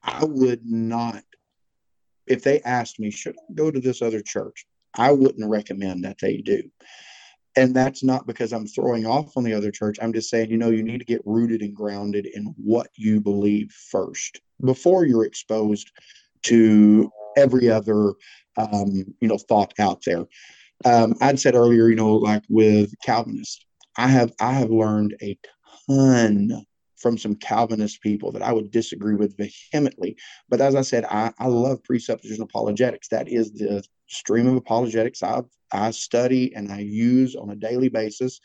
i 0.04 0.24
would 0.24 0.62
not 0.66 1.24
if 2.28 2.44
they 2.44 2.62
asked 2.62 3.00
me 3.00 3.12
should 3.12 3.36
i 3.38 3.54
go 3.54 3.72
to 3.72 3.80
this 3.80 4.02
other 4.02 4.22
church 4.22 4.66
i 4.94 5.12
wouldn't 5.12 5.50
recommend 5.50 6.04
that 6.04 6.18
they 6.20 6.38
do 6.38 6.64
and 7.56 7.76
that's 7.76 8.04
not 8.04 8.28
because 8.28 8.54
i'm 8.54 8.68
throwing 8.68 9.06
off 9.06 9.36
on 9.38 9.44
the 9.44 9.54
other 9.54 9.72
church 9.72 9.98
i'm 10.02 10.14
just 10.14 10.30
saying 10.30 10.50
you 10.50 10.58
know 10.58 10.70
you 10.70 10.84
need 10.84 11.00
to 11.00 11.06
get 11.06 11.22
rooted 11.26 11.62
and 11.62 11.76
grounded 11.76 12.26
in 12.26 12.54
what 12.58 12.88
you 12.96 13.20
believe 13.22 13.72
first 13.92 14.42
before 14.64 15.06
you're 15.06 15.26
exposed 15.26 15.92
to 16.44 17.12
every 17.38 17.70
other 17.70 18.14
um, 18.58 19.04
you 19.20 19.28
know 19.28 19.38
thought 19.38 19.74
out 19.80 20.02
there. 20.06 20.26
Um, 20.84 21.16
I'd 21.22 21.40
said 21.40 21.56
earlier, 21.56 21.88
you 21.88 21.96
know, 21.96 22.14
like 22.16 22.44
with 22.50 22.94
Calvinists, 23.04 23.66
I 23.98 24.08
have 24.08 24.34
I 24.40 24.54
have 24.54 24.70
learned 24.70 25.16
a 25.22 25.38
ton 25.88 26.66
from 26.98 27.18
some 27.18 27.36
Calvinist 27.36 28.02
people 28.02 28.32
that 28.32 28.42
I 28.42 28.52
would 28.52 28.72
disagree 28.72 29.16
with 29.16 29.38
vehemently. 29.38 30.18
But 30.50 30.62
as 30.62 30.76
I 30.76 30.82
said, 30.82 31.06
I, 31.06 31.32
I 31.40 31.48
love 31.48 31.84
presupposition 31.84 32.44
apologetics. 32.44 33.10
That 33.10 33.28
is 33.28 33.52
the 33.52 33.84
stream 34.08 34.48
of 34.48 34.56
apologetics 34.56 35.24
I 35.24 35.42
I 35.72 35.92
study 35.92 36.56
and 36.56 36.72
I 36.72 36.80
use 36.80 37.36
on 37.36 37.50
a 37.50 37.56
daily 37.56 37.90
basis. 37.90 38.40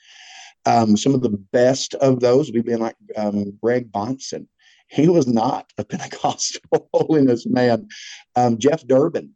Um, 0.66 0.96
some 0.96 1.14
of 1.14 1.22
the 1.22 1.38
best 1.52 1.94
of 1.94 2.20
those 2.20 2.50
we've 2.50 2.64
been 2.64 2.80
like 2.80 2.96
um, 3.16 3.56
Greg 3.62 3.92
Bahnsen 3.92 4.46
he 4.90 5.08
was 5.08 5.26
not 5.26 5.72
a 5.78 5.84
Pentecostal 5.86 6.88
holiness 6.92 7.46
man. 7.46 7.88
Um, 8.36 8.58
Jeff 8.58 8.86
Durbin 8.86 9.34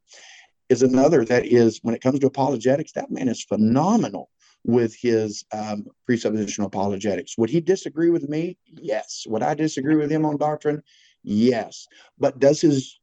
is 0.68 0.82
another 0.82 1.24
that 1.24 1.46
is, 1.46 1.78
when 1.82 1.94
it 1.94 2.02
comes 2.02 2.18
to 2.20 2.26
apologetics, 2.26 2.92
that 2.92 3.10
man 3.10 3.28
is 3.28 3.44
phenomenal 3.44 4.28
with 4.64 4.96
his 4.96 5.44
um, 5.52 5.86
presuppositional 6.08 6.66
apologetics. 6.66 7.36
Would 7.38 7.50
he 7.50 7.60
disagree 7.60 8.10
with 8.10 8.28
me? 8.28 8.56
Yes. 8.66 9.24
Would 9.28 9.42
I 9.42 9.54
disagree 9.54 9.96
with 9.96 10.10
him 10.10 10.24
on 10.24 10.38
doctrine? 10.38 10.82
Yes. 11.22 11.86
But 12.18 12.38
does 12.38 12.60
his 12.60 12.98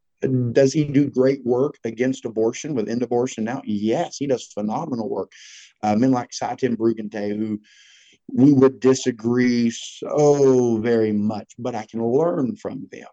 does 0.51 0.71
he 0.71 0.83
do 0.83 1.09
great 1.09 1.43
work 1.45 1.79
against 1.83 2.25
abortion 2.25 2.75
with 2.75 2.89
end 2.89 3.01
abortion 3.01 3.43
now? 3.43 3.61
Yes, 3.65 4.17
he 4.17 4.27
does 4.27 4.45
phenomenal 4.45 5.09
work. 5.09 5.31
Uh, 5.81 5.95
men 5.95 6.11
like 6.11 6.31
Sye 6.31 6.55
Ten 6.55 6.75
Bruggencate, 6.75 7.35
who 7.35 7.59
we 8.31 8.53
would 8.53 8.79
disagree 8.79 9.71
so 9.71 10.77
very 10.77 11.11
much, 11.11 11.53
but 11.57 11.75
I 11.75 11.85
can 11.85 12.05
learn 12.05 12.55
from 12.55 12.87
them. 12.91 13.07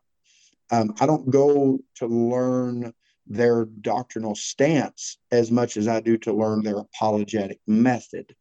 Um, 0.71 0.95
I 1.01 1.07
don't 1.07 1.31
go 1.31 1.81
to 1.97 2.07
learn 2.07 2.93
their 3.29 3.67
doctrinal 3.83 4.35
stance 4.35 5.19
as 5.31 5.51
much 5.51 5.77
as 5.77 5.87
I 5.87 6.01
do 6.01 6.17
to 6.19 6.33
learn 6.33 6.63
their 6.63 6.79
apologetic 6.79 7.61
method. 7.67 8.35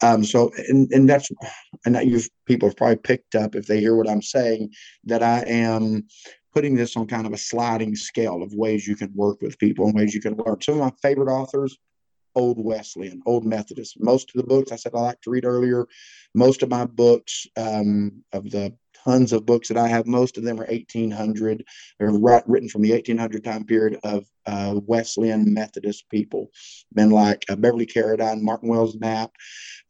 Um, 0.00 0.24
so, 0.24 0.52
and, 0.68 0.90
and 0.92 1.08
that's, 1.08 1.28
and 1.84 1.94
that 1.94 2.06
you 2.06 2.20
people 2.46 2.68
have 2.68 2.76
probably 2.76 2.96
picked 2.96 3.34
up 3.34 3.54
if 3.54 3.66
they 3.66 3.80
hear 3.80 3.96
what 3.96 4.08
I'm 4.08 4.22
saying, 4.22 4.72
that 5.04 5.22
I 5.22 5.40
am 5.40 6.06
putting 6.54 6.76
this 6.76 6.96
on 6.96 7.06
kind 7.06 7.26
of 7.26 7.32
a 7.32 7.38
sliding 7.38 7.96
scale 7.96 8.42
of 8.42 8.54
ways 8.54 8.86
you 8.86 8.96
can 8.96 9.12
work 9.14 9.42
with 9.42 9.58
people 9.58 9.86
and 9.86 9.94
ways 9.94 10.14
you 10.14 10.20
can 10.20 10.36
learn. 10.36 10.60
Some 10.60 10.74
of 10.74 10.80
my 10.80 10.92
favorite 11.02 11.32
authors 11.32 11.76
Old 12.38 12.64
Wesleyan, 12.64 13.20
Old 13.26 13.44
Methodist. 13.44 13.96
Most 13.98 14.30
of 14.30 14.40
the 14.40 14.46
books 14.46 14.70
I 14.70 14.76
said 14.76 14.94
I 14.94 15.00
like 15.00 15.20
to 15.22 15.30
read 15.30 15.44
earlier, 15.44 15.86
most 16.34 16.62
of 16.62 16.70
my 16.70 16.84
books, 16.84 17.46
um, 17.56 18.22
of 18.32 18.50
the 18.50 18.74
tons 19.04 19.32
of 19.32 19.46
books 19.46 19.68
that 19.68 19.76
I 19.76 19.88
have, 19.88 20.06
most 20.06 20.36
of 20.36 20.44
them 20.44 20.60
are 20.60 20.66
1800. 20.66 21.64
They're 21.98 22.10
right, 22.10 22.42
written 22.46 22.68
from 22.68 22.82
the 22.82 22.92
1800 22.92 23.44
time 23.44 23.64
period 23.64 23.98
of 24.04 24.26
uh, 24.46 24.80
Wesleyan 24.86 25.52
Methodist 25.52 26.08
people, 26.10 26.50
men 26.94 27.10
like 27.10 27.44
uh, 27.48 27.56
Beverly 27.56 27.86
Carradine, 27.86 28.40
Martin 28.40 28.68
Wells 28.68 28.96
Knapp, 28.96 29.32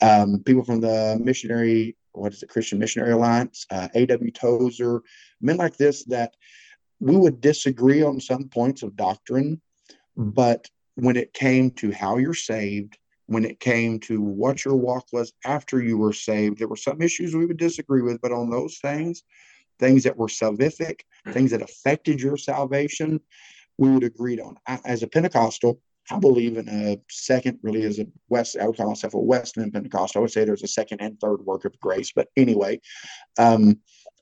um, 0.00 0.42
people 0.44 0.64
from 0.64 0.80
the 0.80 1.18
missionary, 1.22 1.96
what 2.12 2.32
is 2.32 2.42
it, 2.42 2.48
Christian 2.48 2.78
Missionary 2.78 3.12
Alliance, 3.12 3.66
uh, 3.70 3.88
A.W. 3.94 4.30
Tozer, 4.32 5.02
men 5.40 5.56
like 5.56 5.76
this 5.76 6.04
that 6.04 6.34
we 7.00 7.16
would 7.16 7.40
disagree 7.40 8.02
on 8.02 8.20
some 8.20 8.48
points 8.48 8.82
of 8.82 8.96
doctrine, 8.96 9.60
but 10.16 10.68
when 10.96 11.16
it 11.16 11.32
came 11.32 11.70
to 11.70 11.92
how 11.92 12.16
you're 12.16 12.34
saved, 12.34 12.98
when 13.28 13.44
it 13.44 13.60
came 13.60 14.00
to 14.00 14.20
what 14.22 14.64
your 14.64 14.74
walk 14.74 15.06
was 15.12 15.32
after 15.44 15.82
you 15.82 15.98
were 15.98 16.14
saved, 16.14 16.58
there 16.58 16.66
were 16.66 16.76
some 16.76 17.02
issues 17.02 17.36
we 17.36 17.44
would 17.44 17.58
disagree 17.58 18.00
with, 18.00 18.20
but 18.22 18.32
on 18.32 18.48
those 18.48 18.78
things, 18.78 19.22
things 19.78 20.02
that 20.04 20.16
were 20.16 20.28
salvific, 20.28 21.00
things 21.32 21.50
that 21.50 21.62
affected 21.62 22.20
your 22.20 22.38
salvation, 22.38 23.20
we 23.76 23.90
would 23.90 24.02
agree 24.02 24.40
on. 24.40 24.56
I, 24.66 24.80
as 24.86 25.02
a 25.02 25.06
Pentecostal, 25.06 25.78
I 26.10 26.18
believe 26.18 26.56
in 26.56 26.68
a 26.70 26.98
second, 27.10 27.58
really, 27.62 27.82
as 27.84 27.98
a 27.98 28.06
West, 28.30 28.56
I 28.58 28.66
would 28.66 28.78
call 28.78 28.88
myself 28.88 29.12
a 29.12 29.18
Wesleyan 29.18 29.72
Pentecostal. 29.72 30.20
I 30.20 30.22
would 30.22 30.32
say 30.32 30.44
there's 30.44 30.62
a 30.62 30.68
second 30.68 31.02
and 31.02 31.20
third 31.20 31.44
work 31.44 31.66
of 31.66 31.78
grace. 31.80 32.12
But 32.16 32.28
anyway, 32.34 32.80
um, 33.38 33.78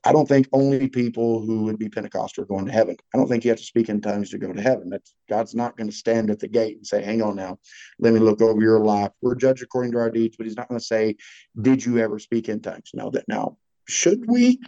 I 0.07 0.13
don't 0.13 0.25
think 0.25 0.47
only 0.53 0.87
people 0.87 1.41
who 1.41 1.63
would 1.63 1.77
be 1.77 1.89
Pentecostal 1.89 2.45
are 2.45 2.47
going 2.47 2.65
to 2.65 2.71
heaven. 2.71 2.95
I 3.13 3.17
don't 3.17 3.27
think 3.27 3.43
you 3.43 3.51
have 3.51 3.57
to 3.57 3.65
speak 3.65 3.89
in 3.89 3.99
tongues 3.99 4.29
to 4.29 4.37
go 4.37 4.53
to 4.53 4.61
heaven. 4.61 4.89
That's 4.89 5.13
God's 5.29 5.53
not 5.53 5.75
going 5.75 5.89
to 5.89 5.95
stand 5.95 6.31
at 6.31 6.39
the 6.39 6.47
gate 6.47 6.77
and 6.77 6.87
say, 6.87 7.03
"Hang 7.03 7.21
on 7.21 7.35
now, 7.35 7.59
let 7.99 8.13
me 8.13 8.21
look 8.21 8.41
over 8.41 8.61
your 8.61 8.79
life." 8.79 9.11
We're 9.21 9.35
judged 9.35 9.63
according 9.63 9.91
to 9.91 9.97
our 9.97 10.09
deeds, 10.09 10.37
but 10.37 10.45
He's 10.45 10.55
not 10.55 10.69
going 10.69 10.79
to 10.79 10.85
say, 10.85 11.17
"Did 11.61 11.85
you 11.85 11.97
ever 11.97 12.19
speak 12.19 12.47
in 12.47 12.61
tongues?" 12.61 12.91
No, 12.93 13.09
that 13.09 13.27
now 13.27 13.57
should 13.89 14.23
we? 14.29 14.61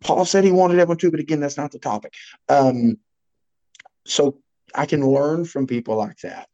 Paul 0.00 0.24
said 0.24 0.42
he 0.42 0.50
wanted 0.50 0.80
everyone 0.80 0.98
to, 0.98 1.12
but 1.12 1.20
again, 1.20 1.38
that's 1.38 1.56
not 1.56 1.70
the 1.70 1.78
topic. 1.78 2.14
Um, 2.48 2.98
so 4.04 4.40
I 4.74 4.84
can 4.84 5.06
learn 5.06 5.44
from 5.44 5.68
people 5.68 5.94
like 5.94 6.18
that, 6.24 6.48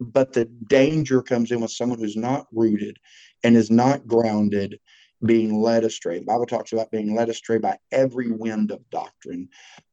but 0.00 0.32
the 0.32 0.46
danger 0.46 1.20
comes 1.20 1.50
in 1.50 1.60
with 1.60 1.72
someone 1.72 1.98
who's 1.98 2.16
not 2.16 2.46
rooted 2.50 2.96
and 3.44 3.56
is 3.56 3.70
not 3.70 4.06
grounded 4.06 4.78
being 5.24 5.60
led 5.60 5.84
astray. 5.84 6.18
The 6.18 6.24
Bible 6.24 6.46
talks 6.46 6.72
about 6.72 6.90
being 6.90 7.14
led 7.14 7.28
astray 7.28 7.58
by 7.58 7.78
every 7.90 8.30
wind 8.30 8.70
of 8.70 8.88
doctrine. 8.90 9.48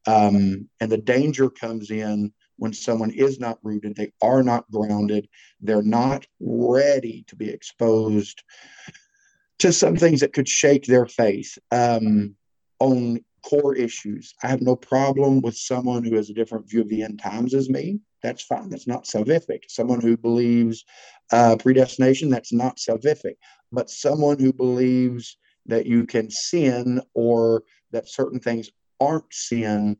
Um, 0.07 0.67
and 0.79 0.91
the 0.91 0.97
danger 0.97 1.49
comes 1.49 1.91
in 1.91 2.33
when 2.57 2.73
someone 2.73 3.11
is 3.11 3.39
not 3.39 3.59
rooted, 3.63 3.95
they 3.95 4.11
are 4.21 4.43
not 4.43 4.69
grounded, 4.69 5.29
they're 5.61 5.81
not 5.81 6.27
ready 6.39 7.23
to 7.27 7.35
be 7.35 7.49
exposed 7.49 8.43
to 9.59 9.71
some 9.71 9.95
things 9.95 10.19
that 10.19 10.33
could 10.33 10.47
shake 10.47 10.85
their 10.85 11.05
faith 11.05 11.57
um, 11.71 12.35
on 12.79 13.23
core 13.43 13.75
issues. 13.75 14.33
I 14.43 14.47
have 14.47 14.61
no 14.61 14.75
problem 14.75 15.41
with 15.41 15.55
someone 15.55 16.03
who 16.03 16.15
has 16.15 16.29
a 16.29 16.33
different 16.33 16.69
view 16.69 16.81
of 16.81 16.89
the 16.89 17.03
end 17.03 17.19
times 17.19 17.53
as 17.53 17.69
me. 17.69 17.99
That's 18.21 18.43
fine. 18.43 18.69
That's 18.69 18.87
not 18.87 19.05
salvific. 19.05 19.61
Someone 19.69 20.01
who 20.01 20.17
believes 20.17 20.83
uh, 21.31 21.55
predestination, 21.57 22.29
that's 22.29 22.51
not 22.51 22.77
salvific 22.77 23.35
but 23.71 23.89
someone 23.89 24.39
who 24.39 24.53
believes 24.53 25.37
that 25.65 25.85
you 25.85 26.05
can 26.05 26.29
sin 26.29 27.01
or 27.13 27.63
that 27.91 28.09
certain 28.09 28.39
things 28.39 28.69
aren't 28.99 29.31
sin, 29.31 29.97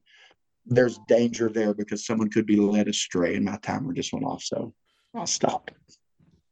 there's 0.66 1.00
danger 1.08 1.50
there 1.50 1.74
because 1.74 2.06
someone 2.06 2.30
could 2.30 2.46
be 2.46 2.56
led 2.56 2.88
astray. 2.88 3.36
And 3.36 3.46
my 3.46 3.58
timer 3.58 3.94
just 3.94 4.14
went 4.14 4.26
off, 4.26 4.44
so 4.44 4.74
I'll 5.14 5.28
stop. 5.28 5.72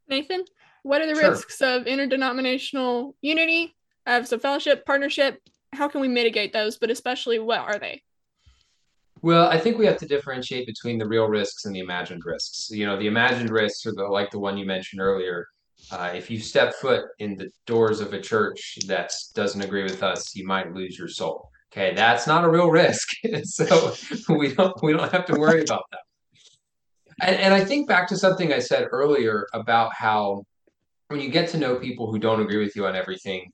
Nathan, 0.07 0.45
what 0.83 1.01
are 1.01 1.07
the 1.07 1.15
sure. 1.15 1.31
risks 1.31 1.61
of 1.61 1.87
interdenominational 1.87 3.15
unity, 3.21 3.75
of 4.05 4.27
some 4.27 4.39
fellowship, 4.39 4.85
partnership? 4.85 5.41
How 5.73 5.87
can 5.87 6.01
we 6.01 6.07
mitigate 6.07 6.53
those? 6.53 6.77
But 6.77 6.91
especially, 6.91 7.39
what 7.39 7.59
are 7.59 7.77
they? 7.79 8.01
Well, 9.21 9.47
I 9.47 9.59
think 9.59 9.77
we 9.77 9.85
have 9.85 9.97
to 9.97 10.07
differentiate 10.07 10.67
between 10.67 10.97
the 10.97 11.07
real 11.07 11.27
risks 11.27 11.65
and 11.65 11.75
the 11.75 11.79
imagined 11.79 12.23
risks. 12.25 12.69
You 12.69 12.85
know, 12.85 12.97
the 12.97 13.07
imagined 13.07 13.49
risks 13.49 13.85
are 13.85 13.93
the 13.93 14.03
like 14.05 14.31
the 14.31 14.39
one 14.39 14.57
you 14.57 14.65
mentioned 14.65 15.01
earlier 15.01 15.47
uh, 15.91 16.11
if 16.13 16.29
you 16.29 16.39
step 16.39 16.73
foot 16.75 17.05
in 17.19 17.35
the 17.35 17.49
doors 17.65 17.99
of 17.99 18.13
a 18.13 18.19
church 18.19 18.77
that 18.87 19.13
doesn't 19.35 19.61
agree 19.61 19.83
with 19.83 20.03
us, 20.03 20.35
you 20.35 20.45
might 20.45 20.73
lose 20.73 20.97
your 20.97 21.07
soul. 21.07 21.49
Okay, 21.71 21.93
that's 21.93 22.27
not 22.27 22.43
a 22.43 22.49
real 22.49 22.69
risk, 22.69 23.09
so 23.43 23.93
we 24.29 24.53
don't 24.53 24.81
we 24.81 24.93
don't 24.93 25.11
have 25.11 25.25
to 25.25 25.39
worry 25.39 25.61
about 25.61 25.83
that. 25.91 25.99
And, 27.21 27.35
and 27.35 27.53
I 27.53 27.63
think 27.63 27.87
back 27.87 28.07
to 28.09 28.17
something 28.17 28.53
I 28.53 28.59
said 28.59 28.87
earlier 28.91 29.47
about 29.53 29.91
how 29.93 30.43
when 31.09 31.19
you 31.19 31.29
get 31.29 31.49
to 31.49 31.57
know 31.57 31.75
people 31.75 32.11
who 32.11 32.19
don't 32.19 32.41
agree 32.41 32.57
with 32.57 32.75
you 32.75 32.85
on 32.85 32.95
everything, 32.95 33.49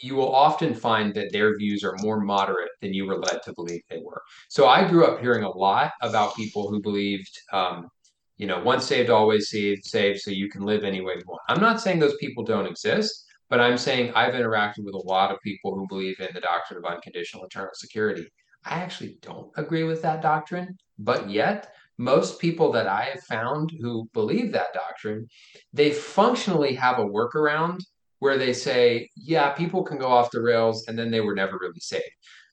you 0.00 0.14
will 0.14 0.34
often 0.34 0.74
find 0.74 1.14
that 1.14 1.32
their 1.32 1.56
views 1.56 1.84
are 1.84 1.96
more 2.02 2.20
moderate 2.20 2.70
than 2.80 2.94
you 2.94 3.06
were 3.06 3.18
led 3.18 3.42
to 3.42 3.52
believe 3.54 3.82
they 3.88 4.00
were. 4.04 4.22
So 4.48 4.68
I 4.68 4.88
grew 4.88 5.04
up 5.06 5.20
hearing 5.20 5.44
a 5.44 5.50
lot 5.50 5.92
about 6.02 6.36
people 6.36 6.68
who 6.68 6.80
believed, 6.80 7.38
um, 7.52 7.88
you 8.36 8.46
know, 8.46 8.62
once 8.62 8.84
saved, 8.84 9.10
always 9.10 9.50
saved, 9.50 9.84
saved, 9.84 10.20
so 10.20 10.30
you 10.30 10.48
can 10.48 10.62
live 10.62 10.84
any 10.84 11.00
way 11.00 11.14
you 11.14 11.24
want. 11.26 11.40
I'm 11.48 11.60
not 11.60 11.80
saying 11.80 11.98
those 11.98 12.16
people 12.16 12.44
don't 12.44 12.66
exist, 12.66 13.26
but 13.48 13.60
I'm 13.60 13.78
saying 13.78 14.12
I've 14.14 14.34
interacted 14.34 14.84
with 14.84 14.94
a 14.94 15.06
lot 15.06 15.32
of 15.32 15.40
people 15.40 15.74
who 15.74 15.88
believe 15.88 16.20
in 16.20 16.28
the 16.32 16.40
doctrine 16.40 16.78
of 16.78 16.84
unconditional 16.84 17.44
eternal 17.44 17.70
security. 17.74 18.28
I 18.64 18.76
actually 18.76 19.18
don't 19.22 19.50
agree 19.56 19.84
with 19.84 20.02
that 20.02 20.22
doctrine, 20.22 20.76
but 20.98 21.30
yet 21.30 21.74
most 21.96 22.38
people 22.38 22.70
that 22.72 22.86
I 22.86 23.04
have 23.04 23.24
found 23.24 23.72
who 23.80 24.08
believe 24.12 24.52
that 24.52 24.72
doctrine, 24.72 25.26
they 25.72 25.90
functionally 25.90 26.74
have 26.74 26.98
a 26.98 27.04
workaround 27.04 27.80
where 28.20 28.38
they 28.38 28.52
say, 28.52 29.08
yeah, 29.16 29.50
people 29.50 29.82
can 29.82 29.98
go 29.98 30.08
off 30.08 30.30
the 30.30 30.40
rails 30.40 30.86
and 30.88 30.98
then 30.98 31.10
they 31.10 31.20
were 31.20 31.34
never 31.34 31.58
really 31.60 31.80
saved. 31.80 32.04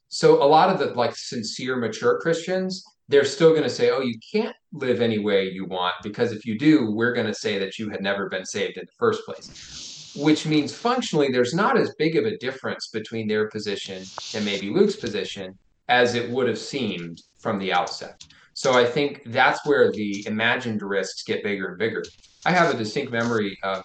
So 0.10 0.44
a 0.44 0.46
lot 0.46 0.70
of 0.70 0.80
the 0.80 0.94
like 0.94 1.16
sincere, 1.16 1.76
mature 1.76 2.20
Christians, 2.20 2.84
they're 3.08 3.26
still 3.26 3.52
going 3.52 3.64
to 3.64 3.70
say, 3.70 3.92
oh, 3.92 4.02
you 4.02 4.18
can't 4.32 4.56
live 4.74 5.02
any 5.02 5.20
way 5.20 5.50
you 5.50 5.66
want 5.66 5.96
because 6.04 6.32
if 6.32 6.46
you 6.46 6.58
do, 6.58 6.92
we're 6.92 7.14
going 7.14 7.28
to 7.28 7.34
say 7.34 7.60
that 7.60 7.78
you 7.78 7.90
had 7.90 8.02
never 8.02 8.30
been 8.30 8.46
saved 8.46 8.78
in 8.78 8.86
the 8.86 8.92
first 8.98 9.26
place. 9.26 10.14
Which 10.18 10.46
means 10.46 10.74
functionally, 10.74 11.30
there's 11.30 11.54
not 11.54 11.78
as 11.78 11.94
big 12.00 12.16
of 12.16 12.26
a 12.26 12.38
difference 12.38 12.88
between 12.88 13.28
their 13.28 13.50
position 13.50 14.04
and 14.34 14.46
maybe 14.46 14.70
Luke's 14.70 14.96
position 14.96 15.58
as 15.90 16.16
it 16.16 16.30
would 16.30 16.48
have 16.48 16.58
seemed 16.58 17.22
from 17.38 17.60
the 17.60 17.74
outset. 17.74 18.24
So 18.54 18.74
I 18.74 18.86
think 18.86 19.22
that's 19.26 19.66
where 19.66 19.92
the 19.92 20.26
imagined 20.26 20.82
risks 20.82 21.24
get 21.24 21.44
bigger 21.44 21.68
and 21.68 21.78
bigger. 21.78 22.04
I 22.46 22.52
have 22.52 22.74
a 22.74 22.78
distinct 22.78 23.12
memory 23.12 23.58
of 23.64 23.84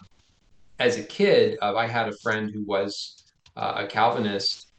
as 0.80 0.96
a 0.96 1.04
kid, 1.04 1.58
uh, 1.60 1.76
I 1.76 1.86
had 1.86 2.08
a 2.08 2.16
friend 2.22 2.50
who 2.52 2.64
was 2.64 3.22
uh, 3.54 3.74
a 3.76 3.86
Calvinist, 3.86 4.72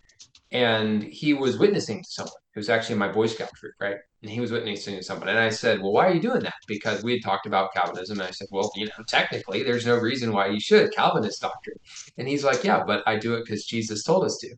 and 0.52 1.04
he 1.04 1.34
was 1.34 1.58
witnessing 1.60 2.00
to 2.00 2.10
someone. 2.10 2.34
It 2.56 2.60
was 2.60 2.70
actually 2.70 2.94
in 2.94 3.00
my 3.00 3.08
Boy 3.08 3.28
Scout 3.28 3.52
troop, 3.56 3.76
right? 3.80 3.96
And 4.22 4.30
he 4.30 4.42
was 4.42 4.52
witnessing 4.52 4.98
to 4.98 5.04
someone, 5.04 5.30
and 5.30 5.38
I 5.38 5.50
said, 5.50 5.80
"Well, 5.80 5.94
why 5.94 6.08
are 6.08 6.14
you 6.14 6.20
doing 6.20 6.42
that?" 6.42 6.56
Because 6.68 7.04
we 7.04 7.14
had 7.14 7.24
talked 7.24 7.46
about 7.46 7.74
Calvinism, 7.74 8.20
and 8.20 8.28
I 8.28 8.32
said, 8.32 8.48
"Well, 8.52 8.72
you 8.76 8.88
know, 8.88 9.04
technically, 9.08 9.64
there's 9.64 9.86
no 9.86 9.96
reason 9.96 10.34
why 10.34 10.48
you 10.48 10.60
should 10.60 10.92
Calvinist 10.92 11.42
doctrine." 11.42 11.78
And 12.18 12.28
he's 12.28 12.44
like, 12.44 12.64
"Yeah, 12.64 12.84
but 12.86 13.04
I 13.06 13.18
do 13.18 13.36
it 13.36 13.46
because 13.46 13.64
Jesus 13.66 14.04
told 14.04 14.26
us 14.26 14.38
to." 14.42 14.56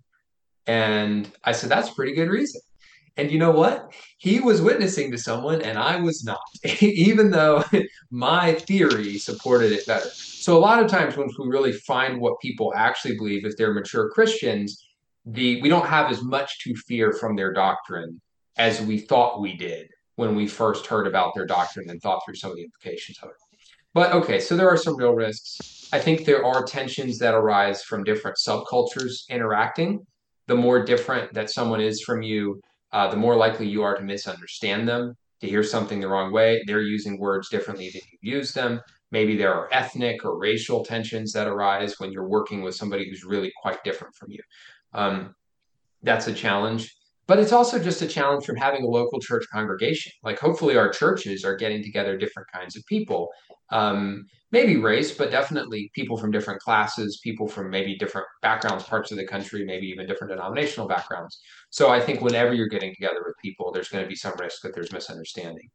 And 0.65 1.29
I 1.43 1.51
said, 1.51 1.69
"That's 1.69 1.89
a 1.89 1.93
pretty 1.93 2.13
good 2.13 2.29
reason." 2.29 2.61
And 3.17 3.29
you 3.31 3.37
know 3.37 3.51
what? 3.51 3.93
He 4.17 4.39
was 4.39 4.61
witnessing 4.61 5.11
to 5.11 5.19
someone 5.19 5.61
and 5.61 5.77
I 5.77 5.97
was 5.97 6.23
not, 6.23 6.39
even 6.81 7.29
though 7.29 7.63
my 8.11 8.53
theory 8.53 9.19
supported 9.19 9.71
it 9.71 9.85
better. 9.85 10.09
So 10.43 10.57
a 10.57 10.59
lot 10.59 10.83
of 10.83 10.91
times 10.91 11.15
when 11.15 11.29
we 11.39 11.47
really 11.47 11.71
find 11.71 12.19
what 12.19 12.37
people 12.41 12.73
actually 12.75 13.15
believe, 13.15 13.45
if 13.45 13.55
they're 13.55 13.73
mature 13.73 14.09
Christians, 14.09 14.85
the 15.25 15.61
we 15.61 15.69
don't 15.69 15.85
have 15.85 16.11
as 16.11 16.21
much 16.21 16.59
to 16.65 16.75
fear 16.75 17.13
from 17.13 17.37
their 17.37 17.53
doctrine 17.53 18.19
as 18.57 18.81
we 18.81 18.97
thought 18.97 19.39
we 19.39 19.55
did 19.55 19.87
when 20.17 20.35
we 20.35 20.45
first 20.45 20.85
heard 20.85 21.07
about 21.07 21.33
their 21.33 21.45
doctrine 21.45 21.89
and 21.89 22.01
thought 22.01 22.23
through 22.25 22.35
some 22.35 22.51
of 22.51 22.57
the 22.57 22.63
implications 22.63 23.19
of 23.23 23.29
it. 23.29 23.37
But 23.93 24.11
okay, 24.11 24.41
so 24.41 24.57
there 24.57 24.67
are 24.67 24.75
some 24.75 24.97
real 24.97 25.13
risks. 25.13 25.87
I 25.93 25.99
think 25.99 26.25
there 26.25 26.45
are 26.45 26.65
tensions 26.65 27.17
that 27.19 27.33
arise 27.33 27.81
from 27.81 28.03
different 28.03 28.35
subcultures 28.35 29.29
interacting. 29.29 30.05
The 30.47 30.55
more 30.55 30.83
different 30.83 31.33
that 31.35 31.51
someone 31.51 31.79
is 31.79 32.01
from 32.01 32.21
you, 32.21 32.59
uh, 32.91 33.07
the 33.07 33.15
more 33.15 33.37
likely 33.37 33.69
you 33.69 33.81
are 33.83 33.95
to 33.95 34.03
misunderstand 34.03 34.89
them, 34.89 35.15
to 35.43 35.49
hear 35.49 35.61
something 35.61 35.99
the 35.99 36.07
wrong 36.07 36.31
way. 36.31 36.63
They're 36.65 36.81
using 36.81 37.19
words 37.19 37.49
differently 37.49 37.89
than 37.89 38.01
you 38.11 38.37
use 38.37 38.53
them. 38.53 38.79
Maybe 39.11 39.35
there 39.35 39.53
are 39.53 39.67
ethnic 39.73 40.23
or 40.23 40.39
racial 40.39 40.85
tensions 40.85 41.33
that 41.33 41.47
arise 41.47 41.99
when 41.99 42.13
you're 42.13 42.29
working 42.29 42.61
with 42.61 42.75
somebody 42.75 43.09
who's 43.09 43.25
really 43.25 43.51
quite 43.61 43.83
different 43.83 44.15
from 44.15 44.31
you. 44.31 44.39
Um, 44.93 45.35
that's 46.01 46.27
a 46.27 46.33
challenge. 46.33 46.95
But 47.25 47.39
it's 47.39 47.53
also 47.53 47.79
just 47.79 48.01
a 48.01 48.07
challenge 48.07 48.45
from 48.45 48.57
having 48.57 48.83
a 48.83 48.87
local 48.87 49.19
church 49.19 49.45
congregation. 49.51 50.11
Like, 50.23 50.39
hopefully, 50.39 50.77
our 50.77 50.89
churches 50.89 51.45
are 51.45 51.55
getting 51.55 51.81
together 51.81 52.17
different 52.17 52.49
kinds 52.51 52.75
of 52.75 52.85
people 52.85 53.29
um, 53.73 54.27
maybe 54.51 54.77
race, 54.77 55.11
but 55.17 55.31
definitely 55.31 55.91
people 55.95 56.15
from 56.15 56.31
different 56.31 56.61
classes, 56.61 57.19
people 57.23 57.47
from 57.47 57.71
maybe 57.71 57.97
different 57.97 58.27
backgrounds, 58.41 58.83
parts 58.83 59.11
of 59.11 59.17
the 59.17 59.25
country, 59.25 59.65
maybe 59.65 59.87
even 59.87 60.05
different 60.05 60.31
denominational 60.31 60.87
backgrounds. 60.87 61.41
So 61.71 61.89
I 61.89 61.99
think 61.99 62.21
whenever 62.21 62.53
you're 62.53 62.67
getting 62.67 62.93
together 62.93 63.23
with 63.25 63.33
people, 63.41 63.71
there's 63.71 63.89
going 63.89 64.03
to 64.03 64.07
be 64.07 64.15
some 64.15 64.33
risk 64.39 64.61
that 64.61 64.75
there's 64.75 64.91
misunderstanding. 64.91 65.69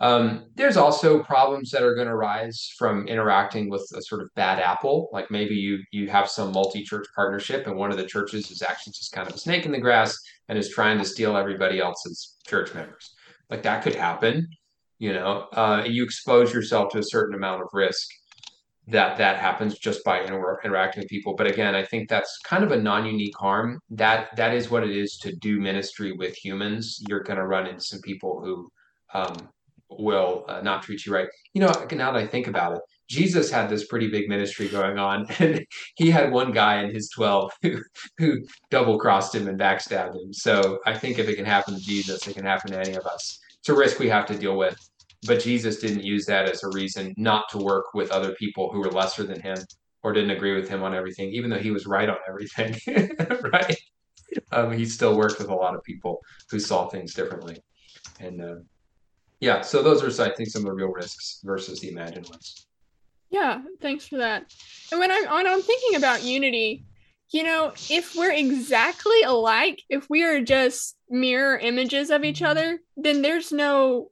Um, 0.00 0.46
there's 0.54 0.78
also 0.78 1.22
problems 1.22 1.70
that 1.70 1.82
are 1.82 1.94
going 1.94 2.08
to 2.08 2.16
rise 2.16 2.72
from 2.78 3.06
interacting 3.06 3.68
with 3.68 3.86
a 3.94 4.02
sort 4.02 4.22
of 4.22 4.30
bad 4.34 4.58
apple. 4.58 5.10
Like 5.12 5.30
maybe 5.30 5.54
you 5.54 5.80
you 5.92 6.08
have 6.08 6.28
some 6.28 6.52
multi-church 6.52 7.06
partnership, 7.14 7.66
and 7.66 7.76
one 7.76 7.90
of 7.90 7.98
the 7.98 8.06
churches 8.06 8.50
is 8.50 8.62
actually 8.62 8.92
just 8.92 9.12
kind 9.12 9.28
of 9.28 9.34
a 9.34 9.38
snake 9.38 9.66
in 9.66 9.72
the 9.72 9.78
grass 9.78 10.16
and 10.48 10.58
is 10.58 10.70
trying 10.70 10.98
to 10.98 11.04
steal 11.04 11.36
everybody 11.36 11.80
else's 11.80 12.36
church 12.46 12.74
members. 12.74 13.14
Like 13.50 13.62
that 13.64 13.82
could 13.82 13.94
happen 13.94 14.48
you 15.00 15.14
know, 15.14 15.48
uh, 15.54 15.82
you 15.86 16.04
expose 16.04 16.52
yourself 16.52 16.92
to 16.92 16.98
a 16.98 17.02
certain 17.02 17.34
amount 17.34 17.62
of 17.62 17.68
risk 17.72 18.06
that 18.86 19.16
that 19.16 19.38
happens 19.38 19.78
just 19.78 20.04
by 20.04 20.20
inter- 20.20 20.60
interacting 20.62 21.00
with 21.00 21.08
people. 21.08 21.34
But 21.34 21.46
again, 21.46 21.74
I 21.74 21.82
think 21.82 22.08
that's 22.08 22.38
kind 22.44 22.62
of 22.62 22.70
a 22.70 22.80
non-unique 22.80 23.36
harm. 23.38 23.80
That 23.88 24.36
that 24.36 24.54
is 24.54 24.70
what 24.70 24.84
it 24.84 24.94
is 24.94 25.16
to 25.22 25.34
do 25.34 25.58
ministry 25.58 26.12
with 26.12 26.36
humans. 26.36 27.02
You're 27.08 27.22
going 27.22 27.38
to 27.38 27.46
run 27.46 27.66
into 27.66 27.80
some 27.80 28.00
people 28.02 28.42
who 28.44 28.70
um, 29.14 29.48
will 29.90 30.44
uh, 30.48 30.60
not 30.60 30.82
treat 30.82 31.04
you 31.04 31.12
right. 31.12 31.28
You 31.54 31.62
know, 31.62 31.86
now 31.92 32.12
that 32.12 32.16
I 32.22 32.26
think 32.26 32.46
about 32.46 32.74
it, 32.76 32.80
Jesus 33.08 33.50
had 33.50 33.68
this 33.68 33.86
pretty 33.86 34.08
big 34.08 34.28
ministry 34.28 34.68
going 34.68 34.98
on, 34.98 35.26
and 35.38 35.64
he 35.96 36.10
had 36.10 36.32
one 36.32 36.52
guy 36.52 36.82
in 36.82 36.94
his 36.94 37.10
twelve 37.10 37.52
who 37.62 37.78
who 38.18 38.38
double 38.70 38.98
crossed 38.98 39.34
him 39.34 39.48
and 39.48 39.58
backstabbed 39.58 40.14
him. 40.14 40.32
So 40.32 40.78
I 40.86 40.96
think 40.96 41.18
if 41.18 41.28
it 41.28 41.36
can 41.36 41.44
happen 41.44 41.74
to 41.74 41.80
Jesus, 41.80 42.26
it 42.26 42.34
can 42.34 42.44
happen 42.44 42.72
to 42.72 42.80
any 42.80 42.94
of 42.94 43.06
us. 43.06 43.38
It's 43.58 43.68
a 43.68 43.74
risk 43.74 43.98
we 43.98 44.08
have 44.08 44.26
to 44.26 44.36
deal 44.36 44.56
with 44.56 44.78
but 45.26 45.40
Jesus 45.40 45.80
didn't 45.80 46.02
use 46.02 46.24
that 46.26 46.48
as 46.48 46.62
a 46.62 46.68
reason 46.68 47.14
not 47.16 47.48
to 47.50 47.58
work 47.58 47.92
with 47.94 48.10
other 48.10 48.32
people 48.34 48.70
who 48.72 48.80
were 48.80 48.90
lesser 48.90 49.22
than 49.24 49.40
him 49.40 49.58
or 50.02 50.12
didn't 50.12 50.30
agree 50.30 50.54
with 50.54 50.68
him 50.68 50.82
on 50.82 50.94
everything, 50.94 51.30
even 51.30 51.50
though 51.50 51.58
he 51.58 51.70
was 51.70 51.86
right 51.86 52.08
on 52.08 52.16
everything. 52.26 52.74
right? 53.52 53.76
Um, 54.50 54.72
he 54.72 54.86
still 54.86 55.16
worked 55.16 55.38
with 55.38 55.48
a 55.48 55.54
lot 55.54 55.74
of 55.74 55.82
people 55.82 56.20
who 56.50 56.58
saw 56.58 56.88
things 56.88 57.12
differently. 57.12 57.58
And 58.18 58.40
uh, 58.40 58.54
yeah, 59.40 59.62
so 59.62 59.82
those 59.82 60.02
are, 60.02 60.22
I 60.22 60.34
think, 60.34 60.50
some 60.50 60.62
of 60.62 60.66
the 60.66 60.74
real 60.74 60.92
risks 60.92 61.40
versus 61.42 61.80
the 61.80 61.90
imagined 61.90 62.28
ones. 62.28 62.66
Yeah, 63.30 63.62
thanks 63.80 64.06
for 64.06 64.18
that. 64.18 64.52
And 64.90 65.00
when 65.00 65.10
I'm 65.10 65.24
when 65.24 65.46
I'm 65.46 65.62
thinking 65.62 65.96
about 65.96 66.22
unity, 66.24 66.84
you 67.30 67.44
know, 67.44 67.72
if 67.88 68.14
we're 68.16 68.32
exactly 68.32 69.22
alike, 69.22 69.82
if 69.88 70.10
we 70.10 70.24
are 70.24 70.40
just 70.40 70.96
mirror 71.08 71.56
images 71.56 72.10
of 72.10 72.24
each 72.24 72.42
other, 72.42 72.80
then 72.96 73.22
there's 73.22 73.52
no 73.52 74.10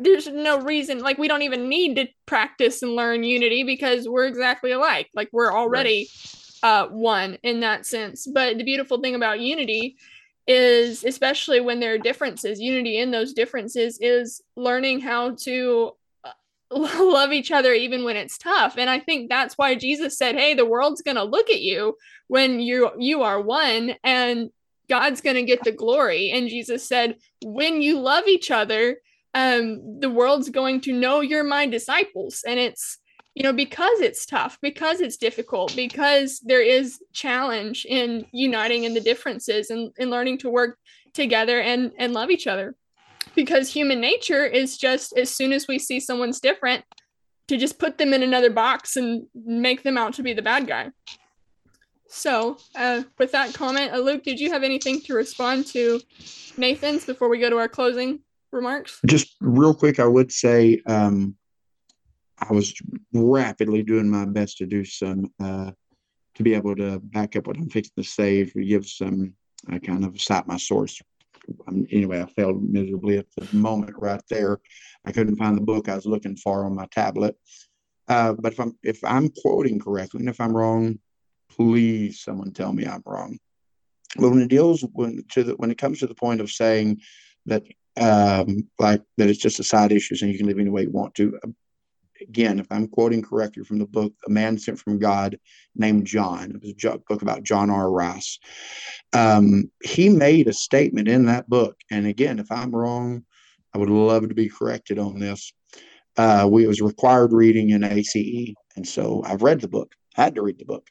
there's 0.00 0.28
no 0.28 0.60
reason 0.60 1.00
like 1.00 1.18
we 1.18 1.28
don't 1.28 1.42
even 1.42 1.68
need 1.68 1.96
to 1.96 2.06
practice 2.24 2.82
and 2.82 2.92
learn 2.94 3.24
unity 3.24 3.64
because 3.64 4.08
we're 4.08 4.26
exactly 4.26 4.70
alike 4.70 5.08
like 5.12 5.28
we're 5.32 5.52
already 5.52 6.08
right. 6.62 6.84
uh 6.84 6.88
one 6.88 7.36
in 7.42 7.58
that 7.60 7.84
sense 7.84 8.24
but 8.32 8.56
the 8.58 8.62
beautiful 8.64 9.00
thing 9.00 9.16
about 9.16 9.40
unity 9.40 9.96
is 10.48 11.04
especially 11.04 11.60
when 11.60 11.78
there 11.78 11.94
are 11.94 11.98
differences 11.98 12.60
unity 12.60 12.98
in 12.98 13.10
those 13.10 13.32
differences 13.32 13.98
is 14.00 14.42
learning 14.56 15.00
how 15.00 15.34
to 15.36 15.92
uh, 16.24 16.30
love 16.70 17.32
each 17.32 17.52
other 17.52 17.72
even 17.72 18.02
when 18.02 18.16
it's 18.16 18.38
tough 18.38 18.76
and 18.78 18.90
i 18.90 18.98
think 18.98 19.28
that's 19.28 19.56
why 19.56 19.74
jesus 19.74 20.18
said 20.18 20.34
hey 20.34 20.54
the 20.54 20.66
world's 20.66 21.02
going 21.02 21.16
to 21.16 21.24
look 21.24 21.50
at 21.50 21.60
you 21.60 21.94
when 22.26 22.60
you 22.60 22.90
you 22.98 23.22
are 23.22 23.40
one 23.40 23.94
and 24.02 24.50
god's 24.88 25.20
going 25.20 25.36
to 25.36 25.42
get 25.42 25.62
the 25.64 25.72
glory 25.72 26.30
and 26.30 26.48
jesus 26.48 26.88
said 26.88 27.16
when 27.44 27.80
you 27.82 28.00
love 28.00 28.26
each 28.26 28.50
other 28.50 28.96
um, 29.34 30.00
the 30.00 30.10
world's 30.10 30.48
going 30.48 30.80
to 30.82 30.92
know 30.92 31.20
you're 31.20 31.44
my 31.44 31.66
disciples. 31.66 32.42
And 32.46 32.58
it's, 32.58 32.98
you 33.38 33.44
know, 33.44 33.52
because 33.52 34.00
it's 34.00 34.26
tough, 34.26 34.58
because 34.60 35.00
it's 35.00 35.16
difficult, 35.16 35.76
because 35.76 36.40
there 36.40 36.60
is 36.60 37.00
challenge 37.12 37.86
in 37.88 38.26
uniting 38.32 38.82
in 38.82 38.94
the 38.94 39.00
differences 39.00 39.70
and, 39.70 39.92
and 39.96 40.10
learning 40.10 40.38
to 40.38 40.50
work 40.50 40.76
together 41.14 41.60
and, 41.60 41.92
and 41.98 42.12
love 42.12 42.32
each 42.32 42.48
other. 42.48 42.74
Because 43.36 43.72
human 43.72 44.00
nature 44.00 44.44
is 44.44 44.76
just 44.76 45.16
as 45.16 45.32
soon 45.32 45.52
as 45.52 45.68
we 45.68 45.78
see 45.78 46.00
someone's 46.00 46.40
different, 46.40 46.84
to 47.46 47.56
just 47.56 47.78
put 47.78 47.96
them 47.96 48.12
in 48.12 48.24
another 48.24 48.50
box 48.50 48.96
and 48.96 49.24
make 49.36 49.84
them 49.84 49.96
out 49.96 50.14
to 50.14 50.24
be 50.24 50.32
the 50.32 50.42
bad 50.42 50.66
guy. 50.66 50.90
So, 52.08 52.58
uh, 52.74 53.04
with 53.18 53.30
that 53.30 53.54
comment, 53.54 53.92
uh, 53.92 53.98
Luke, 53.98 54.24
did 54.24 54.40
you 54.40 54.50
have 54.50 54.64
anything 54.64 55.00
to 55.02 55.14
respond 55.14 55.64
to 55.68 56.00
Nathan's 56.56 57.04
before 57.04 57.28
we 57.28 57.38
go 57.38 57.50
to 57.50 57.58
our 57.58 57.68
closing? 57.68 58.18
remarks? 58.50 58.98
Just 59.06 59.36
real 59.40 59.74
quick, 59.74 60.00
I 60.00 60.06
would 60.06 60.32
say 60.32 60.80
um, 60.86 61.36
I 62.40 62.52
was 62.52 62.74
rapidly 63.12 63.82
doing 63.82 64.08
my 64.08 64.24
best 64.24 64.58
to 64.58 64.66
do 64.66 64.84
some 64.84 65.32
uh, 65.40 65.72
to 66.34 66.42
be 66.42 66.54
able 66.54 66.76
to 66.76 67.00
back 67.00 67.36
up 67.36 67.46
what 67.46 67.56
I'm 67.56 67.68
fixing 67.68 67.94
to 67.96 68.04
say, 68.04 68.44
to 68.44 68.64
give 68.64 68.86
some 68.86 69.34
I 69.68 69.78
kind 69.78 70.04
of 70.04 70.20
cite 70.20 70.46
my 70.46 70.56
source. 70.56 71.00
Um, 71.66 71.86
anyway, 71.90 72.22
I 72.22 72.26
failed 72.26 72.62
miserably 72.62 73.18
at 73.18 73.26
the 73.36 73.48
moment 73.56 73.96
right 73.98 74.22
there. 74.28 74.60
I 75.04 75.12
couldn't 75.12 75.36
find 75.36 75.56
the 75.56 75.62
book 75.62 75.88
I 75.88 75.96
was 75.96 76.06
looking 76.06 76.36
for 76.36 76.64
on 76.64 76.74
my 76.74 76.86
tablet. 76.92 77.36
Uh, 78.06 78.34
but 78.34 78.52
if 78.52 78.60
I'm 78.60 78.78
if 78.82 79.02
I'm 79.04 79.30
quoting 79.42 79.80
correctly, 79.80 80.20
and 80.20 80.28
if 80.28 80.40
I'm 80.40 80.56
wrong, 80.56 80.98
please 81.50 82.20
someone 82.20 82.52
tell 82.52 82.72
me 82.72 82.86
I'm 82.86 83.02
wrong. 83.04 83.38
But 84.16 84.30
when 84.30 84.40
it 84.40 84.48
deals 84.48 84.84
when 84.92 85.24
to 85.30 85.44
the 85.44 85.52
when 85.56 85.70
it 85.70 85.78
comes 85.78 86.00
to 86.00 86.06
the 86.06 86.14
point 86.14 86.40
of 86.40 86.50
saying 86.50 87.00
that 87.46 87.64
um, 88.00 88.68
like 88.78 89.02
that 89.16 89.28
it's 89.28 89.40
just 89.40 89.60
a 89.60 89.64
side 89.64 89.92
issues 89.92 90.22
and 90.22 90.30
you 90.30 90.38
can 90.38 90.46
live 90.46 90.58
any 90.58 90.70
way 90.70 90.82
you 90.82 90.90
want 90.90 91.14
to. 91.16 91.38
Again, 92.20 92.58
if 92.58 92.66
I'm 92.70 92.88
quoting 92.88 93.22
correctly 93.22 93.64
from 93.64 93.78
the 93.78 93.86
book, 93.86 94.12
A 94.26 94.30
Man 94.30 94.58
Sent 94.58 94.78
from 94.78 94.98
God 94.98 95.38
named 95.74 96.06
John, 96.06 96.50
it 96.50 96.62
was 96.62 96.84
a 96.84 96.98
book 97.08 97.22
about 97.22 97.42
John 97.42 97.70
R. 97.70 97.90
Rice. 97.90 98.38
Um, 99.12 99.70
he 99.82 100.08
made 100.08 100.48
a 100.48 100.52
statement 100.52 101.08
in 101.08 101.26
that 101.26 101.48
book. 101.48 101.76
And 101.90 102.06
again, 102.06 102.38
if 102.38 102.50
I'm 102.50 102.74
wrong, 102.74 103.24
I 103.74 103.78
would 103.78 103.90
love 103.90 104.28
to 104.28 104.34
be 104.34 104.48
corrected 104.48 104.98
on 104.98 105.18
this. 105.18 105.52
Uh, 106.16 106.48
we, 106.50 106.64
it 106.64 106.68
was 106.68 106.80
required 106.80 107.32
reading 107.32 107.70
in 107.70 107.84
ACE. 107.84 108.54
And 108.76 108.86
so 108.86 109.22
I've 109.24 109.42
read 109.42 109.60
the 109.60 109.68
book, 109.68 109.92
had 110.14 110.34
to 110.34 110.42
read 110.42 110.58
the 110.58 110.64
book 110.64 110.86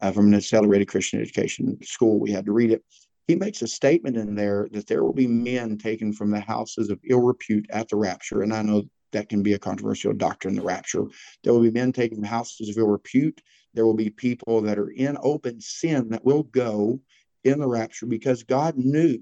uh, 0.00 0.10
from 0.12 0.28
an 0.28 0.34
accelerated 0.34 0.88
Christian 0.88 1.20
education 1.20 1.78
school. 1.82 2.18
We 2.18 2.30
had 2.30 2.46
to 2.46 2.52
read 2.52 2.70
it 2.70 2.82
he 3.30 3.36
makes 3.36 3.62
a 3.62 3.68
statement 3.68 4.16
in 4.16 4.34
there 4.34 4.66
that 4.72 4.88
there 4.88 5.04
will 5.04 5.12
be 5.12 5.28
men 5.28 5.78
taken 5.78 6.12
from 6.12 6.32
the 6.32 6.40
houses 6.40 6.90
of 6.90 6.98
ill 7.08 7.20
repute 7.20 7.64
at 7.70 7.88
the 7.88 7.94
rapture. 7.94 8.42
And 8.42 8.52
I 8.52 8.62
know 8.62 8.82
that 9.12 9.28
can 9.28 9.42
be 9.42 9.54
a 9.54 9.58
controversial 9.58 10.12
doctrine, 10.12 10.54
the 10.54 10.62
rapture. 10.62 11.04
There 11.42 11.52
will 11.52 11.62
be 11.62 11.70
men 11.70 11.92
taken 11.92 12.18
from 12.18 12.24
houses 12.24 12.68
of 12.68 12.78
ill 12.78 12.88
repute. 12.88 13.40
There 13.74 13.86
will 13.86 13.94
be 13.94 14.10
people 14.10 14.62
that 14.62 14.78
are 14.78 14.90
in 14.90 15.16
open 15.22 15.60
sin 15.60 16.08
that 16.10 16.24
will 16.24 16.44
go 16.44 17.00
in 17.44 17.60
the 17.60 17.68
rapture 17.68 18.06
because 18.06 18.42
God 18.42 18.76
knew 18.76 19.20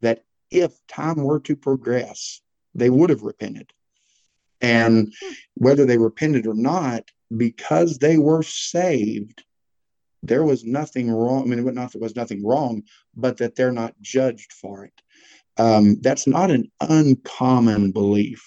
that 0.00 0.24
if 0.50 0.72
time 0.86 1.16
were 1.16 1.40
to 1.40 1.56
progress, 1.56 2.40
they 2.74 2.90
would 2.90 3.10
have 3.10 3.22
repented. 3.22 3.70
And 4.60 5.12
whether 5.54 5.84
they 5.84 5.98
repented 5.98 6.46
or 6.46 6.54
not, 6.54 7.04
because 7.36 7.98
they 7.98 8.18
were 8.18 8.42
saved, 8.42 9.44
there 10.22 10.44
was 10.44 10.64
nothing 10.64 11.10
wrong. 11.10 11.42
I 11.42 11.54
mean, 11.54 11.74
not 11.74 11.92
there 11.92 12.00
was 12.00 12.16
nothing 12.16 12.44
wrong, 12.44 12.82
but 13.14 13.36
that 13.38 13.54
they're 13.54 13.72
not 13.72 13.94
judged 14.00 14.52
for 14.52 14.84
it. 14.84 14.92
Um, 15.58 16.00
that's 16.00 16.26
not 16.26 16.50
an 16.50 16.70
uncommon 16.80 17.92
belief, 17.92 18.44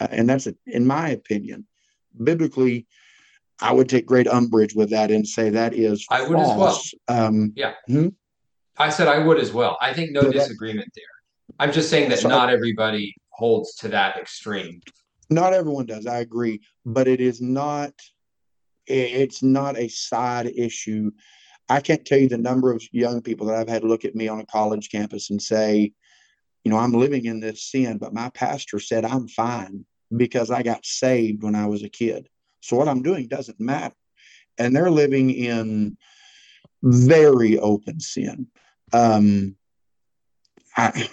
and 0.00 0.28
that's 0.28 0.46
a, 0.46 0.54
in 0.66 0.86
my 0.86 1.10
opinion, 1.10 1.66
biblically. 2.22 2.86
I 3.60 3.72
would 3.72 3.88
take 3.88 4.04
great 4.04 4.26
umbrage 4.26 4.74
with 4.74 4.90
that 4.90 5.12
and 5.12 5.26
say 5.26 5.48
that 5.50 5.74
is. 5.74 6.04
I 6.10 6.22
would 6.22 6.36
false. 6.36 6.92
as 6.92 6.94
well. 7.08 7.26
Um, 7.26 7.52
yeah. 7.54 7.74
Hmm? 7.86 8.08
I 8.76 8.90
said 8.90 9.06
I 9.06 9.24
would 9.24 9.38
as 9.38 9.52
well. 9.52 9.78
I 9.80 9.92
think 9.92 10.10
no 10.10 10.22
so 10.22 10.32
disagreement 10.32 10.86
that, 10.86 11.00
there. 11.00 11.56
I'm 11.60 11.72
just 11.72 11.88
saying 11.88 12.10
that 12.10 12.18
so 12.18 12.28
not 12.28 12.50
everybody 12.50 13.14
holds 13.30 13.76
to 13.76 13.88
that 13.88 14.16
extreme. 14.16 14.80
Not 15.30 15.52
everyone 15.52 15.86
does. 15.86 16.06
I 16.06 16.18
agree, 16.18 16.60
but 16.84 17.06
it 17.06 17.20
is 17.20 17.40
not 17.40 17.92
it's 18.86 19.42
not 19.42 19.78
a 19.78 19.88
side 19.88 20.46
issue. 20.46 21.10
I 21.68 21.80
can't 21.80 22.04
tell 22.04 22.18
you 22.18 22.28
the 22.28 22.36
number 22.36 22.72
of 22.72 22.82
young 22.92 23.22
people 23.22 23.46
that 23.46 23.56
I've 23.56 23.68
had 23.68 23.84
look 23.84 24.04
at 24.04 24.14
me 24.14 24.28
on 24.28 24.40
a 24.40 24.46
college 24.46 24.90
campus 24.90 25.30
and 25.30 25.40
say, 25.40 25.92
you 26.64 26.70
know, 26.70 26.78
I'm 26.78 26.92
living 26.92 27.26
in 27.26 27.40
this 27.40 27.70
sin, 27.70 27.98
but 27.98 28.14
my 28.14 28.30
pastor 28.30 28.80
said 28.80 29.04
I'm 29.04 29.28
fine 29.28 29.84
because 30.16 30.50
I 30.50 30.62
got 30.62 30.84
saved 30.84 31.42
when 31.42 31.54
I 31.54 31.66
was 31.66 31.82
a 31.82 31.88
kid. 31.88 32.28
So 32.60 32.76
what 32.76 32.88
I'm 32.88 33.02
doing 33.02 33.28
doesn't 33.28 33.60
matter. 33.60 33.94
And 34.58 34.74
they're 34.74 34.90
living 34.90 35.30
in 35.30 35.96
very 36.82 37.58
open 37.58 38.00
sin. 38.00 38.46
Um, 38.92 39.56
I, 40.76 41.08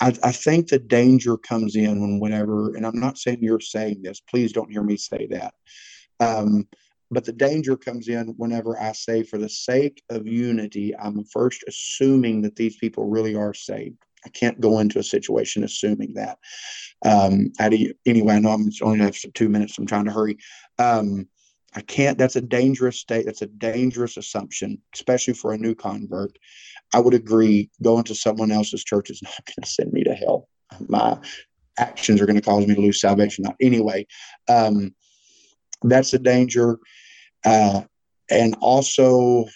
I, 0.00 0.14
I 0.22 0.32
think 0.32 0.68
the 0.68 0.78
danger 0.78 1.36
comes 1.36 1.76
in 1.76 2.00
when 2.00 2.20
whenever, 2.20 2.74
and 2.74 2.86
I'm 2.86 2.98
not 2.98 3.18
saying 3.18 3.38
you're 3.40 3.60
saying 3.60 4.02
this, 4.02 4.20
please 4.20 4.52
don't 4.52 4.70
hear 4.70 4.82
me 4.82 4.96
say 4.96 5.26
that. 5.30 5.54
Um, 6.20 6.68
but 7.10 7.24
the 7.24 7.32
danger 7.32 7.76
comes 7.76 8.08
in 8.08 8.28
whenever 8.36 8.78
I 8.78 8.92
say, 8.92 9.22
for 9.22 9.38
the 9.38 9.48
sake 9.48 10.02
of 10.10 10.26
unity, 10.26 10.94
I'm 10.96 11.24
first 11.24 11.62
assuming 11.68 12.42
that 12.42 12.56
these 12.56 12.76
people 12.76 13.08
really 13.08 13.34
are 13.34 13.54
saved. 13.54 14.02
I 14.24 14.28
can't 14.30 14.60
go 14.60 14.78
into 14.78 14.98
a 14.98 15.04
situation 15.04 15.64
assuming 15.64 16.14
that. 16.14 16.38
Um, 17.04 17.52
anyway, 18.06 18.34
I 18.34 18.38
know 18.38 18.50
I'm 18.50 18.70
only 18.82 19.00
have 19.00 19.16
two 19.34 19.48
minutes. 19.48 19.78
I'm 19.78 19.86
trying 19.86 20.04
to 20.04 20.12
hurry. 20.12 20.38
Um, 20.78 21.28
I 21.74 21.80
can't. 21.80 22.18
That's 22.18 22.36
a 22.36 22.40
dangerous 22.40 23.00
state. 23.00 23.26
That's 23.26 23.42
a 23.42 23.46
dangerous 23.46 24.16
assumption, 24.16 24.80
especially 24.94 25.34
for 25.34 25.52
a 25.52 25.58
new 25.58 25.74
convert. 25.74 26.38
I 26.94 27.00
would 27.00 27.14
agree. 27.14 27.70
Going 27.82 28.04
to 28.04 28.14
someone 28.14 28.52
else's 28.52 28.84
church 28.84 29.10
is 29.10 29.22
not 29.22 29.46
going 29.46 29.62
to 29.62 29.68
send 29.68 29.92
me 29.92 30.04
to 30.04 30.14
hell. 30.14 30.48
My 30.88 31.18
actions 31.78 32.20
are 32.20 32.26
going 32.26 32.36
to 32.36 32.42
cause 32.42 32.66
me 32.66 32.74
to 32.74 32.80
lose 32.80 33.00
salvation. 33.00 33.44
Not 33.44 33.56
anyway. 33.60 34.06
Um, 34.48 34.94
that's 35.82 36.12
a 36.12 36.18
danger 36.18 36.78
uh, 37.44 37.82
and 38.30 38.56
also 38.60 39.46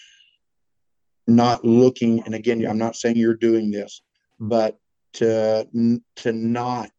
not 1.27 1.65
looking 1.65 2.23
and 2.25 2.33
again 2.33 2.65
i'm 2.65 2.77
not 2.77 2.95
saying 2.95 3.17
you're 3.17 3.35
doing 3.35 3.69
this 3.69 4.01
but 4.39 4.77
to 5.13 5.67
to 6.15 6.31
not 6.31 6.91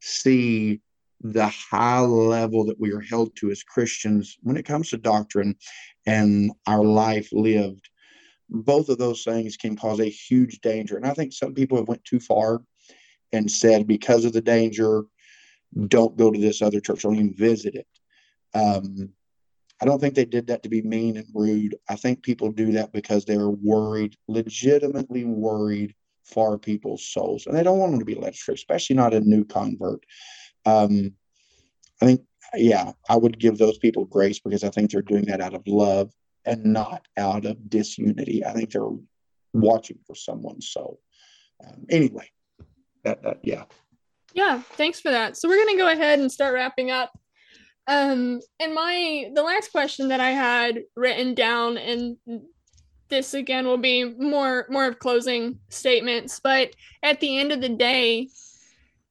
see 0.00 0.80
the 1.22 1.46
high 1.48 2.00
level 2.00 2.64
that 2.64 2.78
we 2.78 2.92
are 2.92 3.00
held 3.00 3.34
to 3.36 3.50
as 3.50 3.62
christians 3.62 4.36
when 4.42 4.56
it 4.56 4.66
comes 4.66 4.90
to 4.90 4.98
doctrine 4.98 5.54
and 6.06 6.52
our 6.66 6.84
life 6.84 7.28
lived 7.32 7.88
both 8.48 8.88
of 8.88 8.98
those 8.98 9.24
things 9.24 9.56
can 9.56 9.74
cause 9.74 10.00
a 10.00 10.04
huge 10.04 10.60
danger 10.60 10.96
and 10.96 11.06
i 11.06 11.14
think 11.14 11.32
some 11.32 11.54
people 11.54 11.78
have 11.78 11.88
went 11.88 12.04
too 12.04 12.20
far 12.20 12.60
and 13.32 13.50
said 13.50 13.86
because 13.86 14.24
of 14.24 14.32
the 14.32 14.42
danger 14.42 15.02
don't 15.88 16.16
go 16.16 16.30
to 16.30 16.38
this 16.38 16.60
other 16.60 16.80
church 16.80 17.02
don't 17.02 17.14
even 17.14 17.34
visit 17.34 17.74
it 17.74 17.86
um, 18.54 19.10
I 19.80 19.84
don't 19.84 20.00
think 20.00 20.14
they 20.14 20.24
did 20.24 20.46
that 20.46 20.62
to 20.62 20.70
be 20.70 20.80
mean 20.80 21.18
and 21.18 21.26
rude. 21.34 21.76
I 21.88 21.96
think 21.96 22.22
people 22.22 22.50
do 22.50 22.72
that 22.72 22.92
because 22.92 23.26
they're 23.26 23.50
worried, 23.50 24.16
legitimately 24.26 25.24
worried 25.24 25.94
for 26.26 26.58
people's 26.58 27.04
souls, 27.04 27.46
and 27.46 27.56
they 27.56 27.62
don't 27.62 27.78
want 27.78 27.92
them 27.92 28.00
to 28.00 28.04
be 28.04 28.14
led 28.14 28.34
astray, 28.34 28.54
especially 28.54 28.96
not 28.96 29.14
a 29.14 29.20
new 29.20 29.44
convert. 29.44 30.04
Um, 30.64 31.12
I 32.02 32.06
think, 32.06 32.20
yeah, 32.54 32.92
I 33.08 33.16
would 33.16 33.38
give 33.38 33.58
those 33.58 33.78
people 33.78 34.04
grace 34.04 34.40
because 34.40 34.64
I 34.64 34.70
think 34.70 34.90
they're 34.90 35.02
doing 35.02 35.26
that 35.26 35.40
out 35.40 35.54
of 35.54 35.62
love 35.66 36.12
and 36.44 36.64
not 36.64 37.06
out 37.16 37.44
of 37.44 37.70
disunity. 37.70 38.44
I 38.44 38.52
think 38.52 38.70
they're 38.70 38.82
watching 39.52 39.98
for 40.06 40.14
someone's 40.14 40.68
soul. 40.68 41.00
Um, 41.64 41.86
anyway, 41.88 42.30
that, 43.04 43.22
that 43.22 43.38
yeah. 43.42 43.64
Yeah, 44.34 44.60
thanks 44.72 45.00
for 45.00 45.10
that. 45.10 45.36
So 45.36 45.48
we're 45.48 45.64
going 45.64 45.76
to 45.76 45.82
go 45.82 45.90
ahead 45.90 46.18
and 46.18 46.30
start 46.30 46.54
wrapping 46.54 46.90
up. 46.90 47.18
Um, 47.88 48.40
and 48.58 48.74
my 48.74 49.30
the 49.32 49.42
last 49.42 49.70
question 49.70 50.08
that 50.08 50.20
I 50.20 50.30
had 50.30 50.82
written 50.96 51.34
down, 51.34 51.78
and 51.78 52.16
this 53.08 53.34
again 53.34 53.66
will 53.66 53.78
be 53.78 54.04
more 54.04 54.66
more 54.68 54.86
of 54.86 54.98
closing 54.98 55.58
statements, 55.68 56.40
but 56.40 56.70
at 57.02 57.20
the 57.20 57.38
end 57.38 57.52
of 57.52 57.60
the 57.60 57.68
day, 57.68 58.28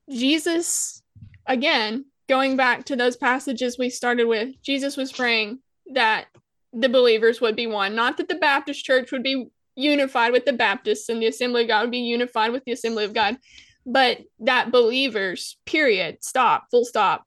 Jesus, 0.09 1.01
again, 1.45 2.05
going 2.27 2.57
back 2.57 2.85
to 2.85 2.95
those 2.95 3.15
passages 3.15 3.77
we 3.77 3.89
started 3.89 4.25
with, 4.25 4.61
Jesus 4.61 4.97
was 4.97 5.11
praying 5.11 5.59
that 5.93 6.25
the 6.73 6.89
believers 6.89 7.39
would 7.39 7.55
be 7.55 7.67
one, 7.67 7.95
not 7.95 8.17
that 8.17 8.27
the 8.27 8.35
Baptist 8.35 8.83
church 8.83 9.11
would 9.11 9.23
be 9.23 9.47
unified 9.75 10.31
with 10.31 10.45
the 10.45 10.53
Baptists 10.53 11.09
and 11.09 11.21
the 11.21 11.27
Assembly 11.27 11.63
of 11.63 11.67
God 11.67 11.81
would 11.81 11.91
be 11.91 11.99
unified 11.99 12.51
with 12.51 12.63
the 12.65 12.71
Assembly 12.71 13.05
of 13.05 13.13
God, 13.13 13.37
but 13.85 14.19
that 14.39 14.71
believers, 14.71 15.57
period, 15.65 16.23
stop, 16.23 16.65
full 16.71 16.85
stop, 16.85 17.25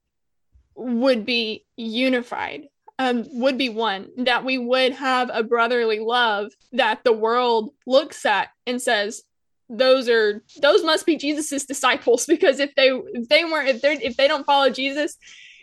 would 0.74 1.24
be 1.24 1.64
unified 1.76 2.68
um, 2.98 3.24
would 3.30 3.56
be 3.56 3.68
one 3.68 4.08
that 4.16 4.44
we 4.44 4.58
would 4.58 4.92
have 4.92 5.30
a 5.32 5.42
brotherly 5.42 6.00
love 6.00 6.52
that 6.72 7.04
the 7.04 7.12
world 7.12 7.70
looks 7.86 8.26
at 8.26 8.48
and 8.66 8.82
says 8.82 9.22
those 9.68 10.08
are 10.08 10.42
those 10.62 10.82
must 10.82 11.04
be 11.04 11.16
jesus's 11.16 11.66
disciples 11.66 12.26
because 12.26 12.58
if 12.58 12.74
they 12.74 12.88
if 12.88 13.28
they 13.28 13.44
weren't 13.44 13.68
if 13.68 13.82
they 13.82 13.92
if 13.94 14.16
they 14.16 14.26
don't 14.26 14.46
follow 14.46 14.70
jesus 14.70 15.18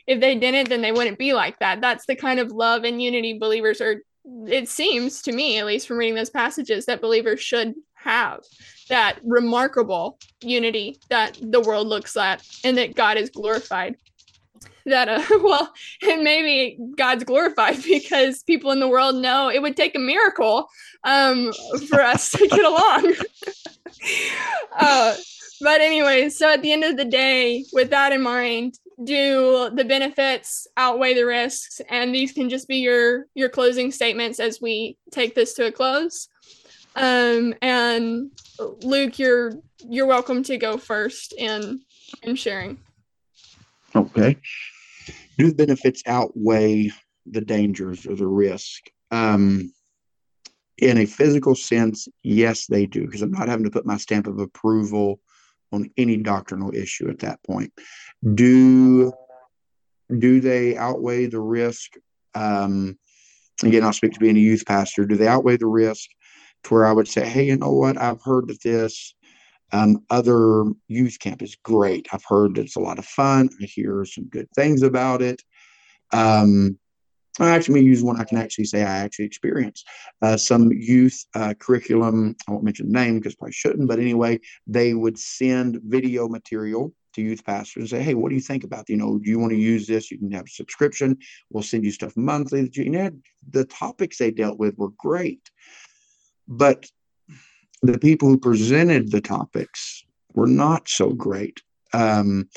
if 0.08 0.20
they 0.20 0.36
didn't 0.36 0.70
then 0.70 0.82
they 0.82 0.92
wouldn't 0.92 1.18
be 1.18 1.34
like 1.34 1.60
that. 1.60 1.82
That's 1.82 2.06
the 2.06 2.16
kind 2.16 2.40
of 2.40 2.52
love 2.52 2.84
and 2.84 3.02
unity 3.02 3.38
believers 3.38 3.82
are 3.82 4.02
it 4.48 4.68
seems 4.68 5.22
to 5.22 5.32
me 5.32 5.60
at 5.60 5.66
least 5.66 5.88
from 5.88 5.98
reading 5.98 6.16
those 6.16 6.32
passages 6.32 6.86
that 6.88 7.02
believers 7.02 7.40
should 7.40 7.76
have 7.94 8.40
that 8.90 9.20
remarkable 9.24 10.18
unity 10.42 11.00
that 11.10 11.38
the 11.42 11.62
world 11.62 11.88
looks 11.88 12.18
at 12.18 12.44
and 12.64 12.76
that 12.76 12.96
god 12.96 13.18
is 13.18 13.30
glorified 13.30 13.96
that 14.86 15.10
uh 15.10 15.22
well 15.44 15.74
and 16.08 16.24
maybe 16.24 16.78
god's 16.98 17.24
glorified 17.24 17.82
because 17.84 18.44
people 18.44 18.72
in 18.72 18.80
the 18.80 18.88
world 18.88 19.16
know 19.16 19.50
it 19.50 19.62
would 19.62 19.76
take 19.76 19.96
a 19.96 20.00
miracle 20.00 20.70
um 21.04 21.52
for 21.90 22.02
us 22.02 22.32
to 22.32 22.48
get 22.48 22.66
along. 22.66 23.16
Uh 24.78 25.16
but 25.62 25.80
anyway 25.82 26.30
so 26.30 26.54
at 26.54 26.62
the 26.62 26.72
end 26.72 26.84
of 26.84 26.98
the 26.98 27.06
day 27.06 27.64
with 27.74 27.90
that 27.90 28.12
in 28.12 28.22
mind 28.22 28.78
do 29.04 29.70
the 29.74 29.84
benefits 29.84 30.68
outweigh 30.78 31.14
the 31.14 31.26
risks? 31.26 31.82
And 31.90 32.14
these 32.14 32.32
can 32.32 32.50
just 32.50 32.68
be 32.68 32.78
your 32.78 33.26
your 33.34 33.50
closing 33.50 33.92
statements 33.92 34.40
as 34.40 34.62
we 34.62 34.98
take 35.12 35.36
this 35.36 35.54
to 35.56 35.66
a 35.66 35.72
close. 35.72 36.30
Um 36.96 37.54
and 37.62 38.32
luke 38.60 39.18
you're 39.18 39.54
you're 39.80 40.06
welcome 40.06 40.44
to 40.44 40.58
go 40.58 40.78
first 40.78 41.34
in 41.38 41.82
in 42.22 42.36
sharing. 42.36 42.78
Okay 43.96 44.38
do 45.38 45.50
the 45.50 45.56
benefits 45.56 46.04
outweigh 46.06 46.92
the 47.26 47.42
dangers 47.42 48.06
or 48.06 48.16
the 48.16 48.28
risk? 48.28 48.84
Um, 49.12 49.72
in 50.78 50.98
a 50.98 51.06
physical 51.06 51.56
sense, 51.56 52.08
yes, 52.24 52.68
they 52.68 52.86
do, 52.86 53.06
because 53.06 53.22
I'm 53.22 53.32
not 53.32 53.48
having 53.48 53.64
to 53.64 53.72
put 53.72 53.86
my 53.86 53.98
stamp 53.98 54.28
of 54.28 54.40
approval 54.40 55.20
on 55.72 55.90
any 55.98 56.18
doctrinal 56.18 56.74
issue 56.76 57.10
at 57.10 57.20
that 57.20 57.42
point. 57.44 57.72
Do 58.34 59.14
do 60.20 60.40
they 60.40 60.78
outweigh 60.78 61.26
the 61.26 61.40
risk? 61.40 61.94
Um, 62.36 63.00
again, 63.64 63.84
I'll 63.84 63.94
speak 63.94 64.14
to 64.14 64.20
being 64.20 64.38
a 64.38 64.40
youth 64.40 64.66
pastor. 64.66 65.06
Do 65.06 65.16
they 65.16 65.28
outweigh 65.28 65.58
the 65.58 65.68
risk 65.68 66.10
to 66.64 66.74
where 66.74 66.86
I 66.86 66.92
would 66.92 67.08
say, 67.08 67.28
hey, 67.28 67.46
you 67.46 67.58
know 67.58 67.72
what? 67.72 68.00
I've 68.00 68.22
heard 68.22 68.48
that 68.50 68.62
this 68.62 69.15
um, 69.72 70.04
other 70.10 70.66
youth 70.88 71.20
camp 71.20 71.42
is 71.42 71.56
great. 71.56 72.08
I've 72.12 72.24
heard 72.28 72.58
it's 72.58 72.76
a 72.76 72.82
lot 72.82 73.00
of 73.00 73.06
fun. 73.06 73.50
I 73.62 73.66
hear 73.66 74.06
some 74.06 74.26
good 74.26 74.48
things 74.56 74.84
about 74.84 75.22
it. 75.22 75.42
Um, 76.14 76.78
I 77.40 77.50
actually 77.50 77.84
use 77.84 78.02
one 78.02 78.20
I 78.20 78.24
can 78.24 78.38
actually 78.38 78.66
say 78.66 78.82
I 78.82 78.98
actually 79.00 79.26
experienced. 79.26 79.86
Uh, 80.22 80.38
some 80.38 80.72
youth 80.72 81.26
uh, 81.36 81.54
curriculum, 81.60 82.36
I 82.48 82.52
won't 82.52 82.64
mention 82.64 82.88
the 82.88 82.94
name 82.94 83.20
because 83.20 83.36
I 83.44 83.50
shouldn't, 83.50 83.90
but 83.90 84.00
anyway, 84.00 84.40
they 84.68 84.94
would 84.94 85.20
send 85.20 85.82
video 85.84 86.30
material 86.30 86.94
to 87.14 87.22
youth 87.22 87.44
pastors 87.44 87.82
and 87.82 87.90
say, 87.90 88.04
hey, 88.04 88.14
what 88.14 88.30
do 88.30 88.36
you 88.36 88.42
think 88.42 88.64
about, 88.64 88.90
you 88.90 88.98
know, 88.98 89.18
do 89.18 89.30
you 89.30 89.40
want 89.40 89.52
to 89.52 89.58
use 89.58 89.88
this? 89.88 90.12
You 90.12 90.18
can 90.18 90.32
have 90.32 90.46
a 90.46 90.50
subscription. 90.50 91.18
We'll 91.50 91.64
send 91.64 91.84
you 91.84 91.92
stuff 91.92 92.16
monthly. 92.16 92.70
You 92.72 92.90
know, 92.90 93.12
the 93.50 93.66
topics 93.66 94.18
they 94.18 94.32
dealt 94.32 94.60
with 94.60 94.78
were 94.78 94.92
great. 94.98 95.50
But 96.48 96.86
the 97.88 98.00
people 98.00 98.30
who 98.30 98.38
presented 98.38 99.12
the 99.12 99.22
topics 99.22 100.04
were 100.34 100.48
not 100.48 100.88
so 100.88 101.12
great. 101.12 101.62
Um, 101.94 102.50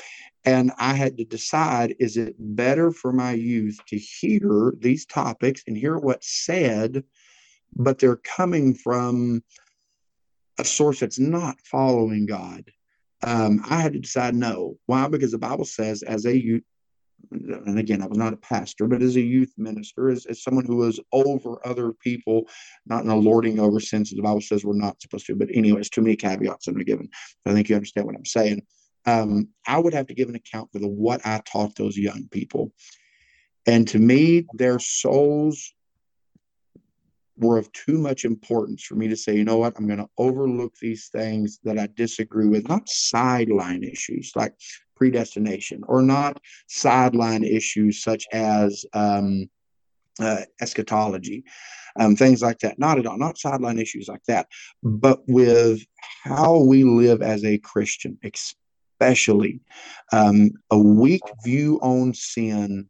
and 0.45 0.71
I 0.77 0.93
had 0.93 1.17
to 1.17 1.25
decide 1.25 1.95
is 1.99 2.17
it 2.17 2.35
better 2.39 2.91
for 2.91 3.11
my 3.11 3.33
youth 3.33 3.77
to 3.87 3.97
hear 3.97 4.73
these 4.79 5.05
topics 5.05 5.63
and 5.67 5.77
hear 5.77 5.97
what's 5.97 6.45
said, 6.45 7.03
but 7.75 7.99
they're 7.99 8.15
coming 8.17 8.73
from 8.73 9.43
a 10.57 10.65
source 10.65 10.99
that's 10.99 11.19
not 11.19 11.59
following 11.61 12.25
God? 12.25 12.71
Um, 13.21 13.61
I 13.69 13.81
had 13.81 13.93
to 13.93 13.99
decide 13.99 14.35
no. 14.35 14.77
Why? 14.85 15.07
Because 15.07 15.31
the 15.31 15.37
Bible 15.37 15.65
says, 15.65 16.03
as 16.03 16.25
a 16.25 16.37
youth, 16.37 16.63
and 17.31 17.77
again, 17.77 18.01
I 18.01 18.07
was 18.07 18.17
not 18.17 18.33
a 18.33 18.37
pastor, 18.37 18.87
but 18.87 19.01
as 19.01 19.15
a 19.15 19.21
youth 19.21 19.53
minister, 19.57 20.09
as, 20.09 20.25
as 20.25 20.43
someone 20.43 20.65
who 20.65 20.77
was 20.77 20.99
over 21.11 21.65
other 21.65 21.93
people, 21.93 22.47
not 22.85 23.03
in 23.03 23.09
a 23.09 23.15
lording 23.15 23.59
over 23.59 23.79
sense, 23.79 24.11
the 24.11 24.21
Bible 24.21 24.41
says 24.41 24.65
we're 24.65 24.73
not 24.73 25.01
supposed 25.01 25.27
to. 25.27 25.35
But 25.35 25.49
anyways, 25.53 25.89
too 25.89 26.01
many 26.01 26.15
caveats 26.15 26.67
I'm 26.67 26.77
given. 26.79 27.09
I 27.45 27.53
think 27.53 27.69
you 27.69 27.75
understand 27.75 28.07
what 28.07 28.15
I'm 28.15 28.25
saying. 28.25 28.63
Um, 29.05 29.49
I 29.67 29.77
would 29.77 29.93
have 29.93 30.07
to 30.07 30.13
give 30.13 30.29
an 30.29 30.35
account 30.35 30.71
for 30.71 30.79
the 30.79 30.87
what 30.87 31.21
I 31.25 31.41
taught 31.45 31.75
those 31.75 31.97
young 31.97 32.27
people, 32.31 32.73
and 33.65 33.87
to 33.89 33.99
me, 33.99 34.45
their 34.53 34.79
souls 34.79 35.73
were 37.39 37.57
of 37.57 37.71
too 37.71 37.97
much 37.97 38.25
importance 38.25 38.83
for 38.83 38.95
me 38.95 39.07
to 39.07 39.15
say, 39.15 39.35
you 39.35 39.45
know 39.45 39.57
what, 39.57 39.77
I'm 39.77 39.87
going 39.87 39.99
to 39.99 40.09
overlook 40.17 40.73
these 40.81 41.07
things 41.07 41.59
that 41.63 41.79
I 41.79 41.87
disagree 41.95 42.47
with, 42.47 42.67
not 42.67 42.89
sideline 42.89 43.83
issues 43.83 44.33
like 44.35 44.53
predestination 44.99 45.81
or 45.87 46.01
not 46.01 46.39
sideline 46.67 47.43
issues 47.43 48.03
such 48.03 48.25
as 48.33 48.85
um, 48.93 49.49
uh, 50.19 50.41
eschatology, 50.61 51.43
um, 51.97 52.15
things 52.15 52.41
like 52.41 52.59
that. 52.59 52.77
Not 52.77 52.99
at 52.99 53.07
all, 53.07 53.17
not 53.17 53.37
sideline 53.37 53.79
issues 53.79 54.07
like 54.07 54.23
that, 54.27 54.47
but 54.83 55.21
with 55.27 55.81
how 56.23 56.59
we 56.59 56.83
live 56.83 57.21
as 57.21 57.43
a 57.45 57.57
Christian, 57.59 58.19
especially 59.01 59.61
um, 60.11 60.51
a 60.69 60.77
weak 60.77 61.23
view 61.43 61.79
on 61.81 62.13
sin 62.13 62.89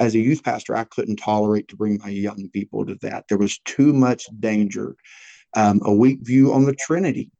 as 0.00 0.14
a 0.14 0.20
youth 0.20 0.42
pastor, 0.44 0.76
I 0.76 0.84
couldn't 0.84 1.16
tolerate 1.16 1.68
to 1.68 1.76
bring 1.76 1.98
my 1.98 2.08
young 2.08 2.48
people 2.52 2.86
to 2.86 2.96
that. 3.02 3.24
There 3.28 3.38
was 3.38 3.58
too 3.64 3.92
much 3.92 4.26
danger. 4.38 4.96
Um, 5.56 5.80
a 5.82 5.92
weak 5.92 6.20
view 6.22 6.52
on 6.52 6.66
the 6.66 6.74
Trinity. 6.74 7.30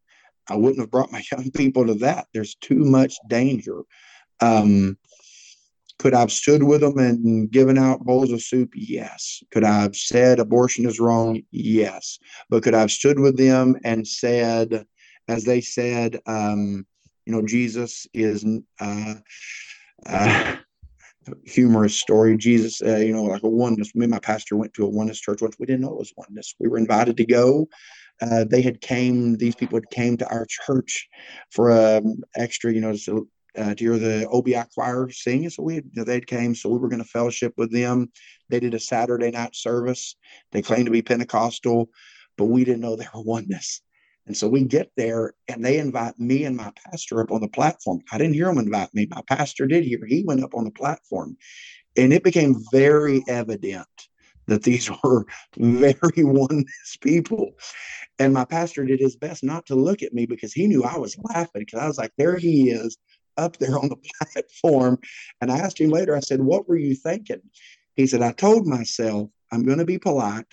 I 0.50 0.56
wouldn't 0.56 0.80
have 0.80 0.90
brought 0.90 1.12
my 1.12 1.22
young 1.32 1.50
people 1.50 1.86
to 1.86 1.94
that. 1.94 2.26
There's 2.32 2.54
too 2.56 2.84
much 2.84 3.14
danger. 3.28 3.82
Um, 4.40 4.96
could 5.98 6.14
I 6.14 6.20
have 6.20 6.32
stood 6.32 6.62
with 6.62 6.80
them 6.80 6.98
and 6.98 7.50
given 7.50 7.76
out 7.76 8.04
bowls 8.04 8.30
of 8.30 8.40
soup? 8.40 8.70
Yes. 8.74 9.42
Could 9.50 9.64
I 9.64 9.82
have 9.82 9.96
said 9.96 10.38
abortion 10.38 10.86
is 10.86 11.00
wrong? 11.00 11.42
Yes. 11.50 12.18
But 12.50 12.62
could 12.62 12.74
I 12.74 12.80
have 12.80 12.92
stood 12.92 13.18
with 13.18 13.36
them 13.36 13.76
and 13.84 14.06
said, 14.06 14.86
as 15.26 15.44
they 15.44 15.60
said, 15.60 16.20
um, 16.26 16.86
you 17.26 17.32
know, 17.32 17.42
Jesus 17.42 18.06
is 18.14 18.46
uh, 18.80 19.14
uh, 20.06 20.56
humorous 21.44 21.96
story. 21.96 22.36
Jesus, 22.36 22.80
uh, 22.80 22.96
you 22.96 23.12
know, 23.12 23.24
like 23.24 23.42
a 23.42 23.48
oneness. 23.48 23.94
Me 23.94 24.04
and 24.04 24.12
my 24.12 24.20
pastor 24.20 24.56
went 24.56 24.72
to 24.74 24.84
a 24.84 24.88
oneness 24.88 25.20
church 25.20 25.42
once. 25.42 25.56
We 25.58 25.66
didn't 25.66 25.82
know 25.82 25.92
it 25.92 25.98
was 25.98 26.14
oneness. 26.16 26.54
We 26.58 26.68
were 26.68 26.78
invited 26.78 27.16
to 27.16 27.26
go. 27.26 27.68
Uh, 28.20 28.44
they 28.44 28.62
had 28.62 28.80
came. 28.80 29.36
These 29.36 29.54
people 29.54 29.76
had 29.76 29.90
came 29.90 30.16
to 30.16 30.28
our 30.28 30.46
church 30.48 31.08
for 31.50 31.70
um, 31.72 32.16
extra, 32.36 32.72
you 32.72 32.80
know, 32.80 32.94
to, 32.94 33.28
uh, 33.56 33.74
to 33.74 33.84
hear 33.84 33.98
the 33.98 34.28
OBI 34.28 34.62
choir 34.74 35.08
sing. 35.10 35.48
So 35.50 35.62
we, 35.62 35.76
had, 35.76 35.84
you 35.84 35.92
know, 35.96 36.04
they'd 36.04 36.26
came. 36.26 36.54
So 36.54 36.68
we 36.68 36.78
were 36.78 36.88
going 36.88 37.02
to 37.02 37.08
fellowship 37.08 37.54
with 37.56 37.72
them. 37.72 38.10
They 38.48 38.60
did 38.60 38.74
a 38.74 38.80
Saturday 38.80 39.30
night 39.30 39.54
service. 39.54 40.16
They 40.52 40.62
claimed 40.62 40.86
to 40.86 40.92
be 40.92 41.02
Pentecostal, 41.02 41.90
but 42.36 42.46
we 42.46 42.64
didn't 42.64 42.80
know 42.80 42.96
they 42.96 43.06
were 43.14 43.22
oneness. 43.22 43.82
And 44.26 44.36
so 44.36 44.46
we 44.46 44.64
get 44.64 44.90
there 44.96 45.32
and 45.48 45.64
they 45.64 45.78
invite 45.78 46.18
me 46.20 46.44
and 46.44 46.54
my 46.54 46.70
pastor 46.84 47.22
up 47.22 47.32
on 47.32 47.40
the 47.40 47.48
platform. 47.48 48.00
I 48.12 48.18
didn't 48.18 48.34
hear 48.34 48.46
them 48.46 48.58
invite 48.58 48.92
me. 48.94 49.06
My 49.10 49.22
pastor 49.26 49.66
did 49.66 49.84
hear. 49.84 50.00
He 50.06 50.22
went 50.22 50.44
up 50.44 50.54
on 50.54 50.64
the 50.64 50.70
platform. 50.70 51.36
And 51.96 52.12
it 52.12 52.22
became 52.22 52.62
very 52.70 53.24
evident 53.26 53.88
that 54.48 54.64
these 54.64 54.90
were 55.04 55.26
very 55.56 56.24
oneness 56.24 56.96
people. 57.00 57.52
And 58.18 58.34
my 58.34 58.44
pastor 58.44 58.84
did 58.84 59.00
his 59.00 59.16
best 59.16 59.44
not 59.44 59.66
to 59.66 59.76
look 59.76 60.02
at 60.02 60.12
me 60.12 60.26
because 60.26 60.52
he 60.52 60.66
knew 60.66 60.82
I 60.82 60.98
was 60.98 61.16
laughing 61.18 61.62
because 61.62 61.80
I 61.80 61.86
was 61.86 61.98
like, 61.98 62.12
there 62.18 62.36
he 62.36 62.70
is 62.70 62.98
up 63.36 63.56
there 63.58 63.78
on 63.78 63.88
the 63.88 63.96
platform. 64.32 64.98
And 65.40 65.52
I 65.52 65.58
asked 65.58 65.80
him 65.80 65.90
later, 65.90 66.16
I 66.16 66.20
said, 66.20 66.40
what 66.40 66.68
were 66.68 66.76
you 66.76 66.96
thinking? 66.96 67.42
He 67.94 68.06
said, 68.06 68.22
I 68.22 68.32
told 68.32 68.66
myself 68.66 69.30
I'm 69.52 69.62
going 69.62 69.78
to 69.78 69.84
be 69.84 69.98
polite 69.98 70.52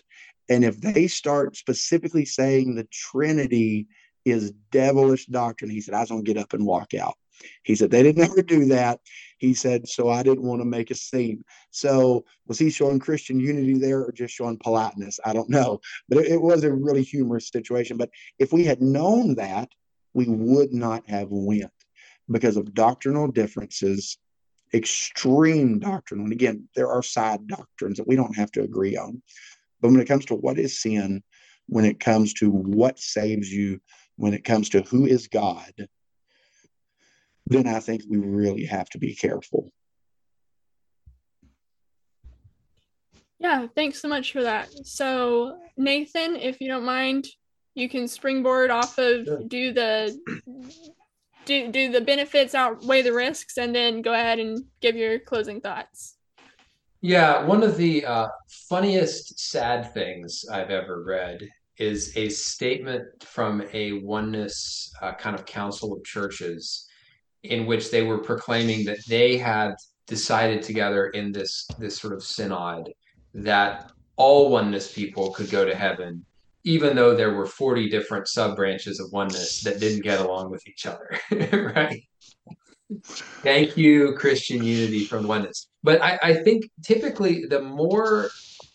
and 0.50 0.64
if 0.64 0.80
they 0.80 1.08
start 1.08 1.56
specifically 1.56 2.26
saying 2.26 2.76
the 2.76 2.88
Trinity 2.92 3.88
is 4.26 4.52
devilish 4.72 5.26
doctrine, 5.28 5.72
he 5.72 5.82
said, 5.82 5.94
I 5.94 6.02
was 6.02 6.10
going 6.10 6.24
to 6.24 6.34
get 6.34 6.42
up 6.42 6.54
and 6.54 6.66
walk 6.66 6.94
out. 6.94 7.16
He 7.64 7.76
said, 7.76 7.92
they 7.92 8.04
didn't 8.04 8.24
ever 8.24 8.42
do 8.42 8.66
that. 8.66 9.00
He 9.38 9.54
said, 9.54 9.88
so 9.88 10.10
I 10.10 10.24
didn't 10.24 10.44
want 10.44 10.62
to 10.62 10.66
make 10.66 10.92
a 10.92 10.96
scene. 10.96 11.44
So 11.72 12.26
was 12.48 12.58
he 12.58 12.70
showing 12.70 13.00
Christian 13.00 13.40
unity 13.40 13.78
there 13.78 14.02
or 14.02 14.12
just 14.12 14.34
showing 14.34 14.58
politeness? 14.58 15.20
I 15.26 15.34
don't 15.34 15.50
know. 15.50 15.80
But 16.08 16.20
it, 16.20 16.34
it 16.34 16.42
was 16.42 16.64
a 16.64 16.72
really 16.72 17.04
humorous 17.04 17.50
situation. 17.50 17.98
But 17.98 18.10
if 18.40 18.54
we 18.54 18.64
had 18.64 18.82
known 18.82 19.36
that, 19.36 19.70
we 20.14 20.26
would 20.28 20.74
not 20.74 21.08
have 21.10 21.28
went 21.30 21.72
because 22.32 22.58
of 22.58 22.74
doctrinal 22.74 23.28
differences, 23.28 24.18
extreme 24.74 25.80
doctrine. 25.80 26.22
And 26.22 26.32
again, 26.32 26.68
there 26.76 26.90
are 26.90 27.04
side 27.04 27.48
doctrines 27.48 27.98
that 27.98 28.08
we 28.08 28.16
don't 28.16 28.36
have 28.36 28.52
to 28.54 28.62
agree 28.62 28.98
on. 28.98 29.22
But 29.82 29.92
when 29.92 30.00
it 30.00 30.08
comes 30.08 30.26
to 30.26 30.36
what 30.36 30.58
is 30.58 30.82
sin, 30.82 31.22
when 31.68 31.86
it 31.86 32.00
comes 32.00 32.34
to 32.36 32.50
what 32.50 33.00
saves 33.00 33.52
you, 33.52 33.80
when 34.16 34.34
it 34.34 34.44
comes 34.44 34.70
to 34.70 34.82
who 34.84 35.06
is 35.06 35.28
God, 35.28 35.74
then 37.48 37.68
I 37.68 37.80
think 37.80 38.04
we 38.10 38.18
really 38.18 38.66
have 38.66 38.90
to 38.90 38.98
be 38.98 39.16
careful. 39.16 39.72
Yeah, 43.40 43.68
thanks 43.76 44.02
so 44.02 44.08
much 44.08 44.32
for 44.32 44.44
that. 44.44 44.70
So, 44.88 45.58
Nathan, 45.78 46.36
if 46.36 46.62
you 46.62 46.68
don't 46.68 46.86
mind, 46.86 47.28
you 47.76 47.90
can 47.90 48.08
springboard 48.08 48.72
off 48.72 48.98
of 48.98 49.26
sure. 49.26 49.42
do 49.48 49.74
the 49.74 50.18
do 51.46 51.72
do 51.72 51.92
the 51.92 52.02
benefits 52.02 52.56
outweigh 52.56 53.02
the 53.02 53.14
risks 53.14 53.58
and 53.58 53.76
then 53.76 54.02
go 54.02 54.14
ahead 54.14 54.40
and 54.40 54.66
give 54.82 54.96
your 54.96 55.20
closing 55.20 55.62
thoughts. 55.62 56.16
Yeah, 57.02 57.46
one 57.46 57.62
of 57.62 57.78
the 57.78 58.06
uh, 58.06 58.30
funniest 58.70 59.40
sad 59.40 59.94
things 59.94 60.46
I've 60.52 60.72
ever 60.72 61.04
read 61.04 61.48
is 61.78 62.16
a 62.16 62.30
statement 62.30 63.04
from 63.22 63.64
a 63.74 63.92
oneness 64.02 64.92
uh, 65.02 65.14
kind 65.14 65.36
of 65.36 65.46
council 65.46 65.94
of 65.94 66.04
churches 66.04 66.88
in 67.52 67.66
which 67.66 67.92
they 67.92 68.04
were 68.04 68.18
proclaiming 68.18 68.86
that 68.86 69.06
they 69.08 69.38
had 69.38 69.76
decided 70.08 70.62
together 70.62 71.08
in 71.08 71.32
this 71.32 71.68
this 71.80 71.98
sort 71.98 72.14
of 72.14 72.24
synod 72.24 72.94
that 73.34 73.92
all 74.18 74.50
oneness 74.50 74.94
people 74.94 75.32
could 75.32 75.50
go 75.50 75.66
to 75.66 75.76
heaven 75.76 76.24
even 76.64 76.96
though 76.96 77.16
there 77.16 77.34
were 77.34 77.46
40 77.46 77.90
different 77.90 78.28
sub 78.28 78.56
branches 78.56 79.00
of 79.00 79.12
oneness 79.12 79.62
that 79.62 79.80
didn't 79.80 80.04
get 80.04 80.20
along 80.20 80.52
with 80.52 80.68
each 80.68 80.86
other 80.86 81.20
right 81.76 82.04
Thank 83.42 83.78
you, 83.78 84.14
Christian 84.14 84.64
unity 84.64 85.06
from 85.06 85.28
oneness. 85.28 85.68
But 85.84 86.02
I, 86.02 86.20
I 86.22 86.34
think 86.44 86.66
typically 86.84 87.46
the 87.46 87.62
more 87.62 88.30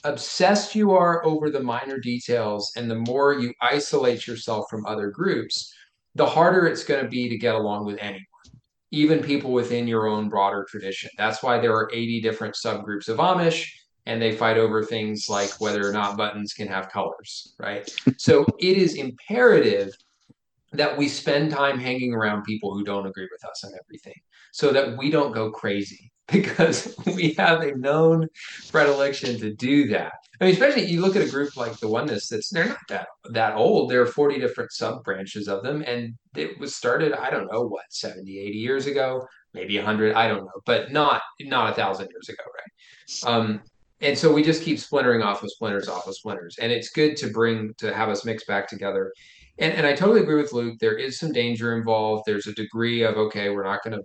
obsessed 0.04 0.74
you 0.74 0.92
are 0.92 1.24
over 1.24 1.50
the 1.50 1.62
minor 1.62 1.98
details 1.98 2.72
and 2.76 2.90
the 2.90 2.96
more 2.96 3.34
you 3.34 3.52
isolate 3.60 4.26
yourself 4.26 4.66
from 4.70 4.86
other 4.86 5.10
groups, 5.10 5.72
the 6.14 6.26
harder 6.26 6.66
it's 6.66 6.84
going 6.84 7.02
to 7.02 7.08
be 7.08 7.28
to 7.28 7.38
get 7.38 7.54
along 7.54 7.84
with 7.84 7.98
anyone, 8.00 8.24
even 8.90 9.22
people 9.22 9.52
within 9.52 9.86
your 9.86 10.08
own 10.08 10.28
broader 10.28 10.66
tradition. 10.68 11.10
That's 11.16 11.42
why 11.42 11.58
there 11.58 11.74
are 11.74 11.90
80 11.92 12.20
different 12.20 12.54
subgroups 12.54 13.08
of 13.08 13.18
Amish 13.18 13.70
and 14.06 14.20
they 14.20 14.32
fight 14.32 14.58
over 14.58 14.82
things 14.82 15.26
like 15.28 15.50
whether 15.60 15.88
or 15.88 15.92
not 15.92 16.16
buttons 16.16 16.52
can 16.52 16.66
have 16.68 16.88
colors, 16.88 17.54
right? 17.58 17.88
so 18.16 18.44
it 18.58 18.76
is 18.76 18.94
imperative 18.94 19.94
that 20.72 20.96
we 20.96 21.08
spend 21.08 21.50
time 21.50 21.78
hanging 21.78 22.14
around 22.14 22.44
people 22.44 22.72
who 22.72 22.84
don't 22.84 23.06
agree 23.06 23.28
with 23.30 23.44
us 23.48 23.64
on 23.64 23.72
everything 23.84 24.14
so 24.52 24.72
that 24.72 24.96
we 24.96 25.10
don't 25.10 25.32
go 25.32 25.50
crazy 25.50 26.12
because 26.32 26.94
we 27.06 27.34
have 27.34 27.60
a 27.60 27.76
known 27.76 28.28
predilection 28.70 29.38
to 29.40 29.54
do 29.54 29.88
that. 29.88 30.12
I 30.40 30.44
mean, 30.44 30.54
especially 30.54 30.86
you 30.86 31.00
look 31.00 31.16
at 31.16 31.26
a 31.26 31.30
group 31.30 31.56
like 31.56 31.78
the 31.78 31.88
Oneness 31.88 32.28
that's 32.28 32.48
they're 32.48 32.68
not 32.68 32.78
that 32.88 33.08
that 33.30 33.54
old. 33.54 33.90
There 33.90 34.00
are 34.00 34.06
40 34.06 34.38
different 34.38 34.72
sub 34.72 35.04
branches 35.04 35.48
of 35.48 35.62
them, 35.62 35.82
and 35.86 36.14
it 36.34 36.58
was 36.58 36.74
started, 36.74 37.12
I 37.12 37.30
don't 37.30 37.50
know 37.52 37.66
what, 37.66 37.84
70, 37.90 38.38
80 38.38 38.58
years 38.58 38.86
ago, 38.86 39.26
maybe 39.52 39.76
100, 39.76 40.14
I 40.14 40.28
don't 40.28 40.44
know, 40.44 40.60
but 40.64 40.92
not 40.92 41.20
not 41.40 41.72
a 41.72 41.74
thousand 41.74 42.08
years 42.10 42.28
ago, 42.28 42.42
right? 42.54 43.30
Um, 43.30 43.60
and 44.00 44.16
so 44.16 44.32
we 44.32 44.42
just 44.42 44.62
keep 44.62 44.78
splintering 44.78 45.22
off 45.22 45.42
of 45.42 45.50
splinters 45.50 45.88
off 45.88 46.06
of 46.06 46.14
splinters. 46.14 46.56
And 46.58 46.72
it's 46.72 46.90
good 46.90 47.16
to 47.18 47.30
bring 47.30 47.74
to 47.78 47.94
have 47.94 48.08
us 48.08 48.24
mix 48.24 48.44
back 48.44 48.66
together. 48.66 49.12
And 49.58 49.74
and 49.74 49.86
I 49.86 49.92
totally 49.92 50.20
agree 50.22 50.40
with 50.40 50.52
Luke. 50.52 50.78
There 50.80 50.96
is 50.96 51.18
some 51.18 51.32
danger 51.32 51.76
involved. 51.76 52.24
There's 52.26 52.46
a 52.46 52.54
degree 52.54 53.02
of 53.02 53.16
okay, 53.16 53.50
we're 53.50 53.64
not 53.64 53.82
going 53.84 53.98
to 53.98 54.04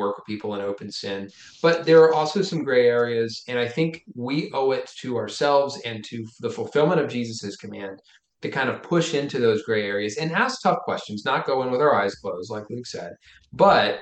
work 0.00 0.16
with 0.16 0.26
people 0.26 0.54
in 0.56 0.60
open 0.60 0.90
sin. 0.90 1.30
But 1.62 1.84
there 1.84 2.02
are 2.02 2.14
also 2.14 2.42
some 2.42 2.64
gray 2.64 2.88
areas. 2.88 3.42
And 3.46 3.58
I 3.58 3.68
think 3.68 4.02
we 4.14 4.50
owe 4.52 4.72
it 4.72 4.90
to 5.02 5.16
ourselves 5.16 5.80
and 5.84 6.04
to 6.06 6.26
the 6.40 6.50
fulfillment 6.50 7.00
of 7.00 7.08
Jesus's 7.08 7.56
command 7.56 8.00
to 8.42 8.48
kind 8.48 8.70
of 8.70 8.82
push 8.82 9.14
into 9.14 9.38
those 9.38 9.62
gray 9.62 9.86
areas 9.86 10.16
and 10.16 10.32
ask 10.32 10.62
tough 10.62 10.78
questions, 10.84 11.24
not 11.24 11.46
go 11.46 11.62
in 11.62 11.70
with 11.70 11.80
our 11.80 11.94
eyes 11.94 12.14
closed, 12.14 12.50
like 12.50 12.64
Luke 12.70 12.86
said, 12.86 13.12
but 13.52 14.00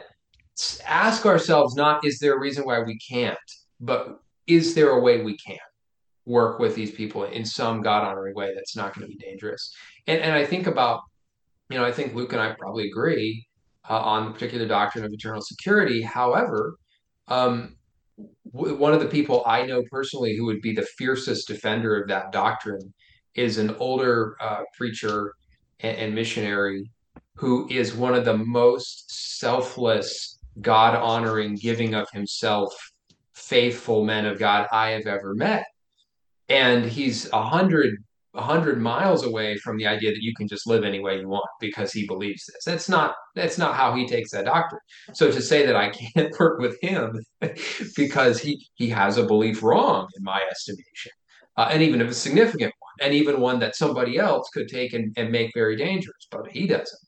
ask 0.87 1.27
ourselves 1.27 1.75
not 1.75 2.05
is 2.05 2.19
there 2.19 2.35
a 2.35 2.41
reason 2.41 2.65
why 2.65 2.81
we 2.81 2.99
can't, 2.99 3.39
but 3.81 4.21
is 4.47 4.75
there 4.75 4.91
a 4.91 5.01
way 5.01 5.23
we 5.23 5.37
can 5.37 5.59
work 6.25 6.59
with 6.59 6.75
these 6.75 6.91
people 6.91 7.25
in 7.25 7.45
some 7.45 7.83
God 7.83 8.05
honoring 8.05 8.35
way 8.35 8.53
that's 8.55 8.77
not 8.77 8.95
going 8.95 9.09
to 9.09 9.17
be 9.17 9.25
dangerous? 9.25 9.75
And 10.07 10.21
and 10.21 10.33
I 10.35 10.45
think 10.45 10.67
about, 10.67 11.01
you 11.71 11.79
know, 11.79 11.85
I 11.85 11.93
think 11.93 12.15
Luke 12.15 12.33
and 12.33 12.41
I 12.41 12.55
probably 12.59 12.89
agree 12.89 13.48
uh, 13.89 13.99
on 13.99 14.27
the 14.27 14.31
particular 14.33 14.67
doctrine 14.67 15.05
of 15.05 15.13
eternal 15.13 15.41
security. 15.41 16.03
However, 16.03 16.77
um, 17.29 17.77
w- 18.53 18.77
one 18.77 18.93
of 18.93 19.01
the 19.01 19.07
people 19.07 19.43
I 19.47 19.65
know 19.67 19.83
personally 19.91 20.37
who 20.37 20.45
would 20.47 20.61
be 20.61 20.75
the 20.75 20.87
fiercest 20.99 21.49
defender 21.49 22.01
of 22.01 22.09
that 22.09 22.33
doctrine 22.33 22.93
is 23.35 23.59
an 23.59 23.75
older 23.79 24.37
uh, 24.41 24.63
preacher 24.77 25.33
and, 25.81 25.97
and 25.97 26.15
missionary 26.15 26.91
who 27.37 27.69
is 27.71 27.95
one 27.95 28.15
of 28.15 28.25
the 28.25 28.37
most 28.37 29.39
selfless, 29.39 30.39
God 30.61 30.97
honoring, 30.97 31.55
giving 31.55 31.95
of 31.95 32.09
himself, 32.13 32.75
faithful 33.35 34.05
men 34.05 34.27
of 34.27 34.41
God 34.41 34.67
I 34.73 34.91
have 34.91 35.07
ever 35.07 35.35
met. 35.35 35.65
And 36.49 36.85
he's 36.85 37.31
a 37.33 37.43
hundred 37.43 37.95
100 38.39 38.81
miles 38.81 39.25
away 39.25 39.57
from 39.57 39.77
the 39.77 39.87
idea 39.87 40.11
that 40.11 40.23
you 40.23 40.35
can 40.35 40.47
just 40.47 40.67
live 40.67 40.85
any 40.85 41.01
way 41.01 41.19
you 41.19 41.29
want 41.29 41.49
because 41.61 41.93
he 41.93 42.07
believes 42.07 42.47
this. 42.47 42.65
That's 42.65 42.89
not 42.89 43.15
that's 43.35 43.59
not 43.59 43.75
how 43.75 43.95
he 43.95 44.07
takes 44.07 44.31
that 44.31 44.47
doctrine. 44.47 44.81
So 45.13 45.31
to 45.31 45.43
say 45.43 45.67
that 45.67 45.77
I 45.77 45.91
can't 45.91 46.35
work 46.41 46.59
with 46.61 46.81
him 46.81 47.21
because 47.97 48.41
he 48.41 48.67
he 48.75 48.89
has 48.91 49.19
a 49.19 49.27
belief 49.27 49.63
wrong 49.63 50.09
in 50.17 50.23
my 50.23 50.43
estimation, 50.51 51.13
uh, 51.57 51.69
and 51.71 51.83
even 51.83 52.01
if 52.01 52.09
a 52.09 52.15
significant 52.15 52.73
one, 52.79 53.07
and 53.07 53.15
even 53.15 53.41
one 53.41 53.59
that 53.61 53.77
somebody 53.77 54.19
else 54.19 54.49
could 54.53 54.69
take 54.69 54.93
and, 54.93 55.13
and 55.17 55.31
make 55.31 55.51
very 55.55 55.77
dangerous, 55.77 56.27
but 56.31 56.49
he 56.51 56.67
doesn't. 56.67 57.01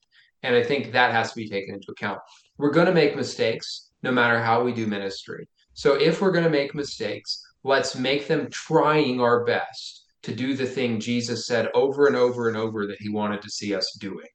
And 0.42 0.56
I 0.56 0.62
think 0.62 0.92
that 0.92 1.12
has 1.12 1.30
to 1.30 1.36
be 1.36 1.48
taken 1.48 1.74
into 1.74 1.92
account. 1.92 2.18
We're 2.58 2.70
going 2.70 2.86
to 2.86 2.94
make 2.94 3.14
mistakes 3.14 3.90
no 4.02 4.10
matter 4.10 4.40
how 4.40 4.62
we 4.62 4.72
do 4.72 4.86
ministry. 4.86 5.46
So 5.74 5.94
if 5.94 6.20
we're 6.20 6.32
going 6.32 6.44
to 6.44 6.50
make 6.50 6.74
mistakes, 6.74 7.42
let's 7.62 7.96
make 7.96 8.26
them 8.26 8.48
trying 8.50 9.20
our 9.20 9.44
best 9.44 9.99
to 10.22 10.34
do 10.34 10.54
the 10.54 10.66
thing 10.66 11.00
Jesus 11.00 11.46
said 11.46 11.68
over 11.74 12.06
and 12.06 12.16
over 12.16 12.48
and 12.48 12.56
over 12.56 12.86
that 12.86 13.00
he 13.00 13.08
wanted 13.08 13.42
to 13.42 13.50
see 13.50 13.74
us 13.74 13.96
doing. 13.98 14.28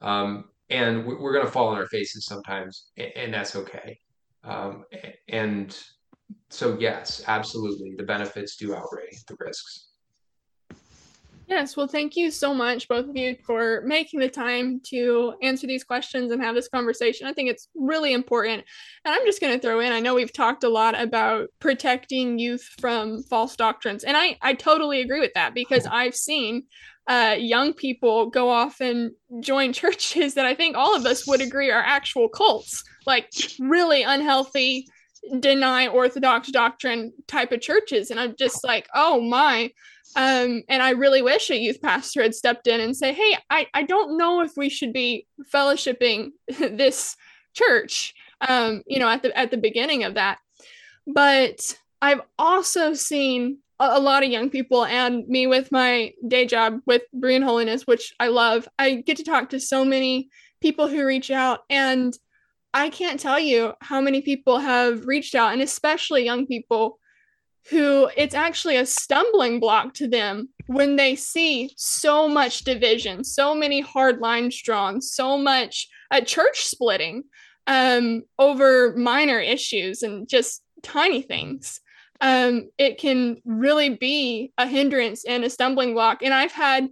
Um, 0.00 0.44
and 0.70 1.04
we're 1.04 1.32
going 1.32 1.44
to 1.44 1.50
fall 1.50 1.68
on 1.68 1.76
our 1.76 1.88
faces 1.88 2.26
sometimes, 2.26 2.86
and 2.96 3.34
that's 3.34 3.56
okay. 3.56 3.98
Um, 4.44 4.84
and 5.28 5.76
so, 6.48 6.78
yes, 6.78 7.22
absolutely, 7.26 7.94
the 7.96 8.04
benefits 8.04 8.56
do 8.56 8.74
outweigh 8.74 9.10
the 9.26 9.36
risks. 9.40 9.89
Yes, 11.50 11.76
well, 11.76 11.88
thank 11.88 12.14
you 12.14 12.30
so 12.30 12.54
much, 12.54 12.86
both 12.86 13.08
of 13.08 13.16
you, 13.16 13.36
for 13.44 13.82
making 13.84 14.20
the 14.20 14.28
time 14.28 14.80
to 14.84 15.34
answer 15.42 15.66
these 15.66 15.82
questions 15.82 16.30
and 16.30 16.40
have 16.40 16.54
this 16.54 16.68
conversation. 16.68 17.26
I 17.26 17.32
think 17.32 17.50
it's 17.50 17.66
really 17.74 18.12
important. 18.12 18.64
And 19.04 19.12
I'm 19.12 19.26
just 19.26 19.40
going 19.40 19.52
to 19.52 19.58
throw 19.58 19.80
in 19.80 19.90
I 19.90 19.98
know 19.98 20.14
we've 20.14 20.32
talked 20.32 20.62
a 20.62 20.68
lot 20.68 20.98
about 20.98 21.48
protecting 21.58 22.38
youth 22.38 22.62
from 22.78 23.24
false 23.24 23.56
doctrines. 23.56 24.04
And 24.04 24.16
I, 24.16 24.38
I 24.40 24.54
totally 24.54 25.00
agree 25.00 25.18
with 25.18 25.32
that 25.34 25.52
because 25.52 25.88
I've 25.90 26.14
seen 26.14 26.66
uh, 27.08 27.34
young 27.36 27.72
people 27.72 28.30
go 28.30 28.48
off 28.48 28.80
and 28.80 29.10
join 29.40 29.72
churches 29.82 30.34
that 30.34 30.46
I 30.46 30.54
think 30.54 30.76
all 30.76 30.94
of 30.94 31.04
us 31.04 31.26
would 31.26 31.40
agree 31.40 31.72
are 31.72 31.82
actual 31.82 32.28
cults, 32.28 32.84
like 33.08 33.28
really 33.58 34.04
unhealthy, 34.04 34.86
deny 35.40 35.88
orthodox 35.88 36.48
doctrine 36.52 37.12
type 37.26 37.50
of 37.50 37.60
churches. 37.60 38.12
And 38.12 38.20
I'm 38.20 38.36
just 38.38 38.62
like, 38.62 38.86
oh 38.94 39.20
my 39.20 39.72
um, 40.16 40.62
and 40.68 40.82
I 40.82 40.90
really 40.90 41.22
wish 41.22 41.50
a 41.50 41.56
youth 41.56 41.80
pastor 41.80 42.22
had 42.22 42.34
stepped 42.34 42.66
in 42.66 42.80
and 42.80 42.96
say, 42.96 43.12
"Hey, 43.12 43.36
I, 43.48 43.66
I 43.74 43.82
don't 43.84 44.16
know 44.16 44.40
if 44.40 44.52
we 44.56 44.68
should 44.68 44.92
be 44.92 45.26
fellowshipping 45.52 46.30
this 46.58 47.16
church." 47.54 48.14
Um, 48.40 48.82
you 48.86 48.98
know, 48.98 49.08
at 49.08 49.22
the 49.22 49.36
at 49.36 49.50
the 49.50 49.56
beginning 49.56 50.04
of 50.04 50.14
that. 50.14 50.38
But 51.06 51.76
I've 52.02 52.22
also 52.38 52.94
seen 52.94 53.58
a, 53.78 53.90
a 53.92 54.00
lot 54.00 54.24
of 54.24 54.30
young 54.30 54.50
people, 54.50 54.84
and 54.84 55.26
me 55.28 55.46
with 55.46 55.70
my 55.70 56.12
day 56.26 56.46
job 56.46 56.80
with 56.86 57.02
Berean 57.14 57.44
Holiness, 57.44 57.86
which 57.86 58.14
I 58.18 58.28
love. 58.28 58.68
I 58.78 58.96
get 58.96 59.16
to 59.18 59.24
talk 59.24 59.50
to 59.50 59.60
so 59.60 59.84
many 59.84 60.28
people 60.60 60.88
who 60.88 61.06
reach 61.06 61.30
out, 61.30 61.60
and 61.70 62.16
I 62.72 62.90
can't 62.90 63.20
tell 63.20 63.38
you 63.38 63.74
how 63.80 64.00
many 64.00 64.22
people 64.22 64.58
have 64.58 65.06
reached 65.06 65.34
out, 65.34 65.52
and 65.52 65.62
especially 65.62 66.24
young 66.24 66.46
people 66.46 66.99
who 67.68 68.08
it's 68.16 68.34
actually 68.34 68.76
a 68.76 68.86
stumbling 68.86 69.60
block 69.60 69.94
to 69.94 70.08
them 70.08 70.48
when 70.66 70.96
they 70.96 71.14
see 71.14 71.72
so 71.76 72.28
much 72.28 72.64
division, 72.64 73.22
so 73.24 73.54
many 73.54 73.80
hard 73.80 74.20
lines 74.20 74.60
drawn, 74.62 75.00
so 75.00 75.36
much 75.36 75.88
uh, 76.10 76.20
church 76.20 76.64
splitting 76.64 77.24
um, 77.66 78.22
over 78.38 78.96
minor 78.96 79.38
issues 79.38 80.02
and 80.02 80.28
just 80.28 80.62
tiny 80.82 81.22
things. 81.22 81.80
Um, 82.20 82.70
it 82.78 82.98
can 82.98 83.40
really 83.44 83.90
be 83.90 84.52
a 84.58 84.66
hindrance 84.66 85.24
and 85.24 85.44
a 85.44 85.50
stumbling 85.50 85.94
block. 85.94 86.22
And 86.22 86.34
I've 86.34 86.52
had, 86.52 86.88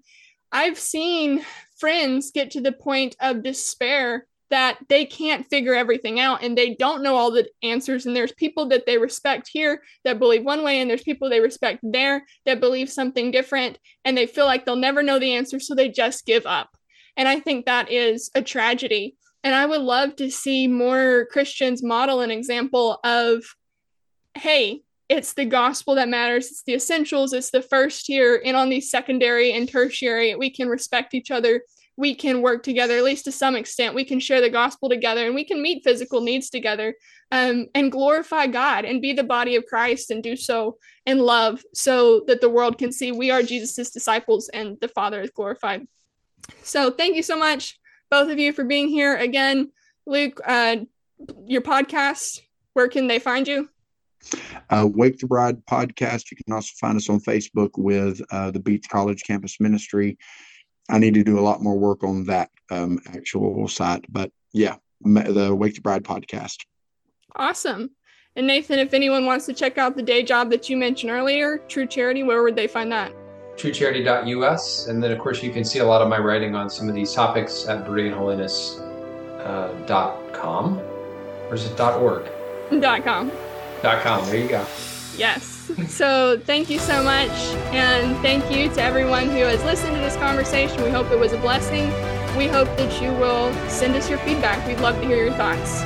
I've 0.53 0.79
seen 0.79 1.45
friends 1.79 2.31
get 2.31 2.53
to 2.53 2.61
the 2.61 2.73
point 2.73 3.17
of 3.21 3.43
despair 3.43 4.27
that 4.51 4.79
they 4.89 5.05
can't 5.05 5.49
figure 5.49 5.75
everything 5.75 6.19
out 6.21 6.43
and 6.43 6.57
they 6.57 6.75
don't 6.75 7.03
know 7.03 7.17
all 7.17 7.31
the 7.31 7.49
answers. 7.63 8.07
And 8.07 8.17
there's 8.17 8.33
people 8.33 8.69
that 8.69 8.87
they 8.87 8.97
respect 8.97 9.49
here 9.53 9.83
that 10.05 10.19
believe 10.19 10.45
one 10.45 10.65
way, 10.65 10.81
and 10.81 10.89
there's 10.89 11.03
people 11.03 11.29
they 11.29 11.41
respect 11.41 11.81
there 11.83 12.25
that 12.47 12.61
believe 12.61 12.91
something 12.91 13.31
different, 13.31 13.79
and 14.05 14.17
they 14.17 14.27
feel 14.27 14.47
like 14.47 14.65
they'll 14.65 14.77
never 14.77 15.03
know 15.03 15.19
the 15.19 15.35
answer, 15.35 15.61
so 15.61 15.75
they 15.75 15.89
just 15.89 16.25
give 16.27 16.47
up. 16.47 16.71
And 17.17 17.29
I 17.29 17.41
think 17.41 17.67
that 17.67 17.91
is 17.91 18.31
a 18.35 18.43
tragedy. 18.43 19.17
And 19.45 19.55
I 19.55 19.67
would 19.67 19.83
love 19.83 20.17
to 20.17 20.31
see 20.31 20.67
more 20.67 21.27
Christians 21.31 21.83
model 21.83 22.21
an 22.21 22.31
example 22.31 22.99
of, 23.05 23.45
hey, 24.35 24.83
it's 25.09 25.33
the 25.33 25.45
gospel 25.45 25.95
that 25.95 26.09
matters. 26.09 26.47
It's 26.47 26.63
the 26.65 26.75
essentials. 26.75 27.33
It's 27.33 27.51
the 27.51 27.63
first 27.63 28.07
here. 28.07 28.43
And 28.45 28.57
on 28.57 28.69
the 28.69 28.81
secondary 28.81 29.53
and 29.53 29.69
tertiary, 29.69 30.35
we 30.35 30.51
can 30.51 30.69
respect 30.69 31.15
each 31.15 31.31
other 31.31 31.63
we 31.99 32.15
can 32.15 32.43
work 32.43 32.63
together, 32.63 32.97
at 32.97 33.03
least 33.03 33.25
to 33.25 33.33
some 33.33 33.57
extent. 33.57 33.93
We 33.93 34.05
can 34.05 34.21
share 34.21 34.41
the 34.41 34.49
gospel 34.49 34.89
together 34.89 35.27
and 35.27 35.35
we 35.35 35.45
can 35.45 35.61
meet 35.61 35.83
physical 35.83 36.21
needs 36.21 36.49
together 36.49 36.95
um, 37.33 37.67
and 37.75 37.91
glorify 37.91 38.47
God 38.47 38.85
and 38.85 39.03
be 39.03 39.13
the 39.13 39.25
body 39.25 39.57
of 39.57 39.67
Christ 39.67 40.13
and 40.13 40.23
do 40.23 40.37
so 40.37 40.79
in 41.07 41.19
love 41.19 41.61
so 41.75 42.23
that 42.29 42.41
the 42.41 42.49
world 42.49 42.79
can 42.79 42.93
see 42.93 43.11
we 43.11 43.33
are 43.33 43.43
Jesus's 43.43 43.91
disciples 43.91 44.49
and 44.51 44.79
the 44.81 44.87
Father 44.87 45.21
is 45.21 45.31
glorified. 45.31 45.89
So 46.63 46.93
thank 46.93 47.17
you 47.17 47.23
so 47.25 47.37
much, 47.37 47.81
both 48.13 48.31
of 48.31 48.39
you, 48.39 48.53
for 48.53 48.63
being 48.63 48.87
here. 48.87 49.17
Again, 49.17 49.73
Luke, 50.07 50.41
uh, 50.47 50.77
your 51.47 51.63
podcast, 51.63 52.43
where 52.75 52.87
can 52.87 53.09
they 53.09 53.19
find 53.19 53.49
you? 53.49 53.69
Uh, 54.71 54.87
Wake 54.89 55.19
the 55.19 55.27
Bride 55.27 55.67
podcast. 55.67 56.31
You 56.31 56.37
can 56.37 56.55
also 56.55 56.71
find 56.79 56.97
us 56.97 57.11
on 57.11 57.19
Facebook 57.19 57.71
with 57.77 58.23
uh, 58.31 58.53
the 58.53 58.61
Beets 58.61 58.87
College 58.87 59.25
Campus 59.25 59.59
Ministry. 59.59 60.17
I 60.89 60.99
need 60.99 61.15
to 61.15 61.25
do 61.25 61.39
a 61.39 61.43
lot 61.43 61.63
more 61.63 61.79
work 61.79 62.03
on 62.03 62.25
that 62.25 62.51
um, 62.71 62.99
actual 63.07 63.69
site. 63.69 64.05
But 64.09 64.31
yeah, 64.53 64.77
the 65.03 65.55
Wake 65.55 65.75
the 65.75 65.81
Bride 65.81 66.05
podcast. 66.05 66.65
Awesome. 67.37 67.91
And 68.37 68.47
Nathan, 68.47 68.79
if 68.79 68.95
anyone 68.95 69.27
wants 69.27 69.47
to 69.47 69.53
check 69.53 69.79
out 69.79 69.97
the 69.97 70.03
day 70.03 70.23
job 70.23 70.51
that 70.51 70.69
you 70.69 70.77
mentioned 70.77 71.11
earlier, 71.11 71.59
True 71.69 71.87
Charity, 71.87 72.23
where 72.23 72.43
would 72.43 72.57
they 72.57 72.69
find 72.69 72.93
that? 72.93 73.13
TrueCharity.us. 73.57 74.87
And 74.87 75.03
then, 75.03 75.11
of 75.11 75.19
course, 75.19 75.43
you 75.43 75.51
can 75.51 75.65
see 75.65 75.81
a 75.81 75.85
lot 75.85 76.01
of 76.01 76.09
my 76.09 76.19
writing 76.19 76.55
on 76.55 76.71
some 76.71 76.89
of 76.89 76.95
these 76.95 77.13
topics 77.13 77.67
at 77.67 77.85
BereanHoliness.com. 77.85 80.79
Uh, 80.79 81.49
or 81.49 81.55
is 81.55 81.67
it 81.67 81.81
.org? 81.81 82.27
Dot 82.81 83.03
.com. 83.03 83.33
Dot 83.83 84.03
.com. 84.03 84.25
There 84.27 84.37
you 84.37 84.49
go. 84.49 84.65
Yes. 85.17 85.58
So 85.87 86.41
thank 86.45 86.71
you 86.71 86.79
so 86.79 87.03
much. 87.03 87.31
And 87.73 88.17
thank 88.19 88.51
you 88.51 88.69
to 88.71 88.83
everyone 88.83 89.27
who 89.27 89.45
has 89.45 89.63
listened 89.65 89.95
to 89.95 90.01
this 90.01 90.17
conversation. 90.17 90.83
We 90.83 90.91
hope 90.91 91.11
it 91.11 91.19
was 91.19 91.33
a 91.33 91.39
blessing. 91.39 91.89
We 92.37 92.47
hope 92.47 92.69
that 92.77 93.03
you 93.03 93.11
will 93.13 93.53
send 93.69 93.95
us 93.95 94.09
your 94.09 94.19
feedback. 94.21 94.67
We'd 94.67 94.81
love 94.81 95.01
to 95.01 95.07
hear 95.07 95.25
your 95.25 95.35
thoughts. 95.35 95.83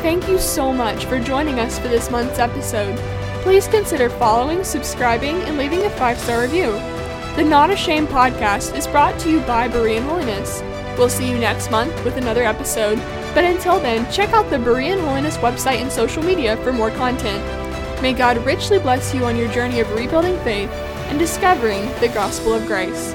Thank 0.00 0.28
you 0.28 0.38
so 0.38 0.72
much 0.72 1.04
for 1.04 1.20
joining 1.20 1.60
us 1.60 1.78
for 1.78 1.88
this 1.88 2.10
month's 2.10 2.38
episode. 2.38 2.96
Please 3.42 3.68
consider 3.68 4.08
following, 4.08 4.64
subscribing, 4.64 5.36
and 5.42 5.58
leaving 5.58 5.82
a 5.84 5.90
five 5.90 6.18
star 6.18 6.42
review. 6.42 6.72
The 7.36 7.44
Not 7.44 7.70
Ashamed 7.70 8.08
podcast 8.08 8.76
is 8.76 8.86
brought 8.86 9.18
to 9.20 9.30
you 9.30 9.40
by 9.40 9.68
Berean 9.68 10.02
Holiness. 10.02 10.60
We'll 10.98 11.08
see 11.08 11.28
you 11.30 11.38
next 11.38 11.70
month 11.70 12.04
with 12.04 12.16
another 12.16 12.42
episode, 12.42 12.98
but 13.34 13.44
until 13.44 13.80
then, 13.80 14.10
check 14.12 14.30
out 14.30 14.50
the 14.50 14.56
Berean 14.56 15.00
Holiness 15.00 15.38
website 15.38 15.80
and 15.80 15.90
social 15.90 16.22
media 16.22 16.56
for 16.58 16.72
more 16.72 16.90
content. 16.90 17.61
May 18.02 18.14
God 18.14 18.44
richly 18.44 18.80
bless 18.80 19.14
you 19.14 19.24
on 19.26 19.36
your 19.36 19.48
journey 19.52 19.78
of 19.78 19.88
rebuilding 19.92 20.36
faith 20.40 20.68
and 21.08 21.20
discovering 21.20 21.86
the 22.00 22.10
gospel 22.12 22.52
of 22.52 22.66
grace. 22.66 23.14